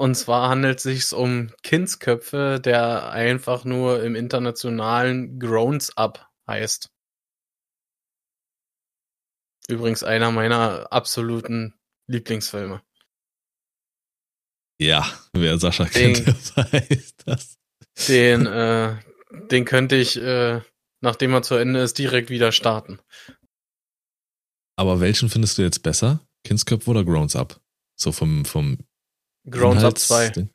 Und 0.01 0.15
zwar 0.15 0.49
handelt 0.49 0.79
es 0.79 0.85
sich 0.85 1.13
um 1.13 1.53
Kindsköpfe, 1.63 2.59
der 2.59 3.11
einfach 3.11 3.67
nur 3.67 4.03
im 4.03 4.15
internationalen 4.15 5.39
Groans 5.39 5.95
Up 5.95 6.27
heißt. 6.49 6.89
Übrigens 9.69 10.03
einer 10.03 10.31
meiner 10.31 10.91
absoluten 10.91 11.79
Lieblingsfilme. 12.07 12.83
Ja, 14.81 15.07
wer 15.35 15.59
Sascha 15.59 15.85
Den- 15.85 16.15
kennt, 16.15 16.57
der 16.57 16.73
weiß 16.73 17.17
das. 17.27 17.59
Den, 18.09 18.47
äh, 18.47 18.97
den 19.51 19.67
könnte 19.67 19.97
ich, 19.97 20.17
äh, 20.17 20.63
nachdem 21.03 21.35
er 21.35 21.43
zu 21.43 21.57
Ende 21.57 21.81
ist, 21.81 21.99
direkt 21.99 22.31
wieder 22.31 22.53
starten. 22.53 23.01
Aber 24.79 25.01
welchen 25.01 25.29
findest 25.29 25.59
du 25.59 25.63
jetzt 25.63 25.83
besser? 25.83 26.27
Kindsköpfe 26.45 26.89
oder 26.89 27.05
Grown 27.05 27.29
Up? 27.35 27.61
So 27.97 28.13
vom, 28.13 28.47
vom 28.47 28.79
Groans 29.49 29.83
Up 29.85 29.95
Inhalts- 29.97 30.33
2. 30.35 30.49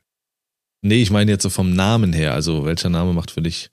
Nee, 0.83 1.01
ich 1.01 1.09
meine 1.09 1.31
jetzt 1.31 1.43
so 1.43 1.49
vom 1.49 1.73
Namen 1.75 2.13
her. 2.13 2.33
Also 2.33 2.65
welcher 2.65 2.89
Name 2.89 3.13
macht 3.13 3.31
für 3.31 3.41
dich? 3.41 3.71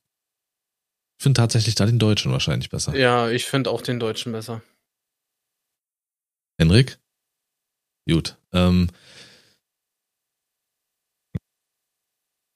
Ich 1.18 1.24
finde 1.24 1.38
tatsächlich 1.38 1.74
da 1.74 1.84
den 1.86 1.98
Deutschen 1.98 2.32
wahrscheinlich 2.32 2.70
besser. 2.70 2.96
Ja, 2.96 3.28
ich 3.28 3.44
finde 3.44 3.70
auch 3.70 3.82
den 3.82 4.00
Deutschen 4.00 4.32
besser. 4.32 4.62
Henrik? 6.58 6.98
Gut. 8.08 8.38
Ähm, 8.52 8.88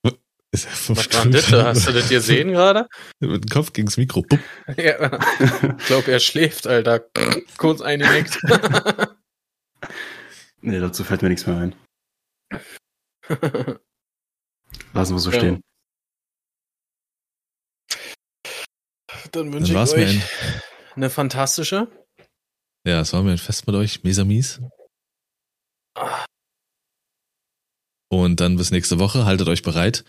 er 0.04 0.12
Was 0.52 0.88
war 1.14 1.26
das? 1.26 1.52
Hast 1.52 1.88
du 1.88 1.92
das 1.92 2.08
gesehen 2.08 2.52
gerade? 2.52 2.88
Mit 3.20 3.44
dem 3.44 3.50
Kopf 3.50 3.72
gegens 3.72 3.96
Mikro. 3.98 4.22
Bupp. 4.22 4.40
ja, 4.76 5.18
ich 5.78 5.86
glaube, 5.86 6.10
er 6.10 6.20
schläft, 6.20 6.66
Alter. 6.66 7.00
Kurz 7.58 7.82
eingenickt. 7.82 8.38
nee, 10.62 10.80
dazu 10.80 11.04
fällt 11.04 11.22
mir 11.22 11.28
nichts 11.28 11.46
mehr 11.46 11.56
ein. 11.58 11.74
Lassen 14.92 15.14
wir 15.14 15.18
so 15.18 15.30
Ja. 15.30 15.38
stehen. 15.38 15.62
Dann 19.32 19.52
wünsche 19.52 19.72
ich 19.72 19.78
euch 19.78 19.94
ein, 20.08 20.22
eine 20.94 21.10
fantastische. 21.10 21.88
ja, 22.86 23.00
es 23.00 23.12
war 23.12 23.22
mir 23.22 23.32
ein 23.32 23.38
Fest 23.38 23.66
mit 23.66 23.74
euch. 23.76 24.02
Mesamis. 24.04 24.60
Und 28.08 28.40
dann 28.40 28.56
bis 28.56 28.70
nächste 28.70 28.98
Woche. 28.98 29.24
Haltet 29.24 29.48
euch 29.48 29.62
bereit. 29.62 30.04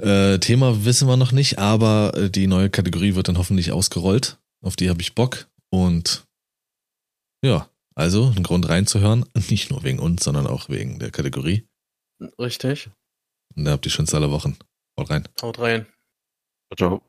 Äh, 0.00 0.38
Thema 0.38 0.84
wissen 0.84 1.08
wir 1.08 1.16
noch 1.16 1.32
nicht, 1.32 1.58
aber 1.58 2.14
äh, 2.16 2.30
die 2.30 2.46
neue 2.46 2.70
Kategorie 2.70 3.14
wird 3.14 3.28
dann 3.28 3.38
hoffentlich 3.38 3.72
ausgerollt. 3.72 4.38
Auf 4.62 4.76
die 4.76 4.88
habe 4.88 5.02
ich 5.02 5.14
Bock. 5.14 5.48
Und 5.70 6.24
ja, 7.44 7.68
also 7.94 8.32
ein 8.36 8.42
Grund 8.42 8.68
reinzuhören. 8.68 9.24
Nicht 9.50 9.70
nur 9.70 9.82
wegen 9.82 9.98
uns, 9.98 10.24
sondern 10.24 10.46
auch 10.46 10.68
wegen 10.68 10.98
der 10.98 11.10
Kategorie. 11.10 11.68
Richtig. 12.38 12.90
Und 13.56 13.64
da 13.64 13.72
habt 13.72 13.86
ihr 13.86 13.90
schönste 13.90 14.16
aller 14.16 14.30
Wochen. 14.30 14.56
Haut 14.98 15.10
rein. 15.10 15.28
Haut 15.42 15.58
rein. 15.58 15.86
Ciao. 16.76 17.02